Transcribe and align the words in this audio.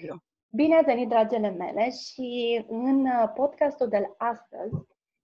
Hello! 0.00 0.16
Bine 0.52 0.76
ați 0.76 0.84
venit, 0.84 1.08
dragele 1.08 1.50
mele, 1.50 1.90
și 1.90 2.64
în 2.68 3.06
podcastul 3.34 3.88
de 3.88 4.14
astăzi 4.16 4.74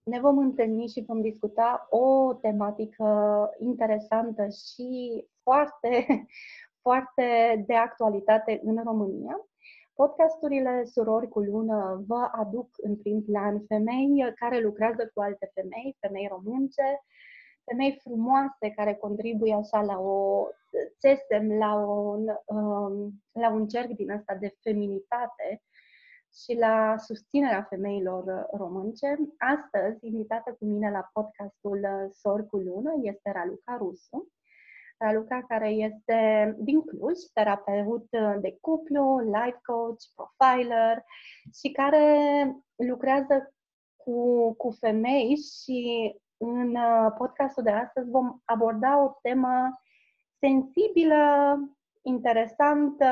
ne 0.03 0.19
vom 0.19 0.37
întâlni 0.37 0.87
și 0.87 1.03
vom 1.07 1.21
discuta 1.21 1.87
o 1.89 2.33
tematică 2.33 3.49
interesantă 3.59 4.47
și 4.47 5.25
foarte, 5.43 6.05
foarte 6.85 7.63
de 7.67 7.75
actualitate 7.75 8.59
în 8.63 8.83
România. 8.83 9.47
Podcasturile 9.93 10.83
Surori 10.85 11.29
cu 11.29 11.39
Lună 11.39 12.03
vă 12.07 12.29
aduc 12.31 12.69
în 12.77 12.95
prim 12.95 13.23
plan 13.23 13.63
femei 13.67 14.33
care 14.35 14.59
lucrează 14.59 15.11
cu 15.13 15.21
alte 15.21 15.51
femei, 15.53 15.97
femei 15.99 16.27
românce, 16.27 17.03
femei 17.69 17.99
frumoase 18.01 18.71
care 18.75 18.93
contribuie 18.93 19.53
așa 19.53 19.81
la 19.81 19.99
o 19.99 20.47
țesem, 20.99 21.57
la 21.57 21.73
un, 21.75 22.27
um, 22.45 23.23
la 23.31 23.49
un 23.49 23.67
cerc 23.67 23.87
din 23.87 24.11
asta 24.11 24.35
de 24.35 24.55
feminitate 24.61 25.61
și 26.33 26.57
la 26.57 26.95
susținerea 26.97 27.65
femeilor 27.69 28.47
românce. 28.51 29.17
Astăzi, 29.37 30.05
invitată 30.05 30.55
cu 30.59 30.65
mine 30.65 30.91
la 30.91 31.09
podcastul 31.13 32.09
Sor 32.11 32.47
cu 32.47 32.57
Lună 32.57 32.93
este 33.01 33.31
Raluca 33.31 33.77
Rusu. 33.77 34.27
Raluca 34.97 35.45
care 35.47 35.69
este 35.69 36.53
din 36.59 36.81
Cluj, 36.81 37.19
terapeut 37.33 38.07
de 38.39 38.57
cuplu, 38.61 39.19
life 39.19 39.59
coach, 39.65 40.01
profiler 40.15 41.03
și 41.53 41.71
care 41.71 42.05
lucrează 42.75 43.53
cu, 43.95 44.53
cu 44.53 44.69
femei 44.69 45.35
și 45.35 46.11
în 46.37 46.75
uh, 46.75 47.11
podcastul 47.17 47.63
de 47.63 47.71
astăzi 47.71 48.09
vom 48.09 48.39
aborda 48.45 49.03
o 49.03 49.11
temă 49.21 49.81
sensibilă, 50.39 51.57
interesantă, 52.01 53.05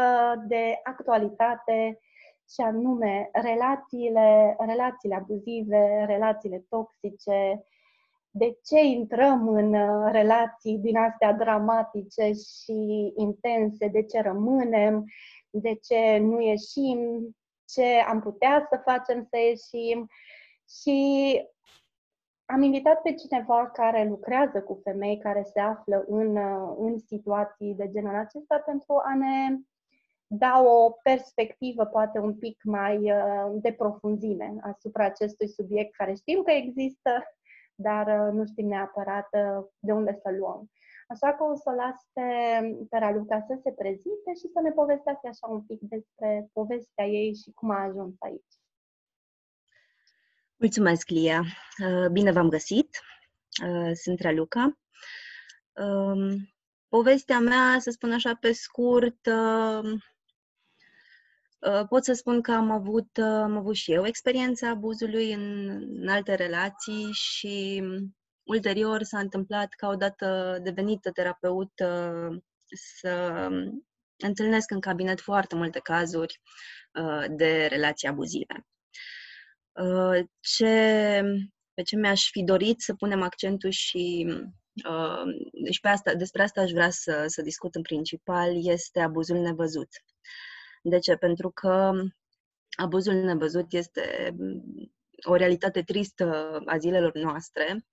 de 0.48 0.80
actualitate, 0.84 2.00
și 2.54 2.62
anume 2.62 3.30
relațiile, 3.34 4.56
relațiile 4.60 5.16
abuzive, 5.16 6.04
relațiile 6.08 6.66
toxice, 6.70 7.66
de 8.30 8.58
ce 8.66 8.84
intrăm 8.84 9.48
în 9.48 9.74
uh, 9.74 10.12
relații 10.12 10.78
din 10.78 10.98
astea 10.98 11.34
dramatice 11.34 12.32
și 12.32 13.14
intense, 13.16 13.88
de 13.88 14.04
ce 14.04 14.22
rămânem, 14.22 15.04
de 15.50 15.74
ce 15.74 16.18
nu 16.18 16.42
ieșim, 16.42 17.30
ce 17.66 18.04
am 18.08 18.22
putea 18.22 18.68
să 18.70 18.82
facem 18.84 19.28
să 19.30 19.38
ieșim? 19.38 20.08
Și 20.82 21.40
am 22.46 22.62
invitat 22.62 23.02
pe 23.02 23.14
cineva 23.14 23.70
care 23.70 24.08
lucrează 24.08 24.62
cu 24.62 24.80
femei 24.84 25.18
care 25.18 25.44
se 25.54 25.60
află 25.60 26.06
în, 26.08 26.38
în 26.78 27.00
situații 27.00 27.74
de 27.74 27.90
genul 27.90 28.16
acesta 28.16 28.58
pentru 28.66 28.94
a 29.06 29.16
ne 29.16 29.58
da 30.28 30.62
o 30.62 30.90
perspectivă 31.04 31.86
poate 31.86 32.20
un 32.20 32.38
pic 32.38 32.64
mai 32.64 33.12
uh, 33.12 33.52
de 33.62 33.72
profunzime 33.72 34.56
asupra 34.62 35.06
acestui 35.06 35.48
subiect 35.48 35.96
care 35.96 36.14
știm 36.14 36.44
că 36.44 36.52
există, 36.52 37.24
dar 37.76 38.28
uh, 38.28 38.34
nu 38.34 38.46
știm 38.46 38.68
neapărat 38.68 39.28
uh, 39.32 39.66
de 39.80 39.92
unde 39.92 40.20
să 40.22 40.30
luăm. 40.38 40.70
Așa 41.08 41.34
că 41.34 41.44
o 41.44 41.56
să 41.56 41.72
las 41.72 41.96
pe, 42.14 42.22
pe 42.90 42.98
Raluca 42.98 43.46
să 43.48 43.60
se 43.64 43.72
prezinte 43.72 44.34
și 44.34 44.48
să 44.54 44.60
ne 44.62 44.72
povestească 44.72 45.28
așa 45.28 45.48
un 45.48 45.62
pic 45.62 45.80
despre 45.82 46.50
povestea 46.54 47.06
ei 47.06 47.34
și 47.36 47.52
cum 47.52 47.70
a 47.70 47.84
ajuns 47.84 48.16
aici. 48.20 48.54
Mulțumesc, 50.58 51.10
Lia! 51.10 51.44
Uh, 51.84 52.08
bine 52.12 52.32
v-am 52.32 52.50
găsit! 52.50 53.00
Uh, 53.64 53.92
sunt 53.94 54.20
Raluca. 54.20 54.80
Um, 55.74 56.54
povestea 56.88 57.40
mea, 57.40 57.80
să 57.80 57.90
spun 57.90 58.12
așa 58.12 58.36
pe 58.36 58.52
scurt, 58.52 59.26
uh, 59.26 60.00
pot 61.90 62.04
să 62.04 62.14
spun 62.14 62.42
că 62.42 62.52
am 62.52 62.72
avut, 62.72 63.18
am 63.18 63.58
avut 63.58 63.76
și 63.76 63.92
eu 63.92 64.06
experiența 64.06 64.70
abuzului 64.70 65.34
în, 65.34 65.68
în 66.02 66.08
alte 66.08 66.34
relații 66.36 67.12
și 67.12 67.84
ulterior 68.44 69.04
s-a 69.04 69.20
întâmplat 69.20 69.70
ca 69.70 69.88
odată 69.88 70.60
devenită 70.64 71.12
terapeut 71.12 71.72
să 72.66 73.48
întâlnesc 74.18 74.72
în 74.72 74.80
cabinet 74.80 75.22
foarte 75.22 75.56
multe 75.56 75.80
cazuri 75.80 76.42
de 77.30 77.66
relații 77.66 78.08
abuzive. 78.08 78.66
Uh, 79.76 80.26
ce, 80.40 81.22
pe 81.74 81.82
ce 81.82 81.96
mi-aș 81.96 82.30
fi 82.30 82.44
dorit 82.44 82.82
să 82.82 82.94
punem 82.94 83.22
accentul 83.22 83.70
și 83.70 84.26
uh, 84.90 85.24
deci 85.64 85.80
pe 85.80 85.88
asta, 85.88 86.14
despre 86.14 86.42
asta 86.42 86.62
aș 86.62 86.72
vrea 86.72 86.90
să, 86.90 87.24
să 87.28 87.42
discut 87.42 87.76
în 87.76 87.82
principal, 87.82 88.68
este 88.68 89.00
abuzul 89.00 89.38
nevăzut. 89.38 89.90
De 90.82 91.00
ce? 91.00 91.16
Pentru 91.16 91.50
că 91.50 91.92
abuzul 92.70 93.14
nevăzut 93.14 93.74
este 93.74 94.36
o 95.24 95.36
realitate 95.36 95.82
tristă 95.82 96.60
a 96.66 96.78
zilelor 96.78 97.14
noastre 97.14 97.86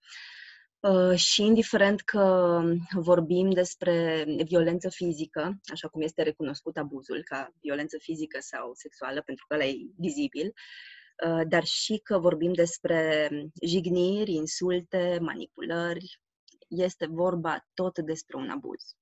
uh, 0.80 1.16
și 1.16 1.42
indiferent 1.42 2.00
că 2.00 2.60
vorbim 2.94 3.50
despre 3.50 4.24
violență 4.44 4.88
fizică, 4.88 5.60
așa 5.72 5.88
cum 5.88 6.00
este 6.00 6.22
recunoscut 6.22 6.76
abuzul 6.76 7.22
ca 7.24 7.54
violență 7.60 7.96
fizică 8.00 8.38
sau 8.40 8.74
sexuală, 8.74 9.22
pentru 9.22 9.44
că 9.48 9.54
ăla 9.54 9.64
e 9.64 9.76
vizibil, 9.98 10.46
Uh, 10.46 11.01
dar 11.48 11.64
și 11.64 11.98
că 11.98 12.18
vorbim 12.18 12.52
despre 12.52 13.28
jigniri, 13.62 14.32
insulte, 14.32 15.18
manipulări. 15.20 16.20
Este 16.68 17.06
vorba 17.06 17.66
tot 17.74 17.98
despre 17.98 18.36
un 18.36 18.48
abuz. 18.48 18.96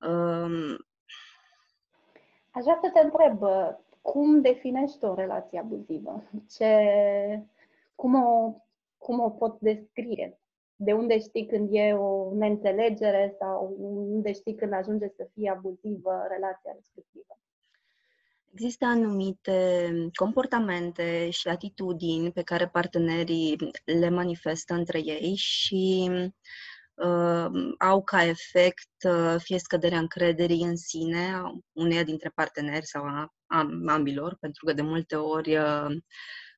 Um, 0.00 0.76
Aș 2.50 2.62
vrea 2.62 2.78
să 2.82 2.90
te 2.92 3.00
întreb, 3.00 3.42
uh, 3.42 3.76
cum 4.00 4.40
definești 4.40 5.04
o 5.04 5.14
relație 5.14 5.58
abuzivă? 5.58 6.22
Ce, 6.56 6.68
cum, 7.94 8.14
o, 8.14 8.54
cum 8.98 9.20
o 9.20 9.30
pot 9.30 9.60
descrie? 9.60 10.38
De 10.76 10.92
unde 10.92 11.18
știi 11.18 11.46
când 11.46 11.68
e 11.72 11.92
o 11.92 12.34
neînțelegere 12.34 13.34
sau 13.38 13.76
unde 13.78 14.32
știi 14.32 14.54
când 14.54 14.72
ajunge 14.72 15.08
să 15.08 15.28
fie 15.32 15.50
abuzivă 15.50 16.24
relația 16.28 16.72
respectivă? 16.74 17.38
Există 18.52 18.84
anumite 18.84 19.90
comportamente 20.14 21.30
și 21.30 21.48
atitudini 21.48 22.32
pe 22.32 22.42
care 22.42 22.68
partenerii 22.68 23.56
le 23.84 24.08
manifestă 24.08 24.74
între 24.74 24.98
ei 24.98 25.34
și 25.36 26.10
uh, 26.94 27.46
au 27.78 28.02
ca 28.02 28.24
efect 28.24 28.88
uh, 29.04 29.34
fie 29.38 29.58
scăderea 29.58 29.98
încrederii 29.98 30.62
în 30.62 30.76
sine 30.76 31.32
a 31.34 31.52
uneia 31.72 32.02
dintre 32.02 32.30
parteneri 32.34 32.86
sau 32.86 33.04
a, 33.04 33.34
a 33.46 33.68
ambilor, 33.86 34.36
pentru 34.40 34.64
că 34.64 34.72
de 34.72 34.82
multe 34.82 35.16
ori 35.16 35.56
uh, 35.56 35.96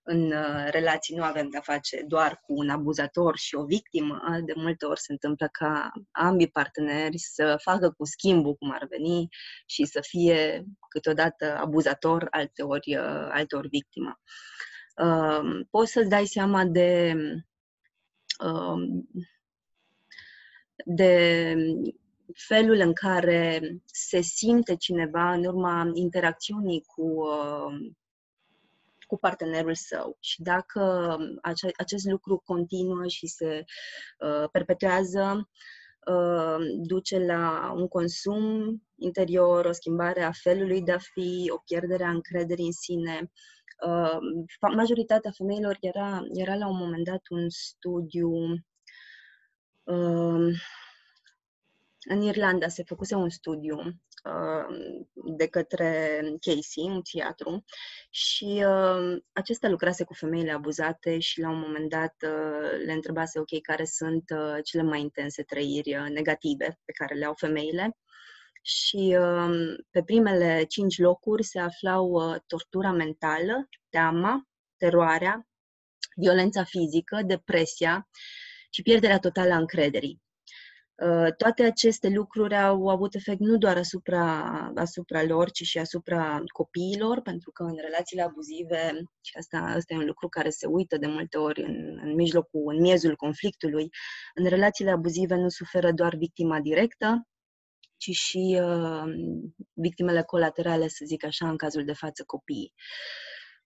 în 0.02 0.32
uh, 0.32 0.66
relații 0.70 1.16
nu 1.16 1.22
avem 1.22 1.48
de-a 1.48 1.60
face 1.60 2.02
doar 2.06 2.40
cu 2.46 2.52
un 2.54 2.68
abuzator 2.68 3.36
și 3.36 3.54
o 3.54 3.64
victimă. 3.64 4.20
De 4.44 4.52
multe 4.56 4.86
ori 4.86 5.00
se 5.00 5.12
întâmplă 5.12 5.48
ca 5.52 5.92
ambii 6.10 6.50
parteneri 6.50 7.18
să 7.18 7.56
facă 7.62 7.90
cu 7.90 8.04
schimbul, 8.04 8.54
cum 8.54 8.72
ar 8.72 8.86
veni, 8.88 9.28
și 9.66 9.84
să 9.84 10.00
fie 10.02 10.64
câteodată 10.88 11.56
abuzator, 11.56 12.26
alteori, 12.30 12.96
uh, 12.96 13.28
alteori 13.30 13.68
victimă. 13.68 14.20
Um, 14.96 15.68
poți 15.70 15.92
să-ți 15.92 16.08
dai 16.08 16.26
seama 16.26 16.64
de 16.64 17.14
um, 18.44 19.08
de 20.84 21.54
felul 22.34 22.76
în 22.80 22.92
care 22.92 23.60
se 23.84 24.20
simte 24.20 24.76
cineva 24.76 25.32
în 25.32 25.44
urma 25.44 25.90
interacțiunii 25.94 26.82
cu 26.86 27.02
uh, 27.02 27.92
cu 29.12 29.18
partenerul 29.18 29.74
său. 29.74 30.16
Și 30.20 30.42
dacă 30.42 31.16
ace- 31.42 31.76
acest 31.76 32.04
lucru 32.04 32.42
continuă 32.44 33.06
și 33.06 33.26
se 33.26 33.64
uh, 34.18 34.48
perpetuează, 34.52 35.48
uh, 36.06 36.56
duce 36.86 37.18
la 37.18 37.72
un 37.76 37.88
consum 37.88 38.76
interior, 38.96 39.64
o 39.64 39.72
schimbare 39.72 40.22
a 40.22 40.30
felului 40.32 40.82
de 40.82 40.92
a 40.92 40.98
fi, 40.98 41.50
o 41.54 41.58
pierdere 41.64 42.04
a 42.04 42.10
încrederii 42.10 42.64
în 42.64 42.72
sine. 42.72 43.30
Uh, 43.86 44.18
majoritatea 44.74 45.30
femeilor 45.30 45.76
era, 45.80 46.22
era 46.32 46.54
la 46.54 46.68
un 46.68 46.76
moment 46.76 47.04
dat 47.04 47.22
un 47.30 47.48
studiu 47.48 48.30
uh, 49.82 50.54
în 52.04 52.22
Irlanda 52.22 52.68
se 52.68 52.82
făcuse 52.82 53.14
un 53.14 53.28
studiu 53.28 53.78
uh, 53.78 53.94
de 55.14 55.46
către 55.46 56.20
Casey, 56.40 56.84
un 56.84 57.00
psihiatru, 57.00 57.64
și 58.10 58.64
uh, 58.66 59.22
acesta 59.32 59.68
lucrase 59.68 60.04
cu 60.04 60.14
femeile 60.14 60.52
abuzate 60.52 61.18
și 61.18 61.40
la 61.40 61.50
un 61.50 61.58
moment 61.58 61.88
dat 61.88 62.14
uh, 62.24 62.84
le 62.84 62.92
întrebase, 62.92 63.38
ok, 63.38 63.60
care 63.62 63.84
sunt 63.84 64.24
uh, 64.30 64.58
cele 64.64 64.82
mai 64.82 65.00
intense 65.00 65.42
trăiri 65.42 65.96
uh, 65.96 66.08
negative 66.08 66.78
pe 66.84 66.92
care 66.92 67.14
le 67.14 67.24
au 67.24 67.34
femeile. 67.34 67.96
Și 68.62 69.16
uh, 69.20 69.76
pe 69.90 70.02
primele 70.02 70.64
cinci 70.64 70.98
locuri 70.98 71.42
se 71.42 71.58
aflau 71.58 72.10
uh, 72.10 72.36
tortura 72.46 72.90
mentală, 72.90 73.68
teama, 73.88 74.48
teroarea, 74.76 75.48
violența 76.16 76.64
fizică, 76.64 77.22
depresia 77.26 78.08
și 78.70 78.82
pierderea 78.82 79.18
totală 79.18 79.52
a 79.52 79.58
încrederii. 79.58 80.21
Uh, 80.94 81.32
toate 81.36 81.62
aceste 81.62 82.08
lucruri 82.08 82.56
au 82.56 82.88
avut 82.88 83.14
efect 83.14 83.40
nu 83.40 83.56
doar 83.56 83.76
asupra, 83.76 84.48
asupra 84.74 85.22
lor, 85.22 85.50
ci 85.50 85.62
și 85.62 85.78
asupra 85.78 86.42
copiilor, 86.52 87.20
pentru 87.20 87.50
că 87.50 87.62
în 87.62 87.76
relațiile 87.80 88.22
abuzive, 88.22 89.02
și 89.20 89.36
asta, 89.38 89.58
asta 89.58 89.94
e 89.94 89.96
un 89.96 90.06
lucru 90.06 90.28
care 90.28 90.50
se 90.50 90.66
uită 90.66 90.96
de 90.96 91.06
multe 91.06 91.38
ori 91.38 91.62
în, 91.62 91.98
în 92.02 92.14
mijlocul, 92.14 92.74
în 92.74 92.80
miezul 92.80 93.16
conflictului, 93.16 93.88
în 94.34 94.46
relațiile 94.46 94.90
abuzive 94.90 95.34
nu 95.34 95.48
suferă 95.48 95.92
doar 95.92 96.14
victima 96.14 96.60
directă, 96.60 97.26
ci 97.96 98.10
și 98.10 98.60
uh, 98.62 99.04
victimele 99.72 100.22
colaterale, 100.22 100.88
să 100.88 101.04
zic 101.04 101.24
așa, 101.24 101.48
în 101.48 101.56
cazul 101.56 101.84
de 101.84 101.92
față 101.92 102.22
copiii. 102.26 102.72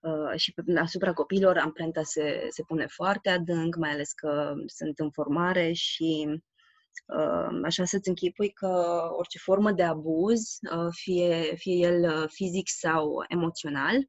Uh, 0.00 0.38
și 0.38 0.54
asupra 0.76 1.12
copiilor 1.12 1.58
amprenta 1.58 2.02
se, 2.02 2.46
se 2.48 2.62
pune 2.62 2.86
foarte 2.86 3.30
adânc, 3.30 3.76
mai 3.76 3.90
ales 3.90 4.12
că 4.12 4.52
sunt 4.66 4.98
în 4.98 5.10
formare 5.10 5.72
și 5.72 6.24
uh, 6.28 6.38
așa 7.64 7.84
să-ți 7.84 8.08
închipui 8.08 8.50
că 8.50 9.00
orice 9.16 9.38
formă 9.38 9.72
de 9.72 9.82
abuz, 9.82 10.58
uh, 10.72 10.88
fie, 10.90 11.54
fie 11.56 11.74
el 11.74 12.28
fizic 12.28 12.68
sau 12.68 13.24
emoțional, 13.28 14.08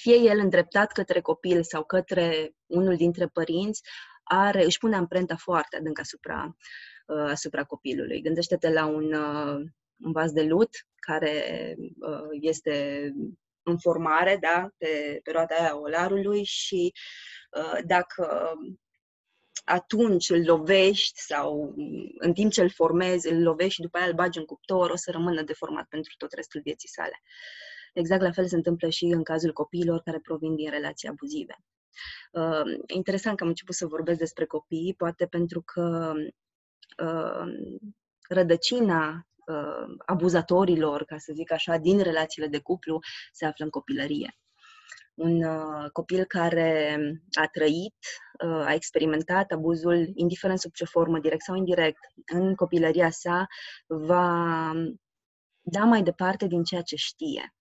fie 0.00 0.16
el 0.16 0.38
îndreptat 0.38 0.92
către 0.92 1.20
copil 1.20 1.62
sau 1.62 1.84
către 1.84 2.54
unul 2.66 2.96
dintre 2.96 3.26
părinți, 3.26 3.82
are, 4.24 4.64
își 4.64 4.78
pune 4.78 4.96
amprenta 4.96 5.36
foarte 5.36 5.76
adânc 5.76 5.98
asupra, 6.00 6.56
asupra 7.06 7.64
copilului. 7.64 8.22
Gândește-te 8.22 8.70
la 8.70 8.86
un, 8.86 9.12
un 9.96 10.12
vas 10.12 10.32
de 10.32 10.42
lut 10.42 10.68
care 10.96 11.44
este 12.40 13.10
în 13.64 13.78
formare, 13.78 14.38
da, 14.40 14.68
pe 14.78 15.20
perioada 15.22 15.54
aia 15.54 15.80
olarului 15.80 16.44
și 16.44 16.92
uh, 17.50 17.78
dacă 17.84 18.52
atunci 19.64 20.30
îl 20.30 20.44
lovești 20.44 21.20
sau 21.20 21.74
în 22.18 22.32
timp 22.32 22.52
ce 22.52 22.62
îl 22.62 22.70
formezi, 22.70 23.32
îl 23.32 23.42
lovești 23.42 23.74
și 23.74 23.80
după 23.80 23.98
aia 23.98 24.06
îl 24.06 24.14
bagi 24.14 24.38
în 24.38 24.44
cuptor, 24.44 24.90
o 24.90 24.96
să 24.96 25.10
rămână 25.10 25.42
deformat 25.42 25.86
pentru 25.88 26.14
tot 26.16 26.32
restul 26.32 26.60
vieții 26.64 26.88
sale. 26.88 27.22
Exact 27.92 28.22
la 28.22 28.30
fel 28.30 28.46
se 28.46 28.56
întâmplă 28.56 28.88
și 28.88 29.04
în 29.04 29.22
cazul 29.22 29.52
copiilor 29.52 30.00
care 30.00 30.18
provin 30.18 30.54
din 30.54 30.70
relații 30.70 31.08
abuzive. 31.08 31.56
Uh, 32.32 32.62
interesant 32.86 33.36
că 33.36 33.42
am 33.42 33.48
început 33.48 33.74
să 33.74 33.86
vorbesc 33.86 34.18
despre 34.18 34.44
copii, 34.44 34.94
poate 34.96 35.26
pentru 35.26 35.62
că 35.62 36.12
uh, 37.02 37.52
rădăcina 38.28 39.26
uh, 39.46 39.94
abuzatorilor, 40.06 41.04
ca 41.04 41.18
să 41.18 41.32
zic 41.34 41.52
așa, 41.52 41.76
din 41.76 42.02
relațiile 42.02 42.48
de 42.48 42.58
cuplu 42.58 42.98
se 43.32 43.44
află 43.44 43.64
în 43.64 43.70
copilărie. 43.70 44.38
Un 45.14 45.42
uh, 45.42 45.90
copil 45.92 46.24
care 46.24 46.98
a 47.30 47.46
trăit, 47.46 47.94
uh, 48.44 48.66
a 48.66 48.74
experimentat 48.74 49.50
abuzul, 49.50 50.10
indiferent 50.14 50.58
sub 50.58 50.72
ce 50.72 50.84
formă, 50.84 51.18
direct 51.18 51.42
sau 51.42 51.56
indirect, 51.56 51.98
în 52.32 52.54
copilăria 52.54 53.10
sa, 53.10 53.46
va 53.86 54.72
da 55.60 55.84
mai 55.84 56.02
departe 56.02 56.46
din 56.46 56.62
ceea 56.62 56.82
ce 56.82 56.96
știe 56.96 57.54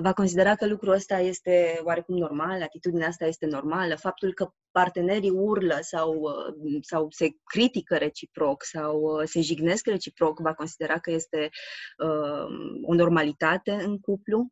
va 0.00 0.12
considera 0.12 0.54
că 0.54 0.66
lucrul 0.66 0.92
ăsta 0.92 1.18
este 1.18 1.80
oarecum 1.84 2.16
normal, 2.16 2.62
atitudinea 2.62 3.06
asta 3.06 3.26
este 3.26 3.46
normală, 3.46 3.96
faptul 3.96 4.34
că 4.34 4.50
partenerii 4.70 5.30
urlă 5.30 5.78
sau, 5.80 6.14
uh, 6.20 6.78
sau 6.80 7.06
se 7.10 7.28
critică 7.44 7.96
reciproc 7.96 8.64
sau 8.64 9.00
uh, 9.00 9.22
se 9.24 9.40
jignesc 9.40 9.86
reciproc, 9.86 10.40
va 10.40 10.54
considera 10.54 10.98
că 10.98 11.10
este 11.10 11.50
uh, 12.04 12.46
o 12.82 12.94
normalitate 12.94 13.72
în 13.72 13.98
cuplu. 13.98 14.48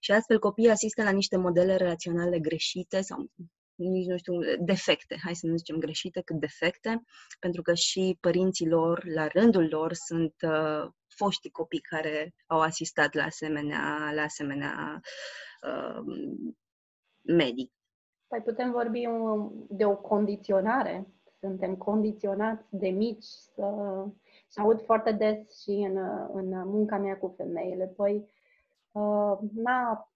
Și 0.00 0.12
astfel 0.12 0.38
copiii 0.38 0.70
asistă 0.70 1.02
la 1.02 1.10
niște 1.10 1.36
modele 1.36 1.76
relaționale 1.76 2.38
greșite 2.38 3.00
sau 3.00 3.30
nici 3.78 4.06
nu 4.06 4.16
știu, 4.16 4.34
defecte, 4.58 5.16
hai 5.24 5.34
să 5.34 5.46
nu 5.46 5.56
zicem 5.56 5.76
greșite, 5.76 6.20
cât 6.20 6.40
defecte, 6.40 7.02
pentru 7.40 7.62
că 7.62 7.74
și 7.74 8.18
părinții 8.20 8.68
lor, 8.68 9.04
la 9.04 9.26
rândul 9.26 9.68
lor, 9.70 9.92
sunt 9.92 10.34
uh, 10.42 10.90
foștii 11.06 11.50
copii 11.50 11.80
care 11.80 12.34
au 12.46 12.60
asistat 12.60 13.14
la 13.14 13.22
asemenea, 13.22 14.10
la 14.14 14.22
asemenea 14.22 15.00
uh, 15.62 16.02
medii. 17.22 17.72
Păi 18.26 18.40
putem 18.40 18.70
vorbi 18.70 19.02
de 19.68 19.84
o 19.84 19.96
condiționare. 19.96 21.06
Suntem 21.40 21.76
condiționați 21.76 22.66
de 22.70 22.88
mici 22.88 23.24
să... 23.24 23.64
Și 24.52 24.58
aud 24.58 24.84
foarte 24.84 25.12
des 25.12 25.60
și 25.62 25.70
în, 25.70 25.96
în 26.32 26.68
munca 26.68 26.98
mea 26.98 27.18
cu 27.18 27.34
femeile. 27.36 27.86
Păi, 27.96 28.14
uh, 28.14 28.37
n-a, 29.54 30.10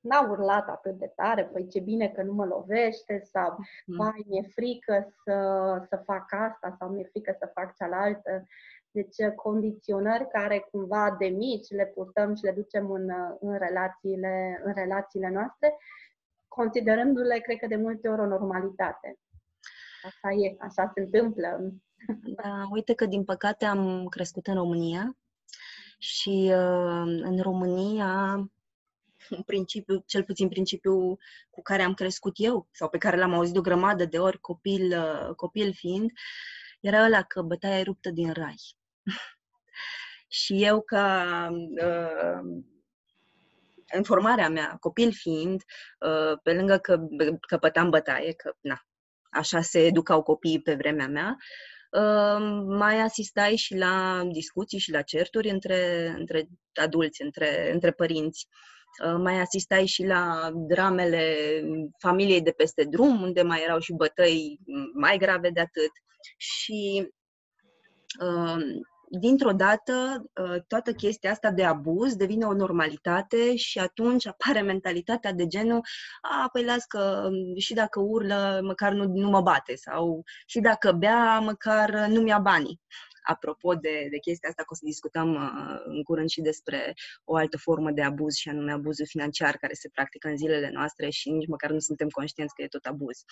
n-a 0.00 0.28
urlat 0.30 0.68
atât 0.68 0.98
de 0.98 1.12
tare, 1.16 1.44
păi 1.44 1.68
ce 1.68 1.80
bine 1.80 2.08
că 2.08 2.22
nu 2.22 2.32
mă 2.32 2.44
lovește, 2.44 3.20
sau, 3.32 3.56
mm. 3.86 3.96
vai, 3.96 4.24
mi-e 4.26 4.42
frică 4.42 5.14
să, 5.24 5.36
să 5.88 6.02
fac 6.04 6.32
asta, 6.32 6.76
sau 6.78 6.88
mi-e 6.88 7.08
frică 7.10 7.36
să 7.38 7.50
fac 7.54 7.74
cealaltă. 7.74 8.46
Deci 8.90 9.16
uh, 9.18 9.34
condiționări 9.34 10.28
care 10.28 10.68
cumva 10.70 11.16
de 11.18 11.26
mici 11.26 11.70
le 11.70 11.86
purtăm 11.86 12.34
și 12.34 12.44
le 12.44 12.52
ducem 12.52 12.90
în, 12.90 13.04
uh, 13.04 13.36
în, 13.40 13.58
relațiile, 13.58 14.60
în 14.64 14.72
relațiile 14.74 15.30
noastre, 15.30 15.76
considerându-le, 16.48 17.38
cred 17.38 17.58
că 17.58 17.66
de 17.66 17.76
multe 17.76 18.08
ori, 18.08 18.20
o 18.20 18.26
normalitate. 18.26 19.18
Așa 20.04 20.34
e, 20.34 20.56
așa 20.58 20.92
se 20.94 21.00
întâmplă. 21.00 21.72
Da, 22.42 22.68
uite 22.70 22.94
că 22.94 23.06
din 23.06 23.24
păcate 23.24 23.64
am 23.64 24.06
crescut 24.06 24.46
în 24.46 24.54
România 24.54 25.16
și 25.98 26.50
uh, 26.52 27.20
în 27.22 27.40
România 27.42 28.34
în 29.28 29.42
principiu, 29.42 30.02
cel 30.06 30.24
puțin 30.24 30.48
principiul 30.48 31.18
cu 31.50 31.62
care 31.62 31.82
am 31.82 31.94
crescut 31.94 32.32
eu 32.36 32.68
sau 32.70 32.88
pe 32.88 32.98
care 32.98 33.16
l-am 33.16 33.34
auzit 33.34 33.56
o 33.56 33.60
grămadă 33.60 34.04
de 34.04 34.18
ori 34.18 34.40
copil, 34.40 34.94
copil 35.36 35.72
fiind, 35.72 36.10
era 36.80 37.04
ăla 37.04 37.22
că 37.22 37.42
bătaia 37.42 37.78
e 37.78 37.82
ruptă 37.82 38.10
din 38.10 38.32
rai. 38.32 38.56
și 40.28 40.64
eu, 40.64 40.82
ca 40.82 41.26
uh, 41.82 42.62
în 43.92 44.02
formarea 44.02 44.48
mea, 44.48 44.76
copil 44.80 45.12
fiind, 45.12 45.62
uh, 45.98 46.38
pe 46.42 46.54
lângă 46.54 46.78
că 46.78 47.06
căpătam 47.40 47.90
bătaie, 47.90 48.32
că 48.32 48.54
na, 48.60 48.86
așa 49.30 49.60
se 49.60 49.84
educau 49.84 50.22
copiii 50.22 50.62
pe 50.62 50.74
vremea 50.74 51.08
mea, 51.08 51.36
uh, 51.38 51.77
mai 52.66 53.00
asistai 53.00 53.56
și 53.56 53.76
la 53.76 54.22
discuții 54.32 54.78
și 54.78 54.90
la 54.90 55.02
certuri 55.02 55.48
între, 55.48 56.08
între 56.18 56.48
adulți, 56.74 57.22
între, 57.22 57.72
între 57.72 57.90
părinți. 57.90 58.48
Uh, 59.04 59.16
mai 59.18 59.40
asistai 59.40 59.86
și 59.86 60.04
la 60.04 60.50
dramele 60.54 61.34
familiei 61.98 62.42
de 62.42 62.50
peste 62.50 62.84
drum, 62.84 63.22
unde 63.22 63.42
mai 63.42 63.62
erau 63.62 63.78
și 63.78 63.92
bătăi 63.92 64.58
mai 64.94 65.18
grave 65.18 65.50
de 65.50 65.60
atât. 65.60 65.90
Și 66.36 67.08
uh, 68.20 68.64
dintr-o 69.10 69.52
dată 69.52 70.24
ă, 70.36 70.58
toată 70.66 70.92
chestia 70.92 71.30
asta 71.30 71.50
de 71.50 71.64
abuz 71.64 72.14
devine 72.14 72.44
o 72.44 72.52
normalitate 72.52 73.56
și 73.56 73.78
atunci 73.78 74.26
apare 74.26 74.60
mentalitatea 74.60 75.32
de 75.32 75.46
genul 75.46 75.80
a, 76.20 76.48
păi 76.52 76.64
las 76.64 76.84
că 76.84 77.28
și 77.56 77.74
dacă 77.74 78.00
urlă, 78.00 78.60
măcar 78.62 78.92
nu, 78.92 79.04
nu 79.04 79.28
mă 79.28 79.40
bate 79.40 79.74
sau 79.76 80.24
și 80.46 80.60
dacă 80.60 80.92
bea, 80.92 81.38
măcar 81.38 82.06
nu 82.06 82.20
mi-a 82.20 82.38
banii. 82.38 82.80
Apropo 83.22 83.74
de, 83.74 84.06
de 84.10 84.18
chestia 84.18 84.48
asta, 84.48 84.62
că 84.62 84.68
o 84.72 84.74
să 84.74 84.84
discutăm 84.84 85.34
uh, 85.34 85.82
în 85.84 86.02
curând 86.02 86.28
și 86.28 86.40
despre 86.40 86.94
o 87.24 87.36
altă 87.36 87.58
formă 87.58 87.90
de 87.90 88.02
abuz, 88.02 88.34
și 88.34 88.48
anume 88.48 88.72
abuzul 88.72 89.06
financiar 89.06 89.56
care 89.56 89.72
se 89.72 89.88
practică 89.92 90.28
în 90.28 90.36
zilele 90.36 90.70
noastre 90.72 91.10
și 91.10 91.30
nici 91.30 91.48
măcar 91.48 91.70
nu 91.70 91.78
suntem 91.78 92.08
conștienți 92.08 92.54
că 92.54 92.62
e 92.62 92.66
tot 92.66 92.84
abuz. 92.84 93.24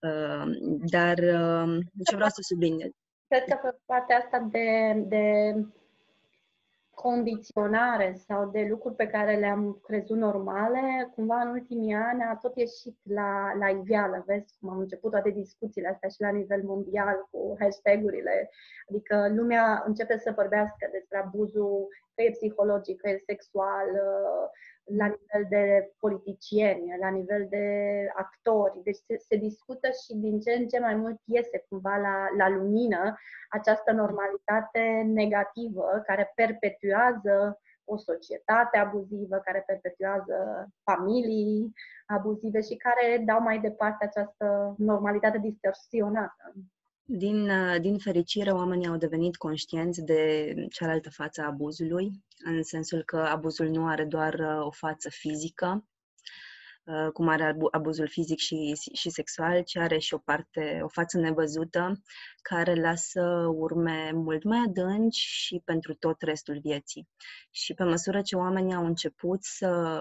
Uh, 0.00 0.50
dar 0.90 1.18
uh, 1.18 1.78
ce 2.04 2.14
vreau 2.14 2.28
să 2.28 2.40
subliniez? 2.40 2.90
Cred 3.28 3.44
că 3.44 3.58
pe 3.62 3.76
partea 3.86 4.16
asta 4.16 4.38
de, 4.50 4.92
de 5.06 5.54
condiționare 6.94 8.14
sau 8.26 8.50
de 8.50 8.66
lucruri 8.70 8.94
pe 8.94 9.06
care 9.06 9.36
le-am 9.36 9.80
crezut 9.82 10.16
normale, 10.16 11.10
cumva 11.14 11.40
în 11.40 11.48
ultimii 11.48 11.94
ani 11.94 12.22
a 12.22 12.34
tot 12.34 12.56
ieșit 12.56 12.98
la, 13.02 13.52
la 13.58 13.68
iveală. 13.68 14.22
Vezi 14.26 14.54
cum 14.60 14.68
am 14.70 14.78
început 14.78 15.10
toate 15.10 15.30
discuțiile 15.30 15.88
astea 15.88 16.08
și 16.08 16.20
la 16.20 16.30
nivel 16.30 16.62
mondial 16.62 17.28
cu 17.30 17.56
hashtag-urile. 17.60 18.50
Adică 18.88 19.32
lumea 19.34 19.82
începe 19.86 20.18
să 20.18 20.32
vorbească 20.36 20.88
despre 20.92 21.18
abuzul, 21.18 21.88
că 22.14 22.22
e 22.22 22.30
psihologic, 22.30 23.00
că 23.00 23.08
e 23.08 23.22
sexual, 23.26 23.88
la 24.96 25.06
nivel 25.06 25.46
de 25.48 25.92
politicieni, 25.98 26.98
la 27.00 27.08
nivel 27.08 27.46
de 27.48 27.66
actori. 28.14 28.80
Deci 28.82 28.96
se, 29.06 29.16
se 29.28 29.36
discută 29.36 29.88
și 29.88 30.14
din 30.16 30.40
ce 30.40 30.52
în 30.52 30.68
ce 30.68 30.80
mai 30.80 30.94
mult 30.94 31.20
iese 31.24 31.64
cumva 31.68 31.96
la, 31.96 32.26
la 32.36 32.48
lumină 32.48 33.14
această 33.48 33.92
normalitate 33.92 35.02
negativă 35.06 36.02
care 36.06 36.32
perpetuează 36.34 37.60
o 37.84 37.96
societate 37.96 38.78
abuzivă, 38.78 39.36
care 39.36 39.62
perpetuează 39.66 40.68
familii 40.82 41.72
abuzive 42.06 42.60
și 42.60 42.76
care 42.76 43.22
dau 43.24 43.40
mai 43.40 43.58
departe 43.58 44.04
această 44.04 44.74
normalitate 44.78 45.38
distorsionată. 45.38 46.54
Din, 47.10 47.50
uh, 47.50 47.80
din 47.80 47.98
fericire, 47.98 48.50
oamenii 48.50 48.86
au 48.86 48.96
devenit 48.96 49.36
conștienți 49.36 50.02
de 50.02 50.54
cealaltă 50.70 51.10
față 51.10 51.42
a 51.42 51.46
abuzului, 51.46 52.10
în 52.44 52.62
sensul 52.62 53.02
că 53.02 53.16
abuzul 53.16 53.68
nu 53.68 53.86
are 53.86 54.04
doar 54.04 54.34
uh, 54.34 54.66
o 54.66 54.70
față 54.70 55.10
fizică, 55.10 55.84
uh, 56.84 57.12
cum 57.12 57.28
are 57.28 57.56
abuzul 57.70 58.08
fizic 58.08 58.38
și, 58.38 58.76
și 58.92 59.10
sexual, 59.10 59.62
ci 59.62 59.76
are 59.76 59.98
și 59.98 60.14
o 60.14 60.18
parte, 60.18 60.80
o 60.82 60.88
față 60.88 61.18
nevăzută, 61.18 62.02
care 62.42 62.74
lasă 62.74 63.50
urme 63.54 64.10
mult 64.14 64.42
mai 64.42 64.58
adânci 64.66 65.20
și 65.20 65.62
pentru 65.64 65.94
tot 65.94 66.22
restul 66.22 66.58
vieții. 66.62 67.08
Și 67.50 67.74
pe 67.74 67.84
măsură 67.84 68.22
ce 68.22 68.36
oamenii 68.36 68.74
au 68.74 68.84
început 68.84 69.44
să 69.44 70.00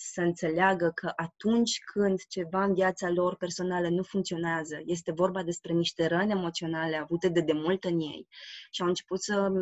să 0.00 0.20
înțeleagă 0.20 0.90
că 0.94 1.12
atunci 1.16 1.78
când 1.92 2.20
ceva 2.28 2.64
în 2.64 2.74
viața 2.74 3.10
lor 3.10 3.36
personală 3.36 3.88
nu 3.88 4.02
funcționează, 4.02 4.80
este 4.84 5.12
vorba 5.12 5.42
despre 5.42 5.72
niște 5.72 6.06
răni 6.06 6.30
emoționale 6.30 6.96
avute 6.96 7.28
de 7.28 7.40
demult 7.40 7.84
în 7.84 8.00
ei 8.00 8.26
și 8.70 8.82
au 8.82 8.88
început 8.88 9.22
să 9.22 9.52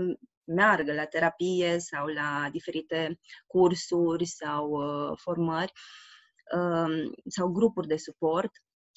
meargă 0.45 0.93
la 0.93 1.05
terapie 1.05 1.79
sau 1.79 2.07
la 2.07 2.49
diferite 2.51 3.21
cursuri 3.47 4.25
sau 4.25 4.71
uh, 4.71 5.19
formări 5.19 5.73
uh, 6.57 7.11
sau 7.27 7.49
grupuri 7.49 7.87
de 7.87 7.97
suport, 7.97 8.51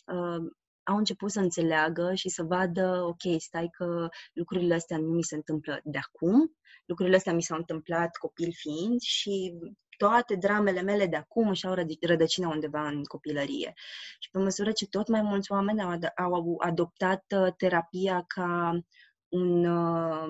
uh, 0.05 0.51
au 0.84 0.98
început 0.98 1.31
să 1.31 1.39
înțeleagă 1.39 2.13
și 2.13 2.29
să 2.29 2.43
vadă, 2.43 3.03
ok, 3.03 3.41
stai 3.41 3.69
că 3.72 4.08
lucrurile 4.34 4.74
astea 4.74 4.98
nu 4.98 5.12
mi 5.12 5.24
se 5.24 5.36
întâmplă 5.36 5.79
de 5.84 5.98
acum, 5.98 6.58
lucrurile 6.86 7.15
astea 7.15 7.34
mi 7.34 7.43
s-au 7.43 7.58
întâmplat 7.58 8.15
copil 8.15 8.51
fiind 8.53 9.00
și 9.01 9.53
toate 10.00 10.36
dramele 10.36 10.82
mele 10.82 11.06
de 11.06 11.15
acum 11.15 11.50
își 11.50 11.68
au 11.68 11.75
rădăcină 12.01 12.48
undeva 12.48 12.88
în 12.88 13.03
copilărie. 13.03 13.74
Și 14.20 14.29
pe 14.32 14.39
măsură 14.39 14.72
ce 14.72 14.88
tot 14.88 15.08
mai 15.08 15.22
mulți 15.22 15.51
oameni 15.51 15.82
au, 15.82 15.98
ad- 15.98 16.13
au 16.15 16.58
adoptat 16.60 17.24
uh, 17.36 17.53
terapia 17.58 18.24
ca 18.27 18.79
un, 19.27 19.65
uh, 19.65 20.24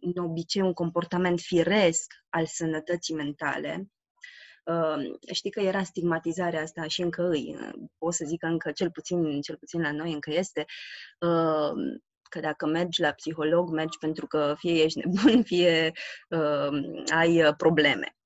un 0.00 0.24
obicei, 0.24 0.62
un 0.62 0.72
comportament 0.72 1.40
firesc 1.40 2.12
al 2.28 2.46
sănătății 2.46 3.14
mentale, 3.14 3.90
Uh, 4.68 5.18
știi 5.32 5.50
că 5.50 5.60
era 5.60 5.82
stigmatizarea 5.82 6.62
asta 6.62 6.86
și 6.86 7.02
încă 7.02 7.28
îi, 7.28 7.56
pot 7.98 8.14
să 8.14 8.24
zic 8.26 8.40
că 8.40 8.46
încă, 8.46 8.72
cel 8.72 8.90
puțin, 8.90 9.40
cel 9.40 9.56
puțin 9.56 9.80
la 9.80 9.92
noi 9.92 10.12
încă 10.12 10.30
este, 10.32 10.64
uh, 11.20 11.72
că 12.28 12.40
dacă 12.40 12.66
mergi 12.66 13.00
la 13.00 13.12
psiholog, 13.12 13.70
mergi 13.70 13.98
pentru 13.98 14.26
că 14.26 14.54
fie 14.58 14.82
ești 14.82 14.98
nebun, 14.98 15.42
fie 15.42 15.92
uh, 16.28 17.02
ai 17.14 17.54
probleme. 17.56 18.16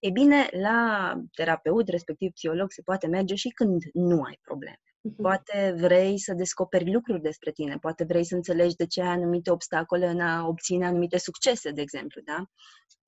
E 0.00 0.10
bine, 0.10 0.48
la 0.52 1.14
terapeut, 1.34 1.88
respectiv 1.88 2.30
psiholog, 2.32 2.70
se 2.70 2.82
poate 2.82 3.06
merge 3.06 3.34
și 3.34 3.48
când 3.48 3.82
nu 3.92 4.22
ai 4.22 4.38
probleme. 4.42 4.80
Mhm. 5.00 5.22
Poate 5.22 5.74
vrei 5.78 6.18
să 6.18 6.34
descoperi 6.34 6.92
lucruri 6.92 7.20
despre 7.20 7.50
tine, 7.52 7.76
poate 7.78 8.04
vrei 8.04 8.24
să 8.24 8.34
înțelegi 8.34 8.76
de 8.76 8.86
ce 8.86 9.02
ai 9.02 9.08
anumite 9.08 9.50
obstacole 9.50 10.06
în 10.06 10.20
a 10.20 10.46
obține 10.46 10.86
anumite 10.86 11.18
succese, 11.18 11.70
de 11.70 11.80
exemplu, 11.80 12.20
da? 12.24 12.44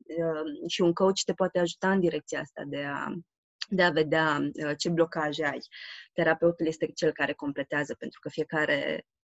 Ehm, 0.07 0.67
și 0.69 0.81
un 0.81 0.93
coach 0.93 1.21
te 1.25 1.33
poate 1.33 1.59
ajuta 1.59 1.91
în 1.91 2.01
direcția 2.01 2.41
asta 2.41 2.63
de 2.67 2.85
a, 2.85 3.15
de 3.69 3.83
a 3.83 3.91
vedea 3.91 4.39
uh, 4.67 4.73
ce 4.77 4.89
blocaje 4.89 5.45
ai. 5.45 5.59
Terapeutul 6.13 6.67
este 6.67 6.87
cel 6.87 7.13
care 7.13 7.33
completează, 7.33 7.95
pentru 7.95 8.21
că 8.21 8.29
fiecare 8.29 9.05
uh, 9.05 9.22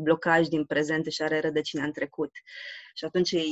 blocaj 0.00 0.46
din 0.46 0.64
prezent 0.64 1.06
își 1.06 1.22
are 1.22 1.40
rădăcina 1.40 1.84
în 1.84 1.92
trecut. 1.92 2.30
Și 2.94 3.04
atunci 3.04 3.32
e, 3.32 3.42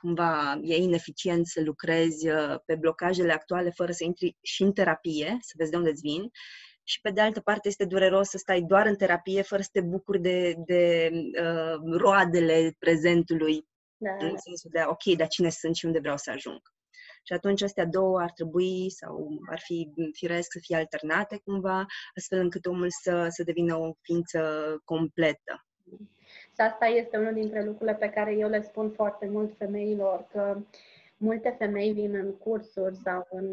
cumva 0.00 0.60
e 0.62 0.76
ineficient 0.76 1.46
să 1.46 1.60
lucrezi 1.60 2.28
uh, 2.28 2.54
pe 2.64 2.74
blocajele 2.74 3.32
actuale 3.32 3.70
fără 3.70 3.92
să 3.92 4.04
intri 4.04 4.36
și 4.42 4.62
în 4.62 4.72
terapie, 4.72 5.36
să 5.40 5.52
vezi 5.56 5.70
de 5.70 5.76
unde 5.76 5.90
îți 5.90 6.00
vin. 6.00 6.30
Și 6.82 7.00
pe 7.00 7.10
de 7.10 7.20
altă 7.20 7.40
parte 7.40 7.68
este 7.68 7.84
dureros 7.84 8.28
să 8.28 8.38
stai 8.38 8.62
doar 8.62 8.86
în 8.86 8.96
terapie 8.96 9.42
fără 9.42 9.62
să 9.62 9.68
te 9.72 9.80
bucuri 9.80 10.20
de, 10.20 10.54
de 10.66 11.10
uh, 11.40 11.98
roadele 11.98 12.74
prezentului 12.78 13.66
da. 13.96 14.10
În 14.10 14.36
sensul 14.36 14.70
de, 14.72 14.82
ok, 14.86 15.16
dar 15.16 15.28
cine 15.28 15.50
sunt 15.50 15.76
și 15.76 15.84
unde 15.86 15.98
vreau 15.98 16.16
să 16.16 16.30
ajung. 16.30 16.60
Și 17.26 17.32
atunci 17.32 17.62
astea 17.62 17.86
două 17.86 18.20
ar 18.20 18.30
trebui 18.32 18.90
sau 18.90 19.40
ar 19.50 19.58
fi 19.58 19.92
firesc 20.12 20.52
să 20.52 20.58
fie 20.62 20.76
alternate 20.76 21.40
cumva, 21.44 21.86
astfel 22.16 22.38
încât 22.40 22.66
omul 22.66 22.88
să, 23.02 23.26
să 23.30 23.42
devină 23.42 23.76
o 23.76 23.92
ființă 24.00 24.40
completă. 24.84 25.64
Și 26.28 26.60
asta 26.60 26.86
este 26.86 27.16
unul 27.16 27.32
dintre 27.32 27.64
lucrurile 27.64 27.96
pe 27.96 28.10
care 28.10 28.34
eu 28.34 28.48
le 28.48 28.62
spun 28.62 28.90
foarte 28.90 29.28
mult 29.28 29.56
femeilor, 29.56 30.26
că 30.32 30.58
multe 31.16 31.54
femei 31.58 31.92
vin 31.92 32.14
în 32.14 32.36
cursuri 32.36 32.96
sau 32.96 33.26
în 33.30 33.46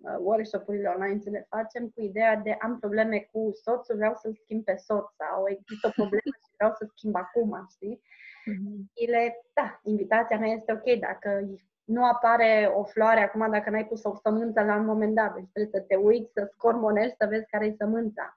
uh, 0.00 0.16
workshop-urile 0.18 0.88
online 0.88 1.18
ce 1.18 1.30
le 1.30 1.46
facem 1.48 1.88
cu 1.88 2.00
ideea 2.00 2.36
de 2.36 2.56
am 2.60 2.78
probleme 2.78 3.28
cu 3.32 3.50
soțul, 3.62 3.96
vreau 3.96 4.14
să-l 4.14 4.38
schimb 4.42 4.64
pe 4.64 4.76
soț 4.76 5.04
sau 5.16 5.44
există 5.48 5.86
o 5.86 5.90
problemă 5.90 6.34
și 6.44 6.54
vreau 6.56 6.72
să 6.78 6.86
schimb 6.96 7.14
acum, 7.14 7.66
știi? 7.70 8.00
Mm-hmm. 8.42 9.32
da, 9.52 9.80
invitația 9.82 10.38
mea 10.38 10.52
este 10.52 10.72
ok, 10.72 10.98
dacă 10.98 11.48
nu 11.84 12.04
apare 12.04 12.72
o 12.74 12.84
floare 12.84 13.20
acum 13.20 13.50
dacă 13.50 13.70
n-ai 13.70 13.86
pus 13.86 14.04
o 14.04 14.14
sămânță 14.22 14.62
la 14.62 14.76
un 14.76 14.84
moment 14.84 15.14
dat, 15.14 15.34
deci 15.34 15.48
trebuie 15.52 15.80
să 15.80 15.86
te 15.88 15.94
uiți, 15.94 16.32
să 16.32 16.50
scormonești, 16.52 17.16
să 17.18 17.26
vezi 17.28 17.46
care 17.50 17.66
e 17.66 17.74
sămânța. 17.78 18.36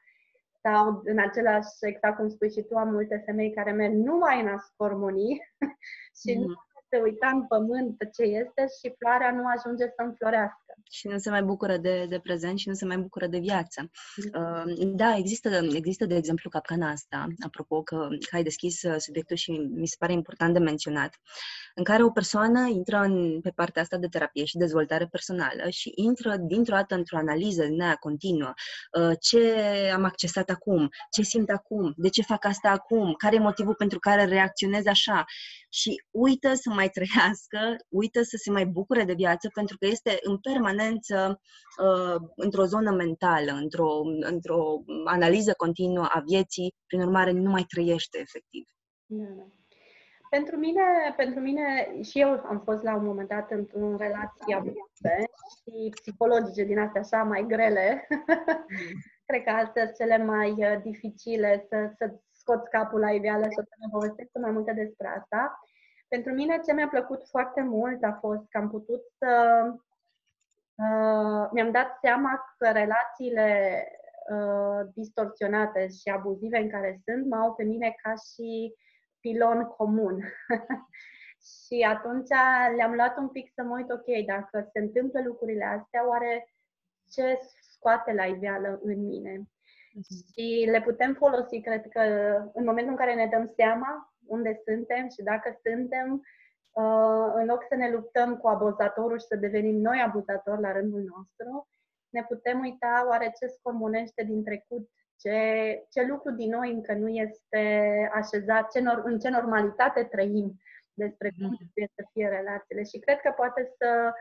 Sau 0.61 1.01
în 1.03 1.19
același, 1.19 1.67
exact 1.79 2.17
cum 2.17 2.29
spui 2.29 2.51
și 2.51 2.61
tu, 2.61 2.75
am 2.75 2.89
multe 2.89 3.21
femei 3.25 3.53
care 3.53 3.71
merg 3.71 3.93
numai 3.93 4.41
în 4.41 4.47
a 4.47 4.57
scormoni 4.57 5.41
și 6.19 6.33
mm-hmm. 6.33 6.45
nu 6.45 6.53
se 6.89 6.97
uita 7.03 7.27
în 7.33 7.47
pământ 7.47 7.97
ce 8.15 8.23
este 8.23 8.63
și 8.77 8.95
floarea 8.99 9.31
nu 9.31 9.43
ajunge 9.55 9.85
să 9.95 10.01
înflorească. 10.07 10.71
Și 10.91 11.07
nu 11.07 11.17
se 11.17 11.29
mai 11.29 11.43
bucură 11.43 11.77
de, 11.77 12.05
de 12.09 12.19
prezent 12.19 12.57
și 12.59 12.67
nu 12.67 12.73
se 12.73 12.85
mai 12.85 12.97
bucură 12.97 13.27
de 13.27 13.39
viață. 13.39 13.89
Uh, 14.39 14.63
da, 15.01 15.15
există, 15.15 15.49
există, 15.73 16.05
de 16.05 16.15
exemplu, 16.15 16.49
capcana 16.49 16.89
asta, 16.89 17.27
apropo 17.45 17.83
că, 17.83 18.07
că 18.29 18.35
ai 18.35 18.43
deschis 18.43 18.81
uh, 18.83 18.95
subiectul 18.97 19.35
și 19.35 19.51
mi 19.51 19.87
se 19.87 19.95
pare 19.99 20.13
important 20.13 20.53
de 20.53 20.59
menționat, 20.59 21.19
în 21.75 21.83
care 21.83 22.03
o 22.03 22.09
persoană 22.09 22.67
intră 22.67 22.97
în, 22.97 23.41
pe 23.41 23.51
partea 23.55 23.81
asta 23.81 23.97
de 23.97 24.07
terapie 24.07 24.45
și 24.45 24.57
dezvoltare 24.57 25.07
personală 25.11 25.69
și 25.69 25.91
intră 25.95 26.35
dintr-o 26.37 26.75
dată 26.75 26.95
într-o 26.95 27.17
analiză 27.17 27.65
din 27.65 27.81
aia 27.81 27.95
continuă. 27.95 28.53
Uh, 28.99 29.11
ce 29.19 29.59
am 29.93 30.03
accesat 30.03 30.49
acum? 30.49 30.89
Ce 31.11 31.21
simt 31.21 31.49
acum? 31.49 31.93
De 31.97 32.09
ce 32.09 32.21
fac 32.21 32.45
asta 32.45 32.69
acum? 32.69 33.13
Care 33.13 33.35
e 33.35 33.39
motivul 33.39 33.75
pentru 33.75 33.99
care 33.99 34.25
reacționez 34.25 34.85
așa? 34.85 35.25
Și 35.79 36.03
uită 36.11 36.53
să 36.53 36.69
mai 36.69 36.89
trăiască, 36.89 37.59
uită 37.89 38.21
să 38.21 38.37
se 38.37 38.51
mai 38.51 38.65
bucure 38.65 39.03
de 39.03 39.13
viață 39.13 39.49
pentru 39.53 39.77
că 39.77 39.85
este 39.87 40.17
în 40.21 40.37
permanență 40.37 41.39
uh, 41.85 42.15
într-o 42.35 42.65
zonă 42.65 42.91
mentală, 42.91 43.51
într-o, 43.51 43.89
într-o 44.19 44.83
analiză 45.05 45.53
continuă 45.57 46.07
a 46.09 46.23
vieții, 46.25 46.73
prin 46.87 47.01
urmare 47.01 47.31
nu 47.31 47.49
mai 47.49 47.63
trăiește 47.63 48.17
efectiv. 48.19 48.63
Da, 49.05 49.23
da. 49.37 49.45
Pentru 50.29 50.57
mine, 50.57 50.81
pentru 51.15 51.39
mine, 51.39 51.97
și 52.01 52.19
eu 52.19 52.29
am 52.29 52.61
fost 52.65 52.83
la 52.83 52.95
un 52.95 53.05
moment 53.05 53.27
dat 53.27 53.51
într-o 53.51 53.95
relație 53.97 54.55
abuzive 54.55 55.17
și 55.55 55.89
psihologice 55.99 56.63
din 56.63 56.79
astea 56.79 57.01
așa 57.01 57.23
mai 57.23 57.45
grele. 57.47 58.07
Mm. 58.09 58.17
Cred 59.27 59.43
că 59.43 59.49
astea 59.49 59.83
sunt 59.85 59.95
cele 59.95 60.17
mai 60.23 60.51
uh, 60.51 60.81
dificile 60.83 61.65
să, 61.69 61.77
să 61.97 62.05
scoți 62.45 62.69
capul 62.69 62.99
la 62.99 63.11
iveală 63.11 63.43
și 63.43 63.55
să 63.55 63.75
ne 63.77 63.87
povestesc 63.91 64.29
mai 64.41 64.51
multe 64.51 64.73
despre 64.73 65.07
asta. 65.07 65.59
Pentru 66.07 66.33
mine 66.33 66.59
ce 66.65 66.73
mi-a 66.73 66.87
plăcut 66.87 67.27
foarte 67.29 67.61
mult 67.61 68.03
a 68.03 68.17
fost 68.21 68.43
că 68.49 68.57
am 68.57 68.69
putut 68.69 69.01
să 69.17 69.29
Uh, 70.77 71.49
mi-am 71.51 71.71
dat 71.71 71.97
seama 72.01 72.55
că 72.57 72.71
relațiile 72.71 73.87
uh, 74.29 74.87
distorsionate 74.93 75.87
și 75.87 76.09
abuzive 76.09 76.57
în 76.57 76.69
care 76.69 77.01
sunt 77.05 77.25
mă 77.25 77.35
au 77.35 77.53
pe 77.53 77.63
mine 77.63 77.95
ca 78.01 78.13
și 78.13 78.73
pilon 79.19 79.63
comun. 79.63 80.19
și 81.65 81.85
atunci 81.89 82.29
le-am 82.75 82.93
luat 82.93 83.17
un 83.17 83.29
pic 83.29 83.51
să 83.53 83.63
mă 83.63 83.75
uit, 83.75 83.89
ok, 83.91 84.25
dacă 84.25 84.69
se 84.73 84.79
întâmplă 84.79 85.21
lucrurile 85.21 85.65
astea, 85.65 86.07
oare 86.07 86.49
ce 87.11 87.39
scoate 87.71 88.13
la 88.13 88.25
iveală 88.25 88.79
în 88.83 89.05
mine? 89.05 89.41
Uh-huh. 89.95 90.33
Și 90.33 90.67
le 90.69 90.81
putem 90.81 91.13
folosi, 91.13 91.61
cred 91.61 91.87
că, 91.89 92.01
în 92.53 92.63
momentul 92.63 92.91
în 92.91 92.97
care 92.97 93.13
ne 93.13 93.27
dăm 93.31 93.53
seama 93.55 94.13
unde 94.27 94.61
suntem 94.65 95.09
și 95.09 95.21
dacă 95.23 95.59
suntem, 95.63 96.23
Uh, 96.75 97.31
în 97.35 97.45
loc 97.45 97.65
să 97.69 97.75
ne 97.75 97.89
luptăm 97.91 98.37
cu 98.37 98.47
abuzatorul 98.47 99.19
și 99.19 99.25
să 99.25 99.35
devenim 99.35 99.75
noi 99.75 100.01
abuzatori 100.05 100.61
la 100.61 100.71
rândul 100.71 101.03
nostru, 101.15 101.67
ne 102.09 102.23
putem 102.23 102.59
uita 102.59 103.05
oare 103.07 103.33
ce 103.39 103.47
scomunește 103.47 104.23
din 104.23 104.43
trecut, 104.43 104.89
ce, 105.19 105.37
ce 105.89 106.05
lucru 106.05 106.31
din 106.31 106.49
noi 106.49 106.71
încă 106.71 106.93
nu 106.93 107.07
este 107.07 107.63
așezat, 108.13 108.71
ce 108.71 108.79
nor, 108.79 109.01
în 109.05 109.19
ce 109.19 109.29
normalitate 109.29 110.03
trăim 110.03 110.59
despre 110.93 111.29
cum 111.37 111.45
mhm. 111.45 111.55
trebuie 111.57 111.89
să 111.95 112.03
fie 112.11 112.27
relațiile. 112.27 112.83
Și 112.83 112.99
cred 112.99 113.19
că 113.19 113.31
poate 113.35 113.73
să, 113.77 114.13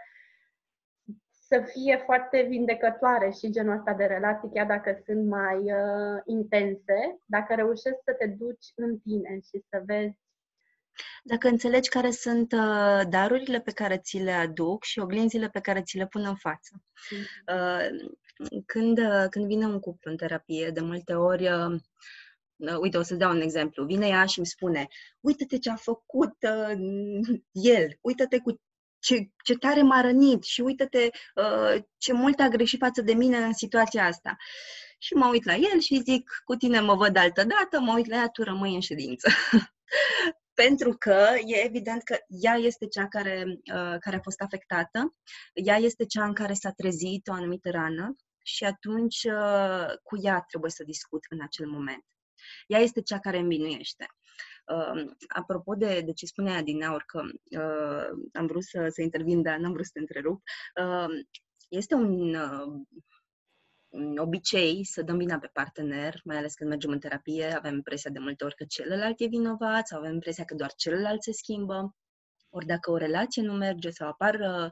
să 1.49 1.63
fie 1.73 2.03
foarte 2.05 2.47
vindecătoare 2.49 3.31
și 3.31 3.51
genul 3.51 3.77
ăsta 3.77 3.93
de 3.93 4.05
relații, 4.05 4.51
chiar 4.53 4.67
dacă 4.67 5.03
sunt 5.07 5.27
mai 5.27 5.57
uh, 5.57 6.21
intense, 6.25 7.19
dacă 7.25 7.55
reușești 7.55 8.05
să 8.05 8.13
te 8.19 8.27
duci 8.27 8.67
în 8.75 8.99
tine 8.99 9.39
și 9.41 9.65
să 9.71 9.83
vezi 9.87 10.23
dacă 11.23 11.49
înțelegi 11.49 11.89
care 11.89 12.11
sunt 12.11 12.53
uh, 12.53 13.01
darurile 13.09 13.61
pe 13.61 13.71
care 13.71 13.99
ți 13.99 14.19
le 14.19 14.33
aduc 14.33 14.85
și 14.85 14.99
oglinzile 14.99 15.49
pe 15.49 15.61
care 15.61 15.83
ți 15.83 15.97
le 15.97 16.07
pun 16.07 16.25
în 16.25 16.35
față. 16.35 16.83
Uh, 17.55 18.09
când, 18.67 18.99
uh, 18.99 19.25
când 19.31 19.47
vine 19.47 19.67
un 19.67 19.81
cuplu 19.81 20.11
în 20.11 20.17
terapie, 20.17 20.71
de 20.71 20.81
multe 20.81 21.15
ori 21.15 21.49
uh, 21.53 21.81
uh, 22.57 22.77
uite, 22.81 22.97
o 22.97 23.03
să 23.03 23.15
dau 23.15 23.31
un 23.31 23.41
exemplu. 23.41 23.85
Vine 23.85 24.07
ea 24.07 24.25
și 24.25 24.39
îmi 24.39 24.47
spune, 24.47 24.87
uite-te 25.21 25.59
ce 25.59 25.71
a 25.71 25.77
făcut 25.77 26.37
uh, 26.41 27.39
el, 27.53 27.99
uite-te 28.01 28.39
cu 28.39 28.61
ce, 29.05 29.31
ce 29.45 29.55
tare 29.55 29.83
m-a 29.83 30.01
rănit 30.01 30.43
și 30.43 30.61
uite-te 30.61 31.09
uh, 31.35 31.83
ce 31.99 32.13
mult 32.13 32.41
a 32.41 32.49
greșit 32.49 32.79
față 32.79 33.03
de 33.03 33.15
mine 33.15 33.37
în 33.37 33.53
situația 33.53 34.07
asta. 34.07 34.37
Și 34.99 35.15
mă 35.15 35.27
uit 35.27 35.45
la 35.45 35.55
el 35.55 35.81
și 35.81 36.03
zic, 36.03 36.43
cu 36.45 36.55
tine 36.55 36.81
mă 36.81 36.95
văd 36.95 37.17
altă 37.17 37.45
dată, 37.45 37.81
mă 37.81 37.93
uit 37.95 38.07
la 38.07 38.17
ea, 38.17 38.29
tu 38.29 38.43
rămâi 38.43 38.75
în 38.75 38.81
ședință. 38.81 39.29
Pentru 40.63 40.97
că 40.99 41.29
e 41.45 41.65
evident 41.65 42.03
că 42.03 42.17
ea 42.29 42.55
este 42.55 42.87
cea 42.87 43.09
care, 43.09 43.45
uh, 43.47 43.97
care 44.01 44.17
a 44.17 44.23
fost 44.23 44.41
afectată, 44.41 45.15
ea 45.53 45.77
este 45.77 46.07
cea 46.07 46.25
în 46.25 46.35
care 46.35 46.53
s-a 46.53 46.71
trezit 46.71 47.29
o 47.29 47.33
anumită 47.33 47.71
rană 47.71 48.17
și 48.43 48.65
atunci 48.65 49.23
uh, 49.25 49.87
cu 50.03 50.17
ea 50.23 50.45
trebuie 50.49 50.71
să 50.71 50.85
discut 50.85 51.25
în 51.29 51.41
acel 51.43 51.67
moment. 51.67 52.05
Ea 52.67 52.79
este 52.79 53.03
cea 53.03 53.19
care 53.19 53.39
învinuiește. 53.39 54.07
Uh, 54.65 55.11
apropo 55.29 55.75
de, 55.75 56.01
de 56.05 56.13
ce 56.13 56.27
spunea 56.27 56.63
din 56.63 56.83
aur, 56.83 57.05
că 57.07 57.23
uh, 57.61 58.29
am 58.33 58.47
vrut 58.47 58.63
să, 58.63 58.89
să 58.89 59.03
intervin, 59.03 59.43
dar 59.43 59.59
n-am 59.59 59.73
vrut 59.73 59.85
să 59.85 59.91
te 59.95 60.01
întrerup, 60.01 60.43
uh, 60.83 61.25
este 61.69 61.95
un, 61.95 62.35
uh, 62.35 62.83
un 63.89 64.19
obicei 64.19 64.85
să 64.85 65.03
dăm 65.03 65.17
vina 65.17 65.39
pe 65.39 65.51
partener, 65.53 66.21
mai 66.25 66.37
ales 66.37 66.55
când 66.55 66.71
mergem 66.71 66.91
în 66.91 66.99
terapie, 66.99 67.57
avem 67.57 67.75
impresia 67.75 68.11
de 68.11 68.19
multe 68.19 68.45
ori 68.45 68.55
că 68.55 68.65
celălalt 68.65 69.21
e 69.21 69.27
vinovat 69.27 69.87
sau 69.87 69.99
avem 69.99 70.13
impresia 70.13 70.45
că 70.45 70.55
doar 70.55 70.73
celălalt 70.77 71.23
se 71.23 71.33
schimbă. 71.33 71.95
Ori 72.49 72.67
dacă 72.67 72.91
o 72.91 72.97
relație 72.97 73.43
nu 73.43 73.53
merge 73.53 73.91
sau 73.91 74.09
apar, 74.09 74.35
uh, 74.35 74.71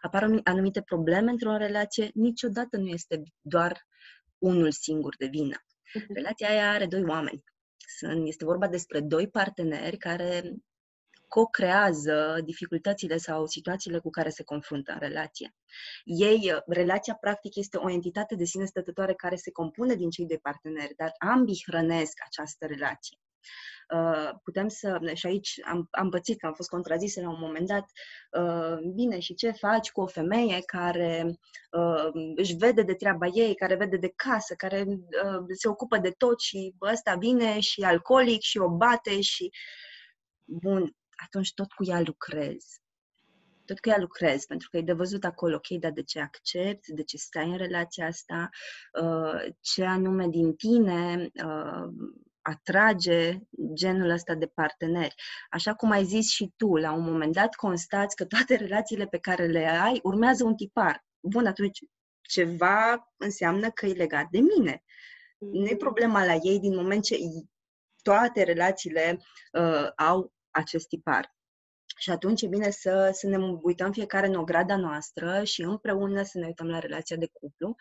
apar 0.00 0.40
anumite 0.44 0.82
probleme 0.82 1.30
într-o 1.30 1.56
relație, 1.56 2.10
niciodată 2.14 2.76
nu 2.76 2.86
este 2.86 3.22
doar 3.40 3.86
unul 4.38 4.70
singur 4.70 5.14
de 5.16 5.26
vină. 5.26 5.56
Mhm. 5.94 6.12
Relația 6.14 6.48
aia 6.48 6.70
are 6.70 6.86
doi 6.86 7.04
oameni. 7.04 7.44
Sunt, 7.96 8.26
este 8.26 8.44
vorba 8.44 8.68
despre 8.68 9.00
doi 9.00 9.28
parteneri 9.28 9.96
care 9.96 10.54
co-creează 11.28 12.40
dificultățile 12.44 13.16
sau 13.16 13.46
situațiile 13.46 13.98
cu 13.98 14.10
care 14.10 14.28
se 14.28 14.42
confruntă 14.42 14.92
în 14.92 14.98
relație. 14.98 15.54
Ei, 16.04 16.62
relația 16.66 17.14
practic 17.14 17.56
este 17.56 17.76
o 17.76 17.90
entitate 17.90 18.34
de 18.34 18.44
sine 18.44 18.64
stătătoare 18.64 19.14
care 19.14 19.36
se 19.36 19.50
compune 19.50 19.94
din 19.94 20.10
cei 20.10 20.26
doi 20.26 20.38
parteneri, 20.38 20.94
dar 20.96 21.12
ambii 21.18 21.62
hrănesc 21.66 22.18
această 22.24 22.66
relație. 22.66 23.18
Uh, 23.94 24.30
putem 24.42 24.68
să, 24.68 25.00
și 25.14 25.26
aici 25.26 25.60
am, 25.64 25.88
am 25.90 26.08
pățit 26.08 26.38
că 26.38 26.46
am 26.46 26.52
fost 26.52 26.68
contrazisă 26.68 27.20
la 27.20 27.28
un 27.28 27.40
moment 27.40 27.66
dat, 27.66 27.84
uh, 28.30 28.78
bine, 28.94 29.18
și 29.18 29.34
ce 29.34 29.50
faci 29.50 29.90
cu 29.90 30.00
o 30.00 30.06
femeie 30.06 30.60
care 30.60 31.38
uh, 31.70 32.10
își 32.36 32.56
vede 32.56 32.82
de 32.82 32.94
treaba 32.94 33.26
ei, 33.26 33.54
care 33.54 33.74
vede 33.74 33.96
de 33.96 34.12
casă, 34.16 34.54
care 34.54 34.84
se 35.48 35.68
ocupă 35.68 35.98
de 35.98 36.10
tot 36.10 36.40
și 36.40 36.74
ăsta 36.80 37.14
vine 37.14 37.60
și 37.60 37.82
alcoolic 37.82 38.40
și 38.40 38.58
o 38.58 38.68
bate 38.68 39.20
și... 39.20 39.50
Bun, 40.44 40.96
atunci 41.24 41.54
tot 41.54 41.72
cu 41.72 41.84
ea 41.84 42.00
lucrez. 42.00 42.64
Tot 43.64 43.80
cu 43.80 43.88
ea 43.88 43.98
lucrez, 43.98 44.44
pentru 44.44 44.68
că 44.70 44.76
e 44.76 44.82
de 44.82 44.92
văzut 44.92 45.24
acolo, 45.24 45.54
ok, 45.54 45.80
dar 45.80 45.90
de 45.90 46.02
ce 46.02 46.20
accepti, 46.20 46.92
de 46.92 47.02
ce 47.02 47.16
stai 47.16 47.50
în 47.50 47.56
relația 47.56 48.06
asta, 48.06 48.48
ce 49.60 49.84
anume 49.84 50.28
din 50.28 50.54
tine 50.54 51.30
atrage 52.42 53.38
genul 53.72 54.10
ăsta 54.10 54.34
de 54.34 54.46
parteneri. 54.46 55.14
Așa 55.50 55.74
cum 55.74 55.90
ai 55.90 56.04
zis 56.04 56.30
și 56.30 56.52
tu, 56.56 56.76
la 56.76 56.92
un 56.92 57.02
moment 57.02 57.32
dat 57.32 57.54
constați 57.54 58.16
că 58.16 58.24
toate 58.24 58.54
relațiile 58.54 59.06
pe 59.06 59.18
care 59.18 59.46
le 59.46 59.66
ai 59.66 60.00
urmează 60.02 60.44
un 60.44 60.54
tipar. 60.54 61.04
Bun, 61.20 61.46
atunci 61.46 61.78
ceva 62.20 63.10
înseamnă 63.16 63.70
că 63.70 63.86
e 63.86 63.92
legat 63.92 64.28
de 64.30 64.38
mine. 64.38 64.82
Nu 65.38 65.66
e 65.66 65.72
mm. 65.72 65.76
problema 65.76 66.24
la 66.24 66.34
ei 66.42 66.60
din 66.60 66.74
moment 66.74 67.02
ce 67.02 67.16
toate 68.02 68.42
relațiile 68.42 69.20
uh, 69.52 69.88
au 69.96 70.32
acest 70.50 70.88
tipar. 70.88 71.34
Și 71.96 72.10
atunci 72.10 72.42
e 72.42 72.46
bine 72.46 72.70
să, 72.70 73.10
să 73.12 73.26
ne 73.26 73.36
uităm 73.62 73.92
fiecare 73.92 74.26
în 74.26 74.34
ograda 74.34 74.76
noastră 74.76 75.44
și 75.44 75.62
împreună 75.62 76.22
să 76.22 76.38
ne 76.38 76.46
uităm 76.46 76.68
la 76.68 76.78
relația 76.78 77.16
de 77.16 77.28
cuplu 77.32 77.76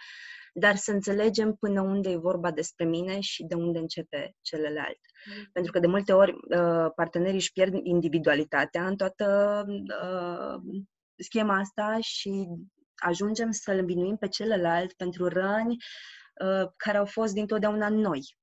dar 0.53 0.75
să 0.75 0.91
înțelegem 0.91 1.53
până 1.53 1.82
unde 1.82 2.10
e 2.10 2.18
vorba 2.18 2.51
despre 2.51 2.86
mine 2.86 3.20
și 3.20 3.44
de 3.44 3.56
unde 3.56 3.79
începe 3.79 4.36
celălalt. 4.41 5.00
Mm. 5.25 5.50
Pentru 5.53 5.72
că 5.72 5.79
de 5.79 5.88
multe 5.88 6.13
ori 6.13 6.32
uh, 6.32 6.91
partenerii 6.96 7.36
își 7.36 7.51
pierd 7.51 7.74
individualitatea 7.84 8.88
în 8.88 8.96
toată 8.96 9.65
uh, 9.68 10.82
schema 11.15 11.58
asta 11.58 11.98
și 12.01 12.48
ajungem 12.96 13.51
să-l 13.51 13.77
învinuim 13.77 14.18
pe 14.18 14.27
celălalt 14.27 14.94
pentru 14.94 15.27
răni 15.27 15.77
uh, 16.41 16.70
care 16.75 16.98
au 16.98 17.06
fost 17.06 17.34
dintotdeauna 17.34 17.89
noi. 17.89 18.38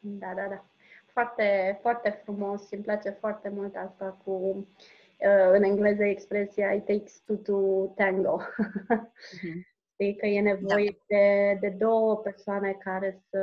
Da, 0.00 0.32
da, 0.36 0.46
da. 0.48 0.66
Foarte, 1.06 1.78
foarte 1.80 2.20
frumos 2.22 2.66
și 2.66 2.74
îmi 2.74 2.82
place 2.82 3.10
foarte 3.10 3.48
mult 3.48 3.74
asta 3.76 4.20
cu, 4.24 4.66
în 5.52 5.62
engleză 5.62 6.04
expresia 6.04 6.72
it 6.72 6.84
takes 6.84 7.20
two 7.20 7.36
to 7.36 7.86
tango. 7.94 8.40
Mm-hmm. 8.40 9.70
Știi? 10.02 10.16
Că 10.16 10.26
e 10.26 10.40
nevoie 10.40 10.90
da. 10.90 11.16
de, 11.16 11.56
de 11.60 11.76
două 11.78 12.16
persoane 12.16 12.76
care 12.84 13.22
să, 13.30 13.38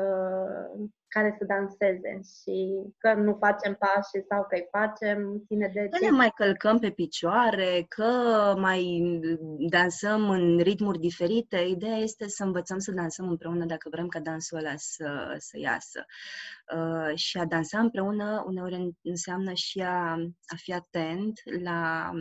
care 1.08 1.36
să 1.38 1.46
danseze 1.46 2.20
și 2.42 2.84
că 2.98 3.14
nu 3.14 3.38
facem 3.40 3.76
pași 3.80 4.26
sau 4.30 4.46
că 4.50 4.56
îi 4.56 4.68
facem, 4.72 5.44
ține 5.48 5.72
de... 5.74 5.88
Că 5.90 6.06
ne 6.06 6.10
mai 6.10 6.32
călcăm 6.36 6.80
pe 6.80 6.90
picioare, 6.90 7.86
că 7.88 8.12
mai 8.58 8.84
dansăm 9.70 10.30
în 10.30 10.58
ritmuri 10.58 11.00
diferite. 11.00 11.58
Ideea 11.58 11.98
este 11.98 12.28
să 12.28 12.44
învățăm 12.44 12.80
să 12.80 12.92
dansăm 12.92 13.30
împreună 13.30 13.66
dacă 13.66 13.90
vrem 13.92 14.08
ca 14.08 14.20
dansul 14.20 14.58
ăla 14.58 14.74
să, 14.76 15.36
să 15.38 15.58
iasă. 15.60 16.06
Uh, 16.76 17.16
și 17.16 17.38
a 17.38 17.46
dansa 17.46 17.80
împreună 17.80 18.44
uneori 18.48 18.90
înseamnă 19.02 19.54
și 19.54 19.80
a, 19.80 20.12
a 20.46 20.56
fi 20.56 20.74
atent 20.74 21.40
la 21.64 22.12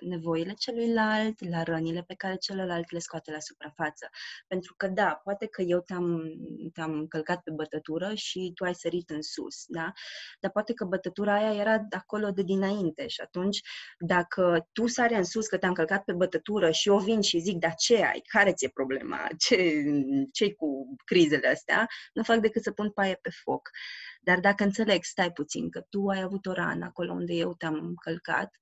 nevoile 0.00 0.52
celuilalt, 0.52 1.48
la 1.48 1.62
rănile 1.62 2.02
pe 2.02 2.14
care 2.14 2.36
celălalt 2.36 2.90
le 2.90 2.98
scoate 2.98 3.30
la 3.30 3.38
suprafață. 3.38 4.08
Pentru 4.46 4.74
că, 4.76 4.88
da, 4.88 5.20
poate 5.24 5.46
că 5.46 5.62
eu 5.62 5.80
te-am, 5.80 6.32
te-am 6.72 7.06
călcat 7.06 7.42
pe 7.42 7.50
bătătură 7.50 8.14
și 8.14 8.52
tu 8.54 8.64
ai 8.64 8.74
sărit 8.74 9.10
în 9.10 9.22
sus, 9.22 9.64
da? 9.66 9.92
Dar 10.40 10.50
poate 10.50 10.72
că 10.74 10.84
bătătura 10.84 11.34
aia 11.34 11.60
era 11.60 11.78
de 11.78 11.96
acolo 11.96 12.30
de 12.30 12.42
dinainte 12.42 13.06
și 13.06 13.20
atunci, 13.20 13.60
dacă 13.98 14.68
tu 14.72 14.86
sari 14.86 15.14
în 15.14 15.24
sus 15.24 15.46
că 15.46 15.58
te-am 15.58 15.72
călcat 15.72 16.04
pe 16.04 16.12
bătătură 16.12 16.70
și 16.70 16.88
eu 16.88 16.98
vin 16.98 17.20
și 17.20 17.38
zic, 17.38 17.58
da, 17.58 17.68
ce 17.68 18.04
ai? 18.04 18.22
Care 18.26 18.52
ți-e 18.52 18.68
problema? 18.68 19.28
Ce, 19.38 19.84
ce 20.32 20.54
cu 20.54 20.94
crizele 21.04 21.48
astea? 21.48 21.86
Nu 22.12 22.22
fac 22.22 22.38
decât 22.38 22.62
să 22.62 22.70
pun 22.70 22.90
paie 22.90 23.18
pe 23.22 23.30
foc. 23.42 23.70
Dar 24.20 24.40
dacă 24.40 24.64
înțeleg, 24.64 25.02
stai 25.02 25.32
puțin, 25.32 25.70
că 25.70 25.80
tu 25.88 26.06
ai 26.06 26.20
avut 26.20 26.46
o 26.46 26.52
rană 26.52 26.84
acolo 26.84 27.12
unde 27.12 27.32
eu 27.34 27.54
te-am 27.54 27.94
călcat, 27.94 28.54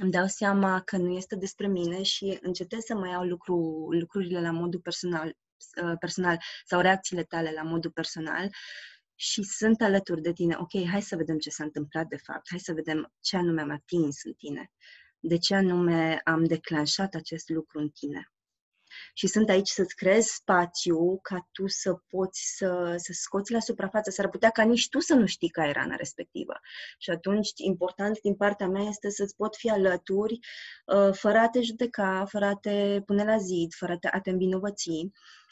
îmi 0.00 0.10
dau 0.10 0.26
seama 0.26 0.80
că 0.80 0.96
nu 0.96 1.10
este 1.10 1.36
despre 1.36 1.66
mine 1.66 2.02
și 2.02 2.38
încetez 2.42 2.84
să 2.84 2.94
mai 2.94 3.10
iau 3.10 3.24
lucru, 3.24 3.86
lucrurile 3.90 4.40
la 4.40 4.50
modul 4.50 4.80
personal, 4.80 5.36
uh, 5.82 5.92
personal 5.98 6.38
sau 6.64 6.80
reacțiile 6.80 7.22
tale 7.22 7.52
la 7.52 7.62
modul 7.62 7.90
personal 7.90 8.48
și 9.14 9.42
sunt 9.42 9.80
alături 9.80 10.22
de 10.22 10.32
tine. 10.32 10.56
Ok, 10.58 10.88
hai 10.90 11.02
să 11.02 11.16
vedem 11.16 11.38
ce 11.38 11.50
s-a 11.50 11.64
întâmplat 11.64 12.06
de 12.06 12.16
fapt, 12.16 12.46
hai 12.48 12.58
să 12.58 12.72
vedem 12.72 13.12
ce 13.20 13.36
anume 13.36 13.60
am 13.60 13.70
atins 13.70 14.24
în 14.24 14.32
tine, 14.32 14.70
de 15.18 15.38
ce 15.38 15.54
anume 15.54 16.20
am 16.24 16.44
declanșat 16.44 17.14
acest 17.14 17.48
lucru 17.48 17.78
în 17.78 17.88
tine 17.88 18.30
și 19.14 19.26
sunt 19.26 19.48
aici 19.48 19.68
să-ți 19.68 19.96
creezi 19.96 20.34
spațiu 20.34 21.18
ca 21.22 21.48
tu 21.52 21.66
să 21.66 21.94
poți 22.08 22.54
să, 22.56 22.94
să 22.96 23.12
scoți 23.12 23.52
la 23.52 23.60
suprafață. 23.60 24.10
S-ar 24.10 24.28
putea 24.28 24.50
ca 24.50 24.62
nici 24.62 24.88
tu 24.88 25.00
să 25.00 25.14
nu 25.14 25.26
știi 25.26 25.48
care 25.48 25.68
era 25.68 25.80
rana 25.80 25.94
respectivă. 25.94 26.60
Și 26.98 27.10
atunci, 27.10 27.50
important 27.56 28.20
din 28.20 28.34
partea 28.34 28.68
mea 28.68 28.82
este 28.82 29.10
să-ți 29.10 29.36
pot 29.36 29.56
fi 29.56 29.70
alături, 29.70 30.38
uh, 30.86 31.12
fără 31.12 31.38
a 31.38 31.48
te 31.48 31.60
judeca, 31.60 32.24
fără 32.28 32.44
a 32.44 32.54
te 32.54 33.00
pune 33.06 33.24
la 33.24 33.36
zid, 33.36 33.72
fără 33.74 33.98
a 34.10 34.20
te 34.20 34.30
învinovăți, 34.30 34.90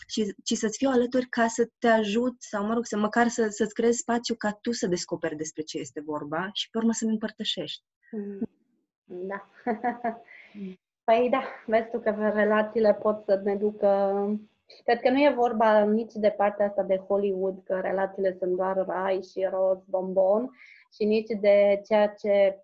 ci, 0.06 0.20
ci 0.44 0.52
să-ți 0.56 0.78
fiu 0.78 0.88
alături 0.88 1.26
ca 1.26 1.46
să 1.46 1.70
te 1.78 1.88
ajut 1.88 2.42
sau, 2.42 2.66
mă 2.66 2.74
rog, 2.74 2.84
să 2.84 2.96
măcar 2.96 3.28
să, 3.28 3.48
să-ți 3.48 3.74
creezi 3.74 3.98
spațiu 3.98 4.34
ca 4.34 4.52
tu 4.52 4.72
să 4.72 4.86
descoperi 4.86 5.36
despre 5.36 5.62
ce 5.62 5.78
este 5.78 6.00
vorba 6.00 6.50
și 6.52 6.70
pe 6.70 6.78
urmă 6.78 6.92
să-mi 6.92 7.10
împărtășești. 7.10 7.84
Mm. 8.10 8.48
Da. 9.04 9.50
Păi 11.08 11.28
da, 11.30 11.42
vezi 11.66 11.90
tu 11.90 11.98
că 12.00 12.10
relațiile 12.34 12.94
pot 12.94 13.24
să 13.24 13.40
ne 13.44 13.56
ducă... 13.56 13.88
Cred 14.84 15.00
că 15.00 15.10
nu 15.10 15.18
e 15.18 15.32
vorba 15.36 15.84
nici 15.84 16.12
de 16.12 16.30
partea 16.30 16.66
asta 16.66 16.82
de 16.82 16.96
Hollywood, 16.96 17.62
că 17.64 17.80
relațiile 17.80 18.36
sunt 18.38 18.56
doar 18.56 18.76
rai 18.86 19.22
și 19.22 19.48
roz, 19.50 19.78
bombon, 19.86 20.50
și 20.94 21.04
nici 21.04 21.30
de 21.40 21.80
ceea 21.86 22.08
ce 22.08 22.62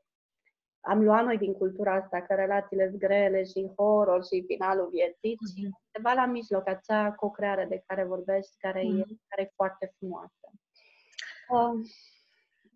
am 0.80 1.02
luat 1.02 1.24
noi 1.24 1.38
din 1.38 1.52
cultura 1.52 1.94
asta, 1.94 2.20
că 2.20 2.35
relațiile 2.35 2.88
sunt 2.88 3.00
grele 3.00 3.44
și 3.44 3.72
horror 3.76 4.24
și 4.24 4.44
finalul 4.46 4.88
vieții, 4.90 5.35
mm-hmm. 5.35 5.68
ci 5.68 5.90
ceva 5.92 6.12
la 6.12 6.26
mijloc, 6.26 6.68
acea 6.68 7.12
co-creare 7.12 7.66
de 7.68 7.83
care 7.87 8.04
vorbești, 8.04 8.57
care, 8.59 8.80
mm-hmm. 8.80 9.11
e, 9.11 9.16
care 9.28 9.42
e 9.42 9.52
foarte 9.54 9.94
frumoasă. 9.96 10.46
Uh, 11.48 11.87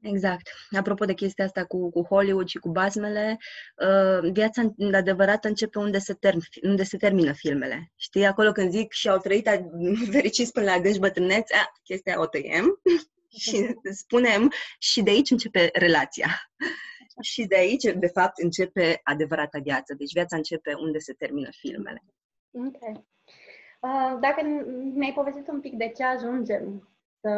Exact. 0.01 0.49
Apropo 0.71 1.05
de 1.05 1.15
chestia 1.15 1.45
asta 1.45 1.65
cu, 1.65 1.91
cu 1.91 2.03
Hollywood 2.03 2.49
și 2.49 2.59
cu 2.59 2.69
basmele, 2.69 3.37
uh, 3.77 4.31
viața 4.33 4.75
adevărată 4.93 5.49
începe 5.49 5.79
unde 5.79 5.99
se, 5.99 6.15
term- 6.15 6.63
unde 6.63 6.83
se 6.83 6.97
termină 6.97 7.33
filmele. 7.33 7.93
Știi, 7.97 8.27
acolo 8.27 8.53
când 8.53 8.71
zic 8.71 8.93
și 8.93 9.09
au 9.09 9.19
trăit 9.19 9.49
fericiți 10.13 10.53
până 10.53 10.67
la 10.67 10.81
gânci 10.81 10.99
bătrâneți, 10.99 11.55
a, 11.55 11.73
chestia 11.83 12.21
o 12.21 12.27
tăiem 12.27 12.81
și 13.45 13.75
spunem 13.91 14.53
și 14.79 15.03
de 15.03 15.11
aici 15.11 15.31
începe 15.31 15.71
relația. 15.73 16.51
Și 17.21 17.47
de 17.47 17.57
aici, 17.57 17.83
de 17.83 18.07
fapt, 18.07 18.39
începe 18.39 19.01
adevărata 19.03 19.59
viață. 19.63 19.95
Deci 19.95 20.13
viața 20.13 20.37
începe 20.37 20.75
unde 20.75 20.99
se 20.99 21.13
termină 21.13 21.49
filmele. 21.51 22.05
Ok. 22.51 22.99
Uh, 23.81 24.19
dacă 24.21 24.43
mi-ai 24.95 25.13
povestit 25.13 25.49
un 25.49 25.61
pic 25.61 25.75
de 25.75 25.93
ce 25.97 26.05
ajungem 26.05 26.89
să, 27.21 27.31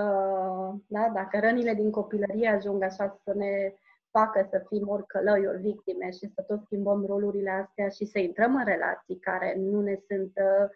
da, 0.87 1.11
dacă 1.15 1.39
rănile 1.41 1.75
din 1.75 1.91
copilărie 1.91 2.49
ajung 2.49 2.83
așa 2.83 3.21
să 3.25 3.35
ne 3.35 3.75
facă 4.11 4.47
să 4.51 4.65
fim 4.69 4.89
ori 4.89 5.07
călăi, 5.07 5.47
ori 5.47 5.61
victime 5.61 6.11
și 6.11 6.33
să 6.35 6.43
tot 6.47 6.61
schimbăm 6.65 7.05
rolurile 7.07 7.51
astea 7.51 7.89
și 7.89 8.05
să 8.05 8.19
intrăm 8.19 8.55
în 8.55 8.65
relații 8.65 9.19
care 9.19 9.55
nu 9.59 9.81
ne 9.81 9.97
sunt 10.09 10.33
uh, 10.35 10.69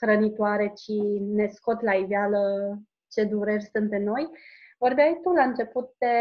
hrănitoare, 0.00 0.72
ci 0.74 1.18
ne 1.20 1.46
scot 1.46 1.80
la 1.80 1.92
iveală 1.92 2.42
ce 3.08 3.24
dureri 3.24 3.70
sunt 3.72 3.92
în 3.92 4.02
noi. 4.02 4.30
Vorbeai 4.78 5.20
tu 5.22 5.30
la 5.30 5.42
început 5.42 5.88
de, 5.98 6.16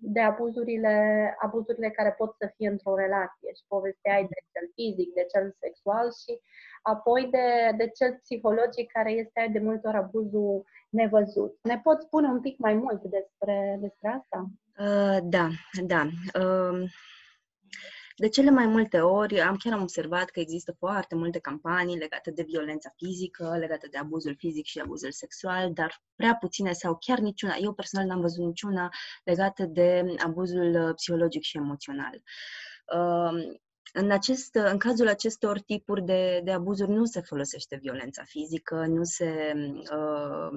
de 0.00 0.20
abuzurile, 0.20 0.94
abuzurile 1.38 1.90
care 1.90 2.14
pot 2.18 2.34
să 2.38 2.52
fie 2.56 2.68
într-o 2.68 2.94
relație 2.94 3.50
și 3.56 3.64
povesteai 3.68 4.22
de 4.22 4.40
cel 4.52 4.66
fizic, 4.74 5.14
de 5.14 5.26
cel 5.32 5.56
sexual 5.60 6.06
și 6.22 6.40
apoi 6.82 7.28
de, 7.30 7.76
de 7.76 7.88
cel 7.88 8.18
psihologic 8.22 8.92
care 8.92 9.10
este 9.10 9.48
de 9.52 9.58
multe 9.58 9.88
ori 9.88 9.96
abuzul 9.96 10.64
nevăzut. 10.90 11.58
Ne 11.62 11.80
poți 11.82 12.04
spune 12.04 12.28
un 12.28 12.40
pic 12.40 12.58
mai 12.58 12.74
mult 12.74 13.02
despre, 13.02 13.76
despre 13.80 14.08
asta? 14.08 14.46
Uh, 14.78 15.18
da, 15.22 15.48
da. 15.92 16.02
Uh, 16.40 16.90
de 18.18 18.28
cele 18.28 18.50
mai 18.50 18.66
multe 18.66 19.00
ori 19.00 19.40
am 19.40 19.56
chiar 19.56 19.72
am 19.72 19.82
observat 19.82 20.30
că 20.30 20.40
există 20.40 20.72
foarte 20.78 21.14
multe 21.14 21.38
campanii 21.38 21.98
legate 21.98 22.30
de 22.30 22.42
violența 22.42 22.92
fizică, 22.96 23.56
legate 23.58 23.86
de 23.90 23.98
abuzul 23.98 24.34
fizic 24.38 24.64
și 24.64 24.78
abuzul 24.78 25.12
sexual, 25.12 25.72
dar 25.72 26.02
prea 26.14 26.36
puține 26.36 26.72
sau 26.72 26.96
chiar 27.00 27.18
niciuna, 27.18 27.54
eu 27.60 27.72
personal 27.72 28.06
n-am 28.06 28.20
văzut 28.20 28.44
niciuna 28.44 28.88
legată 29.24 29.64
de 29.64 30.14
abuzul 30.18 30.92
psihologic 30.94 31.42
și 31.42 31.56
emoțional. 31.56 32.22
Uh, 32.94 33.56
în, 33.92 34.10
acest, 34.10 34.54
în 34.54 34.78
cazul 34.78 35.08
acestor 35.08 35.60
tipuri 35.60 36.04
de, 36.04 36.40
de 36.44 36.52
abuzuri 36.52 36.90
nu 36.90 37.04
se 37.04 37.20
folosește 37.20 37.76
violența 37.76 38.22
fizică, 38.24 38.86
nu 38.86 39.02
se 39.04 39.52
uh, 39.92 40.50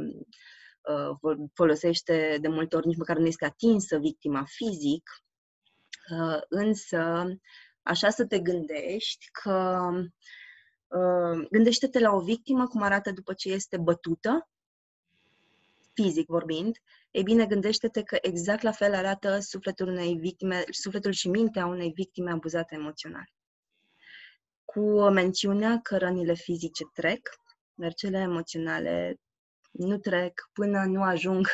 uh, 1.22 1.38
folosește 1.54 2.38
de 2.42 2.48
multe 2.48 2.76
ori 2.76 2.88
nici 2.88 2.98
măcar 2.98 3.18
nu 3.18 3.26
este 3.26 3.46
atinsă 3.46 3.98
victima 3.98 4.44
fizic, 4.48 5.10
uh, 5.24 5.29
însă 6.50 7.26
așa 7.82 8.10
să 8.10 8.26
te 8.26 8.40
gândești 8.40 9.30
că 9.32 9.90
uh, 10.88 11.48
gândește-te 11.52 12.00
la 12.00 12.12
o 12.12 12.20
victimă 12.20 12.68
cum 12.68 12.82
arată 12.82 13.12
după 13.12 13.34
ce 13.34 13.50
este 13.52 13.78
bătută, 13.78 14.50
fizic 15.94 16.28
vorbind, 16.28 16.78
ei 17.12 17.24
bine, 17.24 17.46
gândește-te 17.46 18.04
că 18.04 18.18
exact 18.22 18.62
la 18.62 18.72
fel 18.72 18.94
arată 18.94 19.40
sufletul 19.40 19.88
unei 19.88 20.16
victime, 20.16 20.64
sufletul 20.70 21.12
și 21.12 21.30
mintea 21.30 21.66
unei 21.66 21.92
victime 21.92 22.32
abuzate 22.32 22.76
emoțional. 22.76 23.32
Cu 24.66 25.10
mențiunea 25.10 25.80
că 25.84 25.98
rănile 25.98 26.34
fizice 26.34 26.84
trec, 26.94 27.30
dar 27.74 27.94
cele 27.94 28.18
emoționale 28.18 29.20
nu 29.72 29.98
trec 29.98 30.50
până 30.54 30.86
nu 30.86 31.04
ajung 31.04 31.48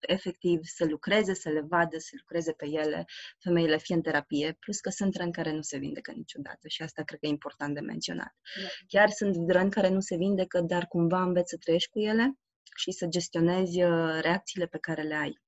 efectiv 0.00 0.60
să 0.62 0.84
lucreze, 0.84 1.34
să 1.34 1.48
le 1.48 1.60
vadă, 1.60 1.98
să 1.98 2.10
lucreze 2.18 2.52
pe 2.52 2.66
ele, 2.66 3.04
femeile 3.38 3.78
fie 3.78 3.94
în 3.94 4.02
terapie, 4.02 4.56
plus 4.60 4.80
că 4.80 4.90
sunt 4.90 5.16
răni 5.16 5.32
care 5.32 5.52
nu 5.52 5.62
se 5.62 5.78
vindecă 5.78 6.12
niciodată 6.12 6.68
și 6.68 6.82
asta 6.82 7.02
cred 7.02 7.18
că 7.18 7.26
e 7.26 7.28
important 7.28 7.74
de 7.74 7.80
menționat. 7.80 8.36
Da. 8.62 8.68
Chiar 8.86 9.10
sunt 9.10 9.50
răni 9.50 9.70
care 9.70 9.88
nu 9.88 10.00
se 10.00 10.16
vindecă, 10.16 10.60
dar 10.60 10.86
cumva 10.86 11.22
înveți 11.22 11.50
să 11.50 11.56
trăiești 11.56 11.90
cu 11.90 11.98
ele 11.98 12.38
și 12.76 12.90
să 12.90 13.06
gestionezi 13.06 13.82
uh, 13.82 14.18
reacțiile 14.20 14.66
pe 14.66 14.78
care 14.78 15.02
le 15.02 15.14
ai 15.14 15.40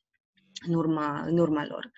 în 0.66 0.74
urma, 0.74 1.20
în 1.20 1.38
urma 1.38 1.66
lor. 1.66 1.90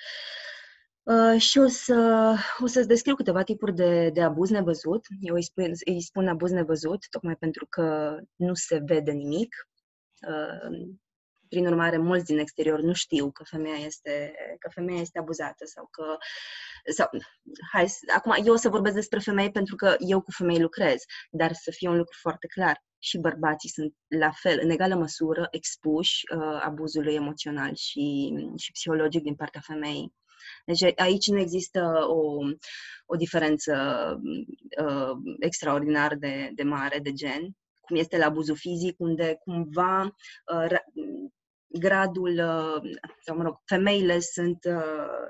Uh, 1.02 1.40
și 1.40 1.58
o, 1.58 1.66
să, 1.66 2.34
o 2.58 2.66
să-ți 2.66 2.88
descriu 2.88 3.14
câteva 3.14 3.42
tipuri 3.42 3.74
de, 3.74 4.10
de 4.10 4.22
abuz 4.22 4.50
nevăzut. 4.50 5.06
Eu 5.20 5.34
îi 5.34 5.42
spun, 5.42 5.72
îi 5.84 6.02
spun 6.02 6.28
abuz 6.28 6.50
nevăzut, 6.50 7.08
tocmai 7.10 7.36
pentru 7.36 7.66
că 7.66 8.16
nu 8.36 8.54
se 8.54 8.80
vede 8.84 9.10
nimic. 9.10 9.68
Uh, 10.28 10.94
prin 11.52 11.66
urmare, 11.66 11.96
mulți 11.96 12.24
din 12.24 12.38
exterior 12.38 12.80
nu 12.80 12.92
știu 12.92 13.30
că 13.30 13.44
femeia 13.44 13.76
este, 13.76 14.34
că 14.58 14.68
femeia 14.74 15.00
este 15.00 15.18
abuzată 15.18 15.64
sau 15.64 15.88
că... 15.90 16.16
Sau, 16.92 17.08
hai, 17.72 17.86
acum, 18.16 18.34
eu 18.44 18.52
o 18.52 18.56
să 18.56 18.68
vorbesc 18.68 18.94
despre 18.94 19.18
femei 19.18 19.50
pentru 19.50 19.76
că 19.76 19.96
eu 19.98 20.20
cu 20.20 20.30
femei 20.30 20.60
lucrez, 20.60 21.02
dar 21.30 21.52
să 21.52 21.70
fie 21.70 21.88
un 21.88 21.96
lucru 21.96 22.18
foarte 22.20 22.46
clar 22.46 22.82
și 22.98 23.18
bărbații 23.18 23.68
sunt 23.68 23.94
la 24.08 24.30
fel, 24.30 24.58
în 24.62 24.70
egală 24.70 24.94
măsură, 24.94 25.48
expuși 25.50 26.22
uh, 26.36 26.60
abuzului 26.62 27.14
emoțional 27.14 27.74
și, 27.74 28.34
și 28.56 28.72
psihologic 28.72 29.22
din 29.22 29.34
partea 29.34 29.60
femeii. 29.64 30.14
Deci 30.64 30.82
aici 30.96 31.26
nu 31.26 31.38
există 31.38 32.06
o, 32.08 32.36
o 33.06 33.16
diferență 33.16 33.74
uh, 34.84 35.10
extraordinar 35.38 36.14
de, 36.14 36.50
de 36.54 36.62
mare 36.62 36.98
de 36.98 37.12
gen, 37.12 37.56
cum 37.80 37.96
este 37.96 38.18
la 38.18 38.26
abuzul 38.26 38.56
fizic, 38.56 38.94
unde 38.98 39.38
cumva 39.44 40.02
uh, 40.54 40.78
gradul, 41.72 42.30
uh, 42.30 42.90
sau 43.20 43.37
mă 43.37 43.42
rog, 43.42 43.61
femeile 43.64 44.18
sunt, 44.18 44.64
uh, 44.64 45.28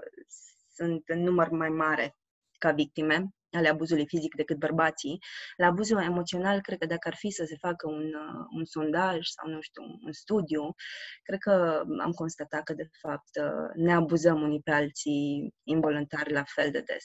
sunt 0.74 1.02
în 1.06 1.22
număr 1.22 1.48
mai 1.48 1.68
mare 1.68 2.16
ca 2.58 2.70
victime 2.70 3.26
ale 3.50 3.68
abuzului 3.68 4.06
fizic 4.06 4.34
decât 4.34 4.56
bărbații. 4.56 5.18
La 5.56 5.66
abuzul 5.66 6.02
emoțional, 6.02 6.60
cred 6.60 6.78
că 6.78 6.86
dacă 6.86 7.08
ar 7.08 7.14
fi 7.14 7.30
să 7.30 7.44
se 7.44 7.56
facă 7.56 7.88
un, 7.88 8.04
uh, 8.04 8.46
un 8.56 8.64
sondaj 8.64 9.18
sau, 9.26 9.50
nu 9.50 9.60
știu, 9.60 9.82
un 10.04 10.12
studiu, 10.12 10.74
cred 11.22 11.38
că 11.38 11.82
am 11.98 12.10
constatat 12.10 12.62
că, 12.62 12.74
de 12.74 12.88
fapt, 13.00 13.30
ne 13.74 13.92
abuzăm 13.94 14.42
unii 14.42 14.62
pe 14.62 14.70
alții 14.70 15.54
involuntar 15.62 16.30
la 16.30 16.42
fel 16.46 16.70
de 16.70 16.80
des. 16.80 17.04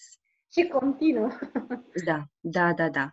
Și 0.51 0.67
continuă. 0.67 1.27
Da, 2.05 2.23
da, 2.39 2.73
da, 2.73 2.89
da. 2.89 3.11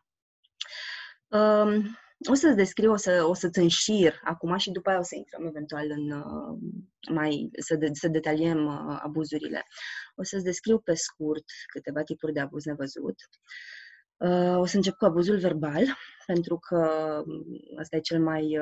Um, 1.39 1.99
o 2.31 2.35
să-ți 2.35 2.57
descriu, 2.57 2.93
o, 2.93 2.97
să, 2.97 3.25
o 3.27 3.35
să-ți 3.35 3.59
înșir 3.59 4.21
acum 4.23 4.57
și 4.57 4.71
după 4.71 4.91
aia 4.91 4.99
o 4.99 5.03
să 5.03 5.15
intrăm 5.17 5.47
eventual 5.47 5.91
în 5.91 6.11
uh, 6.11 6.59
mai, 7.11 7.51
să, 7.59 7.77
de, 7.77 7.89
să 7.93 8.09
detaliem 8.09 8.67
uh, 8.67 8.99
abuzurile. 9.03 9.63
O 10.15 10.23
să-ți 10.23 10.45
descriu 10.45 10.79
pe 10.79 10.95
scurt 10.95 11.45
câteva 11.73 12.03
tipuri 12.03 12.33
de 12.33 12.41
abuz 12.41 12.65
nevăzut. 12.65 13.17
Uh, 14.17 14.57
o 14.57 14.67
să 14.67 14.77
încep 14.77 14.95
cu 14.95 15.05
abuzul 15.05 15.39
verbal, 15.39 15.85
pentru 16.27 16.59
că 16.59 17.23
ăsta 17.81 17.97
e 17.97 18.01
cel 18.01 18.21
mai 18.23 18.59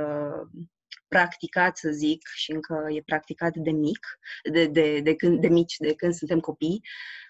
practicat, 1.08 1.76
să 1.76 1.90
zic, 1.90 2.20
și 2.34 2.52
încă 2.52 2.86
e 2.90 3.02
practicat 3.04 3.54
de 3.54 3.70
mic, 3.70 4.18
de, 4.52 4.66
de, 4.66 5.00
de, 5.00 5.14
când, 5.14 5.40
de 5.40 5.48
mici, 5.48 5.76
de 5.76 5.94
când 5.94 6.14
suntem 6.14 6.40
copii. 6.40 6.80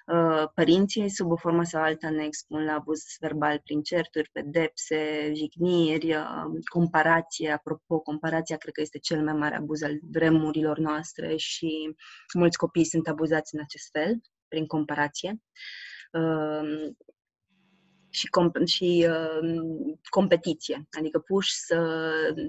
Uh, 0.07 0.45
părinții, 0.55 1.09
sub 1.09 1.31
o 1.31 1.37
formă 1.37 1.65
sau 1.65 1.83
alta, 1.83 2.11
ne 2.11 2.25
expun 2.25 2.65
la 2.65 2.73
abuz 2.73 3.03
verbal 3.21 3.61
prin 3.65 3.83
certuri, 3.83 4.31
pedepse, 4.33 5.33
jigniri, 5.35 6.15
uh, 6.15 6.45
comparație. 6.71 7.51
Apropo, 7.51 7.99
comparația 7.99 8.57
cred 8.57 8.75
că 8.75 8.81
este 8.81 8.99
cel 8.99 9.23
mai 9.25 9.33
mare 9.33 9.57
abuz 9.57 9.83
al 9.83 9.99
vremurilor 10.11 10.79
noastre 10.79 11.37
și 11.37 11.95
mulți 12.35 12.59
copii 12.59 12.85
sunt 12.85 13.09
abuzați 13.09 13.55
în 13.55 13.61
acest 13.61 13.89
fel, 13.91 14.21
prin 14.49 14.67
comparație. 14.67 15.41
Uh, 18.13 18.19
și, 18.19 18.29
comp- 18.29 18.65
și 18.65 19.09
uh, 19.09 19.53
competiție. 20.11 20.89
Adică 20.99 21.19
puși 21.19 21.55
să, 21.55 21.77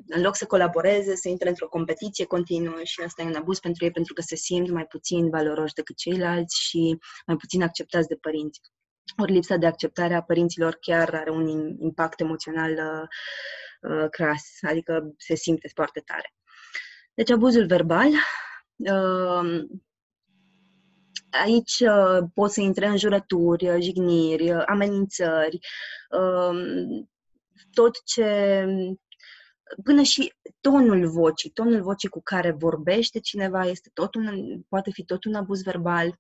în 0.08 0.22
loc 0.22 0.36
să 0.36 0.46
colaboreze, 0.46 1.16
să 1.16 1.30
intre 1.30 1.50
într-o 1.50 1.68
competiție 1.68 2.26
continuă 2.26 2.84
și 2.84 3.02
asta 3.02 3.22
e 3.22 3.26
un 3.26 3.36
abuz 3.36 3.60
pentru 3.60 3.86
ei 3.86 3.92
pentru 3.92 4.14
că 4.14 4.22
se 4.22 4.36
simt 4.36 4.70
mai 4.70 4.86
puțin 4.86 5.30
valoroși 5.30 5.74
decât 5.74 5.96
ceilalți 5.96 6.62
și 6.62 6.98
mai 7.26 7.36
puțin 7.36 7.64
acceptați 7.64 8.08
de 8.08 8.16
părinți. 8.16 8.62
Ori 9.18 9.32
lipsa 9.32 9.56
de 9.56 9.66
acceptare 9.66 10.14
a 10.14 10.22
părinților 10.22 10.78
chiar 10.82 11.14
are 11.14 11.32
un 11.32 11.48
impact 11.80 12.20
emoțional 12.20 12.72
uh, 12.72 13.08
uh, 13.92 14.10
cras, 14.10 14.44
adică 14.62 15.14
se 15.18 15.36
simte 15.36 15.72
foarte 15.74 16.00
tare. 16.06 16.34
Deci 17.14 17.30
abuzul 17.30 17.66
verbal, 17.66 18.10
uh, 18.76 19.64
aici 21.44 21.80
uh, 21.80 22.28
pot 22.34 22.52
să 22.52 22.62
intre 22.62 22.88
în 22.88 22.98
jurături, 22.98 23.70
uh, 23.70 23.82
jigniri, 23.82 24.52
uh, 24.52 24.64
amenințări, 24.66 25.60
uh, 26.10 26.58
tot 27.74 28.04
ce 28.04 28.66
până 29.84 30.02
și 30.02 30.34
tonul 30.62 31.10
vocii, 31.10 31.50
tonul 31.50 31.82
vocii 31.82 32.10
cu 32.10 32.22
care 32.24 32.52
vorbește 32.52 33.20
cineva 33.20 33.66
este 33.66 33.90
tot 33.94 34.16
un, 34.16 34.62
poate 34.70 34.92
fi 34.92 35.04
tot 35.04 35.24
un 35.24 35.34
abuz 35.34 35.62
verbal, 35.62 36.20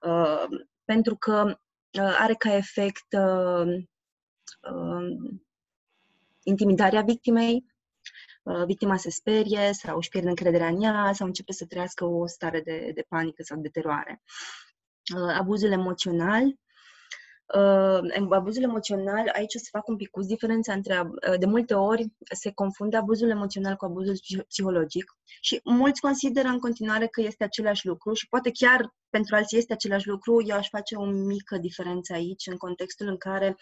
uh, 0.00 0.44
pentru 0.84 1.16
că 1.16 1.58
uh, 2.00 2.16
are 2.18 2.34
ca 2.34 2.56
efect 2.56 3.06
uh, 3.18 3.66
uh, 4.72 5.32
intimidarea 6.42 7.02
victimei, 7.02 7.54
uh, 7.54 7.73
victima 8.66 8.96
se 8.96 9.10
sperie 9.10 9.72
sau 9.72 9.96
își 9.96 10.08
pierde 10.08 10.28
încrederea 10.28 10.66
în 10.66 10.82
ea 10.82 11.10
sau 11.12 11.26
începe 11.26 11.52
să 11.52 11.66
trăiască 11.66 12.04
o 12.04 12.26
stare 12.26 12.60
de, 12.60 12.90
de 12.94 13.04
panică 13.08 13.42
sau 13.42 13.60
de 13.60 13.68
teroare. 13.68 14.22
Uh, 15.12 15.34
abuzul 15.38 15.70
emoțional, 15.70 16.42
uh, 17.54 18.26
abuzul 18.30 18.62
emoțional, 18.62 19.30
aici 19.34 19.54
o 19.54 19.58
să 19.58 19.68
fac 19.70 19.88
un 19.88 19.96
pic 19.96 20.10
diferența 20.26 20.72
între, 20.72 21.00
uh, 21.00 21.38
de 21.38 21.46
multe 21.46 21.74
ori 21.74 22.12
se 22.34 22.52
confunde 22.52 22.96
abuzul 22.96 23.28
emoțional 23.28 23.76
cu 23.76 23.84
abuzul 23.84 24.14
psihologic 24.48 25.04
și 25.40 25.60
mulți 25.64 26.00
consideră 26.00 26.48
în 26.48 26.58
continuare 26.58 27.06
că 27.06 27.20
este 27.20 27.44
același 27.44 27.86
lucru 27.86 28.12
și 28.12 28.28
poate 28.28 28.50
chiar 28.50 28.94
pentru 29.16 29.34
alții 29.34 29.58
este 29.58 29.72
același 29.72 30.08
lucru, 30.08 30.42
eu 30.46 30.56
aș 30.56 30.68
face 30.68 30.94
o 30.96 31.04
mică 31.04 31.58
diferență 31.58 32.12
aici, 32.12 32.46
în 32.46 32.56
contextul 32.56 33.08
în 33.08 33.16
care 33.16 33.56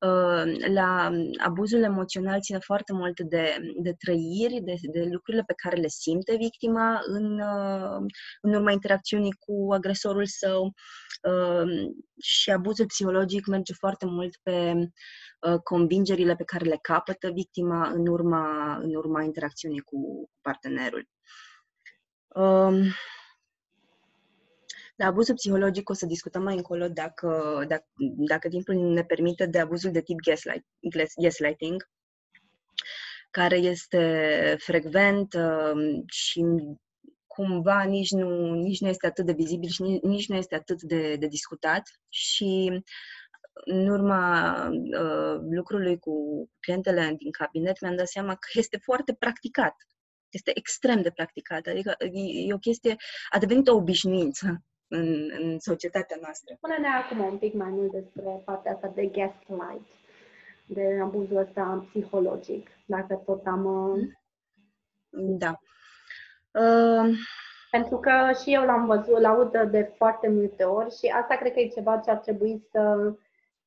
uh, 0.00 0.70
la 0.72 1.10
abuzul 1.44 1.82
emoțional 1.82 2.40
ține 2.40 2.58
foarte 2.58 2.92
mult 2.92 3.20
de, 3.20 3.56
de 3.82 3.92
trăiri, 3.92 4.60
de, 4.62 4.74
de 4.92 5.08
lucrurile 5.10 5.42
pe 5.46 5.52
care 5.56 5.76
le 5.76 5.88
simte 5.88 6.36
victima 6.36 7.00
în, 7.06 7.40
uh, 7.40 8.12
în 8.40 8.54
urma 8.54 8.70
interacțiunii 8.70 9.32
cu 9.32 9.72
agresorul 9.72 10.26
său 10.26 10.74
uh, 11.22 11.90
și 12.22 12.50
abuzul 12.50 12.86
psihologic 12.86 13.46
merge 13.46 13.72
foarte 13.72 14.06
mult 14.06 14.36
pe 14.42 14.74
convingerile 15.62 16.36
pe 16.36 16.44
care 16.44 16.64
le 16.64 16.78
capătă 16.82 17.30
victima 17.30 17.88
în 17.88 18.06
urma, 18.06 18.76
în 18.76 18.94
urma 18.94 19.22
interacțiunii 19.22 19.80
cu 19.80 20.30
partenerul. 20.40 21.08
Um, 22.28 22.82
la 24.96 25.06
abuzul 25.06 25.34
psihologic 25.34 25.88
o 25.88 25.92
să 25.92 26.06
discutăm 26.06 26.42
mai 26.42 26.56
încolo 26.56 26.88
dacă, 26.88 27.64
dacă, 27.68 27.86
dacă 28.16 28.48
timpul 28.48 28.74
ne 28.74 29.04
permite 29.04 29.46
de 29.46 29.58
abuzul 29.58 29.90
de 29.90 30.02
tip 30.02 30.20
gaslight, 30.20 30.66
gaslighting, 31.22 31.88
care 33.30 33.56
este 33.56 34.56
frecvent 34.58 35.34
uh, 35.34 36.02
și 36.06 36.44
cumva 37.26 37.82
nici 37.82 38.10
nu, 38.10 38.54
nici 38.54 38.80
nu 38.80 38.88
este 38.88 39.06
atât 39.06 39.26
de 39.26 39.32
vizibil 39.32 39.68
și 39.68 39.82
nici, 39.82 40.02
nici 40.02 40.28
nu 40.28 40.36
este 40.36 40.54
atât 40.54 40.82
de, 40.82 41.16
de 41.16 41.26
discutat 41.26 41.82
și 42.08 42.82
în 43.64 43.88
urma 43.88 44.52
uh, 45.00 45.40
lucrului 45.50 45.98
cu 45.98 46.14
clientele 46.60 47.14
din 47.18 47.30
cabinet 47.30 47.80
mi-am 47.80 47.96
dat 47.96 48.08
seama 48.08 48.34
că 48.34 48.48
este 48.58 48.76
foarte 48.76 49.14
practicat. 49.14 49.74
Este 50.28 50.50
extrem 50.54 51.02
de 51.02 51.10
practicat. 51.10 51.66
Adică 51.66 51.94
e 52.46 52.54
o 52.54 52.58
chestie, 52.58 52.96
a 53.30 53.38
devenit 53.38 53.68
o 53.68 53.74
obișnuință 53.74 54.64
în, 54.88 55.30
în 55.38 55.58
societatea 55.58 56.16
noastră. 56.20 56.54
Spune-ne 56.54 56.88
acum 56.88 57.24
un 57.24 57.38
pic 57.38 57.54
mai 57.54 57.70
mult 57.70 57.92
despre 57.92 58.42
partea 58.44 58.72
asta 58.72 58.92
de 58.94 59.06
gaslight, 59.06 59.86
de 60.66 60.98
abuzul 61.02 61.36
ăsta 61.36 61.86
psihologic, 61.88 62.68
dacă 62.86 63.14
tot 63.14 63.46
am... 63.46 63.64
Uh, 63.64 64.00
da. 65.10 65.60
Uh... 66.50 67.16
Pentru 67.70 67.98
că 67.98 68.30
și 68.42 68.54
eu 68.54 68.64
l-am 68.64 68.86
văzut, 68.86 69.18
l-aud 69.18 69.70
de 69.70 69.92
foarte 69.96 70.28
multe 70.28 70.64
ori 70.64 70.96
și 70.96 71.06
asta 71.06 71.34
cred 71.36 71.52
că 71.52 71.60
e 71.60 71.68
ceva 71.68 71.98
ce 71.98 72.10
ar 72.10 72.16
trebui 72.16 72.66
să, 72.70 73.12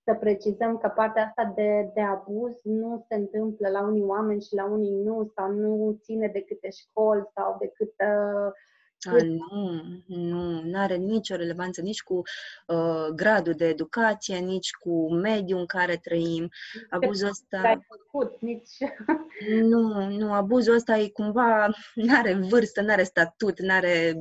să 0.03 0.13
precizăm 0.13 0.77
că 0.77 0.87
partea 0.87 1.25
asta 1.25 1.53
de, 1.55 1.91
de 1.93 2.01
abuz 2.01 2.59
nu 2.63 3.05
se 3.07 3.15
întâmplă 3.15 3.69
la 3.69 3.81
unii 3.81 4.03
oameni 4.03 4.41
și 4.41 4.55
la 4.55 4.65
unii 4.65 5.03
nu, 5.03 5.31
sau 5.35 5.51
nu 5.51 5.99
ține 6.01 6.27
de 6.27 6.41
câte 6.41 6.69
școli 6.69 7.29
sau 7.35 7.57
de 7.59 7.67
câte 7.75 8.05
uh, 8.05 8.51
a, 9.07 9.15
nu, 9.23 9.81
nu, 10.05 10.61
nu 10.61 10.79
are 10.79 10.95
nicio 10.95 11.35
relevanță 11.35 11.81
nici 11.81 12.01
cu 12.01 12.21
uh, 12.67 13.07
gradul 13.15 13.53
de 13.53 13.67
educație, 13.67 14.37
nici 14.37 14.71
cu 14.71 15.13
mediul 15.13 15.59
în 15.59 15.65
care 15.65 15.97
trăim. 15.97 16.49
Abuzul 16.89 17.27
ăsta... 17.27 17.81
Făcut, 17.87 18.41
nici... 18.41 18.77
Nu, 19.61 20.09
nu, 20.09 20.33
abuzul 20.33 20.75
ăsta 20.75 20.97
e 20.97 21.09
cumva, 21.09 21.69
nu 21.93 22.15
are 22.17 22.33
vârstă, 22.33 22.81
nu 22.81 22.91
are 22.91 23.03
statut, 23.03 23.59
nu 23.59 23.73
are 23.73 24.13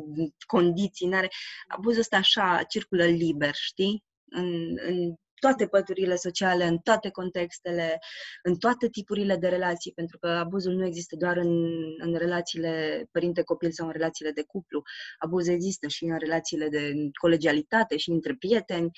condiții, 0.47 1.09
nu 1.09 1.17
are... 1.17 1.29
Abuzul 1.69 2.01
ăsta 2.01 2.17
așa 2.17 2.63
circulă 2.69 3.05
liber, 3.05 3.55
știi? 3.55 4.05
În, 4.31 4.79
în 4.87 5.15
toate 5.41 5.67
păturile 5.67 6.17
sociale, 6.17 6.65
în 6.65 6.79
toate 6.79 7.11
contextele, 7.11 7.99
în 8.43 8.57
toate 8.57 8.89
tipurile 8.89 9.37
de 9.37 9.49
relații, 9.49 9.93
pentru 9.93 10.19
că 10.19 10.29
abuzul 10.29 10.73
nu 10.73 10.87
există 10.87 11.17
doar 11.17 11.37
în, 11.37 11.69
în 11.99 12.15
relațiile 12.17 13.05
părinte-copil 13.13 13.71
sau 13.73 13.87
în 13.87 13.93
relațiile 13.93 14.31
de 14.31 14.43
cuplu. 14.43 14.83
Abuz 15.19 15.47
există 15.47 15.89
și 15.89 16.05
în 16.05 16.19
relațiile 16.19 16.69
de 16.69 16.93
colegialitate 17.21 17.97
și 17.97 18.11
între 18.11 18.35
prieteni 18.35 18.91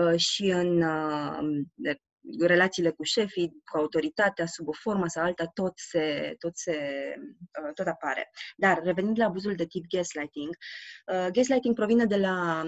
uh, 0.00 0.16
și 0.16 0.44
în 0.44 0.82
uh, 0.82 1.38
relațiile 2.38 2.90
cu 2.90 3.02
șefii, 3.02 3.62
cu 3.70 3.76
autoritatea, 3.76 4.46
sub 4.46 4.68
o 4.68 4.72
formă 4.72 5.06
sau 5.06 5.24
alta, 5.24 5.46
tot 5.46 5.72
se, 5.74 6.34
tot 6.38 6.56
se, 6.56 6.78
uh, 7.64 7.72
tot 7.74 7.86
apare. 7.86 8.30
Dar, 8.56 8.80
revenind 8.82 9.18
la 9.18 9.24
abuzul 9.24 9.54
de 9.54 9.66
tip 9.66 9.84
gaslighting, 9.88 10.56
gaslighting 11.32 11.74
provine 11.74 12.04
de 12.04 12.16
la 12.16 12.64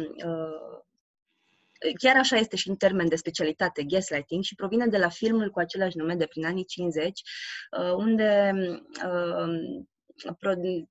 chiar 1.98 2.16
așa 2.16 2.36
este 2.36 2.56
și 2.56 2.68
în 2.68 2.76
termen 2.76 3.08
de 3.08 3.16
specialitate, 3.16 3.82
gaslighting, 3.82 4.42
și 4.42 4.54
provine 4.54 4.86
de 4.86 4.98
la 4.98 5.08
filmul 5.08 5.50
cu 5.50 5.58
același 5.58 5.96
nume 5.96 6.14
de 6.14 6.26
prin 6.26 6.44
anii 6.44 6.64
50, 6.64 7.20
uh, 7.78 7.92
unde 7.92 8.52
uh, 9.06 9.84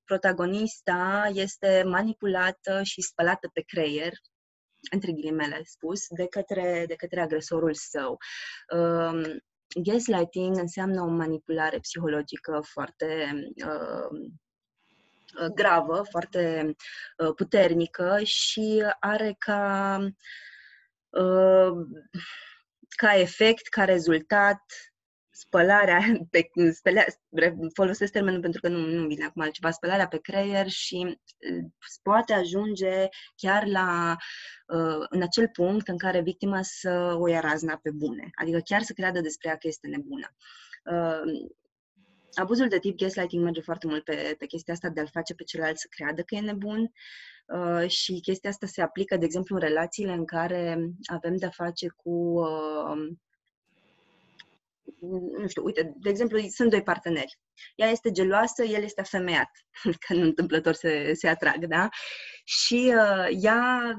protagonista 0.06 1.32
este 1.34 1.84
manipulată 1.86 2.84
și 2.84 3.02
spălată 3.02 3.50
pe 3.54 3.62
creier, 3.62 4.12
între 4.92 5.12
ghilimele 5.12 5.62
spus, 5.64 6.08
de 6.10 6.28
către, 6.28 6.84
de 6.88 6.96
către 6.96 7.22
agresorul 7.22 7.74
său. 7.74 8.18
Um, 8.76 9.24
gaslighting 9.84 10.58
înseamnă 10.58 11.02
o 11.02 11.08
manipulare 11.08 11.80
psihologică 11.80 12.62
foarte 12.64 13.34
uh, 13.66 14.20
gravă, 15.56 16.04
foarte 16.10 16.76
puternică 17.36 18.20
și 18.24 18.84
are 19.00 19.36
ca 19.38 20.00
ca 22.96 23.20
efect, 23.20 23.68
ca 23.68 23.84
rezultat, 23.84 24.62
spălarea 25.30 26.00
pe, 26.32 26.50
spălea, 26.72 27.06
folosesc 27.74 28.12
termenul 28.12 28.40
pentru 28.40 28.62
că 28.62 28.68
nu, 28.68 28.86
nu 28.86 29.08
vine 29.08 29.26
acum 29.26 29.42
altceva, 29.42 29.72
spălarea 29.72 30.08
pe 30.08 30.18
creier 30.18 30.68
și 30.68 31.20
poate 32.02 32.34
ajunge 32.34 33.08
chiar 33.36 33.66
la 33.66 34.16
în 35.10 35.22
acel 35.22 35.50
punct 35.50 35.88
în 35.88 35.98
care 35.98 36.22
victima 36.22 36.60
să 36.62 37.16
o 37.20 37.28
ia 37.28 37.40
razna 37.40 37.80
pe 37.82 37.92
bune, 37.92 38.30
adică 38.34 38.60
chiar 38.60 38.82
să 38.82 38.94
creadă 38.94 39.20
despre 39.20 39.50
ea 39.50 39.58
că 39.58 39.68
este 39.68 39.88
nebună. 39.88 40.28
Abuzul 42.34 42.68
de 42.68 42.80
tip 42.80 42.98
gaslighting 42.98 43.44
merge 43.44 43.62
foarte 43.62 43.88
mult 43.88 44.04
pe, 44.04 44.36
pe 44.38 44.46
chestia 44.46 44.74
asta 44.74 44.90
de 44.90 45.00
a-l 45.00 45.10
face 45.12 45.34
pe 45.34 45.44
celălalt 45.44 45.78
să 45.78 45.88
creadă 45.90 46.22
că 46.22 46.36
e 46.36 46.40
nebun, 46.40 46.92
Uh, 47.54 47.90
și 47.90 48.20
chestia 48.22 48.50
asta 48.50 48.66
se 48.66 48.82
aplică, 48.82 49.18
de 49.18 49.26
exemplu, 49.26 49.56
în 49.56 49.62
relațiile 49.62 50.12
în 50.12 50.26
care 50.26 50.90
avem 51.06 51.36
de-a 51.36 51.50
face 51.50 51.88
cu 51.96 52.40
uh, 52.40 53.10
nu 55.38 55.48
știu, 55.48 55.64
uite, 55.64 55.94
de 56.00 56.10
exemplu, 56.10 56.40
sunt 56.50 56.70
doi 56.70 56.84
parteneri. 56.84 57.40
Ea 57.76 57.90
este 57.90 58.12
geloasă, 58.12 58.64
el 58.64 58.84
este 58.84 59.02
afemeiat, 59.02 59.50
că 60.08 60.14
nu 60.14 60.22
întâmplător 60.22 60.74
se, 60.74 61.14
se 61.14 61.28
atrag, 61.28 61.66
da? 61.66 61.90
Și 62.44 62.94
uh, 62.96 63.28
ea, 63.42 63.98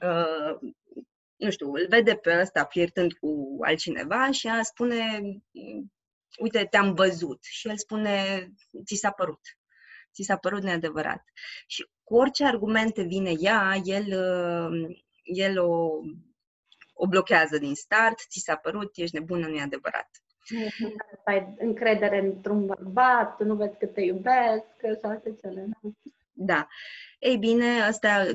uh, 0.00 0.70
nu 1.36 1.50
știu, 1.50 1.72
îl 1.72 1.86
vede 1.88 2.14
pe 2.14 2.38
ăsta 2.40 2.64
flirtând 2.64 3.12
cu 3.12 3.58
altcineva 3.60 4.30
și 4.30 4.46
ea 4.46 4.62
spune, 4.62 5.20
uite, 6.38 6.66
te-am 6.70 6.94
văzut. 6.94 7.38
Și 7.42 7.68
el 7.68 7.76
spune, 7.76 8.48
ți 8.84 8.94
s-a 8.94 9.10
părut 9.10 9.40
ți 10.14 10.22
s-a 10.22 10.36
părut 10.36 10.62
neadevărat. 10.62 11.22
Și 11.66 11.88
cu 12.04 12.16
orice 12.16 12.44
argumente 12.44 13.02
vine 13.02 13.32
ea, 13.38 13.80
el, 13.84 14.04
uh, 14.06 14.96
el 15.22 15.58
o, 15.60 16.00
o 16.94 17.06
blochează 17.06 17.58
din 17.58 17.74
start, 17.74 18.18
ți 18.28 18.38
s-a 18.38 18.56
părut, 18.56 18.90
ești 18.94 19.18
nebună, 19.18 19.46
nu 19.46 19.54
e 19.54 19.62
adevărat. 19.62 20.08
Ai 21.24 21.54
încredere 21.58 22.18
într-un 22.18 22.66
bărbat, 22.66 23.42
nu 23.42 23.54
vezi 23.54 23.78
că 23.78 23.86
te 23.86 24.00
iubesc 24.00 24.66
și 24.78 24.98
alte 25.02 25.36
cele. 25.40 25.68
Da. 26.32 26.66
Ei 27.18 27.36
bine, 27.36 27.80
asta, 27.80 28.26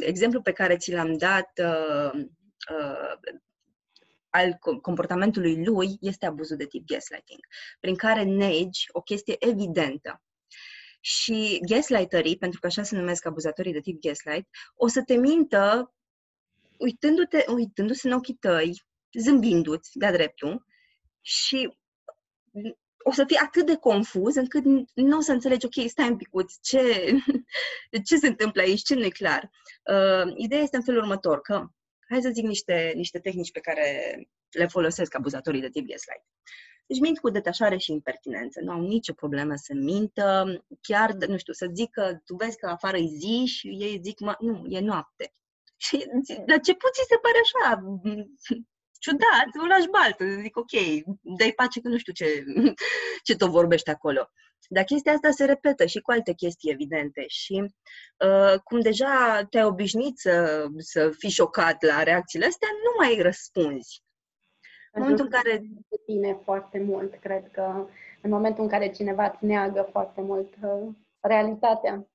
exemplu 0.00 0.42
pe 0.42 0.52
care 0.52 0.76
ți 0.76 0.92
l-am 0.92 1.16
dat 1.16 1.50
uh, 1.62 2.10
uh, 2.70 3.38
al 4.30 4.58
comportamentului 4.82 5.64
lui 5.64 5.96
este 6.00 6.26
abuzul 6.26 6.56
de 6.56 6.66
tip 6.66 6.86
gaslighting, 6.86 7.40
prin 7.80 7.96
care 7.96 8.22
negi 8.22 8.86
o 8.92 9.00
chestie 9.00 9.36
evidentă 9.38 10.22
și 11.00 11.60
gaslighterii, 11.62 12.38
pentru 12.38 12.60
că 12.60 12.66
așa 12.66 12.82
se 12.82 12.96
numesc 12.96 13.26
abuzatorii 13.26 13.72
de 13.72 13.80
tip 13.80 14.00
gaslight, 14.00 14.48
o 14.74 14.86
să 14.86 15.02
te 15.02 15.14
mintă 15.14 15.92
uitându-te, 16.78 17.44
uitându-se 17.48 18.08
în 18.08 18.14
ochii 18.14 18.34
tăi, 18.34 18.82
zâmbindu-ți 19.18 19.98
de-a 19.98 20.12
dreptul 20.12 20.66
și 21.20 21.78
o 22.98 23.12
să 23.12 23.24
fii 23.26 23.36
atât 23.36 23.66
de 23.66 23.76
confuz 23.76 24.34
încât 24.34 24.64
nu 24.94 25.16
o 25.16 25.20
să 25.20 25.32
înțelegi, 25.32 25.66
ok, 25.66 25.88
stai 25.88 26.08
un 26.08 26.16
picuț, 26.16 26.54
ce, 26.60 27.12
ce 28.06 28.16
se 28.16 28.26
întâmplă 28.26 28.62
aici, 28.62 28.82
ce 28.82 28.94
nu 28.94 29.04
e 29.04 29.08
clar. 29.08 29.50
Uh, 29.82 30.32
ideea 30.36 30.62
este 30.62 30.76
în 30.76 30.82
felul 30.82 31.00
următor, 31.00 31.40
că 31.40 31.66
hai 32.08 32.22
să 32.22 32.30
zic 32.32 32.44
niște, 32.44 32.92
niște 32.94 33.18
tehnici 33.18 33.52
pe 33.52 33.60
care 33.60 34.16
le 34.50 34.66
folosesc 34.66 35.14
abuzatorii 35.14 35.60
de 35.60 35.68
tip 35.68 35.86
gaslight. 35.86 36.24
Deci 36.86 37.00
mint 37.00 37.18
cu 37.18 37.30
detașare 37.30 37.76
și 37.76 37.92
impertinență. 37.92 38.60
Nu 38.60 38.72
au 38.72 38.80
nicio 38.80 39.12
problemă 39.12 39.54
să 39.56 39.72
mintă, 39.74 40.26
chiar, 40.80 41.12
nu 41.12 41.38
știu, 41.38 41.52
să 41.52 41.70
zică, 41.74 42.22
tu 42.24 42.34
vezi 42.34 42.56
că 42.56 42.66
afară 42.66 42.96
e 42.96 43.06
zi 43.06 43.44
și 43.46 43.68
ei 43.68 44.00
zic, 44.02 44.20
mă, 44.20 44.36
nu, 44.40 44.64
e 44.68 44.80
noapte. 44.80 45.32
Și 45.84 45.96
la 46.46 46.58
ce 46.58 46.74
puțin 46.74 47.04
se 47.08 47.18
pare 47.22 47.38
așa, 47.42 47.82
ciudat, 49.04 49.48
o 49.62 49.66
lași 49.66 49.88
baltă, 49.88 50.24
zic, 50.42 50.56
ok, 50.56 50.72
dai 51.38 51.52
pace 51.56 51.80
că 51.80 51.88
nu 51.88 51.98
știu 51.98 52.12
ce, 52.12 52.44
ce 53.26 53.36
tot 53.36 53.50
vorbește 53.50 53.90
acolo. 53.90 54.30
Dar 54.68 54.84
chestia 54.84 55.12
asta 55.12 55.30
se 55.30 55.44
repetă 55.44 55.86
și 55.86 56.00
cu 56.00 56.10
alte 56.10 56.32
chestii 56.32 56.70
evidente 56.70 57.24
și 57.26 57.64
uh, 58.24 58.60
cum 58.64 58.80
deja 58.80 59.46
te-ai 59.50 59.64
obișnuit 59.64 60.18
să, 60.18 60.66
să 60.76 61.10
fii 61.18 61.30
șocat 61.30 61.82
la 61.82 62.02
reacțiile 62.02 62.46
astea, 62.46 62.68
nu 62.72 63.04
mai 63.04 63.22
răspunzi. 63.22 64.02
În 64.92 65.02
momentul 65.02 65.24
în 65.24 65.30
care... 65.30 65.58
De 65.88 65.96
tine 66.06 66.40
foarte 66.44 66.78
mult, 66.78 67.14
cred 67.20 67.50
că 67.52 67.86
în 68.22 68.30
momentul 68.30 68.62
în 68.62 68.68
care 68.68 68.90
cineva 68.90 69.24
îți 69.24 69.44
neagă 69.44 69.88
foarte 69.90 70.20
mult 70.20 70.54
uh, 70.62 70.94
realitatea. 71.20 72.08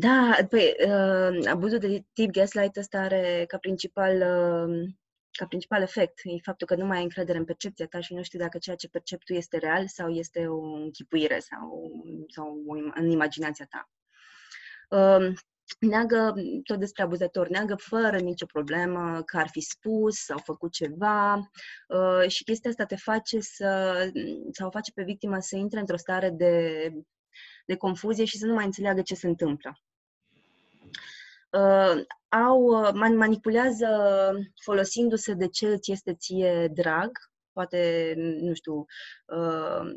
Da, 0.00 0.36
păi, 0.48 0.74
uh, 0.86 1.46
abuzul 1.50 1.78
de 1.78 2.04
tip 2.12 2.30
gaslight 2.30 2.76
ăsta 2.76 2.98
are 2.98 3.44
ca 3.46 3.58
principal 3.58 4.14
uh, 4.16 4.88
ca 5.32 5.46
principal 5.46 5.82
efect 5.82 6.20
e 6.24 6.38
faptul 6.42 6.66
că 6.66 6.74
nu 6.74 6.86
mai 6.86 6.96
ai 6.96 7.02
încredere 7.02 7.38
în 7.38 7.44
percepția 7.44 7.86
ta 7.86 8.00
și 8.00 8.14
nu 8.14 8.22
știi 8.22 8.38
dacă 8.38 8.58
ceea 8.58 8.76
ce 8.76 8.88
percepi 8.88 9.24
tu 9.24 9.32
este 9.32 9.58
real 9.58 9.88
sau 9.88 10.08
este 10.08 10.46
o 10.46 10.60
închipuire 10.62 11.38
sau, 11.38 11.92
sau 12.28 12.62
în 12.94 13.10
imaginația 13.10 13.66
ta. 13.70 13.90
Uh, 14.96 15.32
neagă 15.80 16.34
tot 16.62 16.78
despre 16.78 17.02
abuzator, 17.02 17.48
neagă 17.48 17.74
fără 17.74 18.18
nicio 18.18 18.46
problemă 18.46 19.22
că 19.22 19.36
ar 19.36 19.48
fi 19.48 19.60
spus 19.60 20.16
sau 20.16 20.38
făcut 20.38 20.72
ceva 20.72 21.34
uh, 21.88 22.28
și 22.28 22.44
chestia 22.44 22.70
asta 22.70 22.84
te 22.84 22.96
face 22.96 23.40
să, 23.40 24.10
sau 24.52 24.70
face 24.70 24.92
pe 24.92 25.02
victima 25.02 25.40
să 25.40 25.56
intre 25.56 25.80
într-o 25.80 25.96
stare 25.96 26.30
de, 26.30 26.88
de 27.66 27.76
confuzie 27.76 28.24
și 28.24 28.38
să 28.38 28.46
nu 28.46 28.54
mai 28.54 28.64
înțeleagă 28.64 29.02
ce 29.02 29.14
se 29.14 29.26
întâmplă. 29.26 29.78
Uh, 31.52 32.04
au, 32.28 32.62
uh, 32.62 32.90
manipulează 32.92 33.88
folosindu-se 34.62 35.34
de 35.34 35.48
ce 35.48 35.74
ți 35.74 35.92
este 35.92 36.14
ție 36.14 36.70
drag, 36.74 37.10
poate, 37.52 38.14
nu 38.16 38.54
știu, 38.54 38.84
uh, 39.26 39.94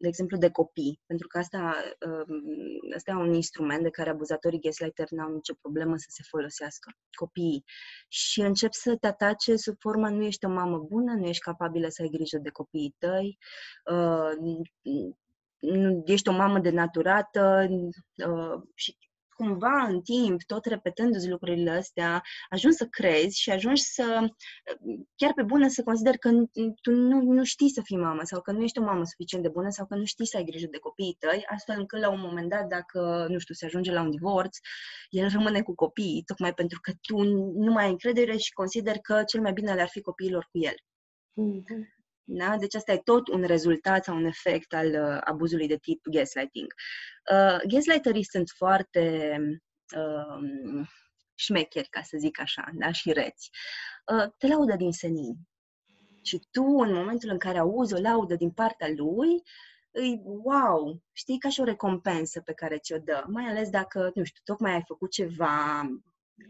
de 0.00 0.08
exemplu, 0.08 0.36
de 0.36 0.50
copii, 0.50 1.00
pentru 1.06 1.26
că 1.26 1.38
asta, 1.38 1.74
asta 2.96 3.12
um, 3.12 3.18
e 3.18 3.22
un 3.28 3.34
instrument 3.34 3.82
de 3.82 3.90
care 3.90 4.10
abuzatorii 4.10 4.60
gaslighter 4.60 5.10
n-au 5.10 5.32
nicio 5.32 5.54
problemă 5.60 5.96
să 5.96 6.06
se 6.08 6.22
folosească, 6.28 6.90
copiii. 7.10 7.64
Și 8.08 8.40
încep 8.40 8.72
să 8.72 8.96
te 8.96 9.06
atace 9.06 9.56
sub 9.56 9.74
forma 9.78 10.10
nu 10.10 10.24
ești 10.24 10.44
o 10.44 10.48
mamă 10.48 10.78
bună, 10.78 11.12
nu 11.12 11.26
ești 11.26 11.42
capabilă 11.42 11.88
să 11.88 12.02
ai 12.02 12.08
grijă 12.08 12.38
de 12.38 12.50
copiii 12.50 12.94
tăi, 12.98 13.38
uh, 13.90 14.30
ești 16.04 16.28
o 16.28 16.32
mamă 16.32 16.58
denaturată 16.58 17.68
uh, 18.26 18.62
și 18.74 18.96
cumva 19.38 19.86
în 19.88 20.00
timp, 20.00 20.42
tot 20.42 20.64
repetându-ți 20.64 21.28
lucrurile 21.28 21.70
astea, 21.70 22.22
ajungi 22.48 22.76
să 22.76 22.86
crezi 22.86 23.40
și 23.40 23.50
ajungi 23.50 23.82
să, 23.82 24.28
chiar 25.16 25.32
pe 25.34 25.42
bună, 25.42 25.68
să 25.68 25.82
consider 25.82 26.16
că 26.16 26.30
tu 26.82 26.90
nu, 26.90 27.20
nu 27.20 27.44
știi 27.44 27.70
să 27.70 27.80
fii 27.84 27.96
mamă 27.96 28.20
sau 28.24 28.40
că 28.40 28.52
nu 28.52 28.62
ești 28.62 28.78
o 28.78 28.82
mamă 28.82 29.04
suficient 29.04 29.44
de 29.44 29.50
bună 29.50 29.70
sau 29.70 29.86
că 29.86 29.94
nu 29.94 30.04
știi 30.04 30.26
să 30.26 30.36
ai 30.36 30.44
grijă 30.44 30.66
de 30.70 30.78
copiii 30.78 31.16
tăi, 31.18 31.44
astfel 31.46 31.78
încât 31.78 32.00
la 32.00 32.10
un 32.10 32.20
moment 32.20 32.48
dat, 32.48 32.66
dacă, 32.66 33.26
nu 33.28 33.38
știu, 33.38 33.54
se 33.54 33.64
ajunge 33.64 33.92
la 33.92 34.02
un 34.02 34.10
divorț, 34.10 34.56
el 35.10 35.28
rămâne 35.28 35.62
cu 35.62 35.74
copiii, 35.74 36.22
tocmai 36.26 36.54
pentru 36.54 36.78
că 36.82 36.92
tu 37.00 37.22
nu 37.64 37.72
mai 37.72 37.84
ai 37.84 37.90
încredere 37.90 38.36
și 38.36 38.52
consider 38.52 38.96
că 38.98 39.22
cel 39.26 39.40
mai 39.40 39.52
bine 39.52 39.74
le-ar 39.74 39.88
fi 39.88 40.00
copiilor 40.00 40.48
cu 40.50 40.58
el. 40.58 40.74
Mm-hmm. 41.40 41.97
Da? 42.30 42.56
Deci 42.56 42.74
asta 42.74 42.92
e 42.92 42.98
tot 43.04 43.28
un 43.28 43.42
rezultat 43.42 44.04
sau 44.04 44.16
un 44.16 44.24
efect 44.24 44.74
al 44.74 44.86
uh, 44.86 45.18
abuzului 45.20 45.66
de 45.66 45.76
tip 45.76 46.00
gaslighting. 46.10 46.74
Uh, 47.32 47.58
gaslighterii 47.68 48.24
sunt 48.24 48.48
foarte 48.56 49.36
uh, 49.96 50.88
șmecheri, 51.34 51.88
ca 51.88 52.02
să 52.02 52.16
zic 52.18 52.40
așa, 52.40 52.68
da? 52.72 52.92
și 52.92 53.12
reți. 53.12 53.50
Uh, 54.12 54.32
te 54.38 54.46
laudă 54.46 54.76
din 54.76 54.92
senin. 54.92 55.36
Și 56.22 56.40
tu, 56.50 56.62
în 56.62 56.92
momentul 56.92 57.30
în 57.30 57.38
care 57.38 57.58
auzi 57.58 57.94
o 57.94 58.00
laudă 58.00 58.34
din 58.34 58.50
partea 58.50 58.88
lui, 58.96 59.42
îi, 59.90 60.20
wow, 60.24 61.02
știi, 61.12 61.38
ca 61.38 61.48
și 61.48 61.60
o 61.60 61.64
recompensă 61.64 62.40
pe 62.40 62.52
care 62.52 62.78
ți-o 62.78 62.98
dă, 62.98 63.24
mai 63.26 63.44
ales 63.44 63.70
dacă, 63.70 64.10
nu 64.14 64.24
știu, 64.24 64.40
tocmai 64.44 64.72
ai 64.72 64.82
făcut 64.86 65.10
ceva 65.10 65.80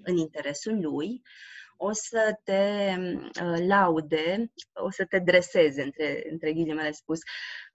în 0.03 0.17
interesul 0.17 0.81
lui, 0.81 1.23
o 1.81 1.93
să 1.93 2.39
te 2.45 2.95
uh, 3.43 3.67
laude, 3.67 4.53
o 4.73 4.91
să 4.91 5.05
te 5.05 5.19
dreseze, 5.19 5.83
între, 5.83 6.23
între 6.31 6.53
ghilimele 6.53 6.93
spus, 6.93 7.19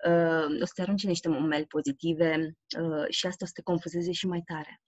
uh, 0.08 0.62
o 0.62 0.66
să 0.66 0.72
te 0.76 0.82
arunce 0.82 1.08
niște 1.08 1.30
momeli 1.30 1.66
pozitive 1.66 2.58
uh, 2.80 3.06
și 3.10 3.26
asta 3.26 3.44
o 3.44 3.48
să 3.48 3.54
te 3.56 3.62
confuzeze 3.62 4.12
și 4.12 4.28
mai 4.28 4.42
tare. 4.46 4.82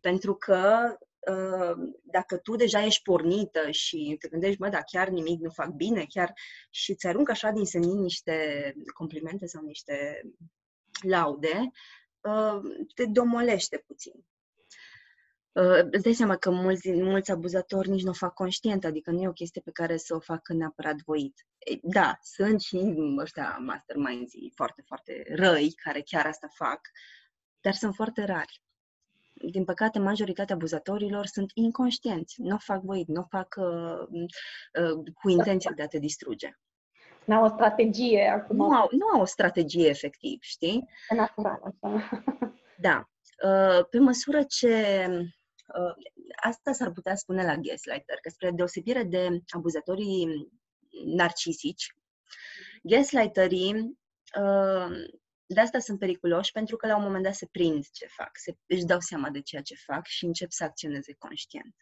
Pentru 0.00 0.34
că 0.34 0.94
uh, 1.30 1.90
dacă 2.02 2.36
tu 2.36 2.56
deja 2.56 2.84
ești 2.84 3.02
pornită 3.02 3.70
și 3.70 4.16
te 4.18 4.28
gândești, 4.28 4.58
bă, 4.58 4.68
da, 4.68 4.82
chiar 4.82 5.08
nimic 5.08 5.40
nu 5.40 5.50
fac 5.50 5.68
bine, 5.68 6.04
chiar 6.08 6.32
și 6.70 6.94
ți 6.94 7.06
aruncă 7.06 7.30
așa 7.30 7.50
din 7.50 7.64
senin 7.64 8.00
niște 8.00 8.72
complimente 8.94 9.46
sau 9.46 9.62
niște 9.62 10.20
laude, 11.02 11.70
uh, 12.20 12.60
te 12.94 13.04
domolește 13.06 13.82
puțin. 13.86 14.24
Uh, 15.52 15.88
îți 15.90 16.02
dai 16.02 16.12
seama 16.12 16.36
că 16.36 16.50
mulți, 16.50 16.92
mulți 16.92 17.30
abuzatori 17.30 17.88
nici 17.88 18.02
nu 18.02 18.10
o 18.10 18.12
fac 18.12 18.34
conștient, 18.34 18.84
adică 18.84 19.10
nu 19.10 19.20
e 19.20 19.28
o 19.28 19.32
chestie 19.32 19.60
pe 19.64 19.70
care 19.70 19.96
să 19.96 20.14
o 20.14 20.20
facă 20.20 20.52
neapărat 20.52 20.96
voit. 21.04 21.46
Da, 21.82 22.18
sunt 22.22 22.60
și 22.60 22.94
ăștia 23.18 23.58
masterminds 23.60 24.32
foarte, 24.54 24.82
foarte 24.86 25.24
răi 25.34 25.72
care 25.72 26.00
chiar 26.00 26.26
asta 26.26 26.48
fac, 26.54 26.80
dar 27.60 27.72
sunt 27.72 27.94
foarte 27.94 28.24
rari. 28.24 28.62
Din 29.32 29.64
păcate, 29.64 29.98
majoritatea 29.98 30.54
abuzatorilor 30.54 31.26
sunt 31.26 31.50
inconștienți, 31.54 32.40
nu 32.40 32.54
o 32.54 32.58
fac 32.58 32.82
voit, 32.82 33.08
nu 33.08 33.20
o 33.20 33.26
fac 33.28 33.54
uh, 33.58 34.22
uh, 34.82 35.12
cu 35.14 35.28
intenția 35.28 35.72
de 35.74 35.82
a 35.82 35.86
te 35.86 35.98
distruge. 35.98 36.58
Nu 37.24 37.34
au 37.34 37.44
o 37.44 37.48
strategie 37.48 38.28
acum. 38.28 38.56
Nu 38.56 38.70
au, 38.70 38.88
nu 38.90 39.06
au 39.06 39.20
o 39.20 39.24
strategie 39.24 39.88
efectiv, 39.88 40.38
știi? 40.42 40.88
E 41.08 41.14
natural 41.14 41.60
așa. 41.62 42.24
Da. 42.78 43.08
Uh, 43.44 43.86
pe 43.90 43.98
măsură 43.98 44.42
ce 44.42 45.06
Uh, 45.08 45.39
asta 46.42 46.72
s-ar 46.72 46.92
putea 46.92 47.14
spune 47.14 47.44
la 47.44 47.56
gaslighter, 47.56 48.18
că 48.22 48.28
spre 48.28 48.50
deosebire 48.50 49.02
de 49.02 49.42
abuzatorii 49.48 50.48
narcisici, 51.04 51.94
gaslighterii 52.82 53.98
uh, 54.38 55.18
de 55.46 55.60
asta 55.60 55.78
sunt 55.78 55.98
periculoși 55.98 56.52
pentru 56.52 56.76
că 56.76 56.86
la 56.86 56.96
un 56.96 57.02
moment 57.02 57.24
dat 57.24 57.34
se 57.34 57.46
prind 57.46 57.84
ce 57.92 58.06
fac, 58.06 58.30
se, 58.32 58.56
își 58.66 58.84
dau 58.84 59.00
seama 59.00 59.30
de 59.30 59.40
ceea 59.40 59.62
ce 59.62 59.74
fac 59.74 60.06
și 60.06 60.24
încep 60.24 60.50
să 60.50 60.64
acționeze 60.64 61.14
conștient. 61.18 61.74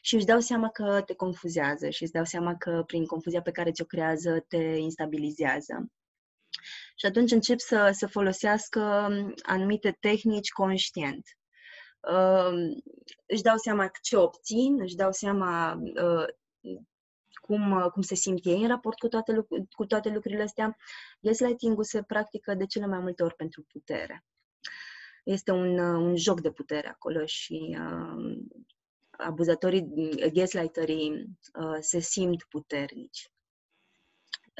Și 0.00 0.14
își 0.14 0.24
dau 0.24 0.40
seama 0.40 0.70
că 0.70 1.02
te 1.06 1.14
confuzează 1.14 1.90
și 1.90 2.02
îți 2.02 2.12
dau 2.12 2.24
seama 2.24 2.56
că 2.56 2.82
prin 2.86 3.06
confuzia 3.06 3.42
pe 3.42 3.50
care 3.50 3.70
ți-o 3.70 3.84
creează 3.84 4.44
te 4.48 4.56
instabilizează. 4.56 5.92
Și 6.96 7.06
atunci 7.06 7.30
încep 7.30 7.58
să, 7.58 7.90
să 7.92 8.06
folosească 8.06 8.80
anumite 9.42 9.96
tehnici 10.00 10.50
conștient 10.50 11.26
își 13.26 13.42
dau 13.42 13.56
seama 13.56 13.90
ce 14.02 14.16
obțin, 14.16 14.80
își 14.80 14.94
dau 14.94 15.12
seama 15.12 15.80
uh, 16.02 16.26
cum, 17.40 17.70
uh, 17.70 17.90
cum 17.92 18.02
se 18.02 18.14
simt 18.14 18.44
ei 18.44 18.62
în 18.62 18.68
raport 18.68 18.98
cu 18.98 19.08
toate, 19.08 19.46
cu 19.76 19.86
toate 19.86 20.08
lucrurile 20.08 20.42
astea. 20.42 20.76
Gaslighting-ul 21.20 21.84
se 21.84 22.02
practică 22.02 22.54
de 22.54 22.66
cele 22.66 22.86
mai 22.86 22.98
multe 22.98 23.22
ori 23.22 23.34
pentru 23.34 23.62
putere. 23.62 24.24
Este 25.24 25.50
un, 25.50 25.78
uh, 25.78 26.00
un 26.00 26.16
joc 26.16 26.40
de 26.40 26.50
putere 26.50 26.88
acolo 26.88 27.26
și 27.26 27.76
uh, 27.78 28.38
abuzatorii, 29.10 29.86
gaslighterii 30.32 31.10
uh, 31.60 31.76
se 31.80 31.98
simt 31.98 32.42
puternici. 32.42 33.32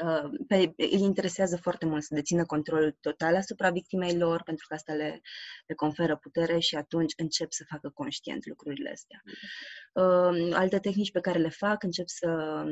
Uh, 0.03 0.29
pe, 0.47 0.73
îi 0.77 1.01
interesează 1.01 1.57
foarte 1.57 1.85
mult 1.85 2.03
să 2.03 2.13
dețină 2.15 2.45
controlul 2.45 2.97
total 2.99 3.35
asupra 3.35 3.69
victimei 3.69 4.17
lor, 4.17 4.43
pentru 4.43 4.65
că 4.67 4.73
asta 4.73 4.93
le, 4.93 5.21
le 5.65 5.73
conferă 5.73 6.17
putere 6.17 6.59
și 6.59 6.75
atunci 6.75 7.13
încep 7.17 7.51
să 7.51 7.65
facă 7.69 7.89
conștient 7.89 8.45
lucrurile 8.45 8.89
astea. 8.89 9.21
Uh, 9.93 10.53
alte 10.53 10.79
tehnici 10.79 11.11
pe 11.11 11.19
care 11.19 11.39
le 11.39 11.49
fac, 11.49 11.83
încep 11.83 12.07
să 12.07 12.63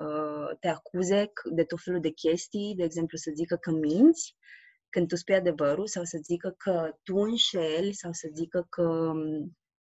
uh, 0.00 0.56
te 0.60 0.68
acuze 0.68 1.32
de 1.54 1.64
tot 1.64 1.78
felul 1.82 2.00
de 2.00 2.10
chestii, 2.10 2.74
de 2.76 2.84
exemplu 2.84 3.16
să 3.16 3.30
zică 3.34 3.56
că 3.56 3.70
minți, 3.70 4.36
când 4.88 5.08
tu 5.08 5.16
spui 5.16 5.34
adevărul 5.34 5.86
sau 5.86 6.04
să 6.04 6.18
zică 6.22 6.54
că 6.56 6.90
tu 7.02 7.16
înșeli 7.16 7.92
sau 7.92 8.12
să 8.12 8.28
zică 8.32 8.66
că 8.68 9.12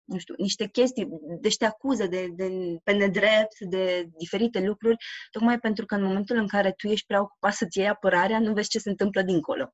nu 0.08 0.18
știu, 0.18 0.36
niște 0.38 0.68
chestii, 0.68 1.08
deci 1.42 1.58
te 1.58 1.66
acuză 1.66 2.08
de, 2.08 2.28
de, 2.28 2.50
pe 2.84 2.92
nedrept, 2.92 3.60
de 3.60 4.10
diferite 4.18 4.60
lucruri, 4.60 4.96
tocmai 5.32 5.60
pentru 5.60 5.86
că 5.86 5.96
în 5.96 6.04
momentul 6.04 6.38
în 6.38 6.48
care 6.48 6.72
tu 6.72 6.88
ești 6.88 7.06
prea 7.06 7.22
ocupat 7.22 7.54
să-ți 7.54 7.78
iei 7.78 7.88
apărarea, 7.88 8.40
nu 8.40 8.54
vezi 8.54 8.70
ce 8.70 8.80
se 8.80 8.90
întâmplă 8.90 9.22
dincolo. 9.22 9.74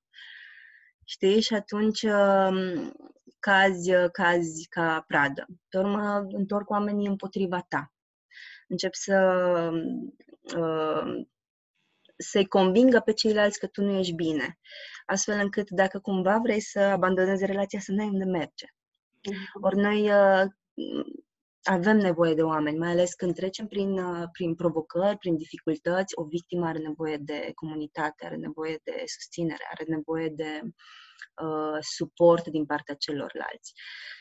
Știi? 1.06 1.41
Și 1.41 1.54
atunci 1.54 2.02
um, 2.02 2.91
cazi, 3.39 3.91
cazi 4.12 4.67
ca 4.67 5.04
pradă. 5.08 5.46
Pe 5.69 5.78
urmă, 5.78 6.26
întorc 6.30 6.69
oamenii 6.69 7.08
împotriva 7.08 7.65
ta. 7.67 7.94
Încep 8.67 8.94
să 8.94 9.69
uh, 10.58 11.25
să-i 12.17 12.48
convingă 12.48 13.00
pe 13.00 13.13
ceilalți 13.13 13.60
că 13.60 13.67
tu 13.67 13.81
nu 13.81 13.98
ești 13.98 14.13
bine. 14.13 14.60
Astfel 15.06 15.40
încât 15.40 15.69
dacă 15.69 16.00
cumva 16.00 16.40
vrei 16.44 16.60
să 16.60 16.79
abandonezi 16.79 17.46
relația, 17.46 17.79
să 17.79 17.92
nu 17.92 18.02
ai 18.02 18.10
unde 18.10 18.25
merge. 18.25 18.65
Ori 19.62 19.76
noi, 19.76 20.10
uh, 20.10 20.46
avem 21.63 21.98
nevoie 21.98 22.34
de 22.34 22.42
oameni, 22.42 22.78
mai 22.78 22.90
ales 22.90 23.13
când 23.13 23.36
trecem 23.36 23.67
prin, 23.67 23.98
uh, 23.98 24.28
prin 24.32 24.56
provocări, 24.56 25.17
prin 25.17 25.38
dificultăți, 25.38 26.13
o 26.15 26.24
victimă 26.24 26.67
are 26.67 26.78
nevoie 26.78 27.17
de 27.17 27.52
comunitate, 27.56 28.26
are 28.26 28.36
nevoie 28.36 28.80
de 28.84 29.04
susținere, 29.06 29.63
are 29.71 29.84
nevoie 29.88 30.30
de 30.30 30.62
uh, 30.63 31.78
suport 31.80 32.48
din 32.48 32.65
partea 32.65 32.96
celorlalți. 32.96 33.74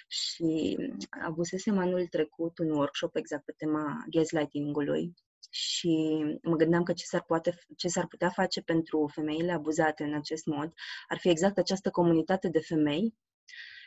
Și 0.08 0.76
avusesem 1.24 1.78
anul 1.78 2.06
trecut 2.06 2.58
un 2.58 2.70
workshop 2.70 3.16
exact 3.16 3.44
pe 3.44 3.54
tema 3.56 4.04
gaslighting-ului 4.10 5.12
și 5.50 6.24
mă 6.42 6.56
gândeam 6.56 6.82
că 6.82 6.92
ce 6.92 7.04
s-ar, 7.04 7.22
poate, 7.22 7.58
ce 7.76 7.88
s-ar 7.88 8.06
putea 8.06 8.30
face 8.30 8.60
pentru 8.60 9.10
femeile 9.14 9.52
abuzate 9.52 10.04
în 10.04 10.14
acest 10.14 10.46
mod 10.46 10.72
ar 11.08 11.18
fi 11.18 11.28
exact 11.28 11.58
această 11.58 11.90
comunitate 11.90 12.48
de 12.48 12.60
femei 12.60 13.04
uh, 13.04 13.81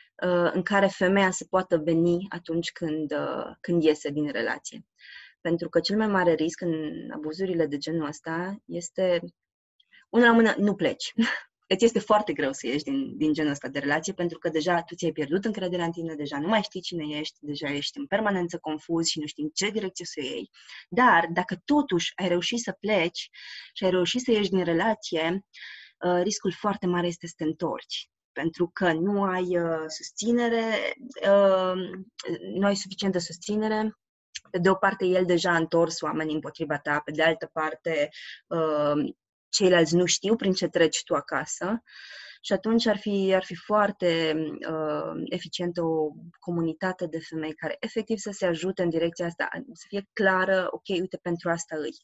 în 0.52 0.62
care 0.62 0.86
femeia 0.86 1.30
să 1.30 1.46
poată 1.50 1.78
veni 1.78 2.26
atunci 2.28 2.72
când, 2.72 3.12
uh, 3.12 3.56
când 3.60 3.82
iese 3.82 4.10
din 4.10 4.30
relație. 4.30 4.86
Pentru 5.40 5.68
că 5.68 5.80
cel 5.80 5.96
mai 5.96 6.06
mare 6.06 6.32
risc 6.32 6.60
în 6.60 7.10
abuzurile 7.10 7.66
de 7.66 7.76
genul 7.76 8.06
ăsta 8.06 8.56
este, 8.64 9.20
una 10.08 10.26
la 10.26 10.32
mână, 10.32 10.54
nu 10.58 10.74
pleci. 10.74 11.12
îți 11.68 11.84
este 11.84 11.98
foarte 11.98 12.32
greu 12.32 12.52
să 12.52 12.66
ieși 12.66 12.84
din, 12.84 13.16
din 13.16 13.32
genul 13.32 13.50
ăsta 13.50 13.68
de 13.68 13.78
relație 13.78 14.12
pentru 14.12 14.38
că 14.38 14.48
deja 14.48 14.82
tu 14.82 14.94
ți-ai 14.94 15.12
pierdut 15.12 15.44
încrederea 15.44 15.84
în 15.84 15.92
tine, 15.92 16.14
deja 16.14 16.38
nu 16.38 16.48
mai 16.48 16.62
știi 16.62 16.80
cine 16.80 17.18
ești, 17.18 17.38
deja 17.40 17.68
ești 17.68 17.98
în 17.98 18.06
permanență 18.06 18.58
confuz 18.58 19.06
și 19.06 19.18
nu 19.18 19.26
știi 19.26 19.42
în 19.42 19.50
ce 19.54 19.70
direcție 19.70 20.04
să 20.04 20.20
o 20.22 20.26
iei. 20.26 20.50
Dar 20.88 21.28
dacă 21.32 21.56
totuși 21.64 22.12
ai 22.14 22.28
reușit 22.28 22.58
să 22.58 22.76
pleci 22.80 23.28
și 23.72 23.84
ai 23.84 23.90
reușit 23.90 24.20
să 24.20 24.30
ieși 24.30 24.50
din 24.50 24.64
relație, 24.64 25.44
uh, 26.06 26.22
riscul 26.22 26.52
foarte 26.52 26.86
mare 26.86 27.06
este 27.06 27.26
să 27.26 27.34
te 27.36 27.44
întorci 27.44 28.10
pentru 28.36 28.70
că 28.72 28.92
nu 28.92 29.22
ai 29.22 29.58
uh, 29.58 29.84
susținere, 29.86 30.64
uh, 31.22 31.72
nu 32.54 32.66
ai 32.66 32.76
suficientă 32.76 33.18
susținere, 33.18 33.98
de 34.60 34.70
o 34.70 34.74
parte, 34.74 35.04
el 35.04 35.24
deja 35.24 35.50
a 35.50 35.56
întors 35.56 36.00
oamenii 36.00 36.34
împotriva 36.34 36.78
ta, 36.78 37.00
pe 37.04 37.10
de 37.10 37.22
altă 37.22 37.50
parte, 37.52 38.08
uh, 38.46 39.14
ceilalți 39.48 39.96
nu 39.96 40.04
știu 40.04 40.36
prin 40.36 40.52
ce 40.52 40.68
treci 40.68 41.02
tu 41.04 41.14
acasă 41.14 41.82
și 42.40 42.52
atunci 42.52 42.86
ar 42.86 42.98
fi, 42.98 43.32
ar 43.34 43.44
fi 43.44 43.54
foarte 43.54 44.34
uh, 44.70 45.22
eficientă 45.24 45.82
o 45.82 46.10
comunitate 46.38 47.06
de 47.06 47.18
femei 47.18 47.54
care 47.54 47.76
efectiv 47.80 48.18
să 48.18 48.30
se 48.30 48.46
ajute 48.46 48.82
în 48.82 48.88
direcția 48.88 49.26
asta, 49.26 49.48
să 49.72 49.84
fie 49.88 50.08
clară, 50.12 50.66
ok, 50.70 50.88
uite, 50.88 51.18
pentru 51.22 51.50
asta 51.50 51.76
îi. 51.76 51.96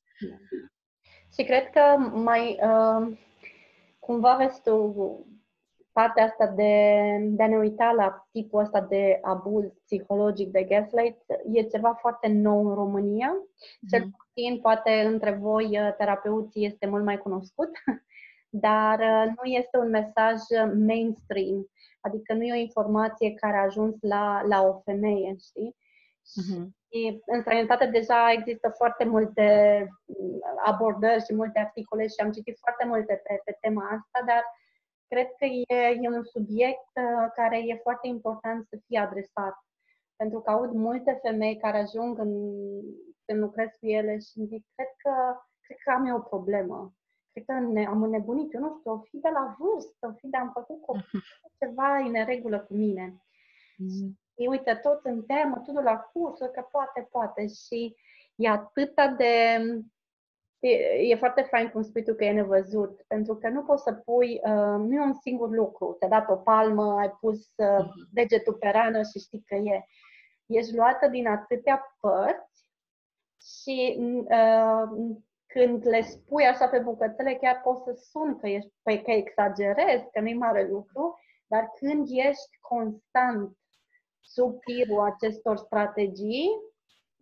Și 1.36 1.44
cred 1.44 1.70
că 1.70 1.96
mai 2.12 2.58
uh, 2.62 3.18
cumva 3.98 4.36
vezi 4.36 4.62
tu 4.62 5.26
partea 5.92 6.24
asta 6.24 6.46
de, 6.46 7.16
de 7.22 7.42
a 7.42 7.48
ne 7.48 7.56
uita 7.56 7.90
la 7.90 8.26
tipul 8.32 8.60
ăsta 8.60 8.80
de 8.80 9.18
abuz 9.22 9.64
psihologic, 9.84 10.50
de 10.50 10.62
gaslight, 10.62 11.22
e 11.52 11.62
ceva 11.62 11.92
foarte 12.00 12.28
nou 12.28 12.68
în 12.68 12.74
România. 12.74 13.32
Mm-hmm. 13.32 13.88
Cel 13.90 14.10
puțin, 14.16 14.60
poate 14.60 14.90
între 14.90 15.30
voi, 15.30 15.64
uh, 15.64 15.94
terapeuții, 15.96 16.66
este 16.66 16.86
mult 16.86 17.04
mai 17.04 17.18
cunoscut, 17.18 17.70
dar 18.66 18.98
uh, 18.98 19.32
nu 19.36 19.50
este 19.50 19.78
un 19.78 19.88
mesaj 19.88 20.40
mainstream, 20.86 21.70
adică 22.00 22.34
nu 22.34 22.42
e 22.42 22.52
o 22.52 22.56
informație 22.60 23.34
care 23.34 23.56
a 23.56 23.62
ajuns 23.62 23.94
la, 24.00 24.42
la 24.48 24.62
o 24.62 24.80
femeie, 24.84 25.36
știi? 25.38 25.76
Mm-hmm. 26.40 26.66
Și 26.90 27.22
în 27.26 27.40
străinătate 27.40 27.86
deja 27.86 28.32
există 28.32 28.68
foarte 28.76 29.04
multe 29.04 29.46
mm, 30.04 30.40
abordări 30.64 31.24
și 31.24 31.34
multe 31.34 31.58
articole 31.58 32.06
și 32.06 32.20
am 32.22 32.30
citit 32.32 32.58
foarte 32.58 32.84
multe 32.86 33.22
pe, 33.26 33.40
pe 33.44 33.56
tema 33.60 33.82
asta, 33.82 34.22
dar 34.26 34.42
cred 35.12 35.28
că 35.38 35.44
e, 35.44 35.98
e 36.02 36.08
un 36.08 36.24
subiect 36.24 36.92
uh, 36.94 37.26
care 37.34 37.58
e 37.58 37.84
foarte 37.86 38.06
important 38.08 38.66
să 38.66 38.76
fie 38.86 38.98
adresat. 38.98 39.54
Pentru 40.16 40.40
că 40.40 40.50
aud 40.50 40.72
multe 40.72 41.18
femei 41.22 41.56
care 41.56 41.78
ajung 41.78 42.18
în, 42.18 42.32
când 43.24 43.38
lucrez 43.40 43.68
cu 43.80 43.86
ele 43.86 44.18
și 44.18 44.38
îmi 44.38 44.46
zic, 44.46 44.64
cred 44.74 44.92
că, 44.96 45.14
cred 45.60 45.78
că 45.84 45.90
am 45.90 46.06
eu 46.06 46.16
o 46.16 46.28
problemă. 46.32 46.94
Cred 47.32 47.44
că 47.44 47.52
ne, 47.52 47.86
am 47.86 48.02
înnebunit, 48.02 48.54
eu 48.54 48.60
nu 48.60 48.76
știu, 48.78 48.92
o 48.92 48.98
fi 48.98 49.16
de 49.16 49.28
la 49.28 49.56
vârstă, 49.58 50.06
o 50.06 50.12
fi 50.12 50.26
de 50.26 50.36
am 50.36 50.50
făcut 50.52 50.80
copii, 50.80 51.22
ceva 51.58 51.96
în 51.96 52.10
neregulă 52.10 52.58
cu 52.58 52.74
mine. 52.74 53.22
Mm. 53.76 54.18
Și 54.34 54.46
uite, 54.48 54.74
tot 54.74 55.00
în 55.04 55.22
temă, 55.22 55.62
totul 55.66 55.82
la 55.82 55.96
cursuri, 55.98 56.52
că 56.52 56.66
poate, 56.70 57.08
poate. 57.10 57.46
Și 57.46 57.96
e 58.34 58.48
atâta 58.48 59.06
de 59.08 59.34
E, 60.64 61.10
e 61.10 61.14
foarte 61.16 61.42
fain 61.42 61.68
cum 61.68 61.82
spui 61.82 62.04
tu 62.04 62.14
că 62.14 62.24
e 62.24 62.32
nevăzut, 62.32 63.02
pentru 63.06 63.36
că 63.36 63.48
nu 63.48 63.62
poți 63.62 63.82
să 63.82 63.92
pui, 63.92 64.40
uh, 64.44 64.78
nu 64.78 64.94
e 64.94 65.00
un 65.00 65.14
singur 65.14 65.50
lucru, 65.50 65.96
te-a 65.98 66.08
dat 66.08 66.28
o 66.28 66.36
palmă, 66.36 66.98
ai 66.98 67.10
pus 67.10 67.38
uh, 67.56 67.78
mhm. 67.78 68.08
degetul 68.12 68.54
pe 68.54 68.68
rană 68.68 69.02
și 69.02 69.18
știi 69.18 69.44
că 69.46 69.54
e. 69.54 69.84
Ești 70.46 70.74
luată 70.74 71.08
din 71.08 71.26
atâtea 71.26 71.96
părți 72.00 72.66
și 73.40 73.96
uh, 74.24 75.16
când 75.46 75.86
le 75.86 76.00
spui 76.00 76.44
așa 76.44 76.68
pe 76.68 76.78
bucățele, 76.78 77.34
chiar 77.34 77.60
poți 77.60 77.82
să 77.82 78.06
sun 78.10 78.38
că, 78.38 78.48
ești, 78.48 78.72
păi, 78.82 79.02
că 79.02 79.10
exagerezi, 79.10 80.10
că 80.12 80.20
nu-i 80.20 80.34
mare 80.34 80.68
lucru, 80.68 81.18
dar 81.46 81.70
când 81.78 82.06
ești 82.10 82.58
constant 82.60 83.56
sub 84.20 84.60
tirul 84.60 85.00
acestor 85.00 85.56
strategii, 85.56 86.50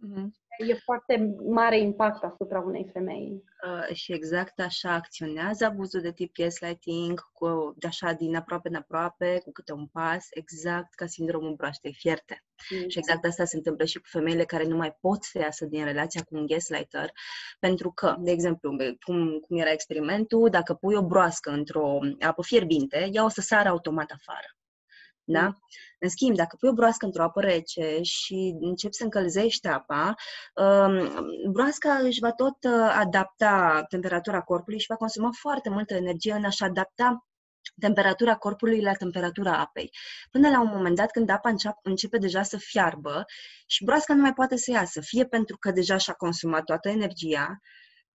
mm-hmm 0.07 0.40
e 0.69 0.75
foarte 0.75 1.37
mare 1.49 1.79
impact 1.79 2.25
asupra 2.25 2.61
unei 2.61 2.91
femei. 2.93 3.45
Uh, 3.65 3.95
și 3.95 4.13
exact 4.13 4.61
așa 4.61 4.93
acționează 4.93 5.65
abuzul 5.65 6.01
de 6.01 6.13
tip 6.13 6.35
gaslighting, 6.35 7.21
cu, 7.33 7.75
de 7.77 7.87
așa 7.87 8.13
din 8.13 8.37
aproape 8.37 8.69
în 8.69 8.75
aproape, 8.75 9.41
cu 9.45 9.53
câte 9.53 9.73
un 9.73 9.87
pas, 9.87 10.27
exact 10.31 10.95
ca 10.95 11.07
sindromul 11.07 11.55
broaștei 11.55 11.95
fierte. 11.95 12.45
Mm. 12.71 12.89
Și 12.89 12.99
exact 12.99 13.25
asta 13.25 13.45
se 13.45 13.57
întâmplă 13.57 13.85
și 13.85 13.99
cu 13.99 14.09
femeile 14.11 14.45
care 14.45 14.65
nu 14.65 14.77
mai 14.77 14.97
pot 15.01 15.25
să 15.25 15.39
iasă 15.39 15.65
din 15.65 15.85
relația 15.85 16.23
cu 16.23 16.37
un 16.37 16.47
gaslighter, 16.47 17.11
pentru 17.59 17.93
că, 17.93 18.17
de 18.19 18.31
exemplu, 18.31 18.77
cum, 19.05 19.39
cum 19.39 19.59
era 19.59 19.73
experimentul, 19.73 20.49
dacă 20.51 20.75
pui 20.75 20.95
o 20.95 21.07
broască 21.07 21.51
într-o 21.51 21.99
apă 22.21 22.43
fierbinte, 22.43 23.09
ea 23.13 23.25
o 23.25 23.29
să 23.29 23.41
sară 23.41 23.69
automat 23.69 24.11
afară. 24.11 24.47
Da? 25.33 25.47
Mm. 25.47 25.57
În 25.99 26.09
schimb, 26.09 26.37
dacă 26.37 26.57
pui 26.59 26.69
o 26.69 26.73
broască 26.73 27.05
într-o 27.07 27.23
apă 27.23 27.41
rece 27.41 27.99
și 28.03 28.57
începi 28.61 28.95
să 28.95 29.05
încălzești 29.05 29.69
apa, 29.69 30.15
um, 30.55 31.53
broasca 31.53 31.95
își 31.95 32.21
va 32.21 32.33
tot 32.33 32.57
uh, 32.65 32.95
adapta 32.99 33.85
temperatura 33.89 34.41
corpului 34.41 34.79
și 34.79 34.87
va 34.89 34.97
consuma 34.97 35.31
foarte 35.33 35.69
multă 35.69 35.95
energie 35.95 36.33
în 36.33 36.45
a-și 36.45 36.63
adapta 36.63 37.25
temperatura 37.81 38.37
corpului 38.37 38.81
la 38.81 38.93
temperatura 38.93 39.59
apei. 39.59 39.91
Până 40.31 40.49
la 40.49 40.61
un 40.61 40.71
moment 40.73 40.97
dat, 40.97 41.11
când 41.11 41.31
apa 41.31 41.55
începe 41.83 42.19
deja 42.19 42.43
să 42.43 42.57
fiarbă 42.57 43.25
și 43.67 43.85
broasca 43.85 44.15
nu 44.15 44.21
mai 44.21 44.33
poate 44.33 44.57
să 44.57 44.71
iasă, 44.71 45.01
fie 45.01 45.27
pentru 45.27 45.57
că 45.57 45.71
deja 45.71 45.97
și-a 45.97 46.13
consumat 46.13 46.65
toată 46.65 46.89
energia, 46.89 47.59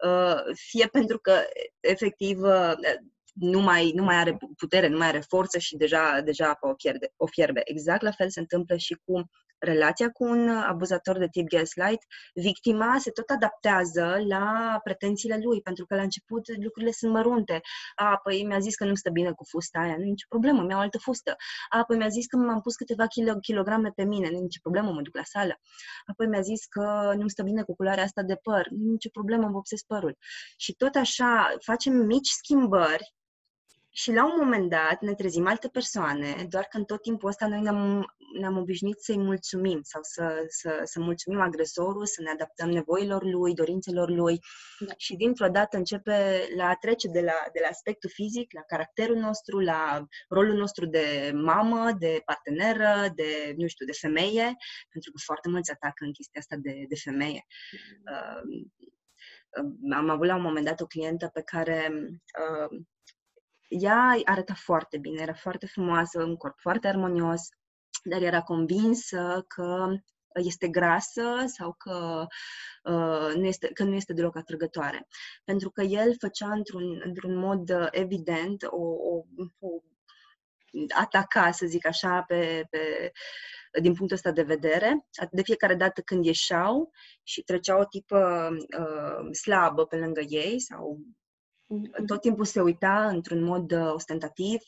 uh, 0.05 0.55
fie 0.69 0.87
pentru 0.87 1.19
că, 1.19 1.43
efectiv, 1.79 2.41
uh, 2.41 2.73
nu 3.35 3.59
mai, 3.59 3.91
nu 3.95 4.03
mai 4.03 4.15
are 4.15 4.37
putere, 4.57 4.87
nu 4.87 4.97
mai 4.97 5.07
are 5.07 5.23
forță 5.27 5.59
și 5.59 5.77
deja, 5.77 6.21
deja 6.21 6.49
apa 6.49 6.69
o, 6.69 6.73
pierde, 6.73 7.11
o 7.15 7.25
fierbe. 7.25 7.61
Exact 7.63 8.01
la 8.01 8.11
fel 8.11 8.29
se 8.29 8.39
întâmplă 8.39 8.77
și 8.77 8.97
cu 9.05 9.29
relația 9.59 10.11
cu 10.11 10.23
un 10.23 10.49
abuzator 10.49 11.17
de 11.17 11.27
tip 11.27 11.47
gaslight, 11.47 12.03
victima 12.33 12.97
se 12.99 13.11
tot 13.11 13.29
adaptează 13.29 14.17
la 14.27 14.79
pretențiile 14.83 15.39
lui, 15.43 15.61
pentru 15.61 15.85
că 15.85 15.95
la 15.95 16.01
început 16.01 16.63
lucrurile 16.63 16.91
sunt 16.91 17.11
mărunte. 17.11 17.61
A, 17.95 18.19
păi 18.23 18.43
mi-a 18.43 18.59
zis 18.59 18.75
că 18.75 18.83
nu-mi 18.83 18.97
stă 18.97 19.09
bine 19.09 19.31
cu 19.31 19.43
fusta 19.43 19.79
aia, 19.79 19.95
nu 19.97 20.03
e 20.03 20.09
nicio 20.09 20.25
problemă, 20.29 20.61
mi-au 20.63 20.79
altă 20.79 20.97
fustă. 20.97 21.35
A, 21.69 21.83
păi 21.83 21.97
mi-a 21.97 22.07
zis 22.07 22.25
că 22.25 22.37
m-am 22.37 22.61
pus 22.61 22.75
câteva 22.75 23.07
kilo, 23.07 23.33
kilograme 23.35 23.91
pe 23.95 24.03
mine, 24.03 24.29
nu 24.29 24.37
e 24.37 24.39
nicio 24.39 24.59
problemă, 24.61 24.91
mă 24.91 25.01
duc 25.01 25.15
la 25.15 25.23
sală. 25.23 25.59
Apoi 26.05 26.27
mi-a 26.27 26.41
zis 26.41 26.65
că 26.65 27.13
nu-mi 27.15 27.29
stă 27.29 27.43
bine 27.43 27.63
cu 27.63 27.75
culoarea 27.75 28.03
asta 28.03 28.21
de 28.21 28.35
păr, 28.35 28.67
nu 28.69 28.87
e 28.87 28.91
nicio 28.91 29.09
problemă, 29.09 29.43
mă 29.43 29.51
vopsesc 29.51 29.85
părul. 29.85 30.17
Și 30.57 30.73
tot 30.73 30.95
așa 30.95 31.55
facem 31.59 31.93
mici 31.93 32.29
schimbări 32.29 33.13
și 33.97 34.11
la 34.11 34.25
un 34.25 34.33
moment 34.37 34.69
dat 34.69 35.01
ne 35.01 35.13
trezim 35.13 35.47
alte 35.47 35.67
persoane, 35.67 36.45
doar 36.49 36.63
că 36.63 36.77
în 36.77 36.83
tot 36.83 37.01
timpul 37.01 37.29
ăsta 37.29 37.47
noi 37.47 37.61
ne-am, 37.61 38.15
ne-am 38.39 38.57
obișnuit 38.57 38.99
să-i 38.99 39.17
mulțumim 39.17 39.79
sau 39.81 40.01
să, 40.03 40.45
să, 40.47 40.81
să 40.83 40.99
mulțumim 40.99 41.39
agresorul, 41.41 42.05
să 42.05 42.21
ne 42.21 42.29
adaptăm 42.29 42.69
nevoilor 42.69 43.23
lui, 43.23 43.53
dorințelor 43.53 44.09
lui 44.09 44.39
da. 44.79 44.93
și 44.97 45.15
dintr-o 45.15 45.47
dată 45.47 45.77
începe 45.77 46.47
la 46.55 46.67
a 46.67 46.75
trece 46.75 47.07
de 47.07 47.21
la, 47.21 47.33
de 47.53 47.59
la 47.61 47.67
aspectul 47.67 48.09
fizic, 48.09 48.53
la 48.53 48.61
caracterul 48.61 49.17
nostru, 49.17 49.59
la 49.59 50.05
rolul 50.29 50.55
nostru 50.55 50.85
de 50.85 51.31
mamă, 51.33 51.91
de 51.99 52.21
parteneră, 52.25 53.11
de, 53.15 53.53
nu 53.57 53.67
știu, 53.67 53.85
de 53.85 53.97
femeie, 53.99 54.55
pentru 54.89 55.11
că 55.11 55.17
foarte 55.23 55.49
mulți 55.49 55.71
atacă 55.71 56.05
în 56.05 56.11
chestia 56.11 56.39
asta 56.39 56.55
de, 56.59 56.85
de 56.87 56.95
femeie. 56.95 57.45
Uh, 58.11 58.73
am 59.95 60.09
avut 60.09 60.25
la 60.25 60.35
un 60.35 60.41
moment 60.41 60.65
dat 60.65 60.81
o 60.81 60.85
clientă 60.85 61.29
pe 61.33 61.41
care 61.41 61.87
uh, 61.91 62.85
ea 63.67 64.15
arăta 64.23 64.53
foarte 64.53 64.97
bine, 64.97 65.21
era 65.21 65.33
foarte 65.33 65.65
frumoasă, 65.65 66.23
un 66.23 66.35
corp 66.35 66.59
foarte 66.59 66.87
armonios, 66.87 67.41
dar 68.03 68.21
era 68.21 68.41
convinsă 68.41 69.45
că 69.47 69.87
este 70.33 70.67
grasă 70.67 71.43
sau 71.45 71.73
că, 71.77 72.25
uh, 72.83 73.33
nu, 73.35 73.45
este, 73.45 73.67
că 73.67 73.83
nu 73.83 73.95
este 73.95 74.13
deloc 74.13 74.37
atrăgătoare. 74.37 75.07
Pentru 75.43 75.69
că 75.69 75.81
el 75.81 76.15
făcea 76.19 76.51
într-un, 76.51 77.01
într-un 77.03 77.35
mod 77.35 77.69
uh, 77.69 77.87
evident 77.91 78.63
o, 78.63 78.85
o, 78.85 79.23
o 79.59 79.69
ataca, 80.95 81.51
să 81.51 81.65
zic 81.65 81.85
așa, 81.85 82.21
pe, 82.27 82.67
pe 82.69 83.11
din 83.81 83.93
punctul 83.93 84.15
ăsta 84.15 84.31
de 84.31 84.41
vedere. 84.41 85.05
De 85.31 85.41
fiecare 85.43 85.75
dată 85.75 86.01
când 86.01 86.25
ieșeau 86.25 86.91
și 87.23 87.41
trecea 87.41 87.79
o 87.79 87.85
tipă 87.85 88.49
uh, 88.79 89.35
slabă 89.35 89.85
pe 89.85 89.95
lângă 89.97 90.21
ei 90.21 90.59
sau 90.59 90.99
mm-hmm. 90.99 91.24
Tot 92.05 92.21
timpul 92.21 92.45
se 92.45 92.61
uita 92.61 93.07
într-un 93.07 93.43
mod 93.43 93.71
uh, 93.71 93.91
ostentativ 93.93 94.61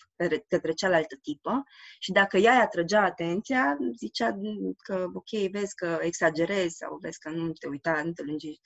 către 0.47 0.71
cealaltă 0.71 1.15
tipă 1.21 1.63
și 1.99 2.11
dacă 2.11 2.37
ea 2.37 2.53
îi 2.53 2.61
atrăgea 2.61 3.03
atenția, 3.03 3.77
zicea 3.97 4.37
că, 4.77 5.07
ok, 5.13 5.51
vezi 5.51 5.75
că 5.75 5.97
exagerezi 6.01 6.75
sau 6.75 6.97
vezi 7.01 7.19
că 7.19 7.29
nu 7.29 7.51
te 7.51 7.67
uita, 7.67 8.01
nu 8.03 8.11
te 8.11 8.23
lungi 8.23 8.59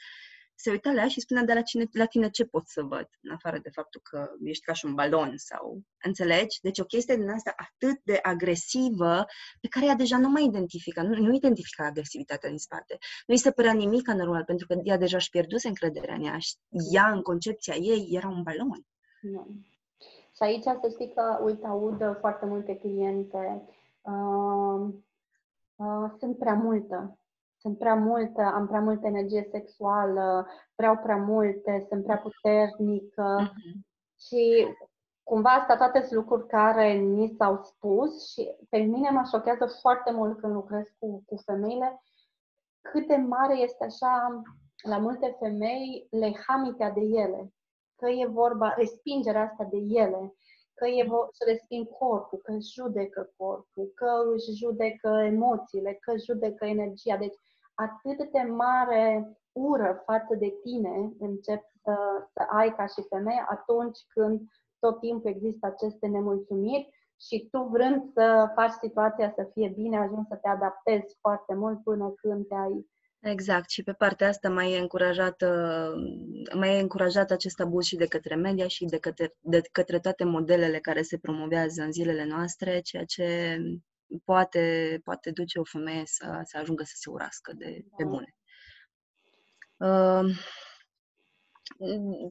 se 0.55 0.69
uita 0.69 0.91
la 0.91 1.01
ea 1.01 1.07
și 1.07 1.19
spunea, 1.19 1.43
de 1.43 1.53
la, 1.53 1.61
cine, 1.61 1.85
la 1.91 2.05
tine 2.05 2.29
ce 2.29 2.45
pot 2.45 2.67
să 2.67 2.81
văd, 2.81 3.07
în 3.21 3.31
afară 3.31 3.59
de 3.63 3.69
faptul 3.69 4.01
că 4.03 4.31
ești 4.43 4.65
ca 4.65 4.73
și 4.73 4.85
un 4.85 4.93
balon 4.93 5.33
sau... 5.35 5.81
Înțelegi? 6.03 6.59
Deci 6.61 6.79
o 6.79 6.83
chestie 6.83 7.15
din 7.15 7.29
asta 7.29 7.53
atât 7.55 8.01
de 8.03 8.19
agresivă, 8.21 9.25
pe 9.61 9.67
care 9.67 9.85
ea 9.85 9.95
deja 9.95 10.17
nu 10.17 10.29
mai 10.29 10.43
identifică, 10.43 11.01
nu, 11.01 11.15
nu 11.15 11.33
identifică 11.33 11.83
agresivitatea 11.83 12.49
din 12.49 12.57
spate. 12.57 12.97
Nu 13.25 13.33
îi 13.33 13.37
se 13.37 13.51
părea 13.51 13.73
nimic 13.73 14.09
anormal, 14.09 14.43
pentru 14.43 14.67
că 14.67 14.79
ea 14.83 14.97
deja 14.97 15.17
își 15.17 15.29
pierduse 15.29 15.67
încrederea 15.67 16.15
în 16.15 16.23
ea 16.23 16.37
și 16.37 16.55
ea, 16.91 17.11
în 17.11 17.21
concepția 17.21 17.75
ei, 17.75 18.07
era 18.11 18.27
un 18.27 18.43
balon. 18.43 18.85
Da. 19.21 19.45
Și 20.35 20.43
aici 20.43 20.63
să 20.63 20.89
știi 20.89 21.13
că, 21.13 21.39
uite, 21.43 21.67
aud 21.67 22.17
foarte 22.19 22.45
multe 22.45 22.75
cliente, 22.75 23.61
uh, 24.01 24.93
uh, 25.75 26.11
sunt 26.19 26.37
prea 26.37 26.53
multă 26.53 27.20
sunt 27.61 27.77
prea 27.77 27.95
multă, 27.95 28.41
am 28.41 28.67
prea 28.67 28.79
multă 28.79 29.07
energie 29.07 29.47
sexuală, 29.51 30.47
vreau 30.75 30.97
prea 30.97 31.17
multe, 31.17 31.85
sunt 31.89 32.03
prea 32.03 32.17
puternică 32.17 33.35
uh-huh. 33.41 33.79
și 34.19 34.67
cumva 35.23 35.49
asta 35.49 35.77
toate 35.77 35.99
sunt 35.99 36.11
lucruri 36.11 36.47
care 36.47 36.93
ni 36.93 37.35
s-au 37.37 37.63
spus 37.63 38.31
și 38.31 38.55
pe 38.69 38.77
mine 38.77 39.09
mă 39.09 39.21
șochează 39.31 39.65
foarte 39.81 40.11
mult 40.11 40.39
când 40.39 40.53
lucrez 40.53 40.85
cu, 40.99 41.23
cu 41.25 41.35
femeile 41.45 42.01
cât 42.81 43.07
de 43.07 43.15
mare 43.15 43.57
este 43.57 43.83
așa 43.83 44.41
la 44.83 44.97
multe 44.97 45.35
femei 45.39 46.07
lehamitea 46.09 46.91
de 46.91 47.01
ele. 47.01 47.53
Că 47.95 48.09
e 48.09 48.25
vorba, 48.25 48.73
respingerea 48.77 49.41
asta 49.41 49.63
de 49.63 49.77
ele, 49.77 50.33
că 50.73 50.87
e 50.87 51.07
să 51.31 51.43
resping 51.45 51.87
corpul, 51.89 52.39
că 52.43 52.51
își 52.51 52.73
judecă 52.73 53.33
corpul, 53.37 53.91
că 53.95 54.11
își 54.35 54.51
judecă 54.51 55.09
emoțiile, 55.25 55.93
că 55.93 56.11
își 56.11 56.25
judecă 56.25 56.65
energia. 56.65 57.17
Deci 57.17 57.35
atât 57.85 58.31
de 58.31 58.41
mare 58.41 59.37
ură 59.51 60.01
față 60.05 60.35
de 60.35 60.53
tine 60.63 61.13
încep 61.19 61.61
să, 61.83 61.95
să 62.33 62.41
ai 62.49 62.75
ca 62.75 62.85
și 62.85 63.07
femeie 63.09 63.45
atunci 63.49 63.99
când 64.07 64.41
tot 64.79 64.99
timpul 64.99 65.29
există 65.29 65.65
aceste 65.65 66.07
nemulțumiri 66.07 66.89
și 67.19 67.47
tu 67.51 67.61
vrând 67.61 68.11
să 68.13 68.51
faci 68.55 68.71
situația 68.71 69.33
să 69.35 69.49
fie 69.53 69.69
bine, 69.75 69.97
ajungi 69.97 70.27
să 70.27 70.35
te 70.35 70.47
adaptezi 70.47 71.17
foarte 71.21 71.53
mult 71.53 71.83
până 71.83 72.13
când 72.21 72.47
te-ai 72.47 72.89
Exact, 73.23 73.69
și 73.69 73.83
pe 73.83 73.93
partea 73.93 74.27
asta 74.27 74.49
mai 74.49 74.73
e 74.73 74.79
încurajat, 74.79 75.43
mai 76.53 76.77
e 76.77 76.81
încurajat 76.81 77.31
acest 77.31 77.59
abuz 77.59 77.85
și 77.85 77.95
de 77.95 78.05
către 78.05 78.35
media 78.35 78.67
și 78.67 78.85
de 78.85 78.97
către, 78.97 79.35
de 79.39 79.61
către 79.71 79.99
toate 79.99 80.23
modelele 80.23 80.79
care 80.79 81.01
se 81.01 81.17
promovează 81.17 81.81
în 81.81 81.91
zilele 81.91 82.25
noastre, 82.25 82.79
ceea 82.79 83.03
ce 83.05 83.57
poate, 84.25 84.99
poate 85.03 85.31
duce 85.31 85.59
o 85.59 85.63
femeie 85.63 86.03
să, 86.05 86.41
să 86.43 86.57
ajungă 86.57 86.83
să 86.83 86.93
se 86.95 87.09
urască 87.09 87.53
de, 87.55 87.85
de 87.97 88.03
bune. 88.03 88.35
Uh, 89.77 90.35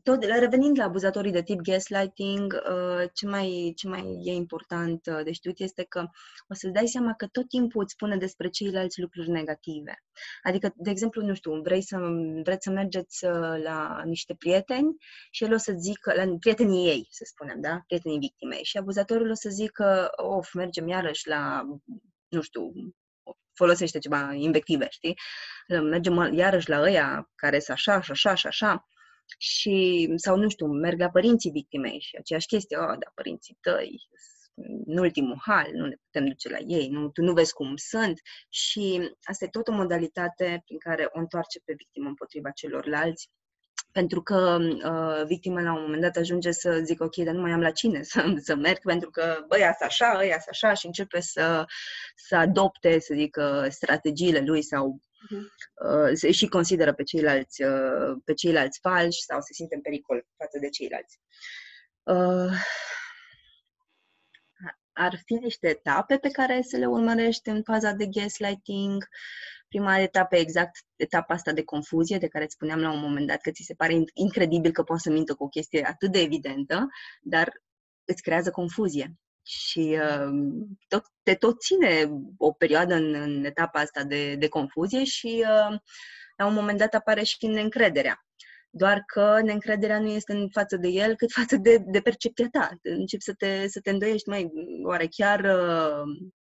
tot, 0.02 0.24
revenind 0.24 0.78
la 0.78 0.84
abuzatorii 0.84 1.32
de 1.32 1.42
tip 1.42 1.60
gaslighting, 1.60 2.62
uh, 2.70 3.04
ce 3.12 3.26
mai, 3.26 3.72
ce 3.76 3.88
mai 3.88 4.20
e 4.24 4.32
important 4.32 5.06
uh, 5.06 5.24
de 5.24 5.32
știut 5.32 5.58
este 5.60 5.84
că 5.84 6.06
o 6.48 6.54
să-ți 6.54 6.72
dai 6.72 6.86
seama 6.86 7.14
că 7.14 7.26
tot 7.26 7.48
timpul 7.48 7.82
îți 7.82 7.92
spune 7.92 8.16
despre 8.16 8.48
ceilalți 8.48 9.00
lucruri 9.00 9.30
negative. 9.30 10.02
Adică, 10.42 10.72
de 10.76 10.90
exemplu, 10.90 11.22
nu 11.22 11.34
știu, 11.34 11.60
vrei 11.60 11.82
să, 11.82 11.98
vreți 12.42 12.64
să 12.64 12.70
mergeți 12.70 13.24
uh, 13.24 13.62
la 13.62 14.02
niște 14.04 14.34
prieteni 14.34 14.96
și 15.30 15.44
el 15.44 15.52
o 15.52 15.56
să 15.56 15.72
zică, 15.78 16.12
la 16.14 16.36
prietenii 16.40 16.88
ei, 16.88 17.06
să 17.10 17.24
spunem, 17.26 17.60
da? 17.60 17.80
Prietenii 17.86 18.18
victimei. 18.18 18.64
Și 18.64 18.76
abuzatorul 18.76 19.30
o 19.30 19.34
să 19.34 19.48
zică, 19.48 20.10
of, 20.16 20.52
mergem 20.52 20.88
iarăși 20.88 21.28
la, 21.28 21.62
nu 22.28 22.40
știu, 22.40 22.72
folosește 23.52 23.98
ceva 23.98 24.32
invective, 24.32 24.86
știi? 24.90 25.14
Mergem 25.68 26.30
iarăși 26.32 26.68
la 26.68 26.80
ăia 26.80 27.30
care 27.34 27.58
sunt 27.58 27.76
așa 27.76 28.00
și 28.00 28.10
așa 28.10 28.34
și 28.34 28.46
așa 28.46 28.88
și, 29.38 30.08
sau 30.16 30.36
nu 30.36 30.48
știu, 30.48 30.66
merg 30.66 30.98
la 31.00 31.10
părinții 31.10 31.50
victimei 31.50 32.00
și 32.00 32.16
aceeași 32.16 32.46
chestie, 32.46 32.76
oh, 32.76 32.86
da, 32.86 33.10
părinții 33.14 33.58
tăi, 33.60 34.08
în 34.86 34.98
ultimul 34.98 35.38
hal, 35.40 35.70
nu 35.72 35.86
ne 35.86 35.96
putem 36.04 36.26
duce 36.26 36.48
la 36.48 36.58
ei, 36.58 36.88
nu, 36.88 37.08
tu 37.08 37.22
nu 37.22 37.32
vezi 37.32 37.52
cum 37.52 37.76
sunt. 37.76 38.20
Și 38.48 39.10
asta 39.22 39.44
e 39.44 39.48
tot 39.48 39.68
o 39.68 39.72
modalitate 39.72 40.62
prin 40.64 40.78
care 40.78 41.08
o 41.12 41.18
întoarce 41.18 41.60
pe 41.64 41.74
victimă 41.76 42.08
împotriva 42.08 42.50
celorlalți 42.50 43.30
pentru 43.92 44.22
că 44.22 44.58
uh, 44.60 45.26
victima 45.26 45.60
la 45.60 45.74
un 45.74 45.80
moment 45.82 46.02
dat 46.02 46.16
ajunge 46.16 46.50
să 46.50 46.80
zică, 46.84 47.04
ok, 47.04 47.16
dar 47.16 47.34
nu 47.34 47.40
mai 47.40 47.50
am 47.50 47.60
la 47.60 47.70
cine 47.70 48.02
să, 48.02 48.34
să 48.46 48.54
merg, 48.54 48.78
pentru 48.78 49.10
că 49.10 49.44
băia 49.48 49.74
să 49.78 49.84
așa, 49.84 50.16
ăia 50.18 50.38
să 50.38 50.46
așa 50.50 50.74
și 50.74 50.86
începe 50.86 51.20
să, 51.20 51.64
să 52.14 52.36
adopte, 52.36 52.98
să 52.98 53.14
zic, 53.14 53.36
strategiile 53.68 54.40
lui 54.40 54.62
sau 54.62 55.00
uh-huh. 55.00 56.12
uh, 56.22 56.32
și 56.34 56.46
consideră 56.46 56.92
pe 56.92 57.02
ceilalți, 57.02 57.62
uh, 57.62 58.16
pe 58.24 58.34
ceilalți 58.34 58.78
falși 58.82 59.22
sau 59.22 59.40
se 59.40 59.52
simte 59.52 59.74
în 59.74 59.80
pericol 59.80 60.26
față 60.36 60.58
de 60.58 60.68
ceilalți. 60.68 61.20
Uh, 62.02 62.52
ar 64.92 65.20
fi 65.24 65.34
niște 65.34 65.68
etape 65.68 66.16
pe 66.16 66.30
care 66.30 66.62
să 66.62 66.76
le 66.76 66.86
urmărești 66.86 67.48
în 67.48 67.62
faza 67.62 67.92
de 67.92 68.06
gaslighting. 68.06 69.08
Prima 69.70 69.98
etapă 69.98 70.36
exact 70.36 70.76
etapa 70.96 71.34
asta 71.34 71.52
de 71.52 71.64
confuzie, 71.64 72.18
de 72.18 72.28
care 72.28 72.44
îți 72.44 72.54
spuneam 72.54 72.80
la 72.80 72.92
un 72.92 73.00
moment 73.00 73.26
dat 73.26 73.40
că 73.40 73.50
ți 73.50 73.62
se 73.62 73.74
pare 73.74 74.04
incredibil 74.14 74.72
că 74.72 74.82
poți 74.82 75.02
să 75.02 75.10
mintă 75.10 75.34
cu 75.34 75.44
o 75.44 75.48
chestie 75.48 75.86
atât 75.86 76.12
de 76.12 76.20
evidentă, 76.20 76.88
dar 77.20 77.52
îți 78.04 78.22
creează 78.22 78.50
confuzie 78.50 79.14
și 79.42 79.98
uh, 80.00 80.30
tot, 80.88 81.04
te 81.22 81.34
tot 81.34 81.60
ține 81.60 82.10
o 82.36 82.52
perioadă 82.52 82.94
în, 82.94 83.14
în 83.14 83.44
etapa 83.44 83.80
asta 83.80 84.04
de, 84.04 84.34
de 84.34 84.48
confuzie 84.48 85.04
și 85.04 85.44
uh, 85.46 85.78
la 86.36 86.46
un 86.46 86.54
moment 86.54 86.78
dat 86.78 86.94
apare 86.94 87.22
și 87.22 87.46
neîncrederea. 87.46 88.24
Doar 88.70 89.02
că 89.06 89.40
neîncrederea 89.42 90.00
nu 90.00 90.08
este 90.08 90.32
în 90.32 90.48
față 90.50 90.76
de 90.76 90.88
el, 90.88 91.16
cât 91.16 91.32
față 91.32 91.56
de, 91.56 91.76
de 91.86 92.00
percepția 92.00 92.48
ta. 92.50 92.70
Începi 92.82 93.22
să 93.22 93.34
te, 93.34 93.68
să 93.68 93.80
te 93.80 93.90
îndoiești, 93.90 94.28
mai 94.28 94.50
oare 94.84 95.06
chiar, 95.06 95.40
uh, 95.40 96.02
chiar 96.04 96.39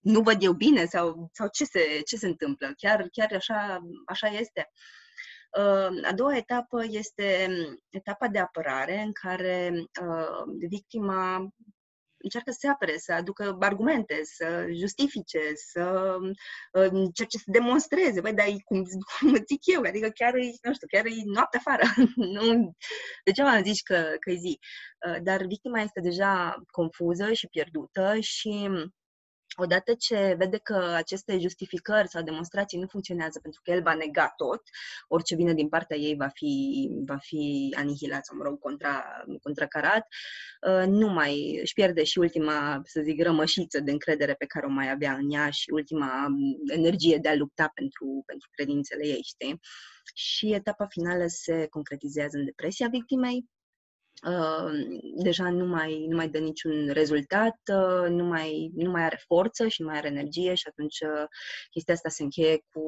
nu 0.00 0.20
văd 0.20 0.42
eu 0.42 0.52
bine 0.52 0.84
sau, 0.84 1.30
sau 1.32 1.48
ce, 1.52 1.64
se, 1.64 2.00
ce 2.04 2.16
se 2.16 2.26
întâmplă? 2.26 2.72
Chiar, 2.76 3.08
chiar 3.12 3.32
așa, 3.32 3.80
așa 4.06 4.26
este? 4.26 4.70
Uh, 5.58 6.08
a 6.08 6.12
doua 6.14 6.36
etapă 6.36 6.84
este 6.88 7.48
etapa 7.88 8.28
de 8.28 8.38
apărare, 8.38 9.00
în 9.00 9.12
care 9.12 9.72
uh, 10.02 10.68
victima 10.68 11.50
încearcă 12.26 12.50
să 12.50 12.58
se 12.60 12.68
apere, 12.68 12.98
să 12.98 13.12
aducă 13.12 13.56
argumente, 13.60 14.20
să 14.22 14.66
justifice, 14.72 15.40
să 15.54 16.16
uh, 16.72 16.88
încerce 16.90 17.38
să 17.38 17.44
demonstreze. 17.46 18.20
Băi, 18.20 18.34
dar 18.34 18.46
cum, 18.64 18.82
cum 19.18 19.34
zic 19.34 19.66
eu, 19.74 19.82
adică 19.82 20.08
chiar 20.08 20.34
e, 20.34 20.50
nu 20.62 20.74
știu, 20.74 20.86
chiar 20.90 21.04
e 21.04 21.10
noapte 21.24 21.56
afară. 21.56 21.82
nu, 22.34 22.74
degeaba 23.24 23.50
am 23.50 23.64
zis 23.64 23.80
că, 23.80 23.94
că 24.20 24.30
e 24.30 24.36
zi. 24.36 24.58
Uh, 25.08 25.18
dar 25.22 25.44
victima 25.46 25.80
este 25.80 26.00
deja 26.00 26.62
confuză 26.70 27.32
și 27.32 27.48
pierdută 27.48 28.16
și 28.20 28.68
odată 29.56 29.94
ce 29.94 30.34
vede 30.38 30.58
că 30.58 30.92
aceste 30.94 31.38
justificări 31.38 32.08
sau 32.08 32.22
demonstrații 32.22 32.78
nu 32.78 32.86
funcționează 32.86 33.38
pentru 33.40 33.60
că 33.64 33.70
el 33.70 33.82
va 33.82 33.94
nega 33.94 34.32
tot, 34.36 34.62
orice 35.08 35.34
vine 35.34 35.54
din 35.54 35.68
partea 35.68 35.96
ei 35.96 36.16
va 36.16 36.28
fi, 36.28 36.88
va 37.06 37.16
fi 37.16 37.74
anihilat 37.78 38.24
sau, 38.24 38.36
mă 38.36 38.42
rog, 38.42 38.58
contra, 38.58 39.04
contracarat, 39.42 40.06
uh, 40.68 40.86
nu 40.86 41.08
mai 41.08 41.58
își 41.60 41.72
pierde 41.72 42.04
și 42.04 42.18
ultima, 42.18 42.80
să 42.84 43.00
zic, 43.04 43.22
rămășiță 43.22 43.80
de 43.80 43.90
încredere 43.90 44.34
pe 44.34 44.46
care 44.46 44.66
o 44.66 44.70
mai 44.70 44.90
avea 44.90 45.12
în 45.12 45.30
ea 45.32 45.50
și 45.50 45.70
ultima 45.70 46.26
um, 46.26 46.36
energie 46.66 47.18
de 47.18 47.28
a 47.28 47.34
lupta 47.34 47.70
pentru, 47.74 48.22
pentru 48.26 48.48
credințele 48.52 49.06
ei, 49.06 49.22
știi? 49.22 49.60
Și 50.14 50.52
etapa 50.52 50.86
finală 50.86 51.24
se 51.26 51.66
concretizează 51.66 52.36
în 52.36 52.44
depresia 52.44 52.88
victimei, 52.88 53.48
deja 55.16 55.50
nu 55.50 55.66
mai, 55.66 56.06
nu 56.08 56.16
mai 56.16 56.28
dă 56.28 56.38
niciun 56.38 56.88
rezultat, 56.88 57.58
uh, 57.72 58.08
nu 58.08 58.24
mai, 58.24 58.70
nu 58.74 58.90
mai 58.90 59.02
are 59.02 59.22
forță 59.26 59.68
și 59.68 59.82
nu 59.82 59.88
mai 59.88 59.96
are 59.96 60.08
energie 60.08 60.54
și 60.54 60.66
atunci 60.68 61.00
uh, 61.00 61.24
chestia 61.70 61.94
asta 61.94 62.08
se 62.08 62.22
încheie 62.22 62.58
cu, 62.72 62.80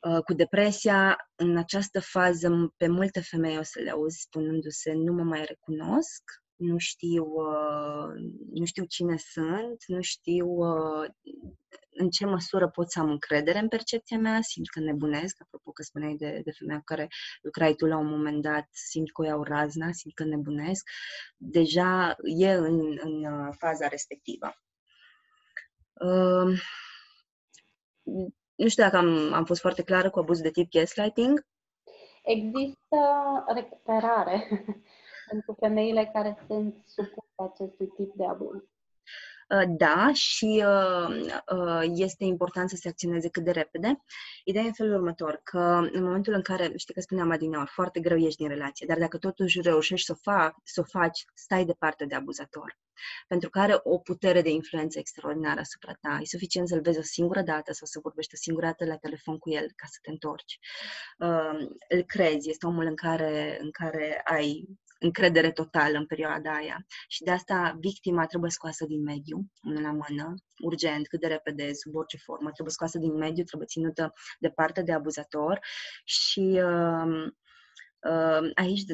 uh, 0.00 0.22
cu 0.24 0.32
depresia. 0.32 1.16
În 1.34 1.56
această 1.56 2.00
fază, 2.00 2.74
pe 2.76 2.86
multe 2.86 3.20
femei 3.20 3.58
o 3.58 3.62
să 3.62 3.80
le 3.80 3.90
auzi 3.90 4.20
spunându-se 4.20 4.92
nu 4.92 5.12
mă 5.12 5.22
mai 5.22 5.44
recunosc, 5.44 6.22
nu 6.58 6.78
știu, 6.78 7.26
nu 8.52 8.64
știu 8.64 8.84
cine 8.84 9.16
sunt, 9.16 9.84
nu 9.86 10.00
știu 10.00 10.46
în 11.98 12.10
ce 12.10 12.26
măsură 12.26 12.68
pot 12.68 12.90
să 12.90 13.00
am 13.00 13.10
încredere 13.10 13.58
în 13.58 13.68
percepția 13.68 14.18
mea, 14.18 14.40
simt 14.40 14.68
că 14.68 14.80
nebunesc, 14.80 15.36
apropo 15.40 15.70
că 15.70 15.82
spuneai 15.82 16.14
de, 16.14 16.40
de 16.44 16.50
femeia 16.50 16.78
cu 16.78 16.84
care 16.84 17.08
lucrai 17.42 17.74
tu 17.74 17.86
la 17.86 17.96
un 17.96 18.06
moment 18.06 18.42
dat, 18.42 18.68
simt 18.70 19.12
că 19.12 19.22
o 19.22 19.24
iau 19.24 19.42
razna, 19.42 19.92
simt 19.92 20.14
că 20.14 20.24
nebunesc, 20.24 20.88
deja 21.36 22.16
e 22.38 22.52
în, 22.52 22.98
în 23.00 23.24
uh, 23.24 23.54
faza 23.58 23.88
respectivă. 23.88 24.52
Uh, 25.92 26.60
nu 28.54 28.68
știu 28.68 28.82
dacă 28.82 28.96
am, 28.96 29.32
am 29.32 29.44
fost 29.44 29.60
foarte 29.60 29.82
clară 29.82 30.10
cu 30.10 30.18
abuz 30.18 30.40
de 30.40 30.50
tip 30.50 30.70
gaslighting. 30.70 31.46
Există 32.22 32.98
recuperare 33.54 34.48
pentru 35.28 35.56
femeile 35.58 36.10
care 36.12 36.44
sunt 36.46 36.74
supuse 36.86 37.32
acestui 37.36 37.86
tip 37.86 38.14
de 38.14 38.24
abuz. 38.24 38.62
Uh, 39.48 39.64
da, 39.68 40.10
și 40.12 40.64
uh, 40.66 41.32
uh, 41.52 41.82
este 41.94 42.24
important 42.24 42.70
să 42.70 42.76
se 42.76 42.88
acționeze 42.88 43.28
cât 43.28 43.44
de 43.44 43.50
repede. 43.50 44.02
Ideea 44.44 44.64
e 44.64 44.66
în 44.66 44.72
felul 44.72 44.94
următor, 44.94 45.40
că 45.44 45.88
în 45.92 46.02
momentul 46.02 46.32
în 46.32 46.42
care, 46.42 46.72
știi 46.76 46.94
că 46.94 47.00
spuneam 47.00 47.30
adineori, 47.30 47.70
foarte 47.70 48.00
greu 48.00 48.16
ieși 48.18 48.36
din 48.36 48.48
relație, 48.48 48.86
dar 48.88 48.98
dacă 48.98 49.18
totuși 49.18 49.60
reușești 49.60 50.06
să 50.06 50.12
o, 50.12 50.30
fac, 50.30 50.54
să 50.64 50.80
o 50.80 50.84
faci, 50.98 51.24
stai 51.34 51.64
departe 51.64 52.04
de 52.04 52.14
abuzator. 52.14 52.78
Pentru 53.28 53.50
că 53.50 53.60
are 53.60 53.80
o 53.82 53.98
putere 53.98 54.42
de 54.42 54.50
influență 54.50 54.98
extraordinară 54.98 55.60
asupra 55.60 55.92
ta. 56.00 56.18
E 56.20 56.24
suficient 56.24 56.68
să-l 56.68 56.80
vezi 56.80 56.98
o 56.98 57.02
singură 57.02 57.42
dată 57.42 57.72
sau 57.72 57.86
să 57.86 57.98
vorbești 58.02 58.34
o 58.34 58.38
singură 58.40 58.66
dată 58.66 58.84
la 58.84 58.96
telefon 58.96 59.38
cu 59.38 59.50
el 59.50 59.66
ca 59.76 59.86
să 59.86 59.98
te 60.02 60.10
întorci. 60.10 60.58
Uh, 61.18 61.68
îl 61.88 62.02
crezi, 62.02 62.50
este 62.50 62.66
omul 62.66 62.84
în 62.84 62.96
care, 62.96 63.58
în 63.60 63.70
care 63.70 64.20
ai 64.24 64.68
încredere 64.98 65.50
totală 65.50 65.98
în 65.98 66.06
perioada 66.06 66.54
aia. 66.54 66.86
Și 67.08 67.22
de 67.22 67.30
asta 67.30 67.76
victima 67.80 68.26
trebuie 68.26 68.50
scoasă 68.50 68.84
din 68.86 69.02
mediu, 69.02 69.46
unul 69.62 69.82
la 69.82 69.92
mână, 69.92 70.34
urgent, 70.62 71.08
cât 71.08 71.20
de 71.20 71.26
repede, 71.26 71.72
sub 71.72 71.94
orice 71.94 72.16
formă, 72.16 72.50
trebuie 72.50 72.74
scoasă 72.74 72.98
din 72.98 73.14
mediu, 73.14 73.44
trebuie 73.44 73.68
ținută 73.68 74.12
departe 74.38 74.82
de 74.82 74.92
abuzator 74.92 75.58
și 76.04 76.60
uh, 76.64 77.26
uh, 78.10 78.50
aici 78.54 78.84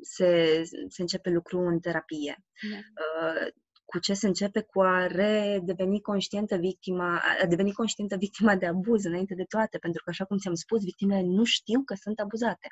se, 0.00 0.62
se 0.88 1.00
începe 1.00 1.30
lucru 1.30 1.58
în 1.58 1.80
terapie. 1.80 2.44
Da. 2.70 2.76
Uh, 2.76 3.48
cu 3.84 3.98
ce 3.98 4.14
se 4.14 4.26
începe 4.26 4.60
cu 4.60 4.80
a 4.80 5.06
redeveni 5.06 6.00
conștientă 6.00 6.56
victima, 6.56 7.22
a 7.42 7.46
deveni 7.46 7.72
conștientă 7.72 8.16
victima 8.16 8.56
de 8.56 8.66
abuz 8.66 9.04
înainte 9.04 9.34
de 9.34 9.44
toate, 9.44 9.78
pentru 9.78 10.02
că, 10.04 10.10
așa 10.10 10.24
cum 10.24 10.38
ți-am 10.38 10.54
spus, 10.54 10.82
victimele 10.82 11.22
nu 11.22 11.44
știu 11.44 11.82
că 11.84 11.94
sunt 11.94 12.20
abuzate. 12.20 12.68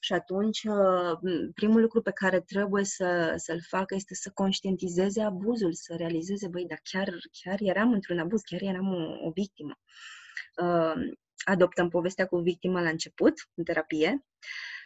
Și 0.00 0.12
atunci, 0.12 0.62
uh, 0.62 1.18
primul 1.54 1.80
lucru 1.80 2.02
pe 2.02 2.10
care 2.12 2.40
trebuie 2.40 2.84
să, 2.84 3.34
să-l 3.36 3.60
facă 3.68 3.94
este 3.94 4.14
să 4.14 4.30
conștientizeze 4.34 5.22
abuzul, 5.22 5.72
să 5.72 5.94
realizeze, 5.96 6.48
băi, 6.48 6.66
dar 6.66 6.80
chiar, 6.82 7.08
chiar 7.42 7.58
eram 7.60 7.92
într-un 7.92 8.18
abuz, 8.18 8.40
chiar 8.40 8.62
eram 8.62 8.88
o, 8.94 9.26
o 9.26 9.30
victimă. 9.30 9.78
Uh, 10.62 11.10
adoptăm 11.44 11.88
povestea 11.88 12.26
cu 12.26 12.38
victima 12.38 12.82
la 12.82 12.88
început, 12.88 13.34
în 13.54 13.64
terapie, 13.64 14.24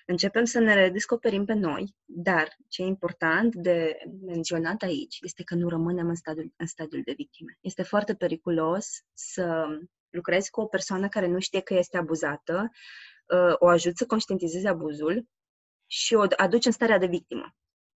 începem 0.06 0.44
să 0.44 0.58
ne 0.58 0.74
redescoperim 0.74 1.44
pe 1.44 1.52
noi, 1.52 1.94
dar 2.04 2.56
ce 2.68 2.82
e 2.82 2.86
important 2.86 3.54
de 3.54 3.96
menționat 4.26 4.82
aici 4.82 5.18
este 5.20 5.42
că 5.42 5.54
nu 5.54 5.68
rămânem 5.68 6.08
în 6.08 6.14
stadiul, 6.14 6.52
în 6.56 6.66
stadiul 6.66 7.02
de 7.04 7.12
victime. 7.16 7.58
Este 7.60 7.82
foarte 7.82 8.14
periculos 8.14 8.86
să 9.12 9.66
lucrezi 10.10 10.50
cu 10.50 10.60
o 10.60 10.66
persoană 10.66 11.08
care 11.08 11.26
nu 11.26 11.38
știe 11.38 11.60
că 11.60 11.74
este 11.74 11.96
abuzată 11.96 12.60
Uh, 12.62 12.70
o 13.58 13.68
ajut 13.68 13.96
să 13.96 14.06
conștientizeze 14.06 14.68
abuzul 14.68 15.28
și 15.86 16.14
o 16.14 16.24
aduce 16.36 16.68
în 16.68 16.74
starea 16.74 16.98
de 16.98 17.06
victimă. 17.06 17.54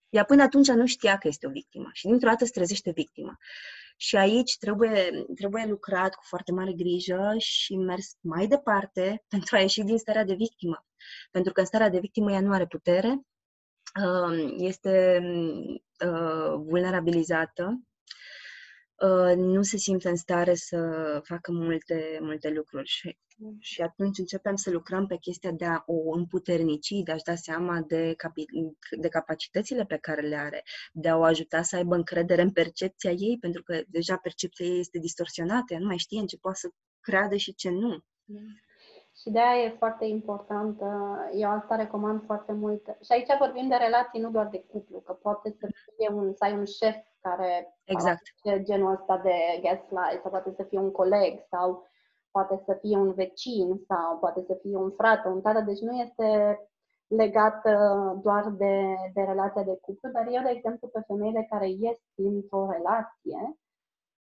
Ea 0.08 0.24
până 0.24 0.42
atunci 0.42 0.68
nu 0.68 0.86
știa 0.86 1.18
că 1.18 1.28
este 1.28 1.46
o 1.46 1.50
victimă 1.50 1.90
și 1.92 2.06
dintr-o 2.06 2.28
dată 2.28 2.44
se 2.44 2.50
trezește 2.50 2.90
victimă. 2.90 3.36
Și 3.96 4.16
aici 4.16 4.56
trebuie, 4.58 5.24
trebuie 5.34 5.64
lucrat 5.66 6.14
cu 6.14 6.22
foarte 6.22 6.52
mare 6.52 6.72
grijă 6.72 7.34
și 7.38 7.76
mers 7.76 8.16
mai 8.20 8.46
departe 8.46 9.22
pentru 9.28 9.56
a 9.56 9.60
ieși 9.60 9.82
din 9.82 9.98
starea 9.98 10.24
de 10.24 10.34
victimă. 10.34 10.86
Pentru 11.30 11.52
că 11.52 11.60
în 11.60 11.66
starea 11.66 11.88
de 11.88 11.98
victimă 11.98 12.32
ea 12.32 12.40
nu 12.40 12.52
are 12.52 12.66
putere, 12.66 13.20
uh, 14.04 14.54
este 14.56 15.20
uh, 16.06 16.52
vulnerabilizată, 16.54 17.80
nu 19.36 19.62
se 19.62 19.76
simte 19.76 20.08
în 20.08 20.16
stare 20.16 20.54
să 20.54 20.78
facă 21.24 21.52
multe, 21.52 22.18
multe 22.20 22.50
lucruri. 22.50 22.88
Și 22.88 23.18
și 23.60 23.82
atunci 23.82 24.18
începem 24.18 24.56
să 24.56 24.70
lucrăm 24.70 25.06
pe 25.06 25.16
chestia 25.16 25.50
de 25.50 25.64
a 25.64 25.82
o 25.86 26.12
împuternici, 26.12 26.88
de 27.04 27.12
a-și 27.12 27.24
da 27.24 27.34
seama 27.34 27.80
de, 27.80 28.14
capi- 28.16 28.98
de 28.98 29.08
capacitățile 29.08 29.84
pe 29.84 29.96
care 29.96 30.20
le 30.20 30.36
are, 30.36 30.62
de 30.92 31.08
a 31.08 31.16
o 31.16 31.22
ajuta 31.22 31.62
să 31.62 31.76
aibă 31.76 31.94
încredere 31.94 32.42
în 32.42 32.50
percepția 32.50 33.10
ei, 33.10 33.38
pentru 33.40 33.62
că 33.62 33.82
deja 33.86 34.16
percepția 34.16 34.66
ei 34.66 34.78
este 34.78 34.98
distorsionată, 34.98 35.72
ea 35.72 35.78
nu 35.78 35.86
mai 35.86 35.98
știe 35.98 36.20
în 36.20 36.26
ce 36.26 36.36
poate 36.36 36.58
să 36.58 36.68
creadă 37.00 37.36
și 37.36 37.54
ce 37.54 37.70
nu. 37.70 38.04
Și 39.28 39.34
de 39.34 39.40
aia 39.40 39.64
e 39.64 39.76
foarte 39.78 40.04
important, 40.04 40.80
eu 41.32 41.50
asta 41.50 41.76
recomand 41.76 42.22
foarte 42.24 42.52
mult. 42.52 42.84
Și 42.86 43.12
aici 43.12 43.38
vorbim 43.38 43.68
de 43.68 43.74
relații, 43.74 44.20
nu 44.20 44.30
doar 44.30 44.48
de 44.48 44.64
cuplu, 44.70 44.98
că 44.98 45.12
poate 45.12 45.56
să 45.60 45.68
fie 45.96 46.08
un, 46.12 46.34
să 46.34 46.44
ai 46.44 46.52
un 46.52 46.64
șef 46.64 46.96
care 47.20 47.78
exact. 47.84 48.22
genul 48.62 48.92
ăsta 48.92 49.18
de 49.18 49.34
gaslight, 49.62 50.22
sau 50.22 50.30
poate 50.30 50.52
să 50.56 50.62
fie 50.62 50.78
un 50.78 50.90
coleg, 50.90 51.46
sau 51.50 51.86
poate 52.30 52.62
să 52.64 52.78
fie 52.80 52.96
un 52.96 53.12
vecin 53.12 53.84
sau 53.86 54.18
poate 54.18 54.44
să 54.46 54.54
fie 54.60 54.76
un 54.76 54.90
frate, 54.90 55.28
un 55.28 55.40
tată, 55.40 55.60
deci 55.60 55.80
nu 55.80 55.92
este 55.92 56.58
legat 57.06 57.64
uh, 57.64 58.20
doar 58.22 58.48
de, 58.50 58.94
de 59.14 59.22
relația 59.22 59.62
de 59.62 59.78
cuplu, 59.80 60.10
dar 60.10 60.26
eu, 60.30 60.42
de 60.42 60.50
exemplu, 60.50 60.88
pe 60.88 61.00
femeile 61.06 61.46
care 61.50 61.68
ies 61.68 61.98
dintr-o 62.14 62.70
relație, 62.70 63.58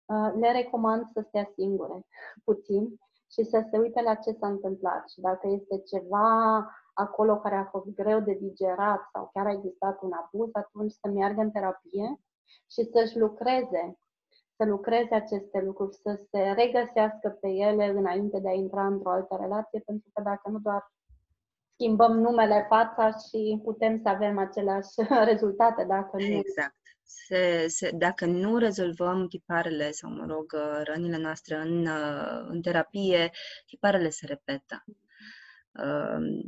uh, 0.06 0.32
le 0.40 0.52
recomand 0.52 1.06
să 1.14 1.24
stea 1.28 1.52
singure 1.56 2.06
puțin 2.46 3.00
și 3.32 3.44
să 3.44 3.68
se 3.70 3.78
uite 3.78 4.02
la 4.02 4.16
ce 4.16 4.32
s-a 4.32 4.48
întâmplat 4.48 5.10
și 5.10 5.20
dacă 5.22 5.48
este 5.48 5.78
ceva 5.78 6.28
acolo 6.94 7.38
care 7.38 7.56
a 7.56 7.66
fost 7.66 7.86
greu 7.96 8.20
de 8.20 8.34
digerat 8.34 9.10
sau 9.14 9.30
chiar 9.34 9.46
a 9.46 9.52
existat 9.52 10.02
un 10.02 10.12
abuz, 10.12 10.50
atunci 10.54 10.92
să 10.92 11.08
meargă 11.10 11.42
în 11.42 11.52
terapie 11.52 12.20
și 12.72 12.84
să-și 12.92 13.18
lucreze 13.18 13.98
să 14.58 14.66
lucreze 14.66 15.16
aceste 15.16 15.62
lucruri, 15.66 15.96
să 15.96 16.22
se 16.32 16.40
regăsească 16.40 17.30
pe 17.42 17.48
ele 17.48 17.86
înainte 17.86 18.40
de 18.40 18.50
a 18.50 18.54
intra 18.54 18.86
într-o 18.86 19.10
altă 19.10 19.38
relație, 19.40 19.80
pentru 19.80 20.10
că 20.14 20.22
dacă 20.22 20.50
nu 20.50 20.60
doar 20.60 20.92
schimbăm 21.74 22.20
numele, 22.20 22.66
fața 22.70 23.10
și 23.10 23.62
putem 23.64 24.00
să 24.02 24.10
avem 24.10 24.38
aceleași 24.38 24.94
rezultate, 25.32 25.84
dacă 25.84 26.10
nu... 26.18 26.26
Exact. 26.26 26.76
Se, 27.10 27.68
se, 27.68 27.92
dacă 27.92 28.26
nu 28.26 28.58
rezolvăm 28.58 29.28
tiparele 29.28 29.92
sau, 29.92 30.12
mă 30.12 30.26
rog, 30.26 30.56
rănile 30.84 31.18
noastre 31.18 31.56
în, 31.56 31.88
în 32.48 32.62
terapie, 32.62 33.32
tiparele 33.66 34.10
se 34.10 34.26
repetă. 34.26 34.84
Uh, 35.72 36.42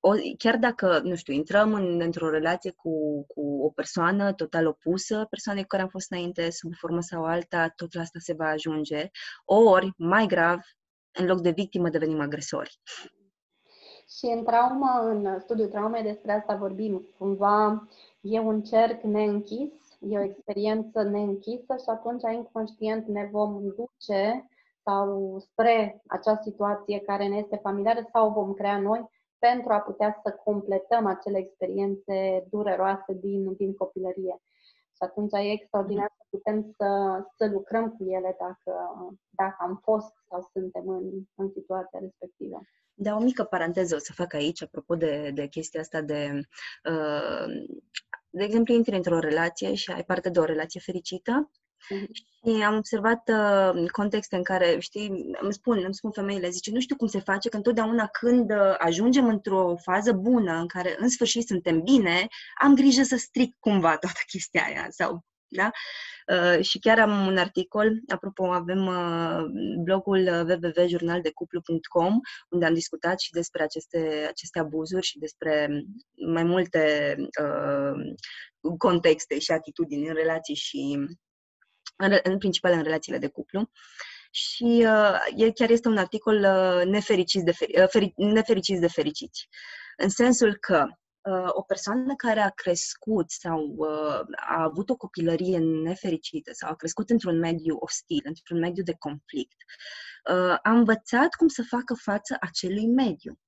o, 0.00 0.12
chiar 0.38 0.56
dacă, 0.56 1.00
nu 1.04 1.14
știu, 1.14 1.32
intrăm 1.32 1.74
în, 1.74 2.00
într-o 2.00 2.30
relație 2.30 2.70
cu, 2.70 3.24
cu 3.26 3.62
o 3.62 3.70
persoană 3.70 4.32
total 4.32 4.66
opusă 4.66 5.26
persoanei 5.30 5.62
cu 5.62 5.68
care 5.68 5.82
am 5.82 5.88
fost 5.88 6.10
înainte, 6.10 6.50
sub 6.50 6.72
formă 6.74 7.00
sau 7.00 7.24
alta, 7.24 7.68
tot 7.68 7.94
la 7.94 8.00
asta 8.00 8.18
se 8.18 8.32
va 8.32 8.46
ajunge. 8.46 9.10
Ori, 9.44 9.92
mai 9.96 10.26
grav, 10.26 10.60
în 11.12 11.26
loc 11.26 11.40
de 11.40 11.50
victimă 11.50 11.88
devenim 11.88 12.20
agresori. 12.20 12.80
Și 14.18 14.26
în 14.36 14.44
traumă, 14.44 15.00
în 15.02 15.40
studiul 15.40 15.68
traumei, 15.68 16.02
despre 16.02 16.32
asta 16.32 16.54
vorbim. 16.54 17.08
Cumva 17.18 17.88
e 18.22 18.38
un 18.38 18.62
cerc 18.62 19.02
neînchis, 19.02 19.72
e 20.00 20.18
o 20.18 20.22
experiență 20.22 21.02
neînchisă 21.02 21.76
și 21.76 21.88
atunci 21.88 22.22
inconștient 22.32 23.06
ne 23.06 23.28
vom 23.32 23.62
duce 23.76 24.48
sau 24.84 25.38
spre 25.38 26.02
acea 26.06 26.36
situație 26.42 27.00
care 27.00 27.28
ne 27.28 27.36
este 27.36 27.56
familiară 27.62 28.08
sau 28.12 28.28
o 28.28 28.32
vom 28.32 28.52
crea 28.52 28.78
noi 28.78 29.10
pentru 29.38 29.72
a 29.72 29.78
putea 29.78 30.20
să 30.22 30.30
completăm 30.44 31.06
acele 31.06 31.38
experiențe 31.38 32.46
dureroase 32.50 33.12
din, 33.12 33.54
din 33.54 33.74
copilărie. 33.74 34.36
Și 34.96 35.02
atunci 35.08 35.32
e 35.32 35.50
extraordinar 35.50 36.12
să 36.16 36.24
putem 36.30 36.74
să, 36.76 36.88
să 37.36 37.50
lucrăm 37.50 37.90
cu 37.90 38.04
ele 38.04 38.36
dacă, 38.38 38.74
dacă 39.30 39.56
am 39.58 39.80
fost 39.82 40.12
sau 40.28 40.48
suntem 40.52 40.88
în, 40.88 41.10
în 41.34 41.50
situația 41.50 41.98
respectivă. 41.98 42.60
Da, 42.94 43.16
o 43.16 43.20
mică 43.20 43.44
paranteză 43.44 43.94
o 43.94 43.98
să 43.98 44.12
fac 44.12 44.34
aici, 44.34 44.62
apropo 44.62 44.94
de, 44.94 45.30
de 45.34 45.46
chestia 45.46 45.80
asta 45.80 46.00
de, 46.00 46.40
uh, 46.90 47.46
de 48.32 48.44
exemplu, 48.44 48.74
intri 48.74 48.96
într-o 48.96 49.18
relație 49.18 49.74
și 49.74 49.90
ai 49.90 50.04
parte 50.04 50.30
de 50.30 50.38
o 50.38 50.44
relație 50.44 50.80
fericită 50.80 51.50
și 51.86 52.62
am 52.62 52.76
observat 52.76 53.28
uh, 53.28 53.90
contexte 53.90 54.36
în 54.36 54.42
care, 54.42 54.76
știi, 54.78 55.08
îmi 55.40 55.52
spun, 55.52 55.82
îmi 55.84 55.94
spun 55.94 56.10
femeile, 56.10 56.48
zice, 56.48 56.70
nu 56.70 56.80
știu 56.80 56.96
cum 56.96 57.06
se 57.06 57.20
face 57.20 57.48
că 57.48 57.56
întotdeauna 57.56 58.06
când 58.06 58.50
uh, 58.50 58.74
ajungem 58.78 59.26
într-o 59.26 59.76
fază 59.76 60.12
bună, 60.12 60.52
în 60.52 60.66
care 60.66 60.96
în 60.98 61.08
sfârșit 61.08 61.46
suntem 61.46 61.82
bine, 61.82 62.26
am 62.60 62.74
grijă 62.74 63.02
să 63.02 63.16
stric 63.16 63.56
cumva 63.58 63.96
toată 63.96 64.18
chestia 64.26 64.64
aia 64.64 64.86
sau 64.90 65.24
da? 65.52 65.70
Uh, 66.26 66.64
și 66.64 66.78
chiar 66.78 66.98
am 66.98 67.26
un 67.26 67.36
articol, 67.36 68.00
apropo, 68.08 68.52
avem 68.52 68.86
uh, 68.86 69.42
blogul 69.84 70.26
www.jurnaldecuplu.com 70.26 72.20
unde 72.48 72.66
am 72.66 72.74
discutat 72.74 73.20
și 73.20 73.30
despre 73.30 73.62
aceste, 73.62 74.26
aceste 74.28 74.58
abuzuri 74.58 75.06
și 75.06 75.18
despre 75.18 75.68
mai 76.26 76.44
multe 76.44 77.14
uh, 77.42 77.92
contexte 78.78 79.38
și 79.38 79.52
atitudini 79.52 80.08
în 80.08 80.14
relații 80.14 80.54
și 80.54 80.98
în, 81.96 82.18
în 82.22 82.38
principal 82.38 82.72
în 82.72 82.82
relațiile 82.82 83.18
de 83.18 83.28
cuplu. 83.28 83.70
Și 84.30 84.84
uh, 84.86 85.50
chiar 85.54 85.70
este 85.70 85.88
un 85.88 85.96
articol 85.96 86.36
uh, 86.36 86.84
nefericiți, 86.84 87.44
de 87.44 87.52
feri, 87.52 87.80
uh, 87.80 87.88
feri, 87.88 88.12
nefericiți 88.16 88.80
de 88.80 88.88
fericiți. 88.88 89.48
În 89.96 90.08
sensul 90.08 90.56
că 90.56 90.84
uh, 90.88 91.01
o 91.46 91.62
persoană 91.62 92.14
care 92.16 92.40
a 92.40 92.48
crescut 92.48 93.30
sau 93.30 93.74
uh, 93.76 94.20
a 94.36 94.62
avut 94.62 94.90
o 94.90 94.96
copilărie 94.96 95.58
nefericită 95.58 96.52
sau 96.54 96.70
a 96.70 96.74
crescut 96.74 97.10
într-un 97.10 97.38
mediu 97.38 97.76
ostil, 97.80 98.20
într-un 98.24 98.58
mediu 98.58 98.82
de 98.82 98.94
conflict, 98.98 99.56
uh, 100.30 100.56
a 100.62 100.70
învățat 100.70 101.34
cum 101.34 101.48
să 101.48 101.62
facă 101.68 101.94
față 101.94 102.36
acelui 102.40 102.86
mediu. 102.86 103.38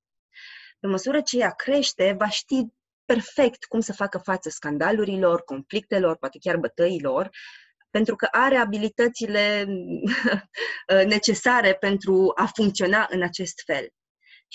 Pe 0.80 0.86
măsură 0.86 1.20
ce 1.20 1.38
ea 1.38 1.50
crește, 1.50 2.14
va 2.18 2.28
ști 2.28 2.66
perfect 3.04 3.64
cum 3.64 3.80
să 3.80 3.92
facă 3.92 4.18
față 4.18 4.48
scandalurilor, 4.48 5.42
conflictelor, 5.42 6.16
poate 6.16 6.38
chiar 6.38 6.56
bătăilor, 6.56 7.30
pentru 7.90 8.16
că 8.16 8.28
are 8.30 8.56
abilitățile 8.56 9.66
necesare 11.14 11.74
pentru 11.74 12.32
a 12.34 12.46
funcționa 12.54 13.06
în 13.10 13.22
acest 13.22 13.62
fel. 13.64 13.88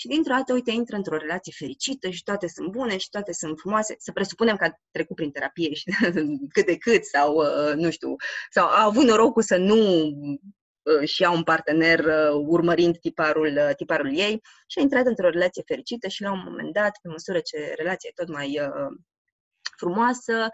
Și 0.00 0.08
dintr-o 0.08 0.34
dată, 0.34 0.52
uite, 0.52 0.70
intră 0.70 0.96
într-o 0.96 1.16
relație 1.16 1.52
fericită 1.56 2.10
și 2.10 2.22
toate 2.22 2.48
sunt 2.48 2.70
bune 2.70 2.96
și 2.96 3.08
toate 3.08 3.32
sunt 3.32 3.58
frumoase. 3.58 3.94
Să 3.98 4.12
presupunem 4.12 4.56
că 4.56 4.64
a 4.64 4.78
trecut 4.90 5.16
prin 5.16 5.30
terapie 5.30 5.74
și 5.74 5.84
cât 6.54 6.66
de 6.66 6.76
cât 6.76 7.04
sau, 7.04 7.34
uh, 7.34 7.74
nu 7.74 7.90
știu, 7.90 8.14
sau 8.50 8.66
a 8.66 8.84
avut 8.84 9.04
norocul 9.04 9.42
să 9.42 9.56
nu 9.56 9.76
uh, 10.82 11.08
și 11.08 11.22
ia 11.22 11.30
un 11.30 11.42
partener 11.42 11.98
uh, 11.98 12.44
urmărind 12.46 12.98
tiparul, 12.98 13.58
tiparul 13.76 14.18
ei 14.18 14.40
și 14.66 14.78
a 14.78 14.80
intrat 14.80 15.06
într-o 15.06 15.30
relație 15.30 15.62
fericită 15.66 16.08
și 16.08 16.22
la 16.22 16.32
un 16.32 16.42
moment 16.44 16.72
dat, 16.72 16.98
pe 17.02 17.08
măsură 17.08 17.40
ce 17.40 17.74
relația 17.76 18.10
e 18.12 18.24
tot 18.24 18.34
mai 18.34 18.60
frumoasă, 19.76 20.48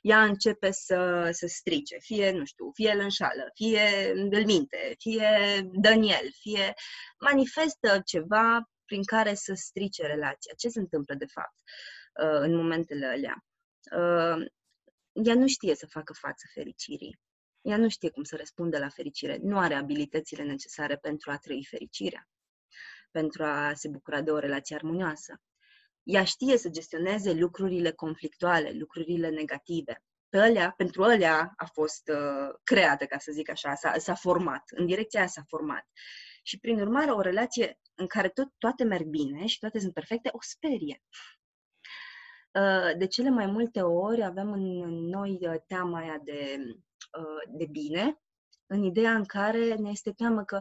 ea 0.00 0.22
începe 0.22 0.70
să, 0.70 1.28
să 1.32 1.46
strice. 1.46 1.96
Fie, 2.00 2.30
nu 2.30 2.44
știu, 2.44 2.70
fie 2.74 2.92
îl 2.92 3.00
înșală, 3.00 3.50
fie 3.54 4.12
îl 4.14 4.44
minte, 4.44 4.94
fie 4.98 5.28
Daniel, 5.72 6.28
fie 6.40 6.74
manifestă 7.18 8.00
ceva 8.04 8.71
prin 8.92 9.04
care 9.04 9.34
să 9.34 9.54
strice 9.54 10.06
relația. 10.06 10.52
Ce 10.56 10.68
se 10.68 10.78
întâmplă, 10.78 11.14
de 11.14 11.26
fapt, 11.26 11.54
uh, 12.22 12.40
în 12.40 12.54
momentele 12.54 13.06
alea? 13.06 13.44
Uh, 13.90 14.46
ea 15.12 15.34
nu 15.34 15.46
știe 15.46 15.74
să 15.74 15.86
facă 15.86 16.12
față 16.12 16.46
fericirii. 16.54 17.18
Ea 17.60 17.76
nu 17.76 17.88
știe 17.88 18.10
cum 18.10 18.22
să 18.22 18.36
răspundă 18.36 18.78
la 18.78 18.88
fericire. 18.88 19.38
Nu 19.42 19.58
are 19.58 19.74
abilitățile 19.74 20.42
necesare 20.42 20.96
pentru 20.96 21.30
a 21.30 21.36
trăi 21.36 21.66
fericirea, 21.70 22.28
pentru 23.10 23.44
a 23.44 23.72
se 23.74 23.88
bucura 23.88 24.20
de 24.20 24.30
o 24.30 24.38
relație 24.38 24.76
armonioasă. 24.76 25.40
Ea 26.02 26.24
știe 26.24 26.58
să 26.58 26.68
gestioneze 26.68 27.32
lucrurile 27.32 27.90
conflictuale, 27.92 28.70
lucrurile 28.70 29.28
negative. 29.28 30.02
Pe 30.28 30.38
alea, 30.38 30.74
pentru 30.76 31.02
alea 31.02 31.52
a 31.56 31.66
fost 31.72 32.08
uh, 32.08 32.54
creată, 32.62 33.04
ca 33.04 33.18
să 33.18 33.32
zic 33.32 33.50
așa, 33.50 33.74
s-a, 33.74 33.98
s-a 33.98 34.14
format. 34.14 34.62
În 34.66 34.86
direcția 34.86 35.20
aia 35.20 35.28
s-a 35.28 35.42
format. 35.48 35.86
Și, 36.42 36.58
prin 36.58 36.80
urmare, 36.80 37.10
o 37.10 37.20
relație 37.20 37.78
în 37.94 38.06
care 38.06 38.28
tot, 38.28 38.48
toate 38.58 38.84
merg 38.84 39.06
bine 39.06 39.46
și 39.46 39.58
toate 39.58 39.78
sunt 39.78 39.92
perfecte, 39.92 40.28
o 40.32 40.38
sperie. 40.40 41.02
Uh, 42.52 42.96
de 42.98 43.06
cele 43.06 43.30
mai 43.30 43.46
multe 43.46 43.82
ori 43.82 44.24
avem 44.24 44.52
în 44.52 44.62
noi 45.08 45.38
uh, 45.40 45.54
teama 45.66 45.98
aia 45.98 46.20
de, 46.24 46.56
uh, 47.18 47.56
de 47.56 47.66
bine, 47.70 48.20
în 48.66 48.82
ideea 48.82 49.14
în 49.14 49.24
care 49.24 49.74
ne 49.74 49.90
este 49.90 50.12
teamă 50.12 50.44
că 50.44 50.60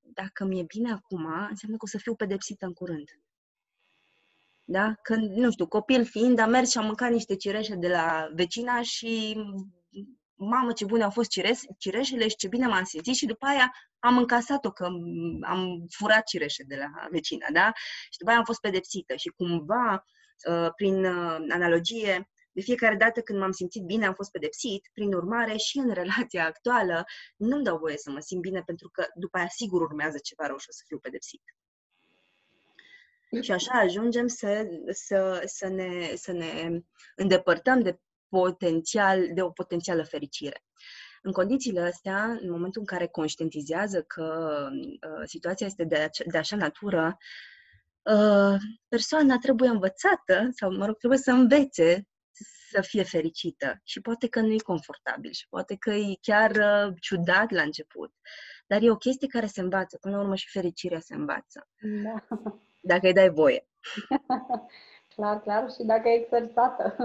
dacă 0.00 0.44
mi-e 0.44 0.62
bine 0.62 0.92
acum, 0.92 1.24
înseamnă 1.24 1.76
că 1.76 1.84
o 1.84 1.86
să 1.86 1.98
fiu 1.98 2.14
pedepsită 2.14 2.66
în 2.66 2.72
curând. 2.72 3.08
Da? 4.64 4.94
Când, 5.02 5.30
nu 5.30 5.50
știu, 5.50 5.66
copil 5.66 6.04
fiind, 6.04 6.38
am 6.38 6.50
mers 6.50 6.70
și 6.70 6.78
am 6.78 6.84
mâncat 6.84 7.10
niște 7.10 7.36
cireșe 7.36 7.74
de 7.74 7.88
la 7.88 8.30
vecina 8.34 8.82
și 8.82 9.36
mamă, 10.44 10.72
ce 10.72 10.84
bune 10.84 11.02
au 11.02 11.10
fost 11.10 11.30
cireș, 11.30 11.60
cireșele 11.78 12.28
și 12.28 12.36
ce 12.36 12.48
bine 12.48 12.66
m-am 12.66 12.84
simțit 12.84 13.14
și 13.14 13.26
după 13.26 13.46
aia 13.46 13.72
am 13.98 14.18
încasat-o 14.18 14.70
că 14.70 14.84
am 15.40 15.86
furat 15.88 16.24
cireșe 16.24 16.62
de 16.62 16.76
la 16.76 17.08
vecina, 17.10 17.46
da? 17.52 17.72
Și 18.10 18.18
după 18.18 18.30
aia 18.30 18.38
am 18.38 18.44
fost 18.44 18.60
pedepsită 18.60 19.16
și 19.16 19.28
cumva, 19.28 20.04
uh, 20.48 20.70
prin 20.76 21.04
uh, 21.04 21.36
analogie, 21.48 22.30
de 22.52 22.60
fiecare 22.60 22.96
dată 22.96 23.20
când 23.20 23.38
m-am 23.38 23.52
simțit 23.52 23.82
bine, 23.82 24.06
am 24.06 24.14
fost 24.14 24.30
pedepsit, 24.30 24.90
prin 24.92 25.12
urmare 25.14 25.56
și 25.56 25.78
în 25.78 25.92
relația 25.92 26.46
actuală 26.46 27.04
nu-mi 27.36 27.64
dau 27.64 27.78
voie 27.78 27.96
să 27.96 28.10
mă 28.10 28.20
simt 28.20 28.40
bine 28.40 28.62
pentru 28.66 28.88
că 28.88 29.06
după 29.14 29.38
aia 29.38 29.48
sigur 29.48 29.80
urmează 29.80 30.18
ceva 30.18 30.46
rău 30.46 30.56
și 30.56 30.66
o 30.68 30.72
să 30.72 30.82
fiu 30.86 30.98
pedepsit. 30.98 31.42
Și 33.42 33.52
așa 33.52 33.72
ajungem 33.72 34.26
să, 34.26 34.68
să, 34.90 35.42
să, 35.46 35.68
ne, 35.68 36.14
să 36.14 36.32
ne 36.32 36.80
îndepărtăm 37.14 37.80
de 37.80 38.00
potențial, 38.30 39.28
de 39.34 39.42
o 39.42 39.50
potențială 39.50 40.02
fericire. 40.02 40.64
În 41.22 41.32
condițiile 41.32 41.80
astea, 41.80 42.24
în 42.24 42.50
momentul 42.50 42.80
în 42.80 42.86
care 42.86 43.06
conștientizează 43.06 44.02
că 44.02 44.68
uh, 44.72 45.22
situația 45.24 45.66
este 45.66 45.84
de, 45.84 45.96
ace- 45.96 46.24
de 46.24 46.38
așa 46.38 46.56
natură, 46.56 47.16
uh, 48.02 48.56
persoana 48.88 49.38
trebuie 49.38 49.68
învățată, 49.68 50.48
sau, 50.50 50.72
mă 50.72 50.86
rog, 50.86 50.96
trebuie 50.96 51.18
să 51.18 51.30
învețe 51.30 52.08
să 52.70 52.80
fie 52.80 53.02
fericită. 53.02 53.80
Și 53.84 54.00
poate 54.00 54.28
că 54.28 54.40
nu 54.40 54.52
e 54.52 54.56
confortabil 54.64 55.32
și 55.32 55.48
poate 55.48 55.76
că 55.76 55.90
e 55.90 56.18
chiar 56.20 56.50
uh, 56.50 56.94
ciudat 57.00 57.50
la 57.50 57.62
început. 57.62 58.12
Dar 58.66 58.82
e 58.82 58.90
o 58.90 58.96
chestie 58.96 59.28
care 59.28 59.46
se 59.46 59.60
învață. 59.60 59.98
Până 60.00 60.16
la 60.16 60.22
urmă 60.22 60.34
și 60.34 60.50
fericirea 60.50 61.00
se 61.00 61.14
învață. 61.14 61.68
Da. 62.02 62.26
Dacă 62.82 63.06
îi 63.06 63.12
dai 63.12 63.30
voie. 63.30 63.66
clar, 65.14 65.40
clar. 65.40 65.70
Și 65.70 65.82
dacă 65.82 66.08
e 66.08 66.20
exersată. 66.20 66.96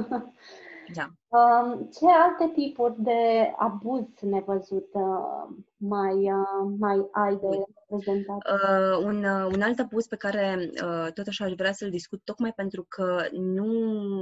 Da. 0.94 1.10
Um, 1.28 1.90
ce 1.92 2.06
alte 2.06 2.52
tipuri 2.54 2.96
de 2.98 3.54
abuz 3.58 4.04
nevăzut 4.22 4.88
uh, 4.92 5.56
mai, 5.78 6.14
uh, 6.14 6.76
mai 6.80 7.08
ai 7.12 7.36
de 7.36 7.64
prezentat? 7.88 8.36
Uh, 8.36 9.06
un, 9.06 9.24
uh, 9.24 9.52
un 9.56 9.62
alt 9.62 9.80
abuz 9.80 10.08
pe 10.08 10.16
care 10.16 10.70
uh, 10.84 11.12
tot 11.14 11.28
așa 11.28 11.46
aș 11.46 11.54
vrea 11.54 11.72
să-l 11.72 11.90
discut, 11.90 12.22
tocmai 12.24 12.54
pentru 12.54 12.86
că 12.90 13.28
nu, 13.32 13.68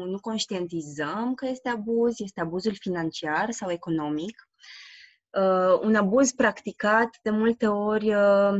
nu 0.05 0.20
conștientizăm 0.20 1.34
că 1.34 1.45
este 1.45 1.70
abuz, 1.70 2.20
este 2.20 2.41
abuzul 2.41 2.76
financiar 2.76 3.51
sau 3.51 3.72
economic. 3.72 4.49
Uh, 5.30 5.80
un 5.82 5.95
abuz 5.95 6.32
practicat 6.32 7.20
de 7.22 7.30
multe 7.30 7.68
ori 7.68 8.14
uh, 8.14 8.55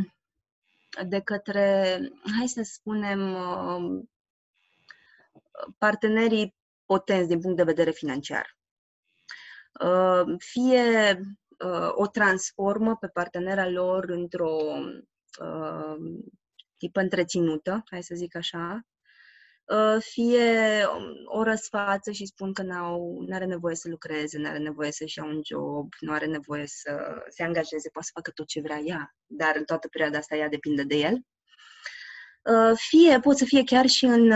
de 1.08 1.20
către, 1.20 1.98
hai 2.38 2.48
să 2.48 2.62
spunem, 2.64 3.34
uh, 3.34 4.04
partenerii 5.78 6.56
potenți 6.86 7.28
din 7.28 7.40
punct 7.40 7.58
de 7.58 7.64
vedere 7.64 7.92
financiar. 7.92 8.58
Uh, 9.82 10.36
fie 10.38 11.20
uh, 11.66 11.90
o 11.92 12.08
transformă 12.08 12.98
pe 12.98 13.08
partenera 13.08 13.70
lor 13.70 14.10
într-o 14.10 14.58
uh, 15.42 15.96
tipă 16.78 17.00
întreținută, 17.00 17.84
hai 17.86 18.04
să 18.04 18.16
zic 18.16 18.36
așa, 18.36 18.82
fie 20.00 20.86
o 21.26 21.44
răsfață 21.44 22.12
și 22.12 22.26
spun 22.26 22.54
că 22.54 22.62
nu 22.62 23.28
are 23.32 23.46
nevoie 23.46 23.76
să 23.76 23.90
lucreze, 23.90 24.38
nu 24.38 24.48
are 24.48 24.58
nevoie 24.58 24.92
să-și 24.92 25.18
ia 25.18 25.26
un 25.26 25.42
job, 25.44 25.94
nu 26.00 26.12
are 26.12 26.26
nevoie 26.26 26.68
să 26.68 27.24
se 27.30 27.44
angajeze, 27.44 27.90
poate 27.90 28.08
să 28.08 28.14
facă 28.14 28.32
tot 28.32 28.48
ce 28.48 28.62
vrea 28.62 28.80
ea, 28.80 29.16
dar 29.26 29.56
în 29.56 29.64
toată 29.64 29.88
perioada 29.88 30.18
asta 30.18 30.36
ea 30.36 30.50
depinde 30.50 30.84
de 30.84 30.96
el. 30.96 31.22
Fie 32.76 33.20
pot 33.20 33.38
să 33.38 33.46
fie 33.46 33.64
chiar 33.64 33.86
și 33.86 34.06
în 34.06 34.32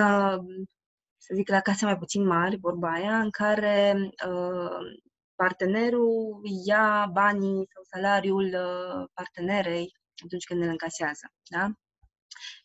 să 1.28 1.34
zic, 1.36 1.50
la 1.50 1.62
case 1.62 1.86
mai 1.86 1.98
puțin 1.98 2.26
mari, 2.26 2.58
vorba 2.58 2.92
aia, 2.92 3.20
în 3.20 3.30
care 3.30 3.96
uh, 4.28 4.80
partenerul 5.36 6.42
ia 6.66 7.10
banii 7.12 7.68
sau 7.74 7.84
salariul 7.84 8.46
uh, 8.46 9.10
partenerei 9.14 9.92
atunci 10.26 10.46
când 10.46 10.62
îl 10.62 10.70
încasează. 10.70 11.32
Da? 11.50 11.72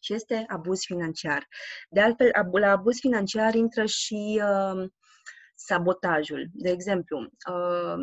Și 0.01 0.15
este 0.15 0.45
abuz 0.47 0.81
financiar. 0.81 1.47
De 1.89 2.01
altfel, 2.01 2.31
la 2.51 2.71
abuz 2.71 2.99
financiar 2.99 3.55
intră 3.55 3.87
și 3.87 4.43
uh, 4.43 4.89
sabotajul. 5.55 6.49
De 6.53 6.71
exemplu, 6.71 7.19
uh, 7.21 7.97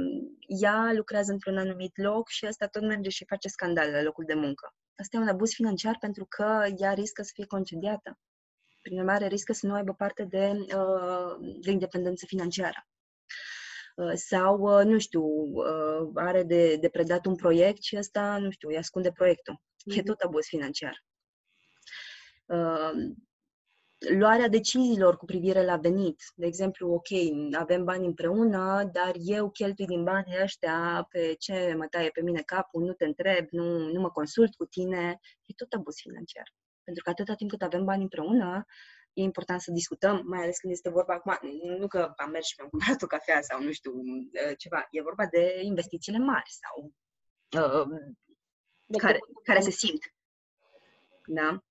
ea 0.62 0.92
lucrează 0.94 1.32
într-un 1.32 1.58
anumit 1.58 1.98
loc 1.98 2.30
și 2.30 2.46
ăsta 2.48 2.68
tot 2.68 2.82
merge 2.82 3.10
și 3.10 3.26
face 3.26 3.48
scandal 3.48 3.92
la 3.92 4.02
locul 4.02 4.24
de 4.28 4.34
muncă. 4.34 4.74
Asta 4.96 5.18
e 5.18 5.20
un 5.20 5.28
abuz 5.28 5.54
financiar 5.54 5.98
pentru 6.00 6.26
că 6.26 6.66
ea 6.78 6.94
riscă 6.94 7.22
să 7.22 7.32
fie 7.34 7.46
concediată. 7.46 8.18
Prin 8.82 8.98
urmare, 8.98 9.28
riscă 9.28 9.54
să 9.54 9.68
nu 9.68 9.74
aibă 9.74 9.94
parte 9.94 10.24
de, 10.24 10.52
uh, 10.52 11.58
de 11.62 11.72
independență 11.72 12.26
financiară. 12.26 12.88
Uh, 13.96 14.12
sau, 14.14 14.60
uh, 14.60 14.86
nu 14.86 15.00
știu, 15.00 15.24
are 16.14 16.44
de, 16.44 16.76
de 16.76 16.90
predat 16.90 17.26
un 17.26 17.36
proiect 17.36 17.84
și 17.84 17.98
ăsta, 17.98 18.38
nu 18.38 18.52
știu, 18.52 18.70
îi 18.70 18.78
ascunde 18.78 19.12
proiectul. 19.12 19.56
Mm-hmm. 19.56 19.96
E 19.96 20.00
mhm. 20.00 20.06
tot 20.06 20.20
abuz 20.20 20.46
financiar. 20.46 21.04
Luarea 24.00 24.48
deciziilor 24.48 25.18
cu 25.18 25.26
privire 25.26 25.66
la 25.66 25.78
venit. 25.78 26.22
De 26.36 26.46
exemplu, 26.46 26.92
ok, 26.92 27.08
avem 27.58 27.84
bani 27.84 28.06
împreună, 28.06 28.90
dar 28.92 29.16
eu 29.16 29.50
cheltui 29.50 29.86
din 29.86 30.04
banii 30.04 30.42
ăștia 30.42 31.08
pe 31.10 31.36
ce 31.40 31.74
mă 31.78 31.88
taie 31.88 32.10
pe 32.10 32.22
mine 32.22 32.42
capul, 32.42 32.84
nu 32.84 32.94
te 32.94 33.06
întreb, 33.06 33.48
nu, 33.50 33.92
nu 33.92 34.00
mă 34.00 34.10
consult 34.10 34.56
cu 34.56 34.66
tine. 34.66 35.20
E 35.46 35.54
tot 35.56 35.74
abuz 35.74 35.96
financiar. 35.96 36.54
Pentru 36.90 37.04
că 37.04 37.10
atâta 37.10 37.36
timp 37.36 37.50
cât 37.50 37.62
avem 37.62 37.86
bani 37.86 38.02
împreună, 38.02 38.66
e 39.14 39.22
important 39.22 39.62
să 39.62 39.72
discutăm, 39.72 40.22
mai 40.26 40.42
ales 40.42 40.58
când 40.58 40.74
este 40.74 40.90
vorba 40.90 41.14
acum, 41.14 41.40
nu 41.80 41.88
că 41.88 42.14
am 42.16 42.30
mers 42.30 42.48
și 42.48 42.56
mi-am 42.58 42.70
cumpărat 42.70 43.02
o 43.02 43.08
cafea 43.08 43.42
sau 43.42 43.64
nu 43.64 43.72
știu 43.72 43.92
uh, 43.92 44.58
ceva, 44.58 44.88
e 44.92 45.02
vorba 45.02 45.26
de 45.26 45.60
investițiile 45.62 46.18
mari 46.18 46.50
sau 46.62 46.94
uh, 47.62 47.88
care, 48.98 49.20
care 49.44 49.60
se 49.60 49.70
simt. 49.70 50.14
Da? 51.26 51.64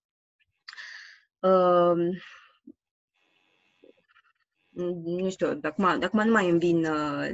Uh, 1.38 2.16
nu 5.04 5.30
știu, 5.30 5.54
de 5.54 5.68
acum, 5.68 5.98
de 5.98 6.04
acum 6.04 6.24
nu 6.24 6.32
mai 6.32 6.48
îmi 6.48 6.58
vin, 6.58 6.84
uh, 6.84 7.30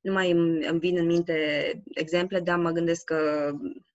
nu 0.00 0.12
mai 0.12 0.30
îmi 0.30 0.78
vin 0.78 0.98
în 0.98 1.06
minte 1.06 1.82
exemple, 1.94 2.40
dar 2.40 2.58
mă 2.58 2.70
gândesc 2.70 3.04
că 3.04 3.50
Uh, 3.52 3.94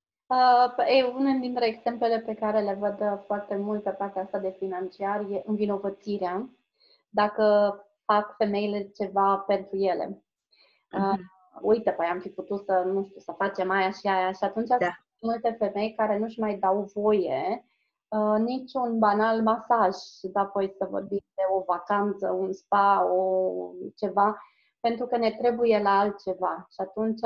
e, 0.88 1.04
unul 1.04 1.40
dintre 1.40 1.66
exemplele 1.68 2.20
pe 2.20 2.34
care 2.34 2.62
le 2.62 2.74
văd 2.74 3.24
foarte 3.26 3.56
mult 3.56 3.84
pe 3.84 3.90
partea 3.90 4.22
asta 4.22 4.40
de 4.40 4.56
financiar 4.58 5.20
e 5.20 5.44
învinovățirea. 5.46 6.50
Dacă 7.10 7.76
fac 8.06 8.36
femeile 8.38 8.92
ceva 8.96 9.38
pentru 9.48 9.78
ele. 9.78 10.24
Uh, 10.92 11.12
uh-huh. 11.14 11.62
Uite, 11.62 11.92
păi 11.92 12.06
am 12.06 12.20
fi 12.20 12.30
putut 12.30 12.64
să, 12.66 12.84
nu 12.86 13.04
știu, 13.04 13.20
să 13.20 13.32
facem 13.32 13.70
aia 13.70 13.92
și 13.92 14.08
aia 14.08 14.32
și 14.32 14.44
atunci 14.44 14.68
da. 14.68 14.76
sunt 14.78 14.94
multe 15.20 15.56
femei 15.60 15.94
care 15.96 16.18
nu-și 16.18 16.40
mai 16.40 16.58
dau 16.58 16.92
voie 16.94 17.66
uh, 18.08 18.40
niciun 18.40 19.00
banal 19.00 19.42
masaj 19.42 19.96
și 19.96 20.30
apoi 20.34 20.74
să 20.78 20.88
vorbim 20.90 21.24
de 21.36 21.42
o 21.52 21.64
vacanță, 21.68 22.32
un 22.32 22.54
spa, 22.54 23.06
o 23.12 23.52
ceva, 23.96 24.38
pentru 24.82 25.06
că 25.06 25.18
ne 25.18 25.32
trebuie 25.32 25.80
la 25.80 26.00
altceva. 26.00 26.68
Și 26.70 26.78
atunci 26.78 27.20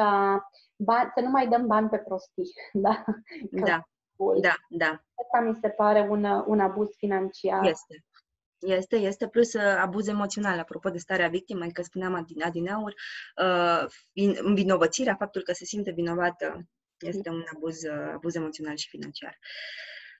bani, 0.75 1.11
să 1.15 1.21
nu 1.21 1.29
mai 1.29 1.47
dăm 1.47 1.67
bani 1.67 1.89
pe 1.89 1.97
prostii. 1.97 2.51
Da, 2.73 3.03
da. 3.51 3.83
Da, 4.41 4.55
da. 4.69 5.03
Asta 5.23 5.39
mi 5.45 5.57
se 5.61 5.69
pare 5.69 6.07
un, 6.09 6.23
un 6.23 6.59
abuz 6.59 6.89
financiar. 6.97 7.65
Este. 7.65 8.05
Este, 8.59 8.95
este, 8.95 9.27
plus 9.27 9.53
uh, 9.53 9.77
abuz 9.79 10.07
emoțional, 10.07 10.59
apropo 10.59 10.89
de 10.89 10.97
starea 10.97 11.27
victimei, 11.27 11.71
că 11.71 11.81
spuneam 11.81 12.13
adin, 12.13 12.43
adineaur, 12.43 12.93
uh, 13.41 13.85
învinovățirea, 14.43 15.15
faptul 15.15 15.41
că 15.41 15.53
se 15.53 15.65
simte 15.65 15.91
vinovată, 15.91 16.67
este 16.99 17.29
un 17.29 17.43
abuz, 17.55 17.83
uh, 17.83 18.11
abuz 18.13 18.35
emoțional 18.35 18.75
și 18.75 18.89
financiar. 18.89 19.39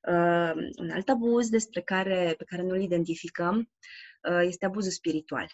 Uh, 0.07 0.71
un 0.77 0.89
alt 0.89 1.09
abuz 1.09 1.49
despre 1.49 1.81
care, 1.81 2.33
pe 2.37 2.43
care 2.43 2.61
nu-l 2.61 2.81
identificăm 2.81 3.69
uh, 4.29 4.41
este 4.41 4.65
abuzul 4.65 4.91
spiritual. 4.91 5.47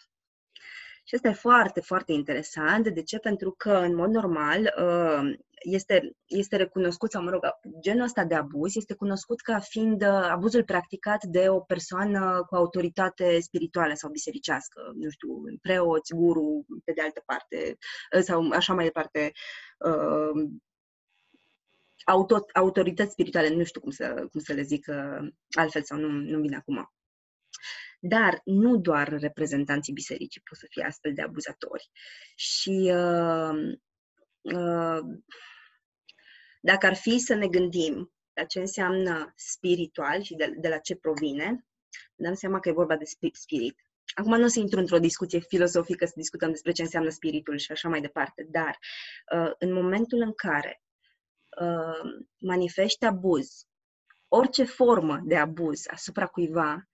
Și 1.03 1.15
asta 1.15 1.27
e 1.27 1.33
foarte, 1.33 1.81
foarte 1.81 2.11
interesant. 2.11 2.89
De 2.89 3.03
ce? 3.03 3.17
Pentru 3.17 3.51
că, 3.57 3.71
în 3.71 3.95
mod 3.95 4.09
normal, 4.09 4.73
uh, 4.77 5.37
este, 5.51 6.15
este 6.25 6.55
recunoscut, 6.55 7.11
sau 7.11 7.23
mă 7.23 7.29
rog, 7.29 7.41
genul 7.81 8.03
ăsta 8.03 8.25
de 8.25 8.35
abuz 8.35 8.75
este 8.75 8.93
cunoscut 8.93 9.41
ca 9.41 9.59
fiind 9.59 10.01
uh, 10.01 10.07
abuzul 10.07 10.63
practicat 10.63 11.23
de 11.23 11.49
o 11.49 11.59
persoană 11.59 12.43
cu 12.47 12.55
autoritate 12.55 13.39
spirituală 13.39 13.93
sau 13.93 14.09
bisericească, 14.09 14.91
nu 14.95 15.09
știu, 15.09 15.29
preoți, 15.61 16.13
guru, 16.13 16.65
pe 16.83 16.91
de 16.91 17.01
altă 17.01 17.23
parte, 17.25 17.77
uh, 18.15 18.21
sau 18.21 18.49
așa 18.49 18.73
mai 18.73 18.83
departe, 18.83 19.31
auto, 22.05 22.45
autorități 22.53 23.11
spirituale, 23.11 23.49
nu 23.49 23.63
știu 23.63 23.81
cum 23.81 23.91
să, 23.91 24.27
cum 24.31 24.39
să 24.39 24.53
le 24.53 24.61
zic 24.61 24.85
altfel 25.57 25.83
sau 25.83 25.97
nu, 25.97 26.07
nu 26.07 26.39
vine 26.39 26.55
acum. 26.55 26.91
Dar 27.99 28.41
nu 28.45 28.77
doar 28.77 29.07
reprezentanții 29.07 29.93
bisericii 29.93 30.41
pot 30.49 30.57
să 30.57 30.65
fie 30.69 30.83
astfel 30.83 31.13
de 31.13 31.21
abuzatori. 31.21 31.89
Și 32.35 32.91
uh, 32.93 33.77
uh, 34.41 34.99
dacă 36.61 36.85
ar 36.85 36.95
fi 36.95 37.19
să 37.19 37.33
ne 37.33 37.47
gândim 37.47 38.13
la 38.33 38.43
ce 38.43 38.59
înseamnă 38.59 39.33
spiritual 39.35 40.21
și 40.21 40.35
de, 40.35 40.53
de 40.57 40.67
la 40.67 40.77
ce 40.77 40.95
provine, 40.95 41.65
dăm 42.15 42.33
seama 42.33 42.59
că 42.59 42.69
e 42.69 42.71
vorba 42.71 42.97
de 42.97 43.05
spirit. 43.31 43.75
Acum 44.13 44.37
nu 44.37 44.43
o 44.43 44.47
să 44.47 44.59
intru 44.59 44.79
într-o 44.79 44.99
discuție 44.99 45.39
filosofică 45.39 46.05
să 46.05 46.13
discutăm 46.15 46.49
despre 46.49 46.71
ce 46.71 46.81
înseamnă 46.81 47.09
spiritul 47.09 47.57
și 47.57 47.71
așa 47.71 47.89
mai 47.89 48.01
departe, 48.01 48.47
dar 48.49 48.77
uh, 49.35 49.51
în 49.59 49.73
momentul 49.73 50.21
în 50.21 50.33
care 50.33 50.81
uh, 51.61 52.11
manifesti 52.37 53.05
abuz, 53.05 53.65
orice 54.27 54.63
formă 54.63 55.21
de 55.23 55.37
abuz 55.37 55.83
asupra 55.87 56.25
cuiva, 56.25 56.73
uh, 56.73 56.90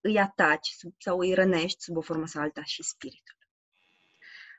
îi 0.00 0.18
ataci 0.18 0.68
sub, 0.68 0.94
sau 0.98 1.18
îi 1.18 1.34
rănești 1.34 1.82
sub 1.82 1.96
o 1.96 2.00
formă 2.00 2.26
sau 2.26 2.42
alta 2.42 2.62
și 2.64 2.82
spiritul. 2.82 3.36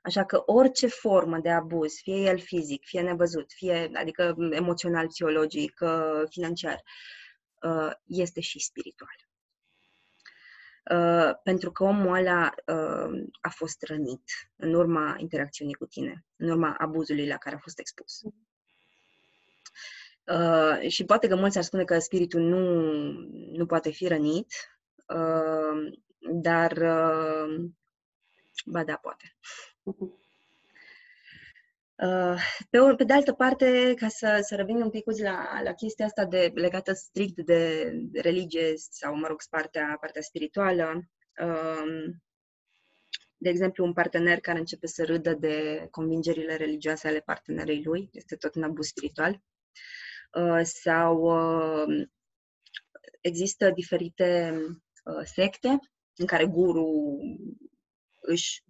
Așa 0.01 0.25
că 0.25 0.43
orice 0.45 0.87
formă 0.87 1.37
de 1.37 1.49
abuz, 1.49 1.93
fie 2.01 2.15
el 2.15 2.39
fizic, 2.39 2.85
fie 2.85 3.01
nevăzut, 3.01 3.51
fie 3.51 3.91
adică 3.93 4.35
emoțional, 4.51 5.07
psihologic, 5.07 5.79
uh, 5.81 6.23
financiar, 6.29 6.83
uh, 7.61 7.91
este 8.05 8.41
și 8.41 8.59
spiritual. 8.59 9.15
Uh, 10.91 11.31
pentru 11.43 11.71
că 11.71 11.83
omul 11.83 12.15
ăla 12.15 12.53
uh, 12.65 13.27
a 13.41 13.49
fost 13.49 13.83
rănit 13.83 14.23
în 14.55 14.73
urma 14.73 15.15
interacțiunii 15.17 15.73
cu 15.73 15.85
tine, 15.85 16.25
în 16.35 16.49
urma 16.49 16.75
abuzului 16.77 17.27
la 17.27 17.37
care 17.37 17.55
a 17.55 17.59
fost 17.59 17.79
expus. 17.79 18.21
Uh, 20.29 20.89
și 20.89 21.05
poate 21.05 21.27
că 21.27 21.35
mulți 21.35 21.57
ar 21.57 21.63
spune 21.63 21.83
că 21.83 21.99
spiritul 21.99 22.41
nu, 22.41 22.59
nu 23.51 23.65
poate 23.65 23.89
fi 23.89 24.07
rănit, 24.07 24.53
uh, 25.07 25.93
dar 26.19 26.71
uh, 26.71 27.69
ba 28.65 28.83
da, 28.83 28.95
poate. 28.95 29.37
Uh, 31.95 32.41
pe, 32.69 32.79
pe 32.97 33.03
de 33.03 33.13
altă 33.13 33.33
parte, 33.33 33.93
ca 33.95 34.07
să, 34.07 34.39
să 34.41 34.55
revin 34.55 34.81
un 34.81 34.89
pic 34.89 35.05
la, 35.21 35.61
la 35.63 35.73
chestia 35.73 36.05
asta 36.05 36.25
de, 36.25 36.51
legată 36.55 36.93
strict 36.93 37.41
de, 37.45 37.91
de 37.93 38.19
religie 38.19 38.73
sau, 38.75 39.15
mă 39.15 39.27
rog, 39.27 39.41
partea, 39.49 39.97
partea 40.01 40.21
spirituală, 40.21 41.03
uh, 41.41 42.13
de 43.37 43.49
exemplu, 43.49 43.85
un 43.85 43.93
partener 43.93 44.39
care 44.39 44.59
începe 44.59 44.87
să 44.87 45.05
râdă 45.05 45.33
de 45.33 45.87
convingerile 45.91 46.55
religioase 46.55 47.07
ale 47.07 47.19
partenerei 47.19 47.83
lui, 47.83 48.09
este 48.11 48.35
tot 48.35 48.55
un 48.55 48.63
abuz 48.63 48.87
spiritual. 48.87 49.31
Uh, 49.31 49.39
sau 50.61 51.21
uh, 51.21 52.07
există 53.21 53.71
diferite 53.71 54.53
uh, 55.03 55.21
secte 55.23 55.79
în 56.15 56.25
care 56.25 56.45
guru 56.45 57.17
își, 58.19 58.63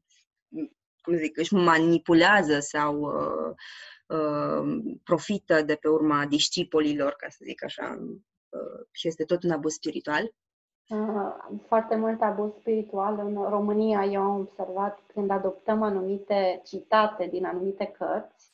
cum 1.02 1.16
zic, 1.16 1.38
își 1.38 1.54
manipulează 1.54 2.60
sau 2.60 3.00
uh, 3.00 3.56
uh, 4.18 4.94
profită 5.04 5.62
de 5.62 5.76
pe 5.76 5.88
urma 5.88 6.26
discipolilor, 6.26 7.14
ca 7.18 7.30
să 7.30 7.38
zic 7.44 7.64
așa, 7.64 7.98
uh, 8.50 8.88
și 8.92 9.08
este 9.08 9.24
tot 9.24 9.44
un 9.44 9.52
abuz 9.52 9.74
spiritual. 9.74 10.34
Foarte 11.68 11.96
mult 11.96 12.22
abuz 12.22 12.52
spiritual 12.60 13.20
în 13.20 13.34
România 13.34 14.06
eu 14.06 14.22
am 14.22 14.40
observat 14.40 15.00
când 15.14 15.30
adoptăm 15.30 15.82
anumite 15.82 16.62
citate 16.66 17.28
din 17.28 17.46
anumite 17.46 17.86
cărți, 17.86 18.49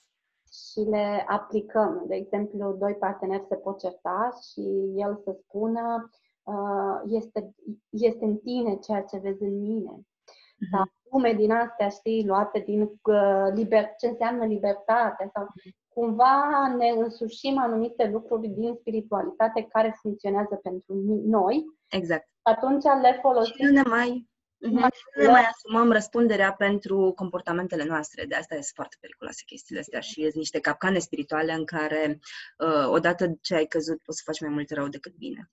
și 0.71 0.79
le 0.79 1.25
aplicăm. 1.27 2.03
De 2.07 2.15
exemplu, 2.15 2.75
doi 2.79 2.93
parteneri 2.93 3.45
se 3.47 3.55
pot 3.55 3.79
certa 3.79 4.29
și 4.49 4.61
el 4.95 5.21
să 5.23 5.37
spună 5.43 6.09
uh, 6.43 7.01
este, 7.05 7.55
este 7.89 8.25
în 8.25 8.37
tine 8.37 8.75
ceea 8.75 9.01
ce 9.01 9.17
vezi 9.17 9.43
în 9.43 9.59
mine. 9.61 9.91
Uh-huh. 9.99 10.69
Sau 10.71 10.83
lume 11.11 11.33
din 11.33 11.51
astea, 11.51 11.89
știi, 11.89 12.25
luate 12.25 12.59
din 12.59 12.81
uh, 12.81 13.51
liber, 13.53 13.93
ce 13.97 14.07
înseamnă 14.07 14.45
libertate 14.45 15.29
sau 15.33 15.47
cumva 15.87 16.67
ne 16.77 16.89
însușim 16.89 17.57
anumite 17.57 18.09
lucruri 18.09 18.47
din 18.47 18.75
spiritualitate 18.79 19.67
care 19.69 19.97
funcționează 20.01 20.55
pentru 20.55 20.93
noi. 21.25 21.65
Exact. 21.89 22.29
Atunci 22.41 22.83
le 23.01 23.19
folosim. 23.21 23.53
Și 23.55 23.63
nu 23.63 23.71
ne 23.71 23.89
mai 23.89 24.29
Mm-hmm. 24.65 24.89
Nu 25.15 25.23
ne 25.23 25.27
mai 25.27 25.45
asumăm 25.51 25.91
răspunderea 25.91 26.53
pentru 26.53 27.11
comportamentele 27.15 27.83
noastre. 27.83 28.25
De 28.25 28.35
asta 28.35 28.55
este 28.55 28.71
foarte 28.75 28.97
periculoase 28.99 29.43
chestiile 29.45 29.81
astea 29.81 29.99
și 29.99 30.21
sunt 30.21 30.33
niște 30.33 30.59
capcane 30.59 30.99
spirituale 30.99 31.53
în 31.53 31.65
care 31.65 32.19
uh, 32.57 32.87
odată 32.87 33.37
ce 33.41 33.55
ai 33.55 33.65
căzut 33.65 34.01
poți 34.01 34.17
să 34.17 34.23
faci 34.25 34.39
mai 34.39 34.49
mult 34.49 34.69
rău 34.71 34.87
decât 34.87 35.15
bine. 35.15 35.51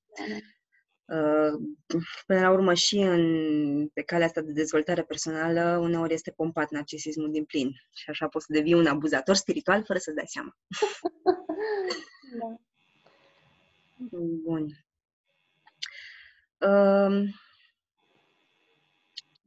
Uh, 1.05 1.53
până 2.27 2.41
la 2.41 2.51
urmă 2.51 2.75
și 2.75 2.97
în, 2.97 3.89
pe 3.89 4.03
calea 4.03 4.27
asta 4.27 4.41
de 4.41 4.53
dezvoltare 4.53 5.03
personală 5.03 5.79
uneori 5.79 6.15
este 6.15 6.31
pompat 6.31 6.71
narcisismul 6.71 7.31
din 7.31 7.45
plin 7.45 7.71
și 7.95 8.11
așa 8.11 8.29
poți 8.29 8.45
să 8.47 8.53
devii 8.53 8.75
un 8.75 8.87
abuzator 8.87 9.35
spiritual 9.35 9.85
fără 9.85 9.99
să-ți 9.99 10.17
dai 10.17 10.27
seama. 10.27 10.57
da. 12.39 12.57
Bun. 14.45 14.67
Uh, 16.59 17.29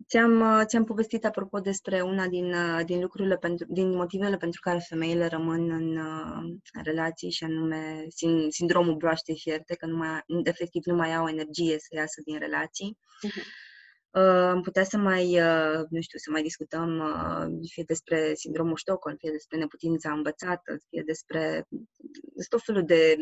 Ți-am, 0.07 0.41
uh, 0.41 0.65
ți-am 0.65 0.83
povestit 0.83 1.25
apropo 1.25 1.59
despre 1.59 2.01
una 2.01 2.27
din, 2.27 2.53
uh, 2.53 2.85
din 2.85 3.01
lucrurile, 3.01 3.37
pentru, 3.37 3.65
din 3.69 3.95
motivele 3.95 4.37
pentru 4.37 4.59
care 4.63 4.85
femeile 4.87 5.27
rămân 5.27 5.69
în, 5.69 5.97
uh, 5.97 6.41
în 6.73 6.83
relații 6.83 7.31
și 7.31 7.43
anume 7.43 8.05
sin, 8.09 8.49
sindromul 8.49 8.95
broaștei 8.95 9.39
fierte, 9.39 9.75
că 9.75 9.85
nu 9.85 9.97
mai, 9.97 10.23
efectiv 10.43 10.81
nu 10.85 10.95
mai 10.95 11.15
au 11.15 11.27
energie 11.27 11.79
să 11.79 11.87
iasă 11.95 12.21
din 12.25 12.39
relații. 12.39 12.97
Uh-huh. 13.27 13.63
Am 14.51 14.61
putea 14.61 14.83
să 14.83 14.97
mai, 14.97 15.39
nu 15.89 16.01
știu, 16.01 16.19
să 16.19 16.31
mai 16.31 16.41
discutăm 16.41 17.03
fie 17.69 17.83
despre 17.87 18.33
sindromul 18.33 18.77
Stockholm, 18.77 19.15
fie 19.15 19.31
despre 19.31 19.57
neputința 19.57 20.11
învățată, 20.11 20.77
fie 20.89 21.03
despre 21.05 21.67
tot 22.49 22.61
felul 22.63 22.85
de 22.85 23.17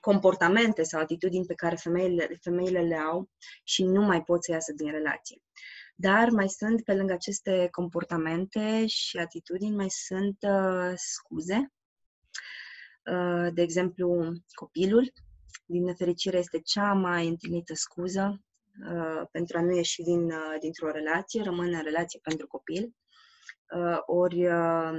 comportamente 0.00 0.82
sau 0.82 1.00
atitudini 1.00 1.46
pe 1.46 1.54
care 1.54 1.76
femeile, 1.76 2.38
femeile 2.40 2.80
le 2.80 2.96
au 2.96 3.30
și 3.64 3.84
nu 3.84 4.02
mai 4.02 4.22
pot 4.22 4.44
să 4.44 4.52
iasă 4.52 4.72
din 4.72 4.90
relație. 4.90 5.42
Dar 5.94 6.28
mai 6.28 6.48
sunt, 6.48 6.84
pe 6.84 6.94
lângă 6.94 7.12
aceste 7.12 7.68
comportamente 7.70 8.86
și 8.86 9.18
atitudini, 9.18 9.74
mai 9.74 9.90
sunt 9.90 10.36
uh, 10.40 10.92
scuze. 10.94 11.72
Uh, 13.12 13.48
de 13.52 13.62
exemplu, 13.62 14.32
copilul, 14.52 15.12
din 15.64 15.84
nefericire, 15.84 16.38
este 16.38 16.60
cea 16.60 16.92
mai 16.92 17.28
întâlnită 17.28 17.74
scuză 17.74 18.40
uh, 18.92 19.22
pentru 19.30 19.58
a 19.58 19.62
nu 19.62 19.74
ieși 19.74 20.02
din, 20.02 20.24
uh, 20.24 20.56
dintr-o 20.60 20.90
relație, 20.90 21.42
rămân 21.42 21.74
în 21.74 21.82
relație 21.82 22.20
pentru 22.22 22.46
copil, 22.46 22.94
uh, 23.76 23.98
ori 24.06 24.46
uh, 24.46 24.92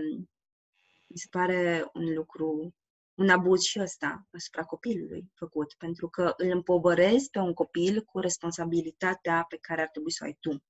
mi 1.08 1.18
se 1.18 1.28
pare 1.30 1.90
un 1.94 2.14
lucru, 2.14 2.76
un 3.16 3.30
abuz 3.30 3.62
și 3.62 3.80
ăsta 3.80 4.28
asupra 4.32 4.64
copilului 4.64 5.32
făcut, 5.36 5.74
pentru 5.78 6.10
că 6.10 6.34
îl 6.38 6.50
împovărezi 6.50 7.30
pe 7.30 7.40
un 7.40 7.54
copil 7.54 8.02
cu 8.02 8.20
responsabilitatea 8.20 9.46
pe 9.50 9.58
care 9.58 9.82
ar 9.82 9.88
trebui 9.88 10.12
să 10.12 10.20
o 10.24 10.26
ai 10.26 10.38
tu. 10.40 10.64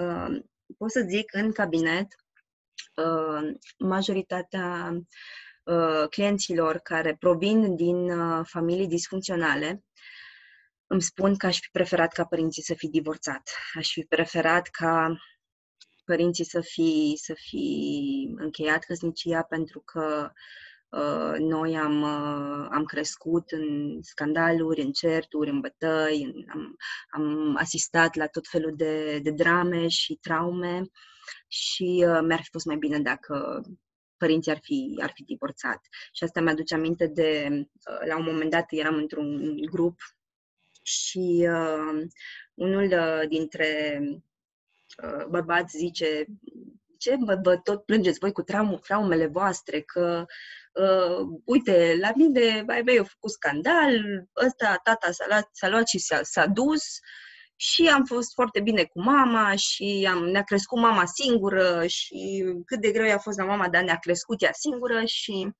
Uh, 0.00 0.42
pot 0.76 0.90
să 0.90 1.04
zic 1.08 1.34
în 1.34 1.52
cabinet, 1.52 2.06
uh, 2.94 3.54
majoritatea 3.78 4.92
uh, 5.64 6.08
clienților 6.10 6.76
care 6.76 7.16
provin 7.18 7.76
din 7.76 8.10
uh, 8.10 8.46
familii 8.46 8.86
disfuncționale 8.86 9.82
îmi 10.86 11.02
spun 11.02 11.36
că 11.36 11.46
aș 11.46 11.60
fi 11.60 11.68
preferat 11.72 12.12
ca 12.12 12.24
părinții 12.24 12.62
să 12.62 12.74
fi 12.74 12.88
divorțat. 12.88 13.50
Aș 13.74 13.92
fi 13.92 14.02
preferat 14.02 14.66
ca 14.66 15.16
părinții 16.04 16.44
să 16.44 16.60
fi, 16.60 17.14
să 17.22 17.34
fi 17.34 18.34
încheiat 18.36 18.84
căsnicia 18.84 19.42
pentru 19.42 19.80
că 19.80 20.30
uh, 20.32 20.40
noi 21.38 21.76
am, 21.76 22.02
uh, 22.02 22.68
am 22.70 22.84
crescut 22.84 23.50
în 23.50 23.98
scandaluri, 24.02 24.80
în 24.80 24.92
certuri, 24.92 25.50
în 25.50 25.60
bătăi, 25.60 26.22
în, 26.22 26.44
am, 26.52 26.76
am 27.10 27.56
asistat 27.56 28.14
la 28.14 28.26
tot 28.26 28.48
felul 28.48 28.72
de, 28.76 29.18
de 29.18 29.30
drame 29.30 29.88
și 29.88 30.14
traume 30.14 30.82
și 31.48 32.04
uh, 32.08 32.20
mi-ar 32.22 32.40
fi 32.42 32.50
fost 32.50 32.66
mai 32.66 32.76
bine 32.76 32.98
dacă 32.98 33.62
părinții 34.16 34.50
ar 34.52 34.58
fi, 34.62 34.98
ar 35.02 35.10
fi 35.14 35.22
divorțat. 35.22 35.80
Și 36.12 36.24
asta 36.24 36.40
mi-aduce 36.40 36.74
aminte 36.74 37.06
de, 37.06 37.48
uh, 37.52 38.06
la 38.08 38.16
un 38.16 38.24
moment 38.24 38.50
dat 38.50 38.66
eram 38.68 38.94
într-un 38.94 39.56
grup 39.70 40.00
și 40.82 41.48
uh, 41.50 42.06
unul 42.54 42.84
uh, 42.84 43.28
dintre 43.28 44.00
uh, 45.02 45.24
bărbați 45.28 45.76
zice 45.76 46.26
ce 46.98 47.16
vă, 47.24 47.38
vă 47.42 47.56
tot 47.56 47.84
plângeți 47.84 48.18
voi 48.18 48.32
cu 48.32 48.42
traum, 48.42 48.78
traumele 48.82 49.26
voastre, 49.26 49.80
că 49.80 50.26
uh, 50.72 51.26
uite, 51.44 51.96
la 52.00 52.10
mine, 52.14 52.62
mai 52.66 52.82
mei, 52.82 52.98
au 52.98 53.04
făcut 53.04 53.30
scandal, 53.30 54.02
ăsta, 54.44 54.80
tata 54.82 55.10
s-a 55.10 55.24
luat, 55.28 55.48
s-a 55.52 55.68
luat 55.68 55.88
și 55.88 55.98
s-a, 55.98 56.20
s-a 56.22 56.46
dus 56.46 56.82
și 57.56 57.88
am 57.88 58.04
fost 58.04 58.32
foarte 58.34 58.60
bine 58.60 58.84
cu 58.84 59.00
mama 59.00 59.54
și 59.56 60.08
am, 60.10 60.24
ne-a 60.24 60.42
crescut 60.42 60.78
mama 60.78 61.04
singură 61.04 61.86
și 61.86 62.44
cât 62.66 62.80
de 62.80 62.90
greu 62.90 63.06
i-a 63.06 63.18
fost 63.18 63.38
la 63.38 63.44
mama, 63.44 63.68
dar 63.68 63.82
ne-a 63.82 63.98
crescut 63.98 64.42
ea 64.42 64.52
singură 64.52 65.04
și 65.04 65.50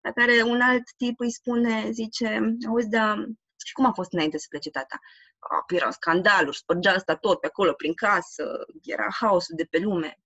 la 0.00 0.12
care 0.12 0.42
un 0.42 0.60
alt 0.60 0.82
tip 0.96 1.20
îi 1.20 1.32
spune, 1.32 1.90
zice, 1.90 2.56
auzi, 2.68 2.88
dar 2.88 3.26
și 3.64 3.72
cum 3.72 3.86
a 3.86 3.92
fost 3.92 4.12
înainte 4.12 4.38
să 4.38 4.46
plece 4.48 4.70
tata? 4.70 4.98
A, 5.38 5.64
erau 5.74 5.90
scandaluri, 5.90 6.56
spărgea 6.56 6.92
asta 6.92 7.16
tot 7.16 7.40
pe 7.40 7.46
acolo, 7.46 7.72
prin 7.72 7.94
casă, 7.94 8.66
era 8.82 9.06
haosul 9.20 9.56
de 9.56 9.64
pe 9.64 9.78
lume. 9.78 10.18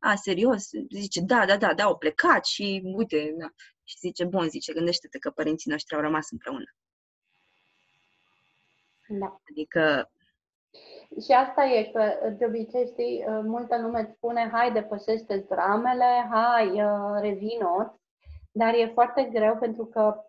A, 0.00 0.14
serios? 0.14 0.68
Zice, 0.90 1.20
da, 1.20 1.46
da, 1.46 1.56
da, 1.56 1.74
da, 1.74 1.84
au 1.84 1.96
plecat 1.96 2.44
și 2.44 2.82
uite, 2.96 3.34
da. 3.38 3.46
Și 3.84 3.96
zice, 3.98 4.24
bun, 4.24 4.48
zice, 4.48 4.72
gândește-te 4.72 5.18
că 5.18 5.30
părinții 5.30 5.70
noștri 5.70 5.94
au 5.94 6.00
rămas 6.00 6.30
împreună. 6.30 6.74
Da. 9.08 9.40
Adică 9.50 10.10
și 11.24 11.32
asta 11.32 11.64
e 11.64 11.90
că, 11.92 12.30
de 12.38 12.44
obicei, 12.44 12.86
știi, 12.86 13.24
multă 13.44 13.80
lume 13.80 14.00
îți 14.00 14.12
spune, 14.16 14.48
hai, 14.52 14.72
depășește 14.72 15.46
dramele, 15.48 16.28
hai, 16.30 16.80
revino 17.20 18.00
dar 18.52 18.74
e 18.74 18.90
foarte 18.94 19.22
greu 19.32 19.56
pentru 19.56 19.86
că 19.86 20.24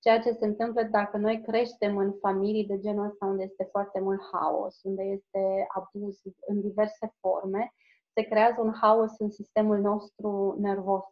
ceea 0.00 0.20
ce 0.20 0.32
se 0.32 0.44
întâmplă 0.44 0.82
dacă 0.82 1.16
noi 1.16 1.42
creștem 1.42 1.96
în 1.96 2.12
familii 2.20 2.66
de 2.66 2.78
genul 2.78 3.06
ăsta 3.06 3.26
unde 3.26 3.42
este 3.42 3.68
foarte 3.70 4.00
mult 4.00 4.20
haos, 4.32 4.80
unde 4.82 5.02
este 5.02 5.66
abuz 5.68 6.20
în 6.46 6.60
diverse 6.60 7.14
forme, 7.20 7.72
se 8.20 8.26
creează 8.26 8.60
un 8.60 8.72
haos 8.72 9.18
în 9.18 9.30
sistemul 9.30 9.78
nostru 9.78 10.56
nervos. 10.58 11.04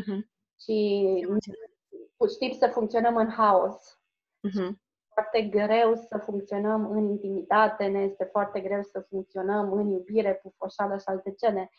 Uh-huh. 0.00 0.20
Și 0.60 0.78
știm 2.34 2.52
să 2.52 2.70
funcționăm 2.72 3.16
în 3.16 3.30
haos. 3.30 4.00
Uh-huh. 4.48 4.70
Foarte 5.12 5.42
greu 5.42 5.94
să 5.94 6.18
funcționăm 6.24 6.90
în 6.90 7.08
intimitate, 7.08 7.86
ne 7.86 8.00
este 8.00 8.24
foarte 8.24 8.60
greu 8.60 8.82
să 8.82 9.06
funcționăm 9.08 9.72
în 9.72 9.90
iubire, 9.90 10.34
pufoșală 10.34 10.96
și 10.96 11.04
alte 11.06 11.34
cele. 11.38 11.70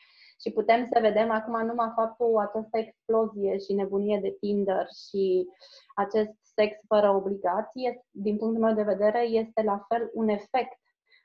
Și 0.41 0.51
putem 0.51 0.86
să 0.86 0.99
vedem 1.01 1.32
acum 1.32 1.65
numai 1.65 1.91
faptul, 1.95 2.38
această 2.38 2.78
explozie 2.78 3.57
și 3.57 3.74
nebunie 3.74 4.20
de 4.20 4.38
Tinder 4.39 4.88
și 5.07 5.47
acest 5.95 6.32
sex 6.41 6.78
fără 6.88 7.09
obligație, 7.09 8.05
din 8.11 8.38
punctul 8.38 8.63
meu 8.63 8.74
de 8.74 8.84
vedere, 8.84 9.22
este 9.22 9.61
la 9.61 9.86
fel 9.88 10.09
un 10.13 10.28
efect 10.28 10.80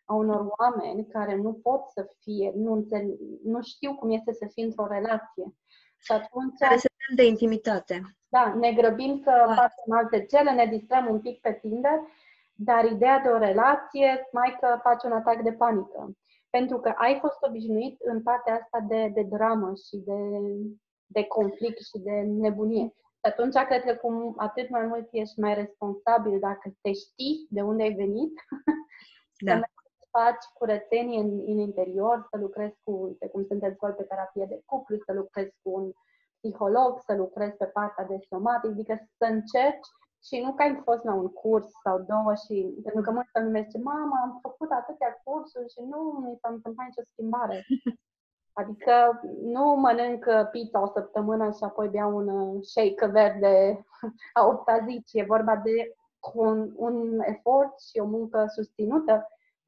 a 0.04 0.14
unor 0.14 0.46
oameni 0.58 1.06
care 1.06 1.36
nu 1.36 1.52
pot 1.52 1.80
să 1.88 2.08
fie, 2.20 2.52
nu, 2.54 2.72
înțeleg, 2.72 3.18
nu 3.44 3.62
știu 3.62 3.94
cum 3.94 4.10
este 4.10 4.32
să 4.32 4.46
fie 4.52 4.64
într-o 4.64 4.86
relație. 4.86 5.54
Și 5.98 6.12
atunci... 6.12 6.58
Care 6.58 6.76
se 6.76 6.88
de 7.14 7.26
intimitate. 7.26 8.16
Da, 8.28 8.54
ne 8.54 8.72
grăbim 8.72 9.20
să 9.24 9.44
da. 9.46 9.54
facem 9.54 9.92
alte 9.92 10.24
cele, 10.24 10.50
ne 10.50 10.66
distrăm 10.66 11.06
un 11.10 11.20
pic 11.20 11.40
pe 11.40 11.58
Tinder, 11.60 12.00
dar 12.54 12.84
ideea 12.84 13.18
de 13.18 13.28
o 13.28 13.38
relație, 13.38 14.28
mai 14.32 14.56
că 14.60 14.78
faci 14.82 15.02
un 15.02 15.12
atac 15.12 15.42
de 15.42 15.52
panică. 15.52 16.16
Pentru 16.50 16.78
că 16.78 16.92
ai 16.96 17.18
fost 17.20 17.36
obișnuit 17.48 18.00
în 18.00 18.22
partea 18.22 18.54
asta 18.54 18.84
de, 18.88 19.10
de 19.14 19.22
dramă 19.22 19.72
și 19.88 19.96
de, 19.96 20.20
de 21.06 21.24
conflict 21.24 21.78
și 21.78 21.98
de 21.98 22.10
nebunie. 22.20 22.94
Și 23.24 23.30
atunci 23.30 23.54
cred 23.54 23.82
că 23.84 23.94
cum 23.94 24.34
atât 24.36 24.68
mai 24.68 24.86
mult 24.86 25.08
ești 25.10 25.40
mai 25.40 25.54
responsabil 25.54 26.38
dacă 26.38 26.74
te 26.80 26.92
știi 26.92 27.46
de 27.50 27.62
unde 27.62 27.82
ai 27.82 27.94
venit, 27.94 28.32
da. 29.46 29.52
să 29.52 29.58
faci 30.16 30.44
curățenie 30.58 31.20
în, 31.20 31.30
în 31.52 31.58
interior, 31.58 32.26
să 32.30 32.36
lucrezi 32.38 32.76
cu, 32.84 33.16
de 33.18 33.26
cum 33.28 33.44
sunteți 33.44 33.76
voi 33.80 33.90
pe 33.90 34.02
terapie 34.02 34.46
de 34.48 34.62
cuplu, 34.66 34.96
să 35.06 35.12
lucrezi 35.12 35.54
cu 35.62 35.70
un 35.78 35.92
psiholog, 36.38 37.00
să 37.06 37.14
lucrezi 37.14 37.56
pe 37.56 37.64
partea 37.64 38.04
de 38.04 38.18
somatic, 38.28 38.70
adică 38.70 38.94
să 39.18 39.24
încerci 39.24 39.88
și 40.26 40.40
nu 40.44 40.52
că 40.52 40.62
ai 40.62 40.80
fost 40.84 41.02
la 41.04 41.14
un 41.14 41.28
curs 41.28 41.68
sau 41.84 41.98
două 41.98 42.32
și, 42.44 42.56
pentru 42.82 43.02
că 43.02 43.10
multă 43.10 43.40
lume 43.42 43.62
zice, 43.62 43.78
mama, 43.78 44.20
am 44.22 44.38
făcut 44.42 44.70
atâtea 44.70 45.20
cursuri 45.24 45.72
și 45.72 45.80
nu 45.90 45.98
mi 46.26 46.38
s-a 46.40 46.48
întâmplat 46.48 46.86
nicio 46.86 47.08
schimbare. 47.12 47.66
Adică 48.60 49.20
nu 49.42 49.64
mănânc 49.64 50.24
pizza 50.50 50.82
o 50.82 50.86
săptămână 50.86 51.50
și 51.50 51.64
apoi 51.64 51.88
beau 51.88 52.16
un 52.16 52.28
uh, 52.28 52.62
shake 52.62 53.06
verde 53.06 53.84
a 54.38 54.46
opta 54.46 54.84
zi, 54.86 55.02
ci 55.06 55.12
e 55.12 55.32
vorba 55.34 55.56
de 55.56 55.94
un, 56.34 56.72
un 56.76 57.20
efort 57.20 57.80
și 57.80 57.98
o 57.98 58.04
muncă 58.04 58.46
susținută 58.54 59.26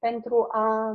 pentru 0.09 0.47
a 0.51 0.95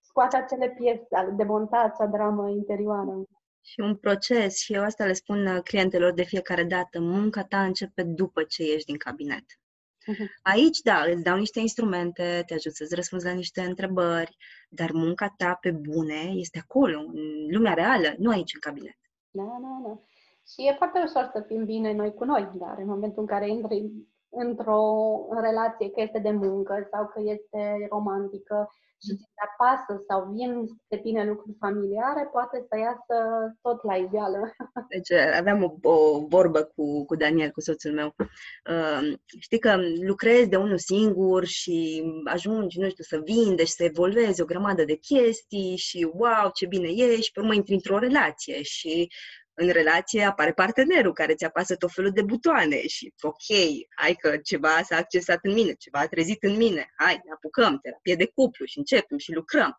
scoate 0.00 0.36
acele 0.36 0.68
piese, 0.68 1.06
a 1.10 1.24
demonta 1.24 1.78
acea 1.78 2.06
dramă 2.06 2.48
interioară 2.50 3.26
și 3.64 3.80
un 3.80 3.96
proces 3.96 4.58
și 4.58 4.72
eu 4.72 4.82
asta 4.82 5.04
le 5.04 5.12
spun 5.12 5.46
uh, 5.46 5.62
clientelor 5.62 6.12
de 6.12 6.22
fiecare 6.22 6.64
dată. 6.64 7.00
Munca 7.00 7.44
ta 7.44 7.62
începe 7.64 8.02
după 8.02 8.42
ce 8.42 8.62
ieși 8.62 8.84
din 8.84 8.96
cabinet. 8.96 9.44
Uh-huh. 9.44 10.28
Aici, 10.42 10.78
da, 10.78 11.04
îți 11.06 11.22
dau 11.22 11.38
niște 11.38 11.60
instrumente, 11.60 12.42
te 12.46 12.54
ajut 12.54 12.74
să-ți 12.74 12.94
răspunzi 12.94 13.24
la 13.24 13.32
niște 13.32 13.60
întrebări, 13.60 14.36
dar 14.68 14.90
munca 14.92 15.34
ta 15.36 15.58
pe 15.60 15.70
bune 15.70 16.32
este 16.34 16.58
acolo, 16.58 16.98
în 16.98 17.46
lumea 17.50 17.74
reală, 17.74 18.14
nu 18.18 18.30
aici 18.30 18.54
în 18.54 18.60
cabinet. 18.60 18.98
Da, 19.30 19.42
da, 19.42 19.88
da. 19.88 20.00
Și 20.48 20.68
e 20.68 20.74
foarte 20.76 21.02
ușor 21.04 21.30
să 21.32 21.44
fim 21.46 21.64
bine 21.64 21.92
noi 21.92 22.14
cu 22.14 22.24
noi, 22.24 22.50
dar 22.54 22.78
în 22.78 22.86
momentul 22.86 23.20
în 23.20 23.26
care 23.26 23.48
intri 23.48 23.92
într-o 24.32 24.82
relație, 25.40 25.90
că 25.90 26.00
este 26.00 26.18
de 26.18 26.30
muncă 26.30 26.88
sau 26.90 27.06
că 27.06 27.20
este 27.24 27.86
romantică, 27.90 28.68
și 29.04 29.16
ți 29.16 29.42
apasă 29.48 30.04
sau 30.08 30.32
vin 30.32 30.66
pe 30.88 30.96
tine 30.96 31.24
lucruri 31.24 31.56
familiare, 31.58 32.28
poate 32.32 32.66
să 32.68 32.78
iasă 32.78 33.16
tot 33.62 33.82
la 33.82 33.96
iveală. 33.96 34.40
Deci 34.94 35.10
aveam 35.38 35.62
o, 35.62 35.90
o 35.90 36.26
vorbă 36.26 36.62
cu, 36.74 37.04
cu 37.04 37.16
Daniel, 37.16 37.50
cu 37.50 37.60
soțul 37.60 37.92
meu. 37.92 38.14
Uh, 38.70 39.18
știi 39.40 39.58
că 39.58 39.76
lucrezi 40.06 40.48
de 40.48 40.56
unul 40.56 40.78
singur 40.78 41.44
și 41.44 42.04
ajungi, 42.24 42.80
nu 42.80 42.88
știu, 42.88 43.04
să 43.04 43.22
vindești, 43.24 43.74
să 43.74 43.84
evoluezi 43.84 44.42
o 44.42 44.44
grămadă 44.44 44.84
de 44.84 44.96
chestii 44.96 45.76
și 45.76 46.10
wow, 46.14 46.50
ce 46.54 46.66
bine 46.66 46.88
ești, 46.88 47.32
pe 47.32 47.40
urmă 47.40 47.54
intri 47.54 47.74
într-o 47.74 47.98
relație 47.98 48.62
și 48.62 49.10
în 49.54 49.68
relație 49.70 50.24
apare 50.24 50.52
partenerul 50.52 51.12
care 51.12 51.34
ți 51.34 51.44
apasă 51.44 51.76
tot 51.76 51.92
felul 51.92 52.10
de 52.10 52.22
butoane 52.22 52.86
și 52.86 53.14
ok, 53.20 53.58
hai 53.96 54.14
că 54.14 54.36
ceva 54.36 54.82
s-a 54.82 54.96
accesat 54.96 55.38
în 55.42 55.52
mine, 55.52 55.72
ceva 55.72 55.98
a 55.98 56.06
trezit 56.06 56.42
în 56.42 56.56
mine, 56.56 56.92
hai, 56.96 57.20
ne 57.24 57.32
apucăm, 57.32 57.78
terapie 57.78 58.14
de 58.14 58.26
cuplu 58.34 58.64
și 58.64 58.78
începem 58.78 59.18
și 59.18 59.32
lucrăm. 59.32 59.78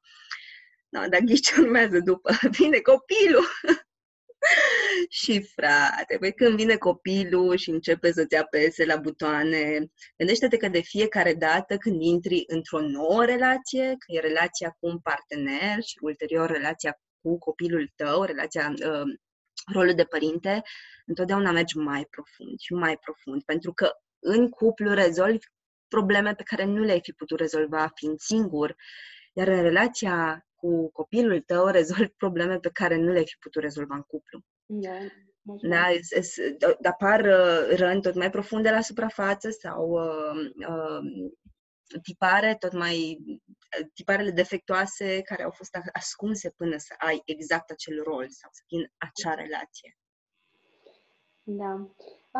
No, 0.89 1.07
dar 1.07 1.19
ghici 1.19 1.45
ce 1.47 1.61
urmează 1.61 1.99
după? 1.99 2.31
Vine 2.57 2.79
copilul! 2.79 3.45
și 5.21 5.41
frate, 5.41 6.17
păi 6.19 6.33
când 6.33 6.55
vine 6.55 6.75
copilul 6.75 7.55
și 7.57 7.69
începe 7.69 8.11
să-ți 8.11 8.35
apese 8.35 8.85
la 8.85 8.95
butoane, 8.95 9.91
gândește-te 10.17 10.57
că 10.57 10.67
de 10.67 10.81
fiecare 10.81 11.33
dată 11.33 11.77
când 11.77 12.01
intri 12.01 12.43
într-o 12.47 12.79
nouă 12.79 13.25
relație, 13.25 13.85
că 13.87 14.05
e 14.07 14.19
relația 14.19 14.69
cu 14.79 14.87
un 14.87 14.99
partener 14.99 15.81
și 15.81 15.97
ulterior 16.01 16.49
relația 16.49 16.99
cu 17.21 17.37
copilul 17.37 17.91
tău, 17.95 18.23
relația 18.23 18.69
uh, 18.69 19.13
rolul 19.71 19.93
de 19.93 20.03
părinte, 20.03 20.61
întotdeauna 21.05 21.51
mergi 21.51 21.77
mai 21.77 22.05
profund 22.09 22.59
și 22.59 22.73
mai 22.73 22.97
profund, 22.97 23.43
pentru 23.43 23.73
că 23.73 23.91
în 24.19 24.49
cuplu 24.49 24.93
rezolvi 24.93 25.45
probleme 25.87 26.33
pe 26.33 26.43
care 26.43 26.65
nu 26.65 26.81
le-ai 26.81 26.99
fi 27.03 27.11
putut 27.11 27.39
rezolva 27.39 27.91
fiind 27.95 28.19
singur, 28.19 28.75
iar 29.33 29.47
în 29.47 29.61
relația 29.61 30.45
cu 30.55 30.91
copilul 30.91 31.41
tău 31.41 31.67
rezolvi 31.67 32.11
probleme 32.23 32.59
pe 32.59 32.69
care 32.69 32.95
nu 32.95 33.11
le-ai 33.11 33.25
fi 33.25 33.37
putut 33.39 33.61
rezolva 33.61 33.95
în 33.95 34.01
cuplu. 34.01 34.39
Da. 34.65 34.97
Da, 35.61 35.85
apar 36.89 37.19
uh, 37.19 37.77
răni 37.77 38.01
tot 38.01 38.15
mai 38.15 38.29
profunde 38.29 38.69
la 38.69 38.81
suprafață 38.81 39.49
sau 39.49 39.89
uh, 39.89 40.51
uh, 40.67 41.29
tipare 42.01 42.55
tot 42.59 42.73
mai 42.73 43.17
tiparele 43.93 44.31
defectoase 44.31 45.21
care 45.21 45.43
au 45.43 45.51
fost 45.51 45.77
ascunse 45.93 46.49
până 46.49 46.77
să 46.77 46.93
ai 46.97 47.21
exact 47.25 47.69
acel 47.69 48.03
rol 48.03 48.25
sau 48.29 48.49
să 48.51 48.61
fii 48.67 48.77
în 48.77 48.87
acea 48.97 49.33
relație. 49.33 49.97
Da. 51.43 51.71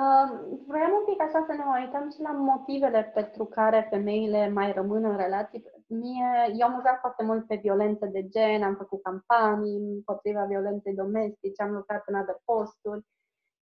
Uh, 0.02 0.30
vreau 0.68 0.92
un 1.00 1.06
pic 1.06 1.22
așa 1.22 1.44
să 1.48 1.54
ne 1.54 1.64
mai 1.64 1.84
uităm 1.84 2.10
și 2.10 2.22
la 2.22 2.32
motivele 2.32 3.12
pentru 3.14 3.46
care 3.46 3.88
femeile 3.90 4.50
mai 4.50 4.72
rămân 4.72 5.04
în 5.04 5.18
relații. 5.18 5.64
Mie, 5.88 6.30
eu 6.60 6.68
am 6.68 6.76
lucrat 6.76 7.00
foarte 7.00 7.24
mult 7.24 7.48
pe 7.48 7.56
violență 7.56 8.06
de 8.06 8.28
gen, 8.28 8.64
am 8.64 8.76
făcut 8.76 9.02
campanii 9.02 9.78
împotriva 9.78 10.46
violenței 10.46 10.94
domestice, 10.94 11.62
am 11.62 11.72
lucrat 11.72 12.04
în 12.06 12.16
alte 12.16 12.36
posturi 12.46 13.06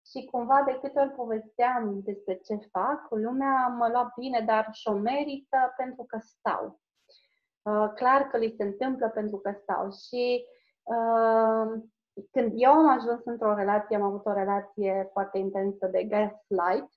și 0.05 0.26
cumva 0.32 0.63
de 0.65 0.78
câte 0.82 0.99
ori 0.99 1.11
povesteam 1.11 2.01
despre 2.03 2.36
ce 2.36 2.55
fac, 2.72 3.07
lumea 3.09 3.67
mă 3.67 3.88
lua 3.88 4.13
bine, 4.19 4.41
dar 4.45 4.69
și-o 4.72 4.93
merită 4.93 5.74
pentru 5.78 6.03
că 6.03 6.17
stau. 6.22 6.80
Uh, 7.64 7.91
clar 7.95 8.22
că 8.22 8.38
li 8.38 8.53
se 8.57 8.64
întâmplă 8.64 9.09
pentru 9.09 9.38
că 9.38 9.51
stau 9.62 9.91
și 9.91 10.45
uh, 10.84 11.82
când 12.32 12.51
eu 12.55 12.72
am 12.72 12.89
ajuns 12.89 13.22
într-o 13.26 13.55
relație, 13.55 13.95
am 13.95 14.01
avut 14.01 14.26
o 14.26 14.34
relație 14.34 15.09
foarte 15.12 15.38
intensă 15.38 15.88
de 15.88 16.03
gaslight 16.03 16.89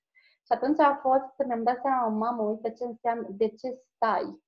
și 0.46 0.52
atunci 0.52 0.80
a 0.80 0.98
fost, 1.02 1.46
mi-am 1.46 1.62
dat 1.62 1.80
seama, 1.80 2.06
mamă, 2.08 2.42
uite 2.42 2.70
ce 2.70 2.84
înseamnă, 2.84 3.26
de 3.30 3.48
ce 3.48 3.68
stai? 3.94 4.42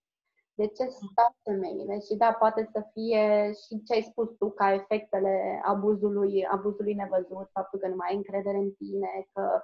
De 0.55 0.67
ce 0.67 0.85
stau 0.87 1.37
femeile? 1.43 2.01
Și 2.01 2.17
da, 2.17 2.33
poate 2.33 2.69
să 2.73 2.81
fie 2.93 3.53
și 3.53 3.83
ce 3.83 3.93
ai 3.95 4.03
spus 4.11 4.29
tu 4.39 4.51
ca 4.51 4.73
efectele 4.73 5.61
abuzului, 5.65 6.47
abuzului 6.47 6.95
nevăzut, 6.95 7.49
faptul 7.53 7.79
că 7.79 7.89
nu 7.89 7.97
mai 7.97 8.09
ai 8.11 8.17
încredere 8.17 8.57
în 8.57 8.73
tine, 8.73 9.29
că 9.33 9.43
uh, 9.55 9.61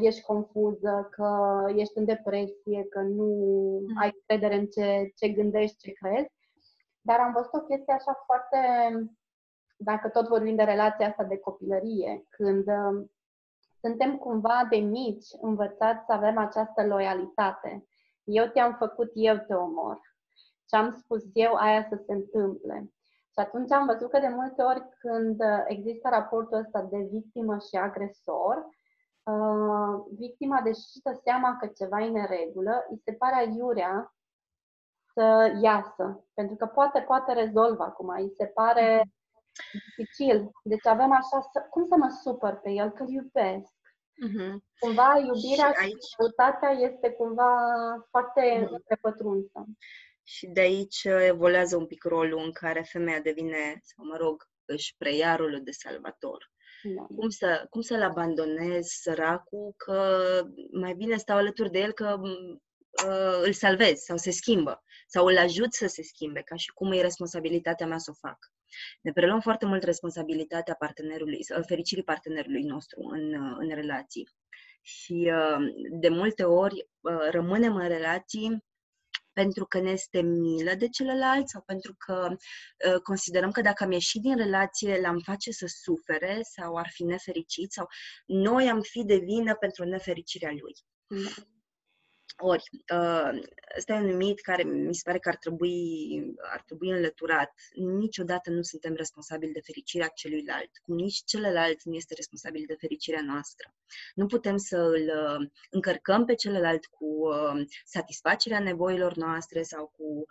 ești 0.00 0.22
confuză, 0.22 1.08
că 1.10 1.60
ești 1.74 1.98
în 1.98 2.04
depresie, 2.04 2.84
că 2.88 3.00
nu 3.00 3.24
mm. 3.80 3.96
ai 4.00 4.10
încredere 4.14 4.60
în 4.60 4.66
ce, 4.66 5.12
ce 5.16 5.28
gândești, 5.28 5.76
ce 5.78 5.92
crezi. 5.92 6.32
Dar 7.00 7.18
am 7.20 7.32
văzut 7.32 7.52
o 7.52 7.60
chestie 7.60 7.92
așa 7.92 8.24
foarte 8.26 8.58
dacă 9.76 10.08
tot 10.08 10.28
vorbim 10.28 10.56
de 10.56 10.62
relația 10.62 11.08
asta 11.08 11.24
de 11.24 11.38
copilărie, 11.38 12.26
când 12.28 12.66
uh, 12.66 13.06
suntem 13.80 14.18
cumva 14.18 14.66
de 14.70 14.76
mici 14.76 15.26
învățați 15.40 16.04
să 16.06 16.12
avem 16.12 16.38
această 16.38 16.86
loialitate. 16.86 17.84
Eu 18.24 18.46
te-am 18.46 18.74
făcut, 18.78 19.10
eu 19.14 19.36
te 19.36 19.54
omor. 19.54 20.00
Ce 20.66 20.76
am 20.76 20.96
spus 20.96 21.22
eu, 21.32 21.54
aia 21.54 21.86
să 21.88 22.02
se 22.06 22.12
întâmple. 22.12 22.92
Și 23.32 23.38
atunci 23.38 23.72
am 23.72 23.86
văzut 23.86 24.10
că 24.10 24.18
de 24.18 24.28
multe 24.28 24.62
ori 24.62 24.88
când 24.98 25.40
uh, 25.40 25.64
există 25.66 26.08
raportul 26.08 26.58
ăsta 26.58 26.82
de 26.82 27.08
victimă 27.10 27.58
și 27.58 27.76
agresor, 27.76 28.56
uh, 28.56 28.79
victima, 30.16 30.60
deși 30.60 31.00
dă 31.02 31.20
seama 31.24 31.56
că 31.60 31.66
ceva 31.66 32.00
e 32.00 32.06
în 32.08 32.26
regulă, 32.26 32.86
îi 32.90 33.00
se 33.04 33.12
pare 33.12 33.34
aiurea 33.34 34.14
să 35.12 35.56
iasă. 35.62 36.24
Pentru 36.34 36.56
că 36.56 36.66
poate, 36.66 37.00
poate 37.00 37.32
rezolva 37.32 37.84
acum. 37.84 38.08
Îi 38.08 38.32
se 38.36 38.46
pare 38.46 39.12
dificil. 39.72 40.50
Deci 40.62 40.86
avem 40.86 41.12
așa, 41.12 41.48
să, 41.52 41.66
cum 41.70 41.86
să 41.86 41.96
mă 41.96 42.08
supăr 42.22 42.60
pe 42.60 42.70
el, 42.70 42.90
că 42.90 43.02
îl 43.02 43.08
iubesc. 43.08 43.72
Uh-huh. 44.26 44.52
Cumva 44.78 45.18
iubirea 45.18 45.72
și 45.72 45.78
aici... 45.80 46.04
și 46.76 46.82
este 46.82 47.10
cumva 47.10 47.52
foarte 48.10 48.64
uh-huh. 48.64 48.86
repătrunsă. 48.86 49.64
Și 50.22 50.46
de 50.46 50.60
aici 50.60 51.04
evoluează 51.04 51.76
un 51.76 51.86
pic 51.86 52.04
rolul 52.04 52.42
în 52.44 52.52
care 52.52 52.82
femeia 52.82 53.20
devine, 53.20 53.80
sau 53.82 54.06
mă 54.06 54.16
rog, 54.16 54.48
își 54.64 54.96
preia 54.96 55.36
rolul 55.36 55.60
de 55.62 55.70
salvator. 55.70 56.50
Da. 56.82 57.02
Cum, 57.02 57.28
să, 57.28 57.66
cum 57.70 57.80
să-l 57.80 58.02
abandonez 58.02 58.86
săracul, 58.86 59.74
că 59.76 60.22
mai 60.72 60.94
bine 60.94 61.16
stau 61.16 61.36
alături 61.36 61.70
de 61.70 61.78
el, 61.78 61.92
că 61.92 62.20
uh, 62.20 63.40
îl 63.42 63.52
salvez 63.52 63.98
sau 63.98 64.16
se 64.16 64.30
schimbă 64.30 64.82
sau 65.06 65.26
îl 65.26 65.38
ajut 65.38 65.72
să 65.72 65.86
se 65.86 66.02
schimbe, 66.02 66.40
ca 66.40 66.56
și 66.56 66.72
cum 66.72 66.92
e 66.92 67.00
responsabilitatea 67.00 67.86
mea 67.86 67.98
să 67.98 68.10
o 68.10 68.28
fac. 68.28 68.38
Ne 69.00 69.12
preluăm 69.12 69.40
foarte 69.40 69.66
mult 69.66 69.82
responsabilitatea 69.82 70.74
partenerului, 70.74 71.40
fericirii 71.66 72.04
partenerului 72.04 72.62
nostru 72.62 73.00
în, 73.02 73.34
în 73.58 73.68
relații. 73.74 74.28
Și 74.82 75.32
de 75.90 76.08
multe 76.08 76.44
ori 76.44 76.88
rămânem 77.30 77.74
în 77.76 77.88
relații 77.88 78.64
pentru 79.32 79.64
că 79.64 79.80
ne 79.80 79.90
este 79.90 80.20
milă 80.20 80.74
de 80.74 80.88
celălalt 80.88 81.48
sau 81.48 81.62
pentru 81.66 81.94
că 81.98 82.36
considerăm 83.02 83.50
că 83.50 83.60
dacă 83.60 83.84
am 83.84 83.90
ieșit 83.90 84.22
din 84.22 84.36
relație 84.36 85.00
l-am 85.00 85.18
face 85.18 85.50
să 85.50 85.66
sufere 85.66 86.38
sau 86.42 86.76
ar 86.76 86.88
fi 86.92 87.04
nefericit 87.04 87.72
sau 87.72 87.86
noi 88.26 88.68
am 88.68 88.80
fi 88.80 89.04
de 89.04 89.16
vină 89.16 89.54
pentru 89.54 89.84
nefericirea 89.84 90.50
lui. 90.50 90.74
Da. 91.24 91.44
Ori, 92.36 92.62
uh, 92.94 93.40
ăsta 93.76 93.92
e 93.92 93.96
un 93.96 94.16
mit 94.16 94.40
care 94.40 94.62
mi 94.62 94.94
se 94.94 95.02
pare 95.04 95.18
că 95.18 95.28
ar 95.28 95.36
trebui, 95.36 95.76
ar 96.52 96.62
trebui 96.62 96.90
înlăturat. 96.90 97.52
Niciodată 97.74 98.50
nu 98.50 98.62
suntem 98.62 98.94
responsabili 98.94 99.52
de 99.52 99.60
fericirea 99.60 100.06
celuilalt, 100.14 100.70
cum 100.82 100.94
nici 100.94 101.22
celălalt 101.24 101.82
nu 101.82 101.94
este 101.94 102.14
responsabil 102.14 102.64
de 102.66 102.76
fericirea 102.78 103.22
noastră. 103.22 103.74
Nu 104.14 104.26
putem 104.26 104.56
să 104.56 104.76
îl 104.76 105.38
uh, 105.40 105.48
încărcăm 105.70 106.24
pe 106.24 106.34
celălalt 106.34 106.86
cu 106.86 107.04
uh, 107.04 107.66
satisfacerea 107.84 108.60
nevoilor 108.60 109.14
noastre 109.14 109.62
sau 109.62 109.86
cu 109.96 110.24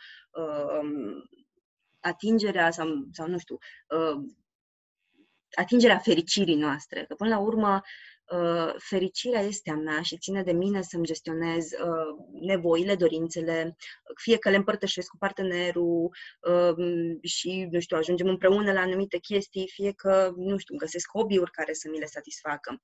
atingerea 2.00 2.72
sau, 2.72 2.88
sau 3.12 3.28
nu 3.28 3.38
știu, 3.38 3.58
atingerea 5.52 5.98
fericirii 5.98 6.56
noastre. 6.56 7.06
Că 7.06 7.16
până 7.16 7.30
la 7.30 7.40
urmă 7.40 7.74
uh, 7.74 7.82
fericirea 8.78 9.42
este 9.42 9.72
a 9.72 9.76
mea 9.76 10.02
și 10.02 10.18
ține 10.18 10.44
de 10.44 10.52
mine 10.52 10.82
să-mi 10.82 11.06
gestionez 11.06 11.72
uh, 11.72 12.26
nevoile, 12.42 12.96
dorințele, 12.96 13.76
fie 14.16 14.38
că 14.38 14.50
le 14.50 14.56
împărtășesc 14.56 15.08
cu 15.10 15.18
partenerul 15.18 16.10
uh, 16.42 16.74
și, 17.22 17.68
nu 17.72 17.80
știu, 17.80 17.98
ajungem 17.98 18.28
împreună 18.28 18.72
la 18.72 18.80
anumite 18.80 19.18
chestii, 19.18 19.70
fie 19.74 19.92
că, 19.92 20.34
nu 20.36 20.58
știu, 20.58 20.76
găsesc 20.76 21.10
hobby-uri 21.14 21.52
care 21.52 21.74
să 21.74 21.88
mi 21.92 22.00
le 22.00 22.06
satisfacă. 22.06 22.82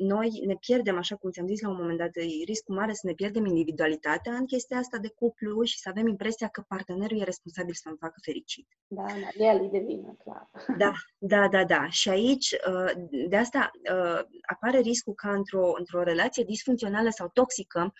Uh, 0.00 0.06
noi 0.06 0.42
ne 0.46 0.56
pierdem, 0.56 0.96
așa 0.96 1.16
cum 1.16 1.30
ți-am 1.30 1.46
zis 1.46 1.60
la 1.60 1.68
un 1.68 1.76
moment 1.76 1.98
dat, 1.98 2.16
e 2.16 2.44
riscul 2.44 2.74
mare 2.74 2.92
să 2.92 3.06
ne 3.06 3.12
pierdem 3.12 3.46
individualitatea 3.46 4.32
în 4.32 4.46
chestia 4.46 4.76
asta 4.76 4.98
de 4.98 5.08
cuplu 5.08 5.62
și 5.62 5.78
să 5.78 5.88
avem 5.88 6.06
impresia 6.06 6.48
că 6.48 6.64
partenerul 6.68 7.20
e 7.20 7.24
responsabil 7.24 7.74
să-mi 7.74 7.96
facă 8.00 8.14
fericit. 8.22 8.68
Da, 8.86 9.04
da, 9.06 9.44
el 9.44 9.64
e 9.64 9.68
de 9.68 9.78
vină, 9.78 10.16
clar. 10.22 10.50
Da, 10.76 10.92
da, 11.18 11.48
da, 11.48 11.64
da. 11.64 11.88
Și 11.88 12.08
aici, 12.08 12.50
uh, 12.50 12.92
de 13.28 13.36
asta 13.36 13.70
uh, 13.92 14.20
apare 14.46 14.78
riscul 14.78 15.14
ca 15.14 15.32
într-o, 15.32 15.72
într-o 15.78 16.02
relație 16.02 16.44
disfuncțională 16.44 17.08
sau 17.10 17.28
toxică, 17.32 17.92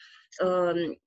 uh, 0.44 0.98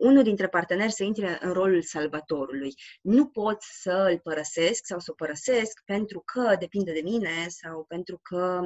unul 0.00 0.22
dintre 0.22 0.46
parteneri 0.46 0.92
să 0.92 1.04
intre 1.04 1.38
în 1.40 1.52
rolul 1.52 1.82
salvatorului. 1.82 2.74
Nu 3.02 3.26
pot 3.26 3.56
să 3.60 4.06
îl 4.10 4.18
părăsesc 4.18 4.86
sau 4.86 4.98
să 4.98 5.10
o 5.10 5.14
părăsesc 5.14 5.82
pentru 5.84 6.22
că 6.24 6.56
depinde 6.58 6.92
de 6.92 7.00
mine 7.04 7.46
sau 7.48 7.84
pentru 7.88 8.18
că 8.22 8.60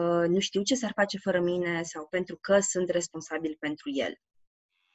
uh, 0.00 0.28
nu 0.28 0.38
știu 0.38 0.62
ce 0.62 0.74
s-ar 0.74 0.92
face 0.94 1.18
fără 1.18 1.40
mine 1.40 1.82
sau 1.82 2.06
pentru 2.06 2.36
că 2.40 2.58
sunt 2.58 2.88
responsabil 2.88 3.56
pentru 3.58 3.90
el. 3.94 4.14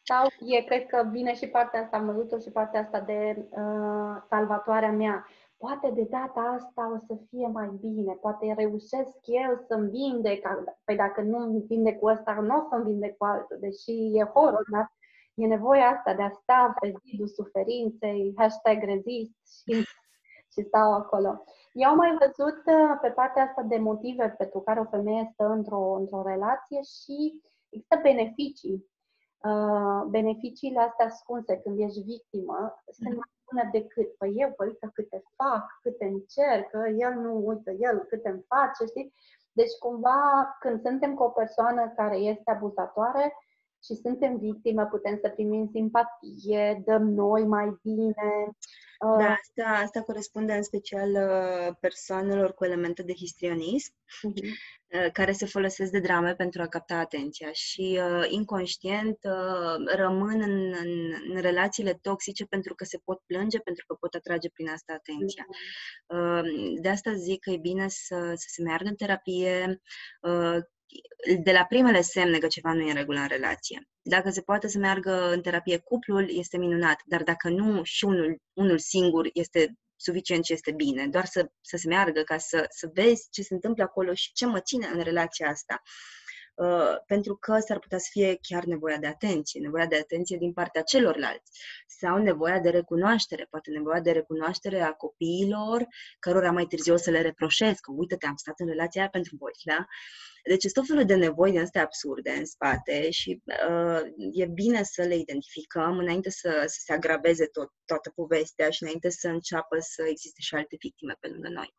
Sau 0.07 0.27
e, 0.57 0.61
cred 0.61 0.85
că 0.85 1.07
vine 1.11 1.35
și 1.35 1.47
partea 1.47 1.81
asta, 1.81 1.97
am 1.97 2.05
văzut-o 2.05 2.37
și 2.39 2.51
partea 2.51 2.79
asta 2.79 2.99
de 2.99 3.47
uh, 3.49 4.15
salvatoarea 4.29 4.91
mea. 4.91 5.27
Poate 5.57 5.91
de 5.95 6.07
data 6.09 6.41
asta 6.59 6.91
o 6.95 6.97
să 7.07 7.13
fie 7.29 7.47
mai 7.47 7.69
bine, 7.79 8.13
poate 8.13 8.53
reușesc 8.57 9.17
eu 9.23 9.65
să-mi 9.67 9.89
vindec, 9.89 10.47
păi 10.83 10.95
dacă 10.95 11.21
nu 11.21 11.37
îmi 11.37 11.63
vindec 11.67 11.99
cu 11.99 12.07
ăsta, 12.07 12.37
nu 12.41 12.55
o 12.55 12.67
să-mi 12.69 12.83
vindec 12.83 13.17
cu 13.17 13.25
altul, 13.25 13.57
deși 13.59 14.17
e 14.19 14.23
horror, 14.33 14.65
dar 14.71 14.93
e 15.35 15.45
nevoia 15.47 15.87
asta 15.89 16.13
de 16.13 16.21
a 16.21 16.29
sta 16.29 16.75
pe 16.79 16.93
zidul 17.03 17.27
suferinței, 17.27 18.33
hashtag 18.37 18.83
rezist 18.83 19.35
și, 19.59 19.73
și 20.53 20.61
stau 20.67 20.93
acolo. 20.93 21.43
Eu 21.73 21.89
am 21.89 21.97
mai 21.97 22.17
văzut 22.19 22.57
uh, 22.65 22.97
pe 23.01 23.09
partea 23.09 23.43
asta 23.43 23.61
de 23.61 23.77
motive 23.77 24.35
pentru 24.37 24.59
care 24.59 24.79
o 24.79 24.89
femeie 24.95 25.29
stă 25.33 25.45
într-o, 25.45 25.93
într-o 25.93 26.23
relație 26.25 26.81
și 26.81 27.41
există 27.69 27.99
beneficii. 28.01 28.85
Uh, 29.49 30.01
beneficiile 30.09 30.79
astea 30.79 31.05
ascunse 31.05 31.57
când 31.57 31.79
ești 31.79 32.01
victimă 32.01 32.81
sunt 32.91 33.15
mai 33.15 33.31
bune 33.45 33.69
decât, 33.71 34.17
păi 34.17 34.33
eu, 34.35 34.51
păi 34.51 34.67
uite 34.67 34.89
câte 34.93 35.23
fac, 35.35 35.65
câte 35.81 36.05
încerc, 36.05 36.69
el 36.97 37.13
nu, 37.13 37.47
uite, 37.47 37.75
el 37.79 37.97
câte 37.99 38.29
îmi 38.29 38.45
face, 38.47 38.85
știi? 38.85 39.13
Deci 39.51 39.73
cumva 39.79 40.19
când 40.59 40.81
suntem 40.81 41.15
cu 41.15 41.23
o 41.23 41.29
persoană 41.29 41.93
care 41.95 42.17
este 42.17 42.51
abuzatoare, 42.51 43.33
și 43.85 43.99
suntem 44.01 44.37
victime, 44.37 44.85
putem 44.85 45.19
să 45.21 45.29
primim 45.29 45.69
simpatie, 45.73 46.81
dăm 46.85 47.03
noi 47.03 47.45
mai 47.45 47.79
bine. 47.81 48.55
Uh, 48.99 49.17
da, 49.17 49.29
asta, 49.29 49.83
asta 49.83 50.01
corespunde 50.01 50.53
în 50.53 50.63
special 50.63 51.09
uh, 51.09 51.75
persoanelor 51.79 52.53
cu 52.53 52.65
elemente 52.65 53.03
de 53.03 53.13
histrionism, 53.13 53.93
uh-huh. 53.93 55.11
care 55.13 55.31
se 55.31 55.45
folosesc 55.45 55.91
de 55.91 55.99
drame 55.99 56.35
pentru 56.35 56.61
a 56.61 56.67
capta 56.67 56.95
atenția 56.95 57.51
și 57.51 57.99
uh, 58.01 58.25
inconștient 58.29 59.17
uh, 59.23 59.95
rămân 59.95 60.41
în, 60.41 60.73
în, 60.83 61.13
în 61.33 61.41
relațiile 61.41 61.93
toxice 62.01 62.45
pentru 62.45 62.75
că 62.75 62.83
se 62.83 62.97
pot 63.03 63.21
plânge, 63.25 63.59
pentru 63.59 63.85
că 63.85 63.93
pot 63.93 64.13
atrage 64.13 64.49
prin 64.49 64.69
asta 64.69 64.93
atenția. 64.93 65.45
Uh-huh. 65.45 66.17
Uh, 66.17 66.79
de 66.81 66.89
asta 66.89 67.13
zic 67.13 67.39
că 67.39 67.49
e 67.49 67.57
bine 67.57 67.87
să, 67.87 68.31
să 68.35 68.47
se 68.47 68.61
meargă 68.61 68.87
în 68.87 68.95
terapie, 68.95 69.81
uh, 70.21 70.57
de 71.43 71.51
la 71.51 71.65
primele 71.65 72.01
semne 72.01 72.37
că 72.37 72.47
ceva 72.47 72.73
nu 72.73 72.81
e 72.81 72.89
în 72.89 72.95
regulă 72.95 73.19
în 73.19 73.27
relație. 73.27 73.87
Dacă 74.01 74.29
se 74.29 74.41
poate 74.41 74.67
să 74.67 74.77
meargă 74.77 75.31
în 75.31 75.41
terapie 75.41 75.77
cuplul, 75.77 76.29
este 76.37 76.57
minunat, 76.57 77.01
dar 77.05 77.23
dacă 77.23 77.49
nu, 77.49 77.83
și 77.83 78.05
unul, 78.05 78.41
unul 78.53 78.77
singur 78.77 79.29
este 79.33 79.73
suficient 79.95 80.45
și 80.45 80.53
este 80.53 80.71
bine. 80.71 81.07
Doar 81.07 81.25
să, 81.25 81.49
să 81.61 81.77
se 81.77 81.87
meargă 81.87 82.21
ca 82.21 82.37
să, 82.37 82.65
să 82.69 82.89
vezi 82.93 83.27
ce 83.31 83.41
se 83.41 83.53
întâmplă 83.53 83.83
acolo 83.83 84.13
și 84.13 84.31
ce 84.33 84.45
mă 84.45 84.59
ține 84.59 84.87
în 84.93 85.01
relația 85.01 85.49
asta. 85.49 85.81
Uh, 85.83 86.24
pentru 87.05 87.35
că 87.35 87.59
s-ar 87.59 87.79
putea 87.79 87.97
să 87.97 88.07
fie 88.11 88.37
chiar 88.41 88.63
nevoia 88.63 88.97
de 88.97 89.07
atenție, 89.07 89.61
nevoia 89.61 89.85
de 89.85 89.95
atenție 89.95 90.37
din 90.37 90.53
partea 90.53 90.81
celorlalți 90.81 91.59
sau 91.87 92.17
nevoia 92.17 92.59
de 92.59 92.69
recunoaștere, 92.69 93.47
poate 93.49 93.71
nevoia 93.71 93.99
de 93.99 94.11
recunoaștere 94.11 94.81
a 94.81 94.91
copiilor 94.91 95.87
cărora 96.19 96.51
mai 96.51 96.65
târziu 96.65 96.93
o 96.93 96.97
să 96.97 97.11
le 97.11 97.21
reproșez 97.21 97.79
că 97.79 97.91
uite-te, 97.91 98.25
am 98.25 98.35
stat 98.35 98.59
în 98.59 98.67
relația 98.67 99.01
aia 99.01 99.09
pentru 99.09 99.35
voi, 99.39 99.51
da? 99.63 99.85
Deci 100.43 100.61
sunt 100.61 100.73
tot 100.73 100.85
felul 100.87 101.05
de 101.05 101.15
nevoi 101.15 101.51
din 101.51 101.59
astea 101.59 101.83
absurde 101.83 102.31
în 102.31 102.45
spate 102.45 103.09
și 103.09 103.41
uh, 103.69 104.01
e 104.31 104.45
bine 104.45 104.83
să 104.83 105.01
le 105.01 105.15
identificăm 105.15 105.97
înainte 105.97 106.29
să, 106.29 106.63
să 106.65 106.79
se 106.85 106.93
agraveze 106.93 107.45
tot, 107.45 107.71
toată 107.85 108.11
povestea 108.15 108.69
și 108.69 108.83
înainte 108.83 109.09
să 109.09 109.27
înceapă 109.27 109.77
să 109.79 110.03
existe 110.07 110.41
și 110.41 110.55
alte 110.55 110.75
victime 110.79 111.15
pe 111.19 111.27
lângă 111.27 111.49
noi. 111.49 111.73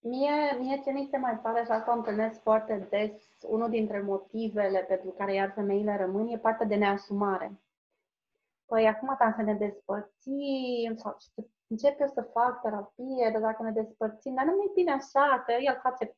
Mie, 0.00 0.56
mie 0.58 0.80
ce 0.84 0.90
mi 0.90 1.08
se 1.10 1.16
mai 1.16 1.38
pare 1.42 1.64
și 1.64 1.70
asta 1.70 1.92
întâlnesc 1.92 2.40
foarte 2.42 2.86
des, 2.90 3.10
unul 3.48 3.70
dintre 3.70 4.00
motivele 4.00 4.78
pentru 4.78 5.10
care 5.10 5.34
iar 5.34 5.52
femeile 5.54 5.96
rămân 5.96 6.26
e 6.28 6.38
partea 6.38 6.66
de 6.66 6.74
neasumare. 6.74 7.60
Păi 8.66 8.86
acum 8.86 9.16
dacă 9.18 9.42
ne 9.42 9.54
despărțim 9.54 10.96
sau 10.96 11.16
încep 11.66 12.00
eu 12.00 12.06
să 12.06 12.30
fac 12.32 12.60
terapie, 12.60 13.30
dar 13.32 13.40
dacă 13.40 13.62
ne 13.62 13.70
despărțim, 13.70 14.34
dar 14.34 14.44
nu 14.44 14.52
e 14.52 14.70
bine 14.74 14.92
așa, 14.92 15.42
că 15.46 15.52
el 15.52 15.80
face 15.82 16.16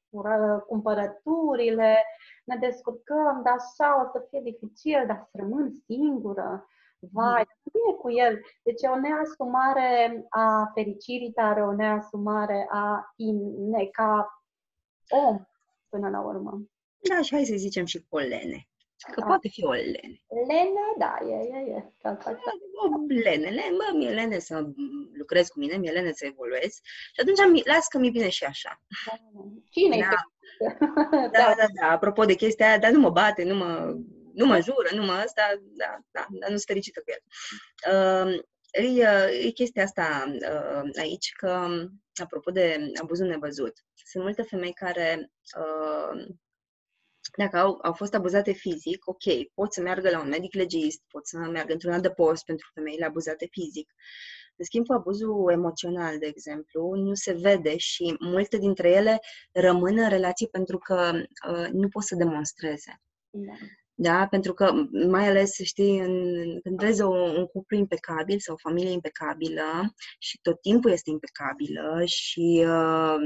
cumpărăturile, 0.67 2.05
ne 2.45 2.57
descurcăm, 2.57 3.43
dar 3.43 3.55
așa 3.55 4.03
o 4.03 4.09
să 4.13 4.27
fie 4.29 4.41
dificil, 4.41 5.05
dar 5.07 5.29
să 5.31 5.39
rămân 5.39 5.73
singură. 5.85 6.67
Vai, 7.13 7.47
mm. 7.49 7.71
bine 7.73 7.97
cu 7.99 8.11
el. 8.11 8.41
Deci 8.63 8.83
e 8.83 8.89
o 8.89 8.99
neasumare 8.99 10.27
a 10.29 10.71
fericirii 10.75 11.33
tare, 11.33 11.63
o 11.63 11.73
neasumare 11.73 12.67
a 12.71 13.13
tine 13.17 13.85
ca 13.85 14.43
om 15.09 15.39
până 15.89 16.09
la 16.09 16.21
urmă. 16.21 16.61
Da, 16.99 17.23
și 17.23 17.35
hai 17.35 17.45
să 17.45 17.55
zicem 17.57 17.85
și 17.85 18.03
polene. 18.09 18.69
Că 19.12 19.20
da. 19.20 19.27
poate 19.27 19.49
fi 19.49 19.65
o 19.65 19.73
lene. 19.73 20.23
Lene, 20.49 20.85
da, 20.99 21.19
e, 21.20 21.35
e, 21.35 21.77
e. 21.77 21.93
Da, 22.03 22.12
da, 22.12 22.31
da. 22.31 22.53
O 22.75 23.05
lene, 23.07 23.49
lene, 23.49 23.77
bă, 23.77 23.97
mi-e 23.97 24.11
lene 24.11 24.39
să 24.39 24.66
lucrez 25.12 25.49
cu 25.49 25.59
mine, 25.59 25.77
mi-e 25.77 25.91
lene 25.91 26.12
să 26.12 26.27
evoluez. 26.27 26.81
Și 27.12 27.20
atunci 27.20 27.65
las 27.65 27.87
că 27.87 27.99
mi 27.99 28.11
bine 28.11 28.29
și 28.29 28.45
așa. 28.45 28.83
Da. 29.07 29.12
Cine 29.70 29.99
da. 30.01 30.09
da, 30.09 31.29
da, 31.39 31.55
da, 31.57 31.66
da. 31.81 31.91
Apropo 31.91 32.25
de 32.25 32.35
chestia 32.35 32.66
aia, 32.66 32.79
dar 32.79 32.91
nu 32.91 33.01
mă 33.01 33.11
bate, 33.11 33.45
nu 33.45 33.55
mă, 33.55 33.97
nu 34.35 34.47
mă 34.47 34.61
jură, 34.61 34.89
nu 34.95 35.05
mă 35.05 35.12
asta, 35.12 35.43
da, 35.61 35.99
da, 36.11 36.27
dar 36.31 36.51
nu 36.51 36.57
sunt 36.57 36.66
fericită 36.66 37.01
cu 37.01 37.11
el. 37.11 37.23
Uh, 37.93 38.41
e, 38.70 39.47
e 39.47 39.51
chestia 39.51 39.83
asta 39.83 40.35
uh, 40.53 40.91
aici, 40.99 41.33
că, 41.37 41.69
apropo 42.23 42.51
de 42.51 42.93
abuzul 43.01 43.27
nevăzut, 43.27 43.73
sunt 44.05 44.23
multe 44.25 44.43
femei 44.43 44.73
care 44.73 45.31
uh, 45.59 46.27
dacă 47.37 47.57
au, 47.57 47.79
au 47.83 47.93
fost 47.93 48.15
abuzate 48.15 48.53
fizic, 48.53 49.07
ok, 49.07 49.23
pot 49.55 49.73
să 49.73 49.81
meargă 49.81 50.11
la 50.11 50.21
un 50.21 50.29
medic 50.29 50.55
legist, 50.55 51.03
pot 51.09 51.27
să 51.27 51.39
meargă 51.39 51.73
într-un 51.73 52.01
de 52.01 52.11
post 52.11 52.45
pentru 52.45 52.71
femeile 52.75 53.05
abuzate 53.05 53.49
fizic. 53.51 53.95
În 54.57 54.65
schimb, 54.65 54.87
cu 54.87 54.93
abuzul 54.93 55.51
emoțional, 55.53 56.19
de 56.19 56.27
exemplu, 56.27 56.95
nu 56.95 57.15
se 57.15 57.33
vede 57.33 57.77
și 57.77 58.17
multe 58.21 58.59
dintre 58.59 58.91
ele 58.91 59.19
rămân 59.53 59.99
în 59.99 60.09
relații 60.09 60.49
pentru 60.49 60.79
că 60.79 61.13
uh, 61.51 61.69
nu 61.73 61.89
pot 61.89 62.03
să 62.03 62.15
demonstreze. 62.15 63.01
Da. 63.31 63.53
Da, 64.01 64.27
pentru 64.31 64.55
că 64.55 64.73
mai 65.09 65.29
ales, 65.29 65.55
știi, 65.63 65.99
în, 65.99 66.61
când 66.61 66.79
vezi 66.79 67.03
o, 67.03 67.09
un 67.09 67.47
cuplu 67.47 67.77
impecabil 67.77 68.39
sau 68.39 68.55
o 68.55 68.69
familie 68.69 68.91
impecabilă 68.91 69.95
și 70.19 70.39
tot 70.43 70.61
timpul 70.61 70.91
este 70.91 71.11
impecabilă 71.11 72.03
și 72.05 72.65
uh, 72.67 73.17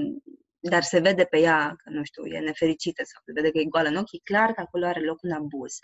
dar 0.63 0.83
se 0.83 0.99
vede 1.01 1.25
pe 1.25 1.39
ea 1.39 1.75
că, 1.83 1.91
nu 1.91 2.05
știu, 2.05 2.27
e 2.27 2.39
nefericită 2.39 3.03
sau 3.05 3.23
se 3.25 3.33
vede 3.33 3.51
că 3.51 3.59
e 3.59 3.65
goală 3.65 3.89
în 3.89 3.97
ochi, 3.97 4.13
e 4.13 4.19
clar 4.25 4.53
că 4.53 4.61
acolo 4.61 4.87
are 4.87 5.01
loc 5.01 5.23
un 5.23 5.31
abuz. 5.31 5.79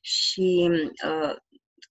Și 0.00 0.70
uh, 1.06 1.36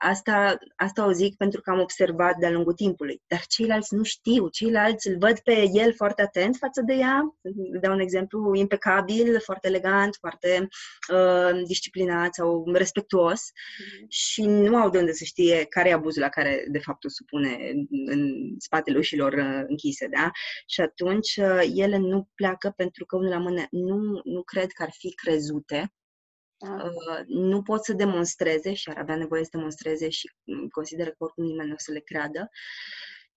Asta, 0.03 0.57
asta 0.75 1.05
o 1.05 1.11
zic 1.11 1.35
pentru 1.37 1.61
că 1.61 1.69
am 1.69 1.79
observat 1.79 2.37
de-a 2.37 2.51
lungul 2.51 2.73
timpului. 2.73 3.21
Dar 3.27 3.45
ceilalți 3.45 3.93
nu 3.95 4.03
știu. 4.03 4.47
Ceilalți 4.47 5.07
îl 5.07 5.17
văd 5.17 5.39
pe 5.39 5.69
el 5.73 5.93
foarte 5.93 6.21
atent 6.21 6.55
față 6.55 6.81
de 6.81 6.93
ea. 6.93 7.35
Dau 7.81 7.93
un 7.93 7.99
exemplu 7.99 8.55
impecabil, 8.55 9.39
foarte 9.39 9.67
elegant, 9.67 10.15
foarte 10.19 10.67
uh, 11.13 11.61
disciplinat 11.65 12.33
sau 12.33 12.71
respectuos 12.73 13.41
mm-hmm. 13.41 14.05
și 14.07 14.41
nu 14.41 14.75
au 14.75 14.89
de 14.89 14.97
unde 14.97 15.11
să 15.11 15.23
știe 15.23 15.65
care 15.65 15.89
e 15.89 15.93
abuzul 15.93 16.21
la 16.21 16.29
care 16.29 16.65
de 16.69 16.79
fapt 16.79 17.03
o 17.03 17.09
supune 17.09 17.57
în 18.05 18.31
spatele 18.57 18.97
ușilor 18.97 19.33
uh, 19.33 19.63
închise. 19.67 20.07
Da? 20.07 20.31
Și 20.65 20.81
atunci 20.81 21.35
uh, 21.35 21.71
ele 21.75 21.97
nu 21.97 22.29
pleacă 22.35 22.73
pentru 22.75 23.05
că, 23.05 23.15
unul 23.15 23.29
la 23.29 23.37
mână, 23.37 23.65
nu, 23.71 24.21
nu 24.23 24.43
cred 24.43 24.71
că 24.71 24.83
ar 24.83 24.91
fi 24.91 25.13
crezute 25.13 25.93
da. 26.61 26.83
Uh, 26.83 27.25
nu 27.27 27.61
pot 27.61 27.83
să 27.83 27.93
demonstreze 27.93 28.73
și 28.73 28.89
ar 28.89 28.97
avea 28.97 29.15
nevoie 29.15 29.43
să 29.43 29.49
demonstreze 29.53 30.09
și 30.09 30.31
mm, 30.43 30.67
consideră 30.67 31.09
că 31.09 31.15
oricum 31.17 31.43
nimeni 31.43 31.67
nu 31.67 31.73
o 31.73 31.77
să 31.79 31.91
le 31.91 31.99
creadă. 31.99 32.49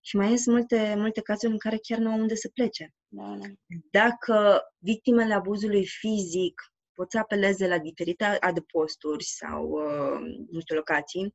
Și 0.01 0.17
mai 0.17 0.39
sunt 0.39 0.57
multe, 0.57 0.95
multe 0.97 1.21
cazuri 1.21 1.53
în 1.53 1.59
care 1.59 1.79
chiar 1.83 1.99
nu 1.99 2.11
au 2.11 2.19
unde 2.19 2.35
să 2.35 2.49
plece. 2.49 2.95
Da, 3.09 3.37
da. 3.41 3.47
Dacă 3.91 4.63
victimele 4.79 5.35
abuzului 5.35 5.87
fizic 5.87 6.63
pot 6.95 7.11
să 7.11 7.19
apeleze 7.19 7.69
la 7.69 7.79
diferite 7.79 8.25
adăposturi 8.25 9.25
sau, 9.25 9.69
uh, 9.69 10.21
nu 10.51 10.61
știu, 10.61 10.75
locații, 10.75 11.35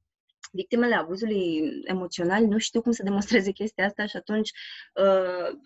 victimele 0.52 0.96
abuzului 0.96 1.62
emoțional 1.84 2.46
nu 2.46 2.58
știu 2.58 2.82
cum 2.82 2.92
să 2.92 3.04
demonstreze 3.04 3.52
chestia 3.52 3.86
asta 3.86 4.06
și 4.06 4.16
atunci 4.16 4.52
uh, 4.94 5.60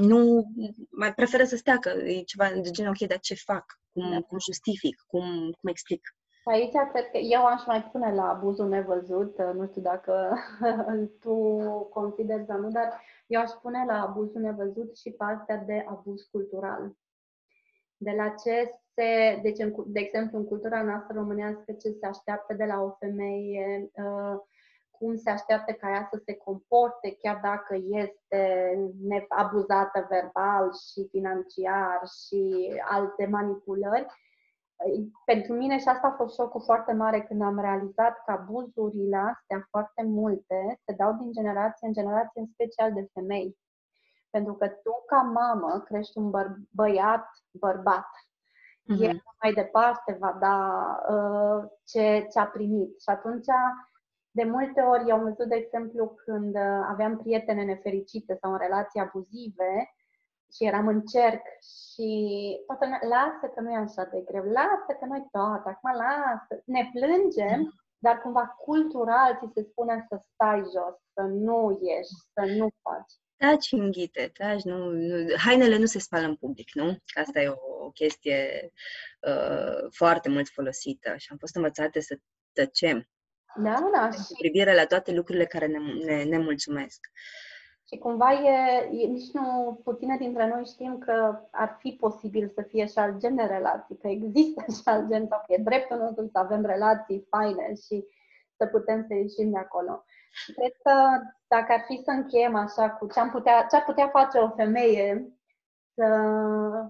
nu 0.00 0.46
mai 0.90 1.14
preferă 1.14 1.44
să 1.44 1.56
stea, 1.56 1.78
că 1.78 1.88
e 1.88 2.22
ceva 2.22 2.50
de 2.62 2.70
genul, 2.70 2.94
ok, 3.00 3.08
dar 3.08 3.18
ce 3.18 3.34
fac? 3.34 3.64
Cum, 3.92 4.10
da. 4.10 4.20
cum 4.20 4.38
justific? 4.38 5.04
Cum, 5.06 5.22
cum 5.60 5.68
explic? 5.70 6.00
Aici 6.44 6.72
cred 6.92 7.10
că 7.10 7.18
eu 7.18 7.44
aș 7.44 7.66
mai 7.66 7.82
pune 7.82 8.14
la 8.14 8.28
abuzul 8.28 8.68
nevăzut, 8.68 9.42
nu 9.42 9.66
știu 9.66 9.82
dacă 9.82 10.38
tu 11.22 11.34
consideri 11.92 12.44
sau 12.46 12.60
nu, 12.60 12.68
dar 12.68 13.00
eu 13.26 13.40
aș 13.40 13.50
pune 13.50 13.84
la 13.86 14.02
abuzul 14.02 14.40
nevăzut 14.40 14.96
și 14.96 15.10
partea 15.10 15.56
de 15.56 15.84
abuz 15.88 16.22
cultural. 16.30 16.96
De 17.96 18.10
la 18.16 18.28
ce 18.28 18.80
se, 18.94 19.38
deci, 19.42 19.58
de 19.86 20.00
exemplu, 20.00 20.38
în 20.38 20.44
cultura 20.44 20.82
noastră 20.82 21.14
românească, 21.18 21.72
ce 21.72 21.96
se 22.00 22.06
așteaptă 22.06 22.54
de 22.54 22.64
la 22.64 22.82
o 22.82 22.90
femeie, 22.98 23.90
uh, 23.92 24.40
cum 24.98 25.16
se 25.16 25.30
așteaptă 25.30 25.72
ca 25.72 25.90
ea 25.90 26.08
să 26.12 26.20
se 26.24 26.34
comporte, 26.34 27.16
chiar 27.20 27.40
dacă 27.42 27.74
este 27.74 28.74
abuzată 29.28 30.06
verbal 30.08 30.72
și 30.72 31.08
financiar 31.10 32.00
și 32.24 32.72
alte 32.88 33.26
manipulări. 33.26 34.06
Pentru 35.24 35.52
mine 35.52 35.78
și 35.78 35.88
asta 35.88 36.06
a 36.06 36.16
fost 36.16 36.34
șocul 36.34 36.62
foarte 36.64 36.92
mare 36.92 37.22
când 37.22 37.42
am 37.42 37.60
realizat 37.60 38.22
că 38.24 38.30
abuzurile 38.30 39.16
astea 39.16 39.66
foarte 39.70 40.02
multe 40.02 40.80
se 40.84 40.94
dau 40.96 41.12
din 41.12 41.32
generație 41.32 41.86
în 41.86 41.92
generație, 41.92 42.40
în 42.40 42.46
special 42.46 42.92
de 42.92 43.08
femei. 43.12 43.58
Pentru 44.30 44.54
că 44.54 44.68
tu, 44.68 45.02
ca 45.06 45.16
mamă, 45.16 45.82
crești 45.84 46.18
un 46.18 46.30
băr- 46.30 46.68
băiat 46.70 47.28
bărbat. 47.50 48.06
Uh-huh. 48.86 49.00
El 49.00 49.22
mai 49.42 49.52
departe 49.52 50.16
va 50.20 50.36
da 50.40 50.58
uh, 51.14 51.70
ce, 51.84 52.26
ce 52.32 52.38
a 52.38 52.46
primit. 52.46 53.00
Și 53.00 53.08
atunci 53.08 53.46
de 54.38 54.44
multe 54.44 54.80
ori 54.80 55.08
eu 55.08 55.16
am 55.16 55.22
văzut, 55.22 55.48
de 55.48 55.54
exemplu, 55.64 56.02
când 56.24 56.54
uh, 56.54 56.80
aveam 56.92 57.16
prietene 57.16 57.64
nefericite 57.64 58.38
sau 58.40 58.52
în 58.52 58.58
relații 58.58 59.00
abuzive 59.00 59.72
și 60.54 60.64
eram 60.64 60.86
în 60.86 61.00
cerc 61.12 61.44
și 61.72 62.10
toată 62.66 62.84
lumea, 62.84 63.00
lasă 63.16 63.46
că 63.54 63.60
nu 63.60 63.70
e 63.72 63.76
așa 63.76 64.04
de 64.12 64.20
greu, 64.28 64.44
lasă 64.44 64.90
că 64.98 65.04
noi 65.08 65.28
toate, 65.30 65.68
acum 65.68 65.90
lasă, 66.04 66.62
ne 66.64 66.82
plângem, 66.92 67.60
mm. 67.60 67.72
dar 67.98 68.20
cumva 68.20 68.46
cultural 68.46 69.30
ți 69.38 69.52
se 69.54 69.62
spune 69.70 70.06
să 70.08 70.16
stai 70.32 70.60
jos, 70.74 70.96
să 71.14 71.22
nu 71.46 71.78
ieși, 71.82 72.16
să 72.34 72.42
nu 72.58 72.68
faci. 72.82 73.12
Taci 73.36 73.72
înghite, 73.72 74.30
taci, 74.38 74.62
nu, 74.62 74.78
nu, 74.90 75.14
hainele 75.44 75.78
nu 75.78 75.86
se 75.86 75.98
spală 75.98 76.26
în 76.26 76.36
public, 76.36 76.68
nu? 76.74 76.96
Asta 77.22 77.40
e 77.40 77.48
o, 77.48 77.84
o 77.86 77.90
chestie 77.90 78.70
uh, 79.28 79.90
foarte 79.90 80.28
mult 80.28 80.48
folosită 80.48 81.14
și 81.16 81.28
am 81.30 81.36
fost 81.38 81.56
învățate 81.56 82.00
să 82.00 82.18
tăcem 82.52 83.08
Da, 83.58 83.90
da. 83.92 84.08
cu 84.08 84.22
Și, 84.22 84.34
privire 84.38 84.74
la 84.74 84.84
toate 84.84 85.12
lucrurile 85.12 85.44
care 85.44 85.66
ne, 85.66 85.78
ne, 86.04 86.24
ne 86.24 86.38
mulțumesc. 86.38 87.06
și 87.88 87.98
cumva 87.98 88.32
e, 88.32 88.88
e, 88.92 89.06
nici 89.06 89.32
nu 89.32 89.80
puține 89.84 90.16
dintre 90.16 90.48
noi 90.48 90.64
știm 90.64 90.98
că 90.98 91.40
ar 91.50 91.76
fi 91.78 91.96
posibil 92.00 92.52
să 92.54 92.62
fie 92.62 92.86
și 92.86 92.98
alt 92.98 93.16
gen 93.18 93.34
de 93.34 93.42
relații, 93.42 93.98
că 93.98 94.08
există 94.08 94.64
și 94.76 94.82
alt 94.84 95.08
gen 95.08 95.26
sau 95.28 95.42
că 95.46 95.52
e 95.52 95.62
dreptul 95.62 95.96
nostru 95.96 96.28
să 96.32 96.38
avem 96.38 96.64
relații 96.64 97.26
faine 97.30 97.74
și 97.74 98.04
să 98.56 98.66
putem 98.66 99.04
să 99.08 99.14
ieșim 99.14 99.50
de 99.50 99.58
acolo. 99.58 100.04
Și 100.30 100.52
cred 100.52 100.72
că 100.82 100.92
dacă 101.46 101.72
ar 101.72 101.84
fi 101.86 102.00
să 102.04 102.10
încheiem 102.10 102.54
așa 102.54 102.90
cu 102.90 103.06
ce, 103.06 103.20
am 103.20 103.30
putea, 103.30 103.66
ce 103.70 103.76
ar 103.76 103.84
putea 103.84 104.08
face 104.08 104.38
o 104.38 104.50
femeie, 104.50 105.36
să, 105.94 106.04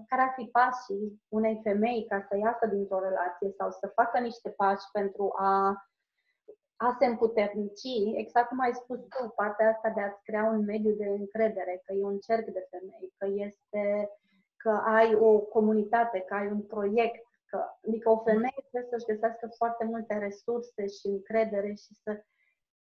care 0.07 0.21
ar 0.21 0.33
fi 0.35 0.43
pașii 0.45 1.21
unei 1.27 1.59
femei 1.63 2.05
ca 2.09 2.25
să 2.29 2.37
iasă 2.37 2.65
dintr-o 2.65 2.99
relație 2.99 3.49
sau 3.57 3.69
să 3.71 3.91
facă 3.95 4.19
niște 4.19 4.49
pași 4.49 4.85
pentru 4.91 5.33
a 5.37 5.86
a 6.77 6.95
se 6.99 7.05
împuternici, 7.05 8.15
exact 8.15 8.47
cum 8.47 8.59
ai 8.59 8.73
spus 8.73 8.99
tu, 8.99 9.33
partea 9.35 9.69
asta 9.69 9.89
de 9.89 10.01
a-ți 10.01 10.23
crea 10.23 10.43
un 10.43 10.65
mediu 10.65 10.93
de 10.93 11.07
încredere, 11.07 11.81
că 11.85 11.93
e 11.93 12.03
un 12.03 12.19
cerc 12.19 12.45
de 12.45 12.67
femei, 12.69 13.13
că 13.17 13.25
este, 13.47 14.09
că 14.57 14.69
ai 14.85 15.15
o 15.15 15.39
comunitate, 15.39 16.19
că 16.19 16.33
ai 16.33 16.47
un 16.47 16.61
proiect, 16.61 17.25
că, 17.45 17.63
adică 17.87 18.09
o 18.09 18.17
femeie 18.17 18.65
trebuie 18.69 18.91
să-și 18.91 19.11
găsească 19.13 19.47
foarte 19.57 19.83
multe 19.85 20.17
resurse 20.17 20.87
și 20.87 21.07
încredere 21.07 21.73
și 21.73 21.93
să, 22.03 22.23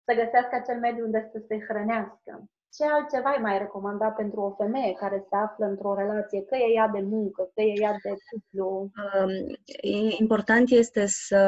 să 0.06 0.14
găsească 0.14 0.56
acel 0.56 0.80
mediu 0.80 1.06
unde 1.06 1.30
să 1.32 1.44
se 1.48 1.60
hrănească. 1.60 2.50
Ce 2.76 2.84
altceva 2.84 3.30
ai 3.30 3.42
mai 3.42 3.58
recomanda 3.58 4.08
pentru 4.08 4.40
o 4.40 4.56
femeie 4.64 4.94
care 4.94 5.26
se 5.30 5.36
află 5.36 5.66
într-o 5.66 5.96
relație, 5.96 6.42
că 6.42 6.56
e 6.56 6.74
ea 6.76 6.88
de 6.88 7.02
muncă, 7.02 7.52
că 7.54 7.62
e 7.62 7.82
ea 7.82 7.96
de 8.04 8.14
cuplu? 8.30 8.92
Um, 9.20 9.30
e- 9.66 10.16
important 10.20 10.70
este 10.70 11.06
să, 11.06 11.42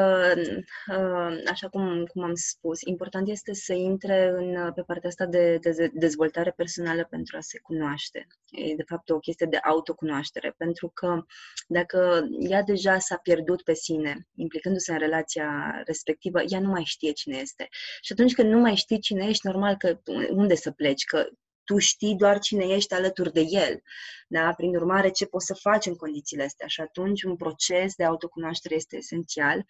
uh, 0.90 1.42
așa 1.50 1.68
cum, 1.68 2.04
cum 2.04 2.22
am 2.22 2.34
spus, 2.34 2.80
important 2.82 3.28
este 3.28 3.54
să 3.54 3.72
intre 3.72 4.28
în, 4.28 4.56
uh, 4.56 4.72
pe 4.74 4.82
partea 4.82 5.08
asta 5.08 5.26
de, 5.26 5.58
de 5.58 5.90
dezvoltare 5.92 6.50
personală 6.50 7.06
pentru 7.10 7.36
a 7.36 7.40
se 7.40 7.58
cunoaște. 7.62 8.26
E 8.50 8.74
de 8.74 8.84
fapt 8.86 9.10
o 9.10 9.18
chestie 9.18 9.46
de 9.50 9.56
autocunoaștere, 9.56 10.54
pentru 10.56 10.90
că 10.94 11.24
dacă 11.68 12.28
ea 12.38 12.62
deja 12.62 12.98
s-a 12.98 13.16
pierdut 13.16 13.62
pe 13.62 13.74
sine, 13.74 14.26
implicându-se 14.34 14.92
în 14.92 14.98
relația 14.98 15.82
respectivă, 15.86 16.40
ea 16.48 16.60
nu 16.60 16.68
mai 16.68 16.82
știe 16.84 17.12
cine 17.12 17.36
este. 17.36 17.68
Și 18.00 18.12
atunci 18.12 18.34
când 18.34 18.50
nu 18.50 18.58
mai 18.58 18.74
știi 18.74 18.98
cine 18.98 19.26
ești, 19.26 19.46
normal 19.46 19.76
că 19.76 19.98
unde 20.30 20.54
să 20.54 20.70
pleci, 20.70 21.04
că 21.04 21.15
put 21.16 21.45
tu 21.66 21.78
știi 21.78 22.16
doar 22.16 22.38
cine 22.38 22.64
ești 22.64 22.94
alături 22.94 23.32
de 23.32 23.44
el. 23.48 23.80
Da? 24.28 24.52
Prin 24.56 24.76
urmare, 24.76 25.10
ce 25.10 25.26
poți 25.26 25.46
să 25.46 25.54
faci 25.54 25.86
în 25.86 25.94
condițiile 25.96 26.42
astea? 26.44 26.66
Și 26.66 26.80
atunci 26.80 27.22
un 27.22 27.36
proces 27.36 27.94
de 27.94 28.04
autocunoaștere 28.04 28.74
este 28.74 28.96
esențial. 28.96 29.64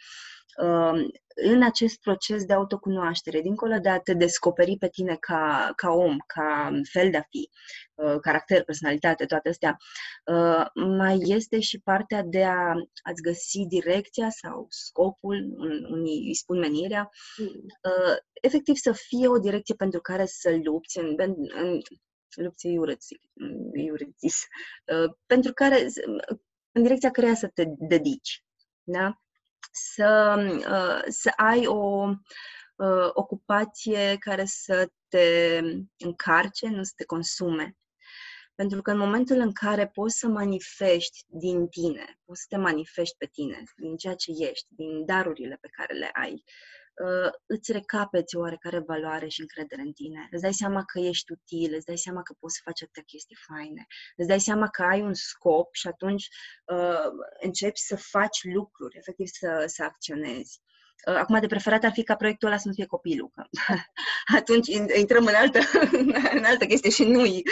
Um, 0.63 1.11
În 1.35 1.63
acest 1.63 2.01
proces 2.01 2.45
de 2.45 2.53
autocunoaștere, 2.53 3.41
dincolo 3.41 3.79
de 3.79 3.89
a 3.89 3.99
te 3.99 4.15
descoperi 4.15 4.77
pe 4.79 4.89
tine 4.89 5.17
ca, 5.21 5.73
ca 5.77 5.91
om, 5.91 6.17
ca 6.27 6.71
fel 6.91 7.11
de 7.11 7.17
a 7.17 7.23
fi, 7.31 7.51
uh, 7.95 8.17
caracter, 8.21 8.65
personalitate, 8.65 9.25
toate 9.27 9.49
astea, 9.49 9.77
uh, 10.25 10.65
mai 10.97 11.19
este 11.23 11.61
și 11.61 11.81
partea 11.81 12.23
de 12.23 12.45
a, 12.45 12.73
a-ți 13.03 13.23
găsi 13.23 13.67
direcția 13.67 14.31
sau 14.31 14.67
scopul, 14.69 15.35
un- 15.57 15.85
unii 15.91 16.27
îi 16.27 16.35
spun 16.35 16.59
menirea, 16.59 17.11
uh, 17.39 18.17
efectiv 18.43 18.77
să 18.77 18.93
fie 18.93 19.29
o 19.29 19.39
direcție 19.39 19.75
pentru 19.75 20.01
care 20.01 20.25
să 20.27 20.59
lupți 20.65 20.99
în, 20.99 21.15
în, 21.17 21.35
în 22.39 22.45
lupți 22.45 22.69
e 22.69 22.79
urât, 22.79 23.03
zic, 23.03 23.21
e 23.73 23.91
urât 23.91 24.19
zis, 24.19 24.43
uh, 24.85 25.13
pentru 25.27 25.53
care, 25.53 25.87
în 26.73 26.83
direcția 26.83 27.11
căreia 27.11 27.35
să 27.35 27.49
te 27.49 27.65
dedici, 27.67 28.45
da? 28.83 29.21
Să, 29.73 30.35
uh, 30.57 31.13
să 31.13 31.33
ai 31.37 31.67
o 31.67 32.09
uh, 32.77 33.11
ocupație 33.13 34.17
care 34.19 34.45
să 34.45 34.91
te 35.09 35.61
încarce, 35.97 36.69
nu 36.69 36.83
să 36.83 36.93
te 36.97 37.05
consume. 37.05 37.77
Pentru 38.55 38.83
că 38.83 38.91
în 38.91 38.99
momentul 38.99 39.37
în 39.37 39.53
care 39.53 39.89
poți 39.89 40.19
să 40.19 40.27
manifesti 40.29 41.25
din 41.27 41.69
tine, 41.69 42.19
poți 42.25 42.41
să 42.41 42.47
te 42.49 42.57
manifesti 42.57 43.17
pe 43.17 43.27
tine, 43.27 43.63
din 43.77 43.97
ceea 43.97 44.15
ce 44.15 44.31
ești, 44.39 44.67
din 44.69 45.05
darurile 45.05 45.59
pe 45.61 45.69
care 45.69 45.95
le 45.95 46.11
ai, 46.13 46.33
uh, 46.33 46.43
îți 47.47 47.73
recapeți 47.73 48.37
oarecare 48.37 48.79
valoare 48.79 49.29
și 49.29 49.41
încredere 49.41 49.81
în 49.83 49.93
tine. 49.93 50.29
Îți 50.31 50.43
dai 50.43 50.55
seama 50.55 50.85
că 50.85 50.99
ești 50.99 51.33
util, 51.33 51.75
îți 51.75 51.87
dai 51.87 51.99
seama 51.99 52.23
că 52.23 52.35
poți 52.41 52.55
să 52.55 52.61
faci 52.65 52.83
atâtea 52.83 53.03
chestii 53.03 53.37
faine, 53.47 53.87
îți 54.17 54.29
dai 54.29 54.41
seama 54.41 54.69
că 54.69 54.83
ai 54.83 55.01
un 55.01 55.15
scop 55.15 55.75
și 55.75 55.87
atunci 55.87 56.29
uh, 56.65 57.11
începi 57.41 57.79
să 57.79 57.97
faci 57.97 58.45
lucruri, 58.45 58.97
efectiv 58.97 59.27
să, 59.27 59.65
să 59.67 59.83
acționezi. 59.83 60.61
Uh, 61.05 61.15
Acum, 61.15 61.41
de 61.41 61.47
preferat 61.47 61.85
ar 61.85 61.93
fi 61.93 62.03
ca 62.03 62.15
proiectul 62.17 62.49
ăla 62.49 62.57
să 62.57 62.69
nu 62.69 62.75
fie 62.75 62.87
copilul. 62.87 63.31
Că 63.35 63.43
atunci 64.39 64.69
in- 64.69 64.99
intrăm 64.99 65.25
în 65.27 65.35
altă, 65.35 65.59
în 66.39 66.45
altă 66.45 66.65
chestie 66.65 66.91
și 66.91 67.05
nu-i, 67.05 67.43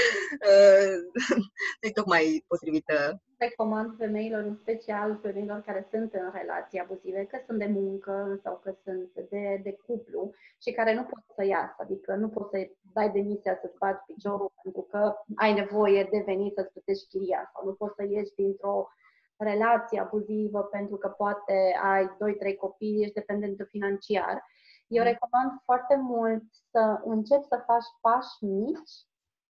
uh, 0.51 0.95
nu-i 1.81 1.93
tocmai 1.93 2.45
potrivită. 2.49 3.23
recomand 3.39 3.95
femeilor, 3.99 4.43
în 4.43 4.57
special 4.62 5.19
femeilor 5.23 5.61
care 5.66 5.89
sunt 5.91 6.12
în 6.12 6.31
relații 6.33 6.79
abuzive, 6.79 7.25
că 7.25 7.39
sunt 7.47 7.59
de 7.59 7.66
muncă 7.66 8.41
sau 8.43 8.61
că 8.65 8.75
sunt 8.85 9.11
de, 9.31 9.61
de 9.62 9.73
cuplu 9.87 10.35
și 10.62 10.71
care 10.73 10.95
nu 10.95 11.03
pot 11.03 11.23
să 11.37 11.45
iasă, 11.45 11.77
adică 11.79 12.15
nu 12.15 12.29
poți 12.29 12.51
să 12.51 12.69
dai 12.93 13.11
demisia 13.11 13.59
să-ți 13.61 13.79
bagi 13.79 14.05
piciorul 14.07 14.53
pentru 14.62 14.83
că 14.91 15.15
ai 15.35 15.53
nevoie 15.53 16.09
de 16.11 16.23
venit 16.27 16.55
să-ți 16.55 16.73
plătești 16.73 17.09
chiria 17.09 17.51
sau 17.53 17.66
nu 17.66 17.73
poți 17.73 17.95
să 17.97 18.03
ieși 18.05 18.35
dintr-o 18.35 18.89
relație 19.36 20.01
abuzivă 20.01 20.62
pentru 20.62 20.97
că 20.97 21.09
poate 21.09 21.78
ai 21.82 22.06
2-3 22.06 22.56
copii, 22.59 23.02
ești 23.02 23.15
dependent 23.15 23.66
financiar. 23.69 24.44
Eu 24.86 25.02
Mm. 25.02 25.09
recomand 25.11 25.61
foarte 25.65 25.97
mult 25.97 26.43
să 26.70 27.01
începi 27.05 27.47
să 27.47 27.62
faci 27.66 27.86
pași 28.01 28.44
mici 28.44 28.93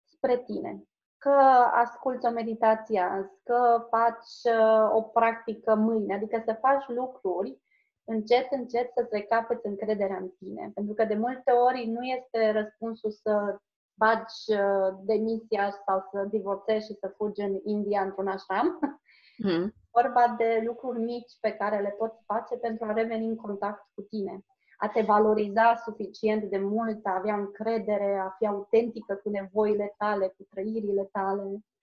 spre 0.05 0.37
tine 0.39 0.83
că 1.19 1.39
asculți 1.75 2.27
o 2.27 2.31
meditație 2.31 3.01
azi, 3.01 3.31
că 3.43 3.87
faci 3.91 4.55
uh, 4.59 4.91
o 4.93 5.03
practică 5.03 5.75
mâine, 5.75 6.15
adică 6.15 6.43
să 6.45 6.59
faci 6.61 6.89
lucruri 6.89 7.61
încet, 8.05 8.47
încet 8.51 8.91
să-ți 8.95 9.15
recapeți 9.15 9.67
încrederea 9.67 10.17
în 10.17 10.29
tine. 10.39 10.71
Pentru 10.75 10.95
că 10.95 11.05
de 11.05 11.15
multe 11.15 11.51
ori 11.51 11.87
nu 11.87 12.03
este 12.03 12.51
răspunsul 12.51 13.11
să 13.11 13.59
bagi 13.95 14.53
uh, 14.53 14.97
demisia 15.01 15.71
sau 15.87 16.09
să 16.13 16.27
divorțezi 16.31 16.87
și 16.87 16.99
să 17.01 17.13
fugi 17.17 17.41
în 17.41 17.61
India 17.65 18.03
într-un 18.03 18.29
ashram. 18.29 18.79
Mm. 19.39 19.75
Vorba 19.91 20.35
de 20.39 20.63
lucruri 20.67 20.99
mici 20.99 21.33
pe 21.41 21.51
care 21.51 21.81
le 21.81 21.95
poți 21.99 22.23
face 22.27 22.57
pentru 22.57 22.85
a 22.85 22.93
reveni 22.93 23.27
în 23.27 23.37
contact 23.37 23.85
cu 23.95 24.03
tine. 24.03 24.45
A 24.79 24.89
te 24.89 25.01
valoriza 25.01 25.77
suficient 25.85 26.45
de 26.45 26.59
mult, 26.59 27.07
a 27.07 27.15
avea 27.15 27.35
încredere, 27.35 28.19
a 28.19 28.35
fi 28.39 28.47
autentică 28.47 29.15
cu 29.15 29.31
nevoile 29.31 29.95
tale, 29.99 30.35
cu 30.37 30.47
trăirile 30.51 31.09
tale. 31.13 31.43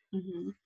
Mhm. 0.09 0.57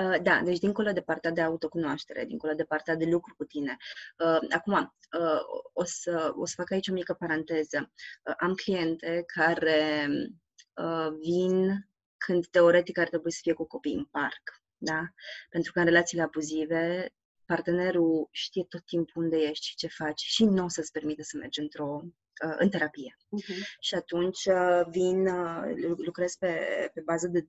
Uh, 0.00 0.22
Da, 0.22 0.40
deci 0.44 0.58
dincolo 0.58 0.92
de 0.92 1.00
partea 1.00 1.30
de 1.30 1.40
autocunoaștere, 1.40 2.24
dincolo 2.24 2.52
de 2.52 2.64
partea 2.64 2.94
de 2.94 3.04
lucru 3.04 3.34
cu 3.36 3.44
tine. 3.44 3.76
Uh, 4.18 4.50
Acum, 4.50 4.94
uh, 5.20 5.40
o 5.72 5.84
să, 5.84 6.32
o 6.36 6.46
să 6.46 6.54
fac 6.56 6.70
aici 6.70 6.88
o 6.88 6.92
mică 6.92 7.14
paranteză. 7.14 7.90
Uh, 8.24 8.34
Am 8.38 8.54
cliente 8.54 9.24
care 9.26 10.08
uh, 10.76 11.08
vin 11.20 11.86
când 12.16 12.46
teoretic 12.46 12.98
ar 12.98 13.08
trebui 13.08 13.32
să 13.32 13.38
fie 13.42 13.52
cu 13.52 13.66
copii 13.66 13.94
în 13.94 14.04
parc, 14.04 14.61
da? 14.82 15.00
Pentru 15.48 15.72
că 15.72 15.78
în 15.78 15.84
relațiile 15.84 16.22
abuzive 16.22 17.12
partenerul 17.46 18.28
știe 18.30 18.64
tot 18.68 18.84
timpul 18.84 19.22
unde 19.22 19.36
ești 19.36 19.66
și 19.66 19.74
ce 19.74 19.86
faci 19.86 20.20
și 20.20 20.44
nu 20.44 20.64
o 20.64 20.68
să-ți 20.68 20.92
permite 20.92 21.22
să 21.22 21.36
mergi 21.36 21.60
într-o, 21.60 22.00
uh, 22.46 22.54
în 22.58 22.68
terapie. 22.68 23.16
Uh-huh. 23.18 23.78
Și 23.80 23.94
atunci 23.94 24.44
uh, 24.44 24.82
vin, 24.90 25.26
uh, 25.26 25.72
lu- 25.74 25.96
lucrez 26.04 26.34
pe, 26.34 26.54
pe 26.94 27.00
bază 27.00 27.26
de 27.26 27.46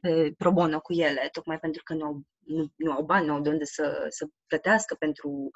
pe 0.00 0.34
pro 0.38 0.52
bono 0.52 0.80
cu 0.80 0.92
ele, 0.92 1.28
tocmai 1.32 1.58
pentru 1.58 1.82
că 1.82 1.94
nu 1.94 2.04
au, 2.04 2.22
nu, 2.38 2.72
nu 2.76 2.92
au 2.92 3.02
bani, 3.02 3.26
nu 3.26 3.32
au 3.32 3.40
de 3.40 3.48
unde 3.48 3.64
să, 3.64 4.06
să 4.08 4.26
plătească 4.46 4.94
pentru, 4.94 5.50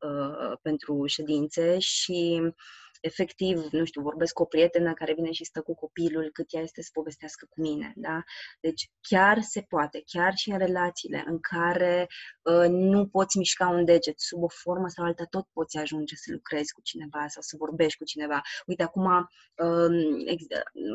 uh, 0.00 0.58
pentru 0.62 1.06
ședințe 1.06 1.78
și 1.78 2.52
efectiv, 3.02 3.68
nu 3.70 3.84
știu, 3.84 4.02
vorbesc 4.02 4.32
cu 4.32 4.42
o 4.42 4.44
prietenă 4.44 4.92
care 4.92 5.14
vine 5.14 5.32
și 5.32 5.44
stă 5.44 5.60
cu 5.60 5.74
copilul 5.74 6.30
cât 6.32 6.46
ea 6.54 6.60
este 6.60 6.82
să 6.82 6.88
povestească 6.92 7.46
cu 7.50 7.60
mine, 7.60 7.92
da? 7.96 8.22
Deci 8.60 8.90
chiar 9.00 9.40
se 9.40 9.60
poate, 9.60 10.02
chiar 10.06 10.34
și 10.34 10.50
în 10.50 10.58
relațiile 10.58 11.24
în 11.26 11.38
care 11.40 12.06
uh, 12.42 12.68
nu 12.68 13.06
poți 13.06 13.38
mișca 13.38 13.68
un 13.68 13.84
deget 13.84 14.20
sub 14.20 14.42
o 14.42 14.48
formă 14.48 14.88
sau 14.88 15.04
alta, 15.04 15.24
tot 15.24 15.46
poți 15.52 15.78
ajunge 15.78 16.14
să 16.16 16.32
lucrezi 16.32 16.72
cu 16.72 16.80
cineva 16.80 17.24
sau 17.28 17.42
să 17.42 17.56
vorbești 17.58 17.98
cu 17.98 18.04
cineva. 18.04 18.40
Uite, 18.66 18.82
acum, 18.82 19.06
uh, 19.06 20.22
ex- 20.26 20.46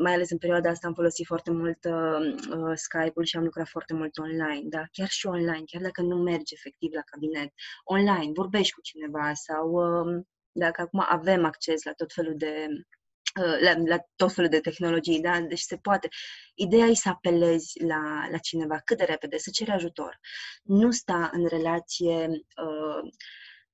mai 0.02 0.14
ales 0.14 0.30
în 0.30 0.38
perioada 0.38 0.70
asta 0.70 0.86
am 0.86 0.94
folosit 0.94 1.26
foarte 1.26 1.50
mult 1.50 1.84
uh, 1.84 2.34
uh, 2.56 2.72
Skype-ul 2.74 3.24
și 3.24 3.36
am 3.36 3.44
lucrat 3.44 3.68
foarte 3.68 3.94
mult 3.94 4.18
online, 4.18 4.62
da? 4.64 4.82
Chiar 4.92 5.08
și 5.08 5.26
online, 5.26 5.62
chiar 5.66 5.82
dacă 5.82 6.02
nu 6.02 6.16
mergi 6.16 6.54
efectiv 6.54 6.92
la 6.92 7.00
cabinet, 7.00 7.52
online, 7.84 8.32
vorbești 8.34 8.72
cu 8.72 8.80
cineva 8.80 9.32
sau 9.34 9.70
uh, 9.70 10.24
dacă 10.52 10.80
acum 10.80 11.04
avem 11.08 11.44
acces 11.44 11.82
la 11.82 11.92
tot 11.92 12.12
felul 12.12 12.36
de 12.36 12.66
uh, 13.40 13.60
la, 13.60 13.74
la 13.84 13.98
tot 14.16 14.32
felul 14.32 14.50
de 14.50 14.60
tehnologii, 14.60 15.20
da? 15.20 15.40
Deci 15.40 15.60
se 15.60 15.76
poate. 15.76 16.08
Ideea 16.54 16.86
e 16.86 16.94
să 16.94 17.08
apelezi 17.08 17.84
la, 17.84 18.28
la 18.30 18.38
cineva 18.38 18.78
cât 18.84 18.98
de 18.98 19.04
repede, 19.04 19.38
să 19.38 19.50
ceri 19.50 19.70
ajutor. 19.70 20.18
Nu 20.62 20.90
sta 20.90 21.30
în 21.32 21.46
relație 21.46 22.26
uh, 22.26 23.10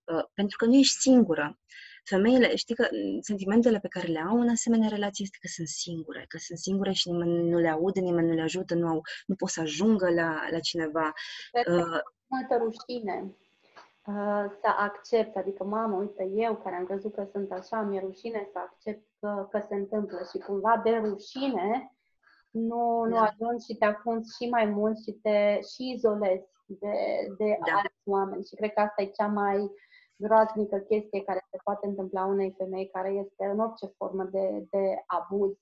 uh, 0.04 0.24
pentru 0.34 0.56
că 0.56 0.64
nu 0.64 0.74
ești 0.74 0.98
singură. 0.98 1.58
Femeile, 2.04 2.56
știi 2.56 2.74
că 2.74 2.88
sentimentele 3.20 3.78
pe 3.78 3.88
care 3.88 4.06
le 4.06 4.18
au 4.18 4.40
în 4.40 4.48
asemenea 4.48 4.88
relație 4.88 5.24
este 5.24 5.38
că 5.40 5.48
sunt 5.48 5.68
singure, 5.68 6.24
că 6.28 6.38
sunt 6.38 6.58
singure 6.58 6.92
și 6.92 7.10
nimeni 7.10 7.48
nu 7.48 7.58
le 7.58 7.68
aude, 7.68 8.00
nimeni 8.00 8.28
nu 8.28 8.34
le 8.34 8.42
ajută, 8.42 8.74
nu, 8.74 8.86
au, 8.88 9.00
nu 9.26 9.34
pot 9.34 9.48
să 9.48 9.60
ajungă 9.60 10.10
la, 10.10 10.48
la 10.50 10.58
cineva. 10.58 11.12
Uh, 11.68 12.00
multă 12.26 12.54
rușine 12.58 13.22
uh, 13.22 13.43
să 14.60 14.68
accept, 14.78 15.36
adică, 15.36 15.64
mamă, 15.64 15.96
uite, 15.96 16.30
eu 16.34 16.56
care 16.56 16.76
am 16.76 16.84
crezut 16.84 17.14
că 17.14 17.24
sunt 17.32 17.52
așa, 17.52 17.80
mi-e 17.80 18.00
rușine 18.00 18.48
să 18.52 18.58
accept 18.58 19.06
că, 19.20 19.48
că 19.50 19.64
se 19.68 19.74
întâmplă 19.74 20.18
și 20.30 20.38
cumva 20.38 20.80
de 20.84 20.90
rușine 20.90 21.94
nu, 22.50 23.04
nu 23.04 23.14
da. 23.14 23.22
ajungi 23.22 23.64
și 23.64 23.76
te 23.78 23.84
acunzi 23.84 24.36
și 24.36 24.48
mai 24.48 24.64
mult 24.64 24.98
și 24.98 25.12
te 25.12 25.60
și 25.60 25.90
izolezi 25.90 26.48
de, 26.66 26.96
de 27.38 27.58
da. 27.66 27.72
alți 27.72 28.08
oameni. 28.08 28.44
Și 28.44 28.54
cred 28.54 28.72
că 28.72 28.80
asta 28.80 29.02
e 29.02 29.06
cea 29.06 29.26
mai 29.26 29.70
groaznică 30.16 30.76
chestie 30.76 31.24
care 31.24 31.46
se 31.50 31.58
poate 31.64 31.86
întâmpla 31.86 32.24
unei 32.24 32.54
femei 32.58 32.90
care 32.90 33.10
este 33.10 33.44
în 33.44 33.58
orice 33.58 33.86
formă 33.96 34.24
de, 34.24 34.66
de 34.70 35.02
abuz 35.06 35.52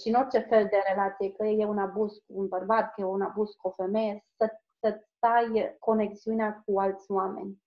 și 0.00 0.08
în 0.08 0.14
orice 0.14 0.38
fel 0.38 0.66
de 0.70 0.82
relație, 0.88 1.32
că 1.32 1.46
e 1.46 1.64
un 1.64 1.78
abuz 1.78 2.12
cu 2.12 2.32
un 2.40 2.48
bărbat, 2.48 2.94
că 2.94 3.00
e 3.00 3.04
un 3.04 3.22
abuz 3.22 3.50
cu 3.50 3.68
o 3.68 3.70
femeie, 3.70 4.24
să, 4.36 4.60
să 4.80 5.00
stai 5.16 5.76
conexiunea 5.78 6.62
cu 6.66 6.78
alți 6.78 7.10
oameni 7.10 7.62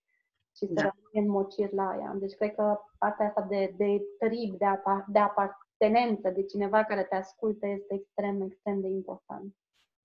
și 0.56 0.66
să 0.66 0.72
da. 0.72 0.92
rămâi 1.12 1.30
mocir 1.30 1.72
la 1.72 1.96
ea. 2.00 2.12
Deci 2.14 2.34
cred 2.34 2.54
că 2.54 2.78
partea 2.98 3.26
asta 3.26 3.42
de, 3.42 3.74
de 3.76 4.02
trib, 4.18 4.58
de, 4.58 4.64
apar, 4.64 5.04
de 5.08 5.18
apartenență, 5.18 6.30
de 6.30 6.44
cineva 6.44 6.84
care 6.84 7.02
te 7.02 7.14
ascultă 7.14 7.66
este 7.66 7.94
extrem, 7.94 8.40
extrem 8.40 8.80
de 8.80 8.88
important. 8.88 9.54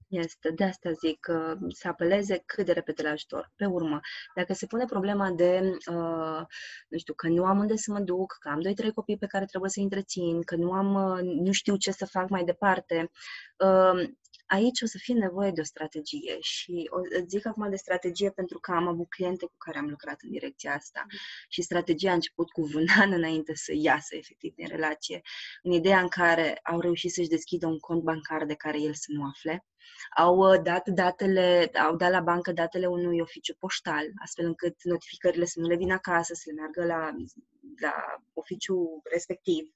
Este, 0.07 0.51
de 0.51 0.63
asta 0.63 0.91
zic, 0.91 1.27
uh, 1.29 1.57
să 1.69 1.87
apeleze 1.87 2.43
cât 2.45 2.65
de 2.65 2.71
repede 2.71 3.03
la 3.03 3.09
ajutor. 3.09 3.51
Pe 3.55 3.65
urmă, 3.65 3.99
dacă 4.35 4.53
se 4.53 4.65
pune 4.65 4.85
problema 4.85 5.31
de, 5.31 5.77
uh, 5.91 6.41
nu 6.87 6.97
știu, 6.97 7.13
că 7.13 7.27
nu 7.27 7.45
am 7.45 7.59
unde 7.59 7.75
să 7.75 7.91
mă 7.91 7.99
duc, 7.99 8.37
că 8.39 8.49
am 8.49 8.61
doi, 8.61 8.73
trei 8.73 8.91
copii 8.91 9.17
pe 9.17 9.25
care 9.25 9.45
trebuie 9.45 9.69
să-i 9.69 9.83
întrețin, 9.83 10.41
că 10.41 10.55
nu 10.55 10.71
am, 10.71 10.93
uh, 10.93 11.19
nu 11.21 11.51
știu 11.51 11.75
ce 11.75 11.91
să 11.91 12.05
fac 12.05 12.29
mai 12.29 12.43
departe, 12.43 13.11
uh, 13.65 14.09
aici 14.47 14.81
o 14.81 14.85
să 14.85 14.97
fie 14.97 15.13
nevoie 15.13 15.51
de 15.51 15.61
o 15.61 15.63
strategie 15.63 16.37
și 16.39 16.89
o, 16.89 17.23
zic 17.27 17.45
acum 17.45 17.69
de 17.69 17.75
strategie 17.75 18.29
pentru 18.29 18.59
că 18.59 18.71
am 18.71 18.87
avut 18.87 19.09
cliente 19.09 19.45
cu 19.45 19.55
care 19.57 19.77
am 19.77 19.89
lucrat 19.89 20.21
în 20.21 20.29
direcția 20.29 20.73
asta 20.73 21.01
mm. 21.03 21.17
și 21.49 21.61
strategia 21.61 22.11
a 22.11 22.13
început 22.13 22.51
cu 22.51 22.61
un 22.61 22.85
an 23.03 23.11
înainte 23.11 23.55
să 23.55 23.71
iasă 23.75 24.15
efectiv 24.15 24.53
din 24.55 24.67
relație, 24.67 25.21
în 25.61 25.71
ideea 25.71 25.99
în 25.99 26.07
care 26.07 26.59
au 26.63 26.79
reușit 26.79 27.11
să-și 27.11 27.27
deschidă 27.27 27.67
un 27.67 27.79
cont 27.79 28.01
bancar 28.01 28.45
de 28.45 28.53
care 28.53 28.79
el 28.79 28.93
să 28.93 29.07
nu 29.07 29.23
afle, 29.23 29.65
au 30.17 30.37
uh, 30.37 30.61
dat 30.63 30.87
datele, 30.87 31.69
au 31.87 31.95
dat 31.95 32.11
la 32.11 32.19
bancă 32.19 32.51
datele 32.51 32.85
unui 32.85 33.19
oficiu 33.19 33.55
poștal, 33.59 34.05
astfel 34.23 34.45
încât 34.45 34.83
notificările 34.83 35.45
să 35.45 35.59
nu 35.59 35.67
le 35.67 35.75
vină 35.75 35.93
acasă, 35.93 36.33
să 36.33 36.43
le 36.45 36.53
meargă 36.53 36.85
la, 36.85 37.15
la 37.81 37.93
oficiul 38.33 39.01
respectiv. 39.03 39.73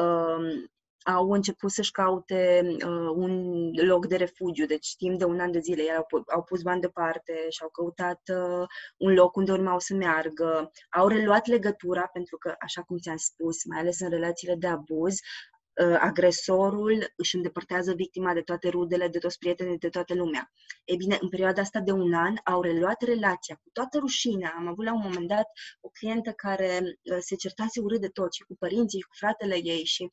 Um, 0.00 0.70
au 1.04 1.30
început 1.30 1.70
să-și 1.70 1.90
caute 1.90 2.60
uh, 2.64 3.10
un 3.14 3.70
loc 3.72 4.06
de 4.06 4.16
refugiu, 4.16 4.66
deci 4.66 4.96
timp 4.96 5.18
de 5.18 5.24
un 5.24 5.40
an 5.40 5.52
de 5.52 5.58
zile 5.58 5.82
ei 5.82 5.94
au, 5.94 6.06
au 6.34 6.42
pus 6.42 6.62
bani 6.62 6.80
deoparte 6.80 7.46
și 7.48 7.62
au 7.62 7.68
căutat 7.68 8.20
uh, 8.32 8.66
un 8.96 9.12
loc 9.12 9.36
unde 9.36 9.52
urmau 9.52 9.78
să 9.78 9.94
meargă, 9.94 10.70
au 10.90 11.08
reluat 11.08 11.46
legătura 11.46 12.06
pentru 12.12 12.36
că, 12.38 12.54
așa 12.58 12.82
cum 12.82 12.98
ți-am 12.98 13.16
spus, 13.16 13.64
mai 13.64 13.78
ales 13.78 14.00
în 14.00 14.10
relațiile 14.10 14.54
de 14.54 14.66
abuz, 14.66 15.14
uh, 15.14 15.96
agresorul 16.00 17.12
își 17.16 17.36
îndepărtează 17.36 17.92
victima 17.92 18.32
de 18.34 18.40
toate 18.40 18.68
rudele, 18.68 19.08
de 19.08 19.18
toți 19.18 19.38
prietenii, 19.38 19.78
de 19.78 19.88
toată 19.88 20.14
lumea. 20.14 20.52
E 20.84 20.96
bine, 20.96 21.18
în 21.20 21.28
perioada 21.28 21.60
asta 21.60 21.80
de 21.80 21.92
un 21.92 22.14
an 22.14 22.34
au 22.44 22.62
reluat 22.62 23.02
relația 23.02 23.54
cu 23.54 23.68
toată 23.72 23.98
rușinea. 23.98 24.54
Am 24.56 24.66
avut 24.66 24.84
la 24.84 24.94
un 24.94 25.00
moment 25.02 25.28
dat 25.28 25.46
o 25.80 25.88
clientă 25.88 26.30
care 26.30 26.80
uh, 26.82 27.16
se 27.20 27.34
certase 27.34 27.80
urât 27.80 28.00
de 28.00 28.08
tot 28.08 28.32
și 28.32 28.42
cu 28.42 28.56
părinții 28.58 29.00
și 29.00 29.06
cu 29.06 29.14
fratele 29.14 29.56
ei 29.62 29.84
și 29.84 30.08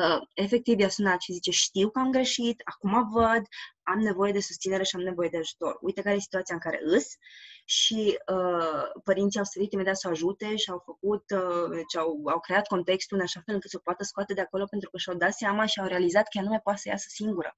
Uh, 0.00 0.20
efectiv 0.34 0.78
i-a 0.78 0.88
sunat 0.88 1.20
și 1.20 1.32
zice 1.32 1.50
știu 1.50 1.90
că 1.90 1.98
am 1.98 2.10
greșit, 2.10 2.62
acum 2.64 3.10
văd, 3.12 3.42
am 3.82 3.98
nevoie 3.98 4.32
de 4.32 4.40
susținere 4.40 4.82
și 4.82 4.96
am 4.96 5.02
nevoie 5.02 5.28
de 5.28 5.38
ajutor. 5.38 5.78
Uite 5.80 6.02
care 6.02 6.14
e 6.16 6.20
situația 6.20 6.54
în 6.54 6.60
care 6.60 6.80
îs 6.84 7.06
și 7.64 8.18
uh, 8.34 9.02
părinții 9.04 9.38
au 9.38 9.44
sărit 9.44 9.72
imediat 9.72 9.96
să 9.96 10.08
o 10.08 10.10
ajute 10.10 10.56
și 10.56 10.70
au 10.70 10.82
făcut, 10.84 11.30
uh, 11.30 11.70
deci 11.70 11.96
au, 11.96 12.22
au 12.24 12.40
creat 12.40 12.66
contextul 12.66 13.16
în 13.16 13.22
așa 13.22 13.42
fel 13.44 13.54
încât 13.54 13.70
să 13.70 13.76
o 13.76 13.84
poată 13.84 14.04
scoate 14.04 14.34
de 14.34 14.40
acolo 14.40 14.64
pentru 14.64 14.90
că 14.90 14.98
și-au 14.98 15.16
dat 15.16 15.32
seama 15.32 15.66
și 15.66 15.80
au 15.80 15.86
realizat 15.86 16.22
că 16.22 16.30
ea 16.32 16.42
nu 16.42 16.48
mai 16.48 16.60
poate 16.60 16.78
să 16.78 16.88
iasă 16.88 17.06
singură. 17.08 17.56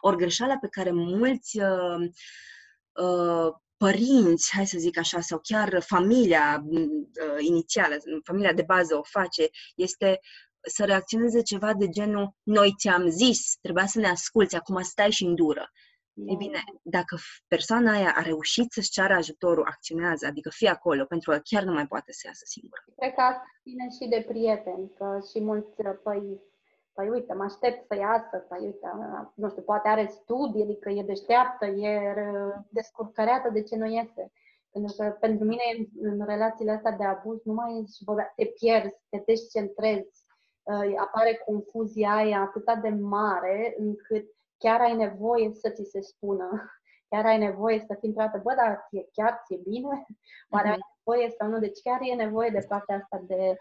Ori 0.00 0.16
greșeala 0.16 0.56
pe 0.56 0.68
care 0.68 0.90
mulți 0.90 1.60
uh, 1.60 2.08
uh, 2.92 3.52
părinți, 3.76 4.50
hai 4.54 4.66
să 4.66 4.78
zic 4.78 4.98
așa, 4.98 5.20
sau 5.20 5.40
chiar 5.42 5.82
familia 5.82 6.62
uh, 6.70 7.36
inițială, 7.38 7.96
familia 8.24 8.52
de 8.52 8.62
bază 8.62 8.96
o 8.96 9.02
face, 9.02 9.48
este 9.74 10.20
să 10.62 10.84
reacționeze 10.84 11.42
ceva 11.42 11.74
de 11.74 11.88
genul 11.88 12.34
noi 12.42 12.74
ți-am 12.78 13.08
zis, 13.08 13.56
trebuia 13.60 13.86
să 13.86 13.98
ne 13.98 14.08
asculți, 14.08 14.56
acum 14.56 14.82
stai 14.82 15.10
și 15.10 15.24
îndură. 15.24 15.70
E 16.14 16.36
bine, 16.36 16.60
dacă 16.82 17.16
persoana 17.48 17.92
aia 17.92 18.12
a 18.16 18.22
reușit 18.22 18.72
să-și 18.72 18.90
ceară 18.90 19.14
ajutorul, 19.14 19.64
acționează, 19.66 20.26
adică 20.26 20.50
fie 20.52 20.68
acolo, 20.68 21.04
pentru 21.04 21.30
că 21.30 21.40
chiar 21.44 21.62
nu 21.62 21.72
mai 21.72 21.86
poate 21.86 22.12
să 22.12 22.22
iasă 22.26 22.44
singură. 22.44 22.82
Cred 22.96 23.14
că 23.14 23.20
asta 23.20 23.44
ține 23.62 23.86
și 23.96 24.08
de 24.08 24.24
prieteni, 24.28 24.92
că 24.98 25.18
și 25.30 25.40
mulți, 25.44 25.82
păi, 26.02 26.40
păi 26.92 27.08
uite, 27.08 27.32
mă 27.34 27.44
aștept 27.44 27.86
să 27.86 27.94
iasă, 27.96 28.36
păi 28.48 28.60
uite, 28.64 28.88
nu 29.34 29.48
știu, 29.48 29.62
poate 29.62 29.88
are 29.88 30.06
studii, 30.06 30.62
adică 30.62 30.90
e 30.90 31.02
deșteaptă, 31.02 31.66
e 31.66 32.14
descurcăreată, 32.68 33.50
de 33.52 33.62
ce 33.62 33.76
nu 33.76 33.86
iese? 33.86 34.32
Pentru 34.72 34.94
că 34.96 35.04
pentru 35.20 35.44
mine 35.44 35.62
în 36.00 36.24
relațiile 36.26 36.72
astea 36.72 36.92
de 36.92 37.04
abuz 37.04 37.38
nu 37.44 37.52
mai 37.52 37.72
e 37.78 37.84
și 37.96 38.04
te 38.36 38.44
pierzi, 38.44 38.96
te 39.08 39.22
descentrezi, 39.26 40.19
apare 40.96 41.42
confuzia 41.46 42.14
aia 42.14 42.40
atât 42.40 42.82
de 42.82 42.88
mare 42.88 43.74
încât 43.78 44.24
chiar 44.58 44.80
ai 44.80 44.96
nevoie 44.96 45.50
să 45.52 45.70
ți 45.70 45.84
se 45.84 46.00
spună, 46.00 46.48
chiar 47.10 47.24
ai 47.24 47.38
nevoie 47.38 47.78
să 47.86 47.96
fii 47.98 48.08
întreabă, 48.08 48.40
bă, 48.42 48.54
dar 48.56 48.86
ție, 48.88 49.08
chiar 49.12 49.42
ți-e 49.44 49.60
bine? 49.62 50.06
Oare 50.50 50.68
mm-hmm. 50.68 50.72
ai 50.72 50.80
nevoie 51.04 51.30
sau 51.30 51.48
nu? 51.48 51.58
Deci 51.58 51.80
chiar 51.82 51.98
e 52.02 52.14
nevoie 52.14 52.50
de 52.50 52.64
partea 52.68 52.96
asta 52.96 53.22
de 53.26 53.56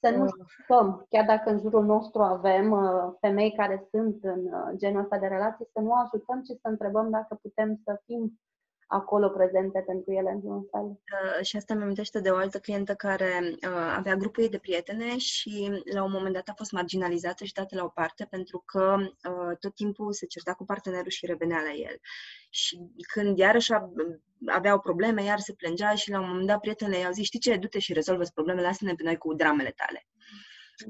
să 0.00 0.10
nu 0.10 0.26
scăpăm, 0.26 1.06
chiar 1.08 1.24
dacă 1.24 1.50
în 1.50 1.58
jurul 1.58 1.84
nostru 1.84 2.22
avem 2.22 2.70
uh, 2.70 3.12
femei 3.20 3.52
care 3.52 3.86
sunt 3.90 4.18
în 4.22 4.44
uh, 4.46 4.72
genul 4.76 5.00
ăsta 5.00 5.18
de 5.18 5.26
relații, 5.26 5.68
să 5.72 5.80
nu 5.80 5.92
ajutăm, 5.92 6.42
ci 6.42 6.60
să 6.60 6.68
întrebăm 6.68 7.10
dacă 7.10 7.38
putem 7.42 7.80
să 7.84 8.00
fim 8.04 8.40
acolo 8.86 9.28
prezente 9.28 9.82
pentru 9.86 10.12
ele 10.12 10.30
în 10.30 10.40
un 10.50 10.64
fel. 10.70 10.84
Uh, 10.84 11.44
și 11.44 11.56
asta 11.56 11.74
mi 11.74 11.82
amintește 11.82 12.20
de 12.20 12.30
o 12.30 12.36
altă 12.36 12.58
clientă 12.58 12.94
care 12.94 13.40
uh, 13.50 13.94
avea 13.96 14.14
grupul 14.14 14.42
ei 14.42 14.48
de 14.48 14.58
prietene 14.58 15.18
și 15.18 15.82
la 15.94 16.02
un 16.02 16.10
moment 16.10 16.34
dat 16.34 16.48
a 16.48 16.54
fost 16.56 16.72
marginalizată 16.72 17.44
și 17.44 17.52
dată 17.52 17.76
la 17.76 17.84
o 17.84 17.88
parte 17.88 18.26
pentru 18.30 18.62
că 18.66 18.96
uh, 19.00 19.56
tot 19.60 19.74
timpul 19.74 20.12
se 20.12 20.26
certa 20.26 20.54
cu 20.54 20.64
partenerul 20.64 21.10
și 21.10 21.26
revenea 21.26 21.60
la 21.60 21.72
el. 21.72 22.00
Și 22.50 22.80
când 23.12 23.38
iarăși 23.38 23.72
avea 24.46 24.74
o 24.74 24.78
probleme, 24.78 25.22
iar 25.22 25.38
se 25.38 25.52
plângea 25.52 25.94
și 25.94 26.10
la 26.10 26.20
un 26.20 26.28
moment 26.28 26.46
dat 26.46 26.60
prietenele 26.60 26.98
i-au 26.98 27.12
zis, 27.12 27.24
știi 27.24 27.40
ce, 27.40 27.56
du-te 27.56 27.78
și 27.78 27.92
rezolvă 27.92 28.22
problemele 28.34 28.66
astea 28.66 28.94
pe 28.96 29.02
noi 29.02 29.16
cu 29.16 29.34
dramele 29.34 29.74
tale. 29.76 30.06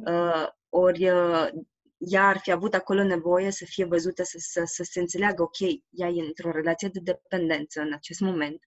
Uh, 0.07 0.49
ori 0.69 1.11
uh, 1.11 1.49
ea 1.99 2.27
ar 2.27 2.39
fi 2.39 2.51
avut 2.51 2.75
acolo 2.75 3.03
nevoie 3.03 3.51
să 3.51 3.65
fie 3.65 3.85
văzută, 3.85 4.23
să, 4.23 4.37
să, 4.39 4.63
să 4.65 4.83
se 4.83 5.01
înțeleagă, 5.01 5.43
ok, 5.43 5.59
ea 5.91 6.09
e 6.09 6.21
într-o 6.27 6.51
relație 6.51 6.89
de 6.89 7.01
dependență 7.03 7.81
în 7.81 7.93
acest 7.93 8.21
moment, 8.21 8.61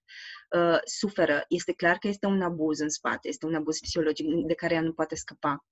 uh, 0.50 0.78
suferă, 0.84 1.44
este 1.48 1.72
clar 1.72 1.98
că 1.98 2.08
este 2.08 2.26
un 2.26 2.42
abuz 2.42 2.78
în 2.78 2.88
spate, 2.88 3.28
este 3.28 3.46
un 3.46 3.54
abuz 3.54 3.78
fisiologic 3.78 4.26
de 4.46 4.54
care 4.54 4.74
ea 4.74 4.80
nu 4.80 4.92
poate 4.92 5.14
scăpa. 5.14 5.64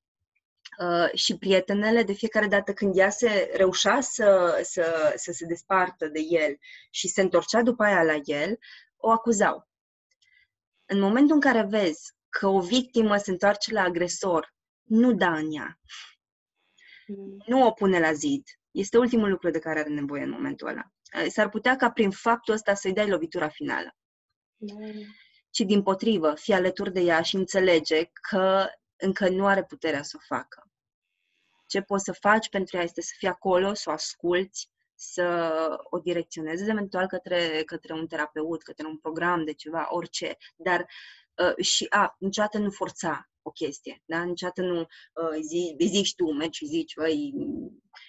Uh, 0.81 1.11
și 1.15 1.39
prietenele, 1.39 2.03
de 2.03 2.13
fiecare 2.13 2.47
dată 2.47 2.73
când 2.73 2.97
ea 2.97 3.11
se 3.11 3.51
reușea 3.55 4.01
să, 4.01 4.61
să, 4.63 5.13
să 5.17 5.33
se 5.33 5.47
despartă 5.47 6.09
de 6.09 6.21
el 6.21 6.57
și 6.91 7.09
se 7.09 7.21
întorcea 7.21 7.63
după 7.63 7.83
aia 7.83 8.03
la 8.03 8.21
el, 8.25 8.59
o 8.97 9.11
acuzau. 9.11 9.69
În 10.87 11.01
momentul 11.01 11.35
în 11.35 11.41
care 11.41 11.67
vezi 11.69 12.13
că 12.29 12.47
o 12.47 12.61
victimă 12.61 13.17
se 13.17 13.31
întoarce 13.31 13.73
la 13.73 13.83
agresor, 13.83 14.55
nu 14.83 15.13
da 15.13 15.37
în 15.37 15.53
ea 15.53 15.79
nu 17.47 17.67
o 17.67 17.73
pune 17.73 17.99
la 17.99 18.13
zid. 18.13 18.43
Este 18.71 18.99
ultimul 18.99 19.31
lucru 19.31 19.51
de 19.51 19.59
care 19.59 19.79
are 19.79 19.89
nevoie 19.89 20.23
în 20.23 20.31
momentul 20.31 20.69
ăla. 20.69 20.93
Eh, 21.13 21.27
s-ar 21.29 21.49
putea 21.49 21.77
ca 21.77 21.91
prin 21.91 22.11
faptul 22.11 22.55
ăsta 22.55 22.75
să-i 22.75 22.93
dai 22.93 23.09
lovitura 23.09 23.49
finală. 23.49 23.97
Mm. 24.57 25.05
Ci 25.51 25.61
din 25.61 25.83
potrivă, 25.83 26.35
fii 26.35 26.55
alături 26.55 26.93
de 26.93 27.01
ea 27.01 27.23
și 27.23 27.37
înțelege 27.37 28.05
că 28.31 28.67
încă 28.97 29.29
nu 29.29 29.47
are 29.47 29.65
puterea 29.65 30.03
să 30.03 30.17
o 30.19 30.35
facă. 30.35 30.71
Ce 31.67 31.81
poți 31.81 32.05
să 32.05 32.13
faci 32.13 32.49
pentru 32.49 32.77
ea 32.77 32.83
este 32.83 33.03
să 33.03 33.15
fii 33.17 33.29
acolo, 33.29 33.75
să 33.75 33.91
o 33.91 33.93
asculți, 33.93 34.71
să 34.95 35.79
o 35.91 35.99
direcționezi 35.99 36.71
eventual 36.71 37.07
către, 37.07 37.63
către 37.67 37.93
un 37.93 38.07
terapeut, 38.07 38.63
către 38.63 38.87
un 38.87 38.99
program 38.99 39.45
de 39.45 39.53
ceva, 39.53 39.87
orice. 39.91 40.37
Dar 40.57 40.87
uh, 41.43 41.65
și, 41.65 41.87
a, 41.91 42.17
niciodată 42.19 42.59
nu 42.59 42.71
forța 42.71 43.29
o 43.43 43.51
chestie, 43.51 44.03
da? 44.05 44.23
Niciodată 44.23 44.63
nu 44.63 44.79
uh, 44.81 45.39
zi, 45.41 45.77
zici 45.87 46.15
tu, 46.15 46.33
mergi 46.33 46.59
și 46.59 46.67
zici, 46.67 46.95
băi, 46.95 47.35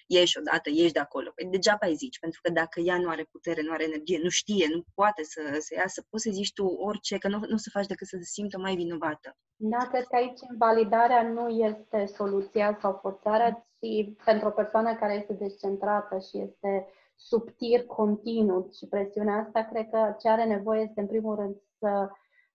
ieși 0.08 0.38
odată, 0.38 0.70
ieși 0.70 0.92
de 0.92 1.00
acolo. 1.00 1.32
Păi 1.36 1.46
degeaba 1.46 1.88
îi 1.88 1.96
zici, 1.96 2.20
pentru 2.20 2.40
că 2.44 2.52
dacă 2.52 2.80
ea 2.80 2.98
nu 2.98 3.10
are 3.10 3.24
putere, 3.32 3.62
nu 3.62 3.72
are 3.72 3.84
energie, 3.84 4.20
nu 4.24 4.30
știe, 4.30 4.68
nu 4.72 4.84
poate 4.94 5.24
să, 5.24 5.42
să 5.60 5.74
iasă, 5.78 6.06
poți 6.10 6.24
să 6.24 6.30
zici 6.32 6.54
tu 6.54 6.66
orice, 6.66 7.18
că 7.18 7.28
nu, 7.28 7.40
nu 7.48 7.58
să 7.58 7.70
faci 7.74 7.86
decât 7.86 8.08
să 8.08 8.18
se 8.20 8.24
simtă 8.24 8.58
mai 8.60 8.76
vinovată. 8.76 9.38
Da, 9.56 9.88
cred 9.92 10.06
că 10.06 10.16
aici 10.16 10.40
invalidarea 10.52 11.22
nu 11.22 11.48
este 11.48 12.06
soluția 12.06 12.78
sau 12.82 13.00
forțarea, 13.02 13.68
ci 13.80 14.24
pentru 14.26 14.48
o 14.48 14.52
persoană 14.52 14.96
care 14.96 15.14
este 15.14 15.34
descentrată 15.34 16.20
și 16.30 16.38
este 16.38 16.88
subtir 17.16 17.86
continuu 17.86 18.70
și 18.78 18.88
presiunea 18.88 19.36
asta, 19.36 19.64
cred 19.72 19.90
că 19.90 20.16
ce 20.20 20.30
are 20.30 20.46
nevoie 20.46 20.82
este 20.82 21.00
în 21.02 21.08
primul 21.08 21.36
rând 21.36 21.56
să 21.80 22.10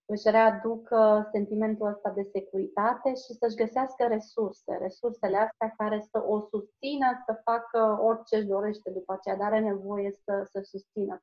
își 0.07 0.31
readucă 0.31 1.29
sentimentul 1.33 1.87
ăsta 1.87 2.11
de 2.11 2.23
securitate 2.23 3.09
și 3.09 3.33
să-și 3.39 3.57
găsească 3.57 4.07
resurse, 4.07 4.77
resursele 4.81 5.37
astea 5.37 5.75
care 5.77 6.01
să 6.11 6.25
o 6.27 6.41
susțină, 6.41 7.23
să 7.27 7.41
facă 7.45 7.99
orice 8.03 8.37
își 8.37 8.47
dorește 8.47 8.91
după 8.91 9.13
aceea, 9.13 9.37
dar 9.37 9.53
are 9.53 9.61
nevoie 9.61 10.11
să, 10.25 10.49
să 10.51 10.61
susțină. 10.63 11.23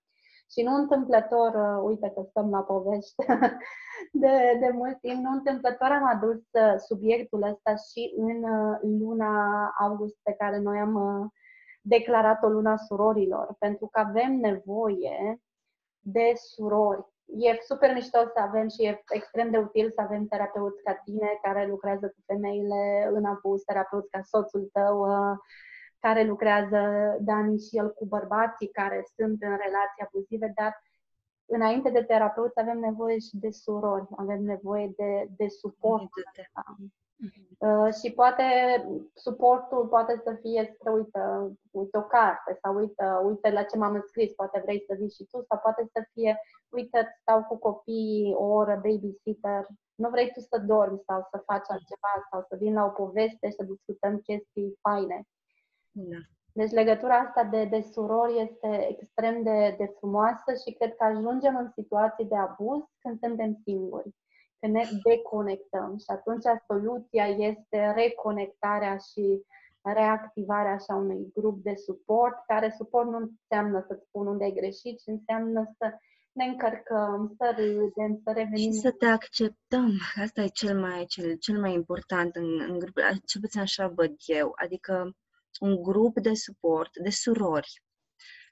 Și 0.52 0.62
nu 0.64 0.74
întâmplător, 0.74 1.54
uh, 1.54 1.84
uite 1.84 2.12
că 2.16 2.22
stăm 2.30 2.50
la 2.50 2.60
povești 2.62 3.16
de, 4.24 4.58
de 4.60 4.70
mult 4.74 5.00
timp, 5.00 5.24
nu 5.24 5.32
întâmplător 5.32 5.92
am 5.92 6.06
adus 6.06 6.38
uh, 6.52 6.74
subiectul 6.78 7.44
ăsta 7.44 7.76
și 7.76 8.14
în 8.18 8.44
uh, 8.44 8.80
luna 8.82 9.66
august 9.80 10.18
pe 10.24 10.34
care 10.34 10.58
noi 10.58 10.80
am 10.80 10.96
declarat-o 11.82 12.48
luna 12.48 12.78
surorilor, 12.78 13.56
pentru 13.60 13.88
că 13.88 14.00
avem 14.00 14.32
nevoie 14.32 15.42
de 16.00 16.32
surori 16.36 17.06
e 17.38 17.60
super 17.62 17.94
mișto 17.94 18.18
să 18.34 18.40
avem 18.40 18.68
și 18.70 18.84
e 18.86 19.04
extrem 19.10 19.52
de 19.52 19.58
util 19.58 19.92
să 19.92 20.02
avem 20.02 20.26
terapeuți 20.26 20.84
ca 20.84 20.94
tine 20.94 21.40
care 21.42 21.68
lucrează 21.68 22.08
cu 22.08 22.22
femeile 22.26 23.10
în 23.14 23.26
abuz, 23.26 23.64
terapeuți 23.64 24.10
ca 24.10 24.22
soțul 24.22 24.70
tău 24.74 24.96
uh, 25.00 25.38
care 26.00 26.24
lucrează, 26.24 26.82
Dani, 27.20 27.60
și 27.60 27.78
el 27.78 27.94
cu 27.94 28.06
bărbații 28.06 28.68
care 28.68 29.06
sunt 29.16 29.42
în 29.42 29.56
relații 29.66 30.06
abuzive, 30.06 30.52
dar 30.56 30.82
înainte 31.46 31.90
de 31.90 32.04
terapeuți 32.04 32.60
avem 32.60 32.80
nevoie 32.80 33.20
și 33.20 33.38
de 33.38 33.52
surori, 33.52 34.08
avem 34.18 34.42
nevoie 34.44 34.94
de, 34.98 35.28
de 35.38 35.48
suport. 35.48 36.10
Uh, 37.58 37.94
și 37.94 38.12
poate 38.12 38.44
suportul 39.14 39.88
poate 39.88 40.22
să 40.24 40.38
fie 40.42 40.76
să 40.84 40.92
uite, 40.92 41.20
uite 41.72 41.98
o 41.98 42.02
carte 42.02 42.58
sau 42.62 42.76
uite, 42.76 43.04
uite 43.24 43.52
la 43.52 43.64
ce 43.64 43.78
m-am 43.78 44.04
scris, 44.08 44.32
poate 44.34 44.62
vrei 44.64 44.84
să 44.88 44.96
vii 44.98 45.10
și 45.10 45.28
tu 45.32 45.46
sau 45.48 45.60
poate 45.62 45.90
să 45.94 46.04
fie 46.14 46.40
uite, 46.70 47.18
stau 47.22 47.44
cu 47.44 47.58
copiii 47.58 48.34
o 48.34 48.44
oră 48.44 48.76
babysitter, 48.76 49.68
nu 49.96 50.10
vrei 50.10 50.32
tu 50.32 50.40
să 50.40 50.58
dormi 50.58 51.04
sau 51.08 51.28
să 51.32 51.44
faci 51.46 51.68
altceva 51.68 52.14
sau 52.32 52.46
să 52.48 52.56
vin 52.56 52.74
la 52.74 52.84
o 52.86 52.90
poveste 52.90 53.50
și 53.50 53.56
să 53.56 53.64
discutăm 53.64 54.18
chestii 54.18 54.78
faine. 54.82 55.24
Da. 55.92 56.18
Deci 56.54 56.72
legătura 56.72 57.18
asta 57.18 57.44
de, 57.44 57.66
de 57.66 57.82
surori 57.82 58.40
este 58.40 58.88
extrem 58.90 59.44
de, 59.44 59.76
de 59.78 59.94
frumoasă 59.98 60.54
și 60.64 60.76
cred 60.76 60.96
că 60.96 61.04
ajungem 61.04 61.56
în 61.56 61.70
situații 61.76 62.26
de 62.26 62.36
abuz 62.36 62.82
când 63.00 63.20
suntem 63.20 63.60
singuri 63.64 64.10
că 64.62 64.68
ne 64.68 64.84
deconectăm 65.04 65.98
și 65.98 66.10
atunci 66.18 66.44
soluția 66.68 67.26
este 67.26 67.92
reconectarea 67.96 68.98
și 68.98 69.46
reactivarea 69.82 70.72
așa 70.72 70.96
unui 70.96 71.32
grup 71.34 71.64
de 71.64 71.76
suport, 71.76 72.36
care 72.48 72.76
suport 72.78 73.08
nu 73.10 73.18
înseamnă 73.18 73.86
să-ți 73.88 74.06
spun 74.08 74.28
unde 74.28 74.44
ai 74.44 74.58
greșit, 74.60 75.00
ci 75.00 75.08
înseamnă 75.08 75.76
să 75.78 75.86
ne 76.32 76.46
încărcăm, 76.46 77.34
să 77.38 77.54
râdem, 77.58 78.22
să 78.24 78.32
revenim. 78.32 78.72
Și 78.72 78.80
să 78.80 78.92
te 78.92 79.06
acceptăm. 79.06 79.92
Asta 80.24 80.42
e 80.42 80.48
cel 80.48 80.80
mai, 80.80 81.06
cel, 81.06 81.36
cel 81.36 81.60
mai 81.60 81.74
important 81.74 82.36
în, 82.36 82.62
în 82.68 82.80
grup, 82.80 82.96
cel 83.26 83.42
puțin 83.42 83.62
așa 83.62 83.88
văd 83.88 84.14
eu. 84.26 84.52
Adică 84.56 85.16
un 85.60 85.82
grup 85.82 86.20
de 86.20 86.34
suport, 86.34 86.98
de 86.98 87.10
surori, 87.10 87.84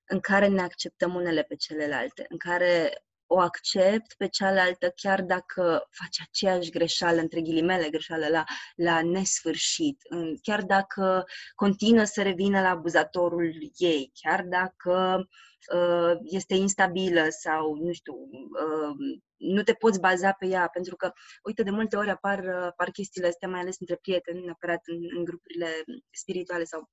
în 0.07 0.19
care 0.19 0.47
ne 0.47 0.61
acceptăm 0.61 1.15
unele 1.15 1.43
pe 1.43 1.55
celelalte, 1.55 2.25
în 2.29 2.37
care 2.37 3.03
o 3.31 3.39
accept 3.39 4.13
pe 4.17 4.27
cealaltă 4.27 4.93
chiar 4.95 5.21
dacă 5.21 5.87
face 5.91 6.21
aceeași 6.27 6.69
greșeală, 6.69 7.19
între 7.19 7.41
ghilimele 7.41 7.89
greșeală, 7.89 8.27
la, 8.27 8.43
la 8.75 9.01
nesfârșit, 9.01 10.01
chiar 10.41 10.61
dacă 10.61 11.23
continuă 11.55 12.03
să 12.03 12.21
revină 12.21 12.61
la 12.61 12.69
abuzatorul 12.69 13.53
ei, 13.77 14.11
chiar 14.13 14.43
dacă 14.43 15.27
uh, 15.73 16.17
este 16.23 16.53
instabilă 16.53 17.25
sau, 17.29 17.75
nu 17.75 17.91
știu, 17.91 18.13
uh, 18.13 19.19
nu 19.37 19.63
te 19.63 19.73
poți 19.73 19.99
baza 19.99 20.31
pe 20.31 20.45
ea, 20.47 20.67
pentru 20.67 20.95
că, 20.95 21.11
uite, 21.43 21.63
de 21.63 21.69
multe 21.69 21.95
ori 21.95 22.09
apar, 22.09 22.47
apar 22.47 22.89
chestiile 22.89 23.27
astea, 23.27 23.49
mai 23.49 23.59
ales 23.59 23.79
între 23.79 23.95
prieteni, 23.95 24.45
neapărat 24.45 24.81
în, 24.85 24.97
în 25.17 25.23
grupurile 25.23 25.67
spirituale 26.11 26.63
sau 26.63 26.89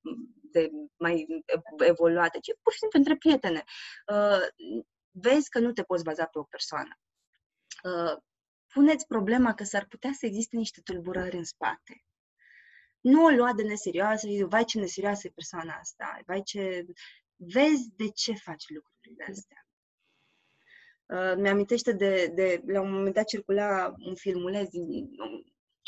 de 0.52 0.70
mai 0.96 1.26
evoluate, 1.78 2.38
ci 2.38 2.50
pur 2.62 2.72
și 2.72 2.78
simplu 2.78 2.98
între 2.98 3.16
prietene. 3.16 3.64
Uh, 4.12 4.84
vezi 5.18 5.48
că 5.48 5.58
nu 5.58 5.72
te 5.72 5.82
poți 5.82 6.04
baza 6.04 6.24
pe 6.24 6.38
o 6.38 6.42
persoană. 6.42 6.98
Uh, 7.82 8.22
puneți 8.66 9.06
problema 9.06 9.54
că 9.54 9.64
s-ar 9.64 9.86
putea 9.86 10.10
să 10.12 10.26
existe 10.26 10.56
niște 10.56 10.80
tulburări 10.80 11.36
în 11.36 11.44
spate. 11.44 12.04
Nu 13.00 13.24
o 13.24 13.28
lua 13.28 13.52
de 13.52 13.62
neserioasă, 13.62 14.26
vai 14.46 14.64
ce 14.64 14.78
neserioasă 14.78 15.26
e 15.26 15.30
persoana 15.34 15.74
asta, 15.74 16.18
vai 16.26 16.42
ce... 16.42 16.84
Vezi 17.38 17.90
de 17.96 18.08
ce 18.08 18.32
faci 18.32 18.64
lucrurile 18.68 19.26
astea. 19.28 19.66
Uh, 21.06 21.42
mi-amintește 21.42 21.92
de, 21.92 22.26
de, 22.26 22.62
la 22.66 22.80
un 22.80 22.92
moment 22.92 23.14
dat 23.14 23.26
circula 23.26 23.94
un 23.98 24.14
filmuleț, 24.14 24.70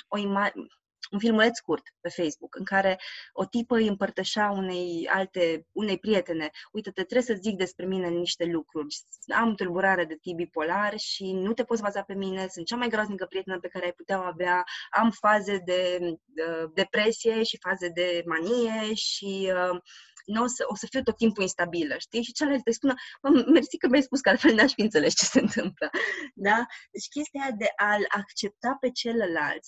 o 0.09 0.19
imagine, 0.19 0.67
un 1.11 1.19
filmuleț 1.19 1.57
scurt 1.57 1.83
pe 2.01 2.09
Facebook 2.09 2.55
în 2.55 2.65
care 2.65 2.99
o 3.33 3.45
tipă 3.45 3.77
îi 3.77 3.89
împărtășea 3.89 4.51
unei 4.51 5.09
alte, 5.13 5.67
unei 5.73 5.99
prietene, 5.99 6.51
uite, 6.73 6.91
te 6.91 7.03
trebuie 7.03 7.37
să 7.37 7.43
zic 7.43 7.57
despre 7.57 7.87
mine 7.87 8.09
niște 8.09 8.45
lucruri, 8.45 8.97
am 9.35 9.55
tulburare 9.55 10.05
de 10.05 10.19
tip 10.21 10.37
bipolar 10.37 10.99
și 10.99 11.33
nu 11.33 11.53
te 11.53 11.65
poți 11.65 11.83
baza 11.83 12.03
pe 12.03 12.15
mine, 12.15 12.49
sunt 12.49 12.67
cea 12.67 12.77
mai 12.77 12.89
groaznică 12.89 13.25
prietenă 13.25 13.59
pe 13.59 13.69
care 13.69 13.85
ai 13.85 13.93
putea 13.93 14.19
avea, 14.19 14.65
am 14.91 15.11
faze 15.11 15.63
de 15.65 15.99
uh, 16.03 16.71
depresie 16.75 17.43
și 17.43 17.59
faze 17.61 17.89
de 17.89 18.23
manie 18.27 18.95
și 18.95 19.53
uh, 19.55 19.81
nu 20.29 20.43
o 20.43 20.47
să, 20.47 20.65
o 20.67 20.75
să 20.75 20.87
fiu 20.91 21.03
tot 21.03 21.17
timpul 21.17 21.43
instabilă, 21.43 21.95
știi? 21.99 22.23
Și 22.23 22.33
celălalt 22.33 22.65
te 22.65 22.71
spună, 22.71 22.95
mersi 23.53 23.77
că 23.79 23.89
mi-ai 23.89 24.03
spus 24.03 24.21
că 24.21 24.29
altfel 24.29 24.55
n-aș 24.55 24.73
fi 24.73 24.81
înțeles 24.81 25.15
ce 25.15 25.25
se 25.25 25.41
întâmplă, 25.41 25.91
da? 26.35 26.67
Deci 26.91 27.09
chestia 27.09 27.51
de 27.59 27.73
a-l 27.77 28.07
accepta 28.09 28.77
pe 28.81 28.91
celălalt, 28.91 29.65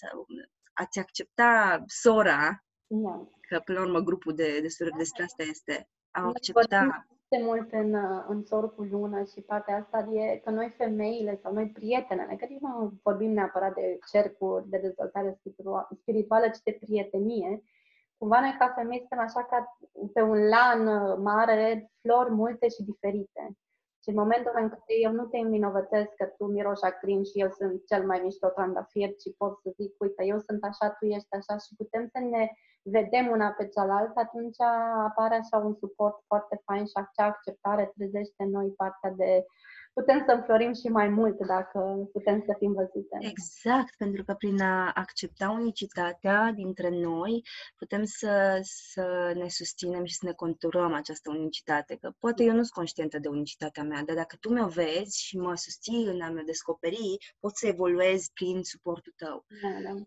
ați 0.72 0.98
accepta 0.98 1.82
sora, 1.86 2.64
yeah. 2.86 3.20
că 3.48 3.60
până 3.64 3.78
la 3.78 3.84
urmă 3.84 3.98
grupul 3.98 4.34
de, 4.34 4.58
de 4.60 4.68
surori 4.68 4.96
despre 4.96 5.22
asta 5.22 5.42
este, 5.42 5.88
a 6.10 6.26
accepta 6.26 7.04
foarte 7.30 7.48
mult 7.48 7.72
în, 7.72 7.94
în 8.28 8.44
sor 8.44 8.74
cu 8.74 8.82
lună 8.82 9.24
și 9.24 9.40
partea 9.40 9.76
asta 9.76 9.98
e 10.12 10.36
că 10.36 10.50
noi 10.50 10.74
femeile 10.76 11.38
sau 11.42 11.52
noi 11.52 11.68
prietenele, 11.68 12.36
că 12.36 12.46
nici 12.48 12.60
nu 12.60 12.92
vorbim 13.02 13.30
neapărat 13.30 13.74
de 13.74 13.98
cercuri 14.12 14.68
de 14.68 14.78
dezvoltare 14.78 15.40
spirituală, 16.00 16.48
ci 16.48 16.62
de 16.64 16.78
prietenie, 16.80 17.62
cumva 18.18 18.40
noi 18.40 18.56
ca 18.58 18.72
femei 18.76 18.98
suntem 18.98 19.18
așa 19.18 19.42
ca 19.44 19.76
pe 20.14 20.22
un 20.22 20.48
lan 20.48 20.82
mare, 21.22 21.90
flori 22.00 22.30
multe 22.30 22.68
și 22.68 22.82
diferite. 22.82 23.56
Și 24.02 24.08
în 24.12 24.14
momentul 24.22 24.52
în 24.60 24.68
care 24.68 24.94
eu 25.06 25.12
nu 25.12 25.24
te 25.26 25.38
învinovățesc 25.38 26.10
că 26.16 26.24
tu 26.36 26.44
miroși 26.44 26.84
acrin 26.84 27.22
și 27.24 27.40
eu 27.44 27.50
sunt 27.50 27.86
cel 27.86 28.06
mai 28.06 28.20
mișto 28.24 28.48
trandafir, 28.48 29.08
ci 29.08 29.36
pot 29.36 29.52
să 29.62 29.68
zic, 29.78 29.94
uite, 29.98 30.24
eu 30.24 30.38
sunt 30.38 30.64
așa, 30.64 30.90
tu 30.98 31.06
ești 31.06 31.32
așa 31.38 31.54
și 31.64 31.74
putem 31.76 32.04
să 32.12 32.18
ne 32.18 32.50
vedem 32.82 33.26
una 33.30 33.48
pe 33.50 33.68
cealaltă, 33.68 34.20
atunci 34.20 34.60
apare 35.08 35.34
așa 35.34 35.56
un 35.56 35.74
suport 35.74 36.16
foarte 36.26 36.60
fain 36.64 36.84
și 36.86 36.96
acea 37.02 37.26
acceptare 37.28 37.92
trezește 37.96 38.42
în 38.42 38.50
noi 38.50 38.68
partea 38.80 39.10
de 39.10 39.46
putem 39.92 40.22
să 40.26 40.32
înflorim 40.32 40.72
și 40.72 40.88
mai 40.88 41.08
mult 41.08 41.46
dacă 41.46 42.08
putem 42.12 42.42
să 42.46 42.54
fim 42.58 42.72
văzute. 42.72 43.16
Exact, 43.18 43.94
pentru 43.96 44.24
că 44.24 44.34
prin 44.34 44.60
a 44.60 44.90
accepta 44.94 45.50
unicitatea 45.50 46.52
dintre 46.54 46.88
noi, 46.88 47.42
putem 47.76 48.04
să, 48.04 48.58
să 48.62 49.32
ne 49.34 49.48
susținem 49.48 50.04
și 50.04 50.14
să 50.14 50.26
ne 50.26 50.32
conturăm 50.32 50.92
această 50.92 51.30
unicitate. 51.30 51.96
Că 51.96 52.12
poate 52.18 52.42
eu 52.42 52.52
nu 52.52 52.62
sunt 52.62 52.70
conștientă 52.70 53.18
de 53.18 53.28
unicitatea 53.28 53.82
mea, 53.82 54.02
dar 54.04 54.16
dacă 54.16 54.36
tu 54.40 54.52
mi-o 54.52 54.66
vezi 54.66 55.22
și 55.22 55.38
mă 55.38 55.54
susții 55.56 56.04
în 56.06 56.20
a 56.20 56.30
mă 56.30 56.42
descoperi, 56.46 57.34
pot 57.40 57.56
să 57.56 57.66
evoluez 57.66 58.28
prin 58.34 58.62
suportul 58.62 59.12
tău. 59.16 59.44
Da, 59.62 59.90
da. 59.90 60.00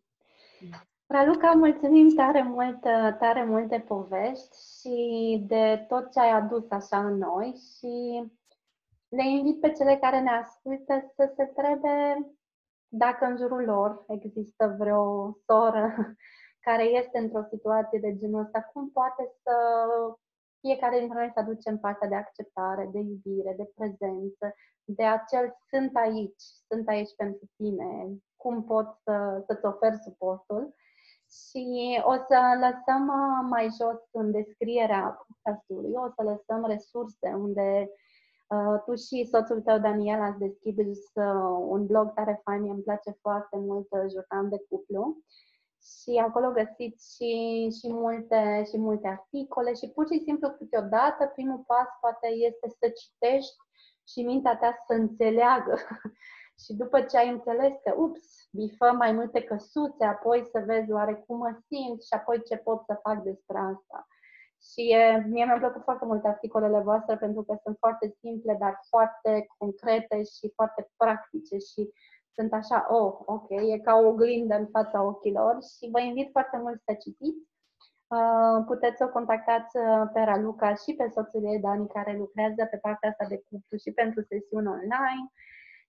Raluca, 1.07 1.51
mulțumim 1.51 2.10
tare 2.10 2.43
mult, 2.43 2.81
tare 3.19 3.43
multe 3.43 3.84
povești 3.88 4.80
și 4.80 5.38
de 5.47 5.85
tot 5.88 6.11
ce 6.11 6.19
ai 6.19 6.31
adus 6.31 6.64
așa 6.69 7.05
în 7.05 7.18
noi 7.18 7.53
și 7.77 8.23
le 9.15 9.27
invit 9.27 9.60
pe 9.60 9.72
cele 9.72 9.98
care 9.98 10.19
ne 10.19 10.30
ascultă 10.30 11.11
să 11.15 11.34
se 11.35 11.45
trebe 11.45 12.27
dacă 12.88 13.26
în 13.26 13.38
jurul 13.38 13.64
lor 13.64 14.03
există 14.07 14.76
vreo 14.80 15.38
soră 15.45 15.94
care 16.68 16.84
este 16.84 17.18
într-o 17.18 17.44
situație 17.49 17.99
de 17.99 18.15
genul 18.15 18.41
ăsta, 18.41 18.61
cum 18.61 18.91
poate 18.91 19.31
să 19.44 19.56
fiecare 20.60 20.99
dintre 20.99 21.18
noi 21.18 21.31
să 21.34 21.40
aducem 21.40 21.77
partea 21.77 22.07
de 22.07 22.15
acceptare, 22.15 22.90
de 22.91 22.99
iubire, 22.99 23.53
de 23.57 23.72
prezență, 23.76 24.56
de 24.84 25.03
acel 25.03 25.57
sunt 25.69 25.95
aici, 25.95 26.44
sunt 26.68 26.88
aici 26.88 27.15
pentru 27.18 27.45
tine, 27.56 28.07
cum 28.35 28.64
pot 28.64 28.88
să, 29.03 29.44
să-ți 29.48 29.65
ofer 29.65 29.94
suportul. 30.03 30.76
Și 31.30 32.02
o 32.03 32.14
să 32.14 32.40
lăsăm 32.65 33.07
uh, 33.07 33.48
mai 33.49 33.64
jos 33.64 34.02
în 34.11 34.31
descrierea 34.31 35.26
podcastului, 35.27 35.91
o 35.94 36.07
să 36.15 36.23
lăsăm 36.23 36.65
resurse 36.65 37.27
unde 37.34 37.90
uh, 37.90 38.02
tu 38.86 38.95
și 38.95 39.28
soțul 39.32 39.61
tău, 39.61 39.78
Daniel, 39.80 40.22
ați 40.22 40.40
deschis 40.40 40.76
uh, 41.14 41.57
un 41.68 41.86
blog 41.86 42.14
tare 42.14 42.41
fain, 42.44 42.70
îmi 42.70 42.82
place 42.82 43.11
foarte 43.22 43.57
mult, 43.57 43.88
uh, 43.90 43.99
Jurnal 43.99 44.49
de 44.49 44.65
Cuplu. 44.70 45.18
Și 45.91 46.18
acolo 46.28 46.52
găsiți 46.52 47.15
și, 47.15 47.32
și, 47.80 47.88
multe, 47.91 48.64
și 48.70 48.78
multe 48.78 49.07
articole 49.07 49.74
și 49.74 49.91
pur 49.94 50.06
și 50.11 50.20
simplu 50.20 50.49
câteodată 50.49 51.32
primul 51.36 51.64
pas 51.68 51.88
poate 52.02 52.28
este 52.28 52.68
să 52.80 52.88
citești 53.02 53.56
și 54.07 54.24
mintea 54.24 54.57
ta 54.57 54.76
să 54.88 54.94
înțeleagă. 54.94 55.76
și 56.64 56.74
după 56.74 57.02
ce 57.02 57.18
ai 57.18 57.30
înțeles 57.30 57.74
că, 57.84 57.94
ups, 57.98 58.48
bifă 58.52 58.91
mai 58.91 59.11
multe 59.11 59.44
căsuțe, 59.44 60.03
apoi 60.06 60.44
să 60.52 60.64
vezi 60.65 60.91
oare 60.91 61.14
cum 61.15 61.38
mă 61.38 61.60
simt 61.68 62.03
și 62.03 62.14
apoi 62.14 62.44
ce 62.44 62.57
pot 62.57 62.84
să 62.86 62.99
fac 63.02 63.24
despre 63.24 63.57
asta. 63.57 64.07
Și 64.72 64.81
e, 64.91 65.26
mie 65.27 65.45
mi-au 65.45 65.57
plăcut 65.57 65.84
foarte 65.84 66.06
mult 66.06 66.26
articolele 66.26 66.80
voastre 66.80 67.18
pentru 67.18 67.44
că 67.44 67.57
sunt 67.64 67.77
foarte 67.80 68.15
simple, 68.19 68.56
dar 68.60 68.80
foarte 68.90 69.45
concrete 69.57 70.23
și 70.23 70.52
foarte 70.56 70.91
practice 70.98 71.57
și 71.57 71.91
sunt 72.35 72.53
așa, 72.53 72.85
oh, 72.90 73.14
ok, 73.26 73.49
e 73.49 73.80
ca 73.80 73.94
o 73.95 74.07
oglindă 74.07 74.56
în 74.56 74.68
fața 74.72 75.03
ochilor 75.03 75.57
și 75.77 75.90
vă 75.91 75.99
invit 75.99 76.30
foarte 76.31 76.57
mult 76.57 76.81
să 76.85 76.94
citiți. 76.94 77.41
Uh, 78.07 78.64
puteți 78.65 78.98
să 78.98 79.03
o 79.03 79.15
contactați 79.18 79.77
uh, 79.77 80.03
pe 80.14 80.19
Raluca 80.19 80.73
și 80.76 80.94
pe 80.98 81.07
soțul 81.14 81.44
ei, 81.45 81.60
Dani, 81.60 81.88
care 81.88 82.18
lucrează 82.18 82.65
pe 82.65 82.77
partea 82.77 83.10
asta 83.10 83.26
de 83.30 83.44
cuplu 83.49 83.77
și 83.77 83.91
pentru 83.91 84.22
sesiuni 84.22 84.68
online. 84.68 85.26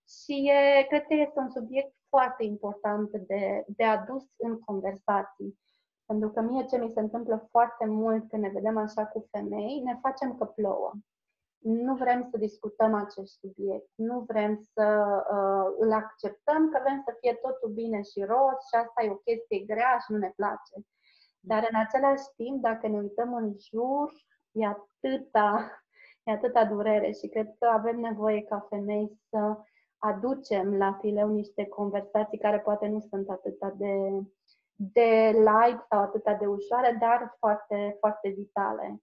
Și 0.07 0.49
e, 0.49 0.83
cred 0.83 1.03
că 1.05 1.13
este 1.13 1.39
un 1.39 1.49
subiect 1.49 1.93
foarte 2.09 2.43
important 2.43 3.09
de, 3.11 3.63
de 3.67 3.83
adus 3.83 4.23
în 4.37 4.59
conversații. 4.59 5.59
Pentru 6.05 6.29
că 6.29 6.41
mie 6.41 6.65
ce 6.65 6.77
mi 6.77 6.91
se 6.91 6.99
întâmplă 6.99 7.47
foarte 7.49 7.85
mult 7.85 8.29
când 8.29 8.41
ne 8.41 8.49
vedem 8.49 8.77
așa 8.77 9.05
cu 9.05 9.27
femei, 9.31 9.81
ne 9.83 9.97
facem 10.01 10.37
că 10.37 10.45
plouă. 10.45 10.91
Nu 11.57 11.95
vrem 11.95 12.27
să 12.31 12.37
discutăm 12.37 12.93
acest 12.93 13.39
subiect, 13.39 13.89
nu 13.95 14.19
vrem 14.19 14.59
să 14.73 14.85
uh, 15.31 15.75
îl 15.79 15.93
acceptăm, 15.93 16.69
că 16.69 16.79
vrem 16.83 17.01
să 17.05 17.17
fie 17.19 17.33
totul 17.33 17.69
bine 17.69 18.01
și 18.01 18.23
roz 18.23 18.57
și 18.67 18.75
asta 18.75 19.03
e 19.03 19.11
o 19.11 19.15
chestie 19.15 19.59
grea 19.59 19.97
și 20.03 20.11
nu 20.11 20.17
ne 20.17 20.31
place. 20.35 20.75
Dar 21.39 21.67
în 21.71 21.79
același 21.79 22.23
timp, 22.35 22.61
dacă 22.61 22.87
ne 22.87 22.97
uităm 22.97 23.33
în 23.33 23.53
jur, 23.69 24.11
e 24.51 24.65
atâta, 24.65 25.81
e 26.23 26.31
atâta 26.31 26.65
durere 26.65 27.11
și 27.11 27.27
cred 27.27 27.55
că 27.59 27.67
avem 27.67 27.99
nevoie 27.99 28.41
ca 28.41 28.65
femei 28.69 29.19
să 29.29 29.57
aducem 29.97 30.77
la 30.77 30.97
fileu 31.01 31.29
niște 31.29 31.65
conversații 31.65 32.37
care 32.37 32.59
poate 32.59 32.87
nu 32.87 32.99
sunt 32.99 33.29
atât 33.29 33.73
de, 33.73 33.91
de 34.75 35.31
light 35.33 35.85
sau 35.89 36.01
atât 36.01 36.23
de 36.39 36.45
ușoare, 36.45 36.97
dar 36.99 37.35
foarte, 37.39 37.95
foarte 37.99 38.29
vitale. 38.29 38.99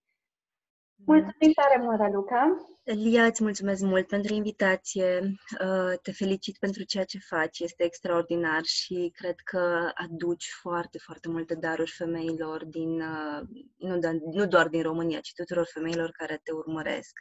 Mulțumim 1.05 1.53
tare 1.55 1.83
mult, 1.83 1.99
Raluca! 1.99 2.67
Elia, 2.83 3.25
îți 3.25 3.43
mulțumesc 3.43 3.83
mult 3.83 4.07
pentru 4.07 4.35
invitație, 4.35 5.21
uh, 5.21 5.99
te 6.03 6.13
felicit 6.13 6.59
pentru 6.59 6.83
ceea 6.83 7.05
ce 7.05 7.19
faci, 7.19 7.59
este 7.59 7.85
extraordinar 7.85 8.61
și 8.65 9.13
cred 9.15 9.35
că 9.45 9.91
aduci 9.95 10.49
foarte, 10.61 10.99
foarte 10.99 11.29
multe 11.29 11.55
daruri 11.55 11.91
femeilor 11.91 12.65
din, 12.65 13.01
uh, 13.01 13.41
nu, 13.77 13.99
nu 14.33 14.47
doar 14.47 14.69
din 14.69 14.83
România, 14.83 15.21
ci 15.21 15.33
tuturor 15.35 15.67
femeilor 15.73 16.11
care 16.11 16.41
te 16.43 16.53
urmăresc. 16.53 17.19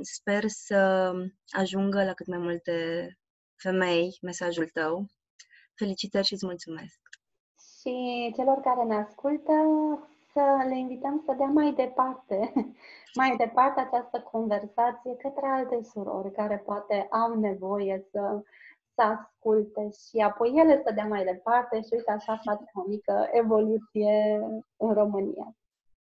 Sper 0.00 0.44
să 0.46 1.12
ajungă 1.50 2.04
la 2.04 2.12
cât 2.12 2.26
mai 2.26 2.38
multe 2.38 3.06
femei 3.56 4.18
mesajul 4.22 4.68
tău. 4.68 5.06
Felicitări 5.74 6.26
și 6.26 6.32
îți 6.32 6.46
mulțumesc! 6.46 7.01
Și 7.82 8.32
celor 8.36 8.60
care 8.60 8.82
ne 8.82 8.94
ascultă, 8.94 9.52
să 10.32 10.64
le 10.68 10.78
invităm 10.78 11.22
să 11.26 11.34
dea 11.36 11.46
mai 11.46 11.72
departe, 11.72 12.52
mai 13.20 13.36
departe 13.36 13.80
această 13.80 14.20
conversație 14.20 15.16
către 15.16 15.46
alte 15.46 15.82
surori 15.82 16.32
care 16.32 16.62
poate 16.64 17.06
au 17.10 17.38
nevoie 17.38 18.06
să, 18.10 18.42
să 18.94 19.02
asculte 19.02 19.88
și 19.90 20.18
apoi 20.18 20.52
ele 20.54 20.82
să 20.84 20.92
dea 20.92 21.06
mai 21.06 21.24
departe 21.24 21.76
și 21.80 21.88
uite 21.92 22.10
așa 22.10 22.40
face 22.44 22.70
o 22.74 22.82
mică 22.86 23.28
evoluție 23.32 24.40
în 24.76 24.92
România. 24.92 25.54